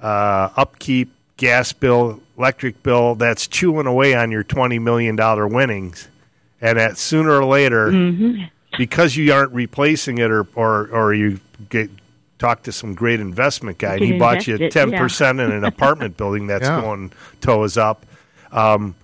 uh, 0.00 0.48
upkeep, 0.56 1.10
gas 1.36 1.72
bill, 1.72 2.20
electric 2.38 2.82
bill 2.82 3.14
that's 3.14 3.46
chewing 3.46 3.86
away 3.86 4.14
on 4.14 4.30
your 4.30 4.42
twenty 4.42 4.78
million 4.78 5.16
dollar 5.16 5.46
winnings, 5.46 6.08
and 6.60 6.78
that 6.78 6.98
sooner 6.98 7.30
or 7.32 7.44
later, 7.44 7.90
Mhm. 7.90 8.48
because 8.78 9.16
you 9.16 9.32
aren't 9.32 9.52
replacing 9.52 10.18
it, 10.18 10.30
or 10.30 10.46
or 10.54 10.88
or 10.92 11.14
you 11.14 11.40
get 11.68 11.90
talk 12.38 12.64
to 12.64 12.72
some 12.72 12.94
great 12.94 13.20
investment 13.20 13.78
guy, 13.78 13.94
and 13.94 14.04
he 14.04 14.18
bought 14.18 14.46
you 14.48 14.54
invest 14.54 14.76
it, 14.76 14.80
ten 14.80 14.92
percent 14.98 15.40
in 15.40 15.50
an 15.52 15.64
apartment 15.64 16.16
building 16.18 16.48
that's 16.48 16.66
Yeah. 16.66 16.80
going 16.80 17.12
toes 17.40 17.76
up. 17.76 18.04
Um, 18.50 18.94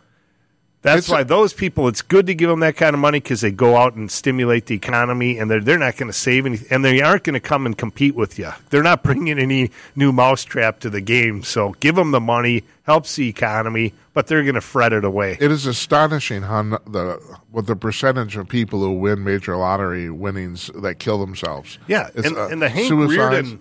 that's 0.80 1.08
why 1.08 1.24
those 1.24 1.52
people, 1.52 1.88
it's 1.88 2.02
good 2.02 2.26
to 2.26 2.34
give 2.34 2.48
them 2.48 2.60
that 2.60 2.76
kind 2.76 2.94
of 2.94 3.00
money 3.00 3.18
because 3.18 3.40
they 3.40 3.50
go 3.50 3.76
out 3.76 3.94
and 3.94 4.10
stimulate 4.10 4.66
the 4.66 4.76
economy, 4.76 5.38
and 5.38 5.50
they're 5.50 5.60
they're 5.60 5.78
not 5.78 5.96
going 5.96 6.10
to 6.10 6.16
save 6.16 6.46
anything, 6.46 6.68
and 6.70 6.84
they 6.84 7.00
aren't 7.02 7.24
going 7.24 7.34
to 7.34 7.40
come 7.40 7.66
and 7.66 7.76
compete 7.76 8.14
with 8.14 8.38
you. 8.38 8.50
They're 8.70 8.82
not 8.82 9.02
bringing 9.08 9.38
any 9.38 9.70
new 9.96 10.12
mousetrap 10.12 10.80
to 10.80 10.90
the 10.90 11.00
game. 11.00 11.42
So 11.42 11.74
give 11.80 11.96
them 11.96 12.12
the 12.12 12.20
money, 12.20 12.62
helps 12.84 13.16
the 13.16 13.28
economy, 13.28 13.92
but 14.14 14.28
they're 14.28 14.44
going 14.44 14.54
to 14.54 14.60
fret 14.60 14.92
it 14.92 15.04
away. 15.04 15.36
It 15.40 15.50
is 15.50 15.66
astonishing 15.66 16.42
how 16.42 16.62
the 16.62 17.20
what 17.50 17.66
the 17.66 17.76
percentage 17.76 18.36
of 18.36 18.48
people 18.48 18.80
who 18.80 18.92
win 18.92 19.24
major 19.24 19.56
lottery 19.56 20.10
winnings 20.10 20.70
that 20.76 21.00
kill 21.00 21.18
themselves. 21.18 21.78
Yeah, 21.88 22.10
It's, 22.14 22.26
and, 22.26 22.36
uh, 22.36 22.48
and 22.48 22.62
the 22.62 22.68
Hank 22.68 22.88
suicides. 22.88 23.48
Rearden, 23.48 23.58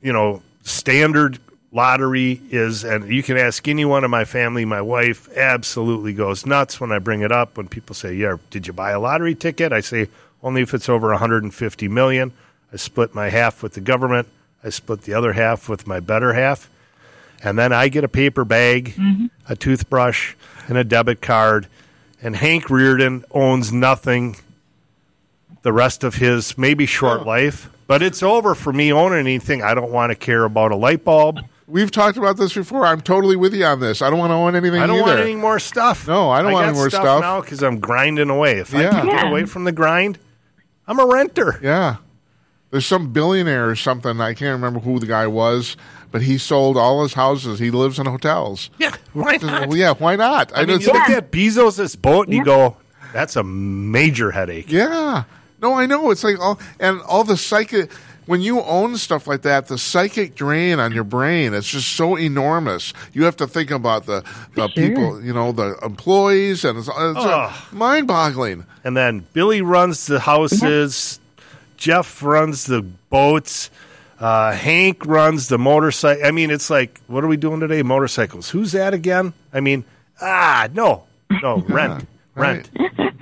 you 0.00 0.12
know, 0.12 0.42
standard 0.62 1.40
lottery 1.72 2.40
is, 2.50 2.84
and 2.84 3.08
you 3.12 3.22
can 3.22 3.36
ask 3.36 3.66
anyone 3.68 4.04
in 4.04 4.10
my 4.10 4.24
family. 4.24 4.64
My 4.64 4.80
wife 4.80 5.28
absolutely 5.36 6.12
goes 6.14 6.46
nuts 6.46 6.80
when 6.80 6.92
I 6.92 6.98
bring 6.98 7.22
it 7.22 7.32
up. 7.32 7.56
When 7.56 7.68
people 7.68 7.94
say, 7.94 8.14
"Yeah, 8.14 8.36
did 8.50 8.66
you 8.66 8.72
buy 8.72 8.92
a 8.92 9.00
lottery 9.00 9.34
ticket?" 9.34 9.72
I 9.72 9.80
say, 9.80 10.08
"Only 10.42 10.62
if 10.62 10.74
it's 10.74 10.88
over 10.88 11.10
150 11.10 11.88
million." 11.88 12.32
I 12.72 12.76
split 12.76 13.14
my 13.14 13.30
half 13.30 13.62
with 13.62 13.74
the 13.74 13.80
government. 13.80 14.28
I 14.62 14.70
split 14.70 15.02
the 15.02 15.14
other 15.14 15.32
half 15.32 15.68
with 15.68 15.86
my 15.86 16.00
better 16.00 16.34
half, 16.34 16.68
and 17.42 17.58
then 17.58 17.72
I 17.72 17.88
get 17.88 18.04
a 18.04 18.08
paper 18.08 18.44
bag, 18.44 18.94
mm-hmm. 18.96 19.26
a 19.48 19.56
toothbrush, 19.56 20.34
and 20.66 20.76
a 20.76 20.84
debit 20.84 21.20
card. 21.22 21.66
And 22.20 22.34
Hank 22.34 22.64
Rearden 22.64 23.24
owns 23.30 23.72
nothing 23.72 24.36
the 25.62 25.72
rest 25.72 26.02
of 26.02 26.16
his 26.16 26.58
maybe 26.58 26.86
short 26.86 27.20
oh. 27.20 27.24
life. 27.24 27.70
But 27.86 28.02
it's 28.02 28.22
over 28.22 28.54
for 28.54 28.72
me 28.72 28.92
owning 28.92 29.20
anything. 29.20 29.62
I 29.62 29.74
don't 29.74 29.90
want 29.90 30.10
to 30.10 30.16
care 30.16 30.44
about 30.44 30.72
a 30.72 30.76
light 30.76 31.04
bulb. 31.04 31.38
We've 31.68 31.90
talked 31.90 32.16
about 32.16 32.38
this 32.38 32.54
before. 32.54 32.86
I'm 32.86 33.02
totally 33.02 33.36
with 33.36 33.52
you 33.54 33.64
on 33.66 33.78
this. 33.80 34.00
I 34.00 34.08
don't 34.08 34.18
want 34.18 34.30
to 34.30 34.34
own 34.34 34.56
anything 34.56 34.80
I 34.80 34.86
don't 34.86 34.96
either. 34.96 35.06
want 35.06 35.20
any 35.20 35.36
more 35.36 35.58
stuff. 35.58 36.08
No, 36.08 36.30
I 36.30 36.40
don't 36.40 36.52
want 36.52 36.64
got 36.64 36.68
any 36.70 36.78
more 36.78 36.88
stuff, 36.88 37.02
stuff. 37.02 37.20
now 37.20 37.40
because 37.42 37.62
I'm 37.62 37.78
grinding 37.78 38.30
away. 38.30 38.58
If 38.58 38.74
I 38.74 38.88
can 38.88 39.06
get 39.06 39.26
away 39.26 39.44
from 39.44 39.64
the 39.64 39.72
grind, 39.72 40.18
I'm 40.86 40.98
a 40.98 41.06
renter. 41.06 41.60
Yeah. 41.62 41.96
There's 42.70 42.86
some 42.86 43.12
billionaire 43.12 43.68
or 43.68 43.76
something. 43.76 44.20
I 44.20 44.34
can't 44.34 44.52
remember 44.52 44.80
who 44.80 44.98
the 44.98 45.06
guy 45.06 45.26
was, 45.26 45.76
but 46.10 46.22
he 46.22 46.38
sold 46.38 46.76
all 46.76 47.02
his 47.02 47.14
houses. 47.14 47.58
He 47.58 47.70
lives 47.70 47.98
in 47.98 48.06
hotels. 48.06 48.70
Yeah, 48.78 48.94
why 49.12 49.36
not? 49.36 49.68
Well, 49.68 49.76
yeah, 49.76 49.92
why 49.94 50.16
not? 50.16 50.52
I, 50.54 50.64
mean, 50.64 50.80
just- 50.80 50.86
you 50.86 50.92
look 50.92 51.08
at 51.10 51.30
Bezos' 51.30 52.00
boat 52.00 52.28
and 52.28 52.36
you 52.36 52.44
go, 52.44 52.76
"That's 53.12 53.36
a 53.36 53.42
major 53.42 54.30
headache." 54.30 54.70
Yeah. 54.70 55.24
No, 55.60 55.74
I 55.74 55.86
know. 55.86 56.10
It's 56.10 56.22
like 56.22 56.38
all 56.38 56.60
and 56.78 57.00
all 57.02 57.24
the 57.24 57.36
psychic 57.36 57.90
when 58.28 58.40
you 58.42 58.60
own 58.62 58.96
stuff 58.96 59.26
like 59.26 59.42
that, 59.42 59.66
the 59.66 59.78
psychic 59.78 60.34
drain 60.34 60.78
on 60.78 60.92
your 60.92 61.02
brain 61.04 61.54
is 61.54 61.66
just 61.66 61.88
so 61.96 62.16
enormous. 62.16 62.92
You 63.12 63.24
have 63.24 63.36
to 63.36 63.46
think 63.46 63.70
about 63.70 64.06
the, 64.06 64.22
the 64.54 64.68
Sure. 64.68 64.88
people, 64.88 65.22
you 65.24 65.32
know, 65.32 65.50
the 65.52 65.76
employees, 65.82 66.64
and 66.64 66.78
it's, 66.78 66.88
it's 66.88 66.94
Ugh. 67.18 67.52
mind-boggling. 67.72 68.64
And 68.84 68.96
then 68.96 69.26
Billy 69.32 69.62
runs 69.62 70.06
the 70.06 70.20
houses. 70.20 71.18
Jeff 71.76 72.22
runs 72.22 72.66
the 72.66 72.82
boats. 72.82 73.70
Uh, 74.20 74.52
Hank 74.52 75.06
runs 75.06 75.48
the 75.48 75.58
motorcycle. 75.58 76.24
I 76.26 76.30
mean, 76.32 76.50
it's 76.50 76.70
like, 76.70 77.00
what 77.06 77.22
are 77.24 77.28
we 77.28 77.36
doing 77.36 77.60
today? 77.60 77.82
Motorcycles. 77.82 78.50
Who's 78.50 78.72
that 78.72 78.92
again? 78.94 79.32
I 79.52 79.60
mean, 79.60 79.84
ah, 80.20 80.68
no, 80.74 81.04
no, 81.42 81.58
rent, 81.68 82.06
rent. 82.38 82.70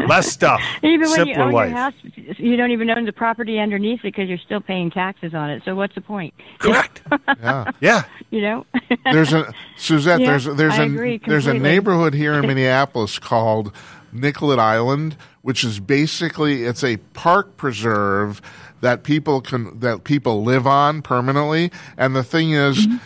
Less 0.06 0.30
stuff. 0.30 0.60
Even 0.82 1.10
when 1.10 1.26
you 1.26 1.34
own 1.34 1.52
life. 1.52 1.70
your 1.70 1.78
house, 1.78 1.94
you 2.38 2.56
don't 2.56 2.70
even 2.70 2.88
own 2.90 3.06
the 3.06 3.12
property 3.12 3.58
underneath 3.58 4.00
it 4.00 4.14
because 4.14 4.28
you're 4.28 4.38
still 4.38 4.60
paying 4.60 4.90
taxes 4.90 5.34
on 5.34 5.50
it. 5.50 5.62
So 5.64 5.74
what's 5.74 5.94
the 5.94 6.00
point? 6.00 6.34
Correct. 6.58 7.02
Yeah. 7.40 7.70
Yeah. 7.80 8.04
you 8.30 8.40
know. 8.40 8.66
there's 9.04 9.32
a 9.32 9.52
Suzette. 9.76 10.20
Yeah, 10.20 10.28
there's 10.28 10.44
there's 10.44 10.78
I 10.78 10.84
a 10.84 10.86
agree 10.86 11.20
there's 11.24 11.46
a 11.46 11.54
neighborhood 11.54 12.14
here 12.14 12.34
in 12.34 12.46
Minneapolis 12.46 13.18
called 13.18 13.72
Nicollet 14.12 14.58
Island, 14.58 15.16
which 15.42 15.64
is 15.64 15.80
basically 15.80 16.64
it's 16.64 16.82
a 16.82 16.96
park 17.14 17.56
preserve 17.56 18.40
that 18.80 19.02
people 19.02 19.40
can 19.40 19.78
that 19.80 20.04
people 20.04 20.42
live 20.42 20.66
on 20.66 21.02
permanently. 21.02 21.70
And 21.96 22.14
the 22.14 22.24
thing 22.24 22.52
is. 22.52 22.86
Mm-hmm. 22.86 22.96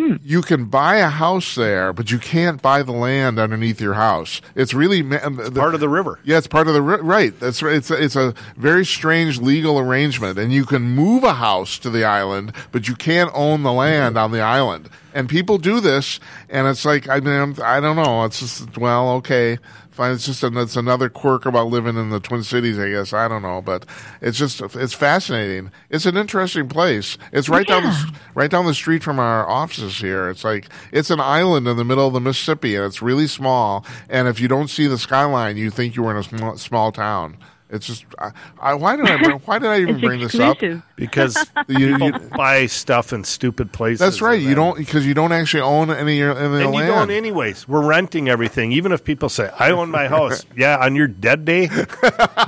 Hmm. 0.00 0.16
You 0.24 0.40
can 0.40 0.64
buy 0.64 0.96
a 0.96 1.10
house 1.10 1.54
there, 1.56 1.92
but 1.92 2.10
you 2.10 2.18
can't 2.18 2.62
buy 2.62 2.82
the 2.82 2.92
land 2.92 3.38
underneath 3.38 3.82
your 3.82 3.92
house. 3.92 4.40
It's 4.54 4.72
really 4.72 5.02
ma- 5.02 5.28
the, 5.28 5.50
part 5.52 5.74
of 5.74 5.80
the 5.80 5.90
river. 5.90 6.18
Yeah, 6.24 6.38
it's 6.38 6.46
part 6.46 6.68
of 6.68 6.72
the 6.74 6.80
ri- 6.80 7.02
right. 7.02 7.38
That's 7.38 7.62
right. 7.62 7.74
It's 7.74 7.90
a, 7.90 8.02
it's 8.02 8.16
a 8.16 8.32
very 8.56 8.86
strange 8.86 9.42
legal 9.42 9.78
arrangement, 9.78 10.38
and 10.38 10.54
you 10.54 10.64
can 10.64 10.80
move 10.82 11.22
a 11.22 11.34
house 11.34 11.78
to 11.80 11.90
the 11.90 12.02
island, 12.04 12.54
but 12.72 12.88
you 12.88 12.94
can't 12.94 13.30
own 13.34 13.62
the 13.62 13.72
land 13.74 14.16
on 14.16 14.32
the 14.32 14.40
island. 14.40 14.88
And 15.12 15.28
people 15.28 15.58
do 15.58 15.80
this, 15.80 16.18
and 16.48 16.66
it's 16.66 16.86
like 16.86 17.06
I 17.06 17.20
mean 17.20 17.34
I'm- 17.34 17.82
don't 17.82 17.96
know. 17.96 18.24
It's 18.24 18.40
just 18.40 18.78
well, 18.78 19.10
okay, 19.16 19.56
fine. 19.56 19.89
It's 20.00 20.26
just 20.26 20.42
an, 20.42 20.56
it's 20.56 20.76
another 20.76 21.08
quirk 21.08 21.46
about 21.46 21.68
living 21.68 21.96
in 21.96 22.10
the 22.10 22.20
Twin 22.20 22.42
Cities, 22.42 22.78
I 22.78 22.90
guess. 22.90 23.12
I 23.12 23.28
don't 23.28 23.42
know, 23.42 23.60
but 23.60 23.86
it's 24.20 24.38
just 24.38 24.60
it's 24.60 24.94
fascinating. 24.94 25.70
It's 25.90 26.06
an 26.06 26.16
interesting 26.16 26.68
place. 26.68 27.18
It's 27.32 27.48
right 27.48 27.66
down 27.66 27.82
the, 27.82 28.14
right 28.34 28.50
down 28.50 28.66
the 28.66 28.74
street 28.74 29.02
from 29.02 29.18
our 29.18 29.48
offices 29.48 29.98
here. 29.98 30.30
It's 30.30 30.44
like 30.44 30.68
it's 30.92 31.10
an 31.10 31.20
island 31.20 31.68
in 31.68 31.76
the 31.76 31.84
middle 31.84 32.06
of 32.06 32.12
the 32.12 32.20
Mississippi, 32.20 32.76
and 32.76 32.84
it's 32.84 33.02
really 33.02 33.26
small. 33.26 33.84
And 34.08 34.28
if 34.28 34.40
you 34.40 34.48
don't 34.48 34.68
see 34.68 34.86
the 34.86 34.98
skyline, 34.98 35.56
you 35.56 35.70
think 35.70 35.96
you 35.96 36.02
were 36.02 36.10
in 36.12 36.16
a 36.16 36.22
small, 36.22 36.56
small 36.56 36.92
town. 36.92 37.36
It's 37.72 37.86
just 37.86 38.04
I, 38.18 38.32
I, 38.60 38.74
why 38.74 38.96
did 38.96 39.06
I 39.06 39.22
bring, 39.22 39.38
why 39.40 39.58
did 39.58 39.68
I 39.68 39.78
even 39.82 39.94
It's 39.96 40.04
bring 40.04 40.20
this 40.20 40.34
up? 40.38 40.58
Because 40.96 41.36
You- 41.68 41.92
people 41.96 42.06
you- 42.08 42.28
buy 42.36 42.66
stuff 42.66 43.12
in 43.12 43.22
stupid 43.24 43.72
places. 43.72 44.00
That's 44.00 44.20
right. 44.20 44.40
You 44.40 44.54
don't 44.54 44.76
because 44.76 45.06
you 45.06 45.14
don't 45.14 45.32
actually 45.32 45.60
own 45.62 45.90
any 45.90 46.20
of 46.22 46.36
the 46.36 46.42
And 46.44 46.54
you 46.60 46.68
land. 46.70 46.88
don't 46.88 47.10
anyways. 47.10 47.68
We're 47.68 47.86
renting 47.86 48.28
everything. 48.28 48.72
Even 48.72 48.92
if 48.92 49.04
people 49.04 49.28
say, 49.28 49.50
I 49.58 49.70
own 49.70 49.90
my 49.90 50.08
house. 50.08 50.44
yeah, 50.56 50.78
on 50.84 50.96
your 50.96 51.06
dead 51.06 51.44
day, 51.44 51.68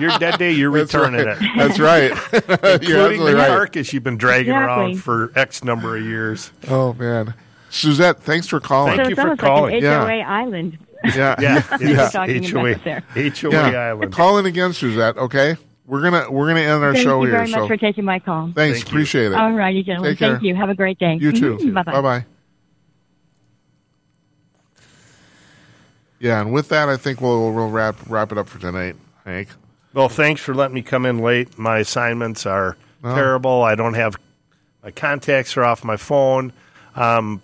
your 0.01 0.11
dead 0.19 0.39
day, 0.39 0.53
you're 0.53 0.73
That's 0.73 0.93
returning 0.93 1.24
right. 1.27 1.39
it. 1.40 1.51
That's 1.57 1.78
right. 1.78 2.11
You're 2.82 3.12
Including 3.12 3.24
the 3.24 3.35
right. 3.36 3.49
carcass 3.49 3.93
you've 3.93 4.03
been 4.05 4.16
dragging 4.19 4.53
around 4.53 4.97
for 5.03 5.31
X 5.36 5.62
number 5.62 5.97
of 5.97 6.05
years. 6.05 6.51
Oh 6.69 6.94
man, 6.94 7.35
Suzette, 7.70 8.20
thanks 8.20 8.47
for 8.49 8.61
calling. 8.61 8.97
Thank 8.97 9.05
so 9.05 9.09
you 9.11 9.16
for 9.16 9.36
calling. 9.36 9.74
like 9.74 9.82
an 9.82 9.85
Yeah. 9.85 10.05
HOA 10.05 10.20
island. 10.23 10.78
Yeah, 11.05 11.35
Yeah, 11.41 11.77
You're 11.81 11.91
yeah. 11.91 12.74
HOA. 12.74 13.03
HOA 13.31 13.51
yeah. 13.73 13.79
Island. 13.91 14.12
Call 14.12 14.39
in 14.39 14.47
again, 14.47 14.73
Suzette. 14.73 15.16
Okay, 15.19 15.57
we're 15.87 16.01
gonna 16.03 16.31
we're 16.31 16.49
gonna 16.49 16.61
end 16.61 16.83
our 16.85 16.93
Thank 16.93 17.05
show 17.05 17.20
you 17.23 17.29
here. 17.31 17.39
very 17.39 17.51
much 17.51 17.61
so 17.61 17.66
for 17.66 17.77
taking 17.77 18.05
my 18.05 18.19
call. 18.19 18.53
thanks, 18.55 18.79
Thank 18.79 18.89
you. 18.89 18.97
appreciate 18.97 19.27
it. 19.33 19.35
All 19.35 19.53
righty, 19.53 19.83
gentlemen. 19.83 20.12
Take 20.12 20.19
care. 20.19 20.31
Thank 20.33 20.43
you. 20.45 20.55
Have 20.55 20.69
a 20.70 20.74
great 20.74 20.99
day. 20.99 21.16
You 21.20 21.33
too. 21.33 21.73
Bye 21.73 21.83
bye. 21.83 21.93
Bye 21.93 22.01
bye. 22.01 22.27
Yeah, 26.20 26.41
and 26.41 26.53
with 26.53 26.69
that, 26.69 26.89
I 26.89 26.97
think 26.97 27.20
we'll 27.20 27.53
we'll 27.53 27.69
wrap 27.70 27.97
wrap 28.09 28.31
it 28.33 28.39
up 28.39 28.49
for 28.49 28.59
tonight, 28.61 28.97
Hank. 29.24 29.49
Well, 29.93 30.09
thanks 30.09 30.41
for 30.41 30.55
letting 30.55 30.74
me 30.74 30.83
come 30.83 31.05
in 31.05 31.19
late. 31.19 31.59
My 31.59 31.79
assignments 31.79 32.47
are 32.47 32.77
Oh. 33.05 33.15
terrible. 33.15 33.62
I 33.65 33.74
don't 33.74 33.95
have 33.95 34.16
my 34.85 34.93
contacts 34.93 35.57
are 35.57 35.65
off 35.65 35.83
my 35.85 35.97
phone. 35.97 36.53
Um, 36.95 37.43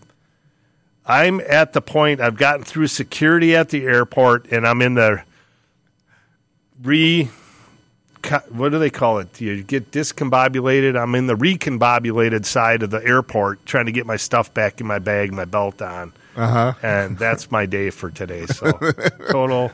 I'm 1.09 1.41
at 1.41 1.73
the 1.73 1.81
point 1.81 2.21
I've 2.21 2.37
gotten 2.37 2.65
through 2.65 2.87
security 2.89 3.57
at 3.57 3.71
the 3.71 3.85
airport, 3.85 4.53
and 4.53 4.67
I'm 4.67 4.83
in 4.83 4.95
the 4.95 5.23
re. 6.83 7.31
What 8.51 8.71
do 8.71 8.79
they 8.79 8.91
call 8.91 9.21
it? 9.21 9.41
You 9.41 9.63
get 9.63 9.91
discombobulated. 9.91 11.01
I'm 11.01 11.15
in 11.15 11.29
the 11.29 11.37
recombobulated 11.37 12.45
side 12.45 12.83
of 12.83 12.91
the 12.91 13.03
airport, 13.03 13.65
trying 13.65 13.87
to 13.87 13.93
get 13.93 14.07
my 14.07 14.17
stuff 14.17 14.53
back 14.53 14.81
in 14.81 14.87
my 14.87 14.99
bag, 14.99 15.33
my 15.33 15.45
belt 15.47 15.81
on, 15.81 16.13
Uh 16.37 16.47
huh. 16.49 16.73
and 16.83 17.17
that's 17.17 17.51
my 17.51 17.65
day 17.65 17.91
for 17.91 18.11
today. 18.11 18.45
So 18.47 18.73
total. 19.31 19.71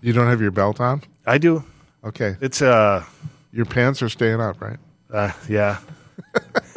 You 0.00 0.12
don't 0.12 0.28
have 0.28 0.40
your 0.40 0.52
belt 0.52 0.80
on. 0.80 1.02
I 1.26 1.38
do. 1.38 1.64
Okay, 2.04 2.36
It's 2.40 2.62
uh 2.62 3.04
your 3.52 3.66
pants 3.66 4.00
are 4.00 4.08
staying 4.08 4.40
up, 4.40 4.60
right? 4.62 4.78
Uh, 5.12 5.32
yeah. 5.48 5.78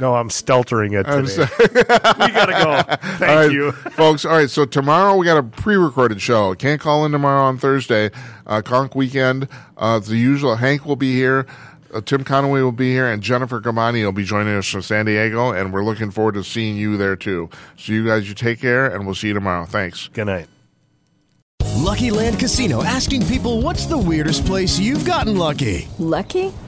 no, 0.00 0.14
I'm 0.14 0.30
steltering 0.30 0.94
it 0.94 1.06
I'm 1.06 1.26
today. 1.26 1.46
we 1.58 1.82
gotta 1.82 2.52
go. 2.52 2.96
Thank 3.18 3.22
All 3.22 3.36
right, 3.36 3.52
you. 3.52 3.72
folks. 3.72 4.24
All 4.24 4.32
right, 4.32 4.50
so 4.50 4.64
tomorrow 4.64 5.16
we 5.16 5.26
got 5.26 5.38
a 5.38 5.42
pre-recorded 5.42 6.20
show. 6.20 6.54
Can't 6.54 6.80
call 6.80 7.04
in 7.04 7.12
tomorrow 7.12 7.42
on 7.44 7.58
Thursday. 7.58 8.10
Uh, 8.46 8.62
Conk 8.62 8.94
weekend. 8.94 9.48
Uh, 9.76 9.98
the 9.98 10.16
usual. 10.16 10.56
Hank 10.56 10.84
will 10.86 10.96
be 10.96 11.14
here. 11.14 11.46
Uh, 11.92 12.00
Tim 12.00 12.24
Conway 12.24 12.62
will 12.62 12.72
be 12.72 12.90
here, 12.92 13.06
and 13.06 13.22
Jennifer 13.22 13.60
Kabbany 13.60 14.02
will 14.02 14.12
be 14.12 14.24
joining 14.24 14.54
us 14.54 14.66
from 14.66 14.82
San 14.82 15.04
Diego, 15.06 15.52
and 15.52 15.72
we're 15.72 15.84
looking 15.84 16.10
forward 16.10 16.34
to 16.34 16.44
seeing 16.44 16.76
you 16.76 16.96
there 16.96 17.16
too. 17.16 17.50
So 17.76 17.92
you 17.92 18.06
guys, 18.06 18.28
you 18.28 18.34
take 18.34 18.60
care, 18.60 18.86
and 18.86 19.04
we'll 19.04 19.14
see 19.14 19.28
you 19.28 19.34
tomorrow. 19.34 19.66
Thanks. 19.66 20.08
Good 20.08 20.26
night. 20.26 20.48
Lucky 21.82 22.10
Land 22.10 22.38
Casino 22.38 22.82
asking 22.84 23.26
people 23.26 23.60
what's 23.60 23.86
the 23.86 23.98
weirdest 23.98 24.46
place 24.46 24.78
you've 24.78 25.04
gotten 25.04 25.36
lucky? 25.36 25.88
Lucky? 25.98 26.52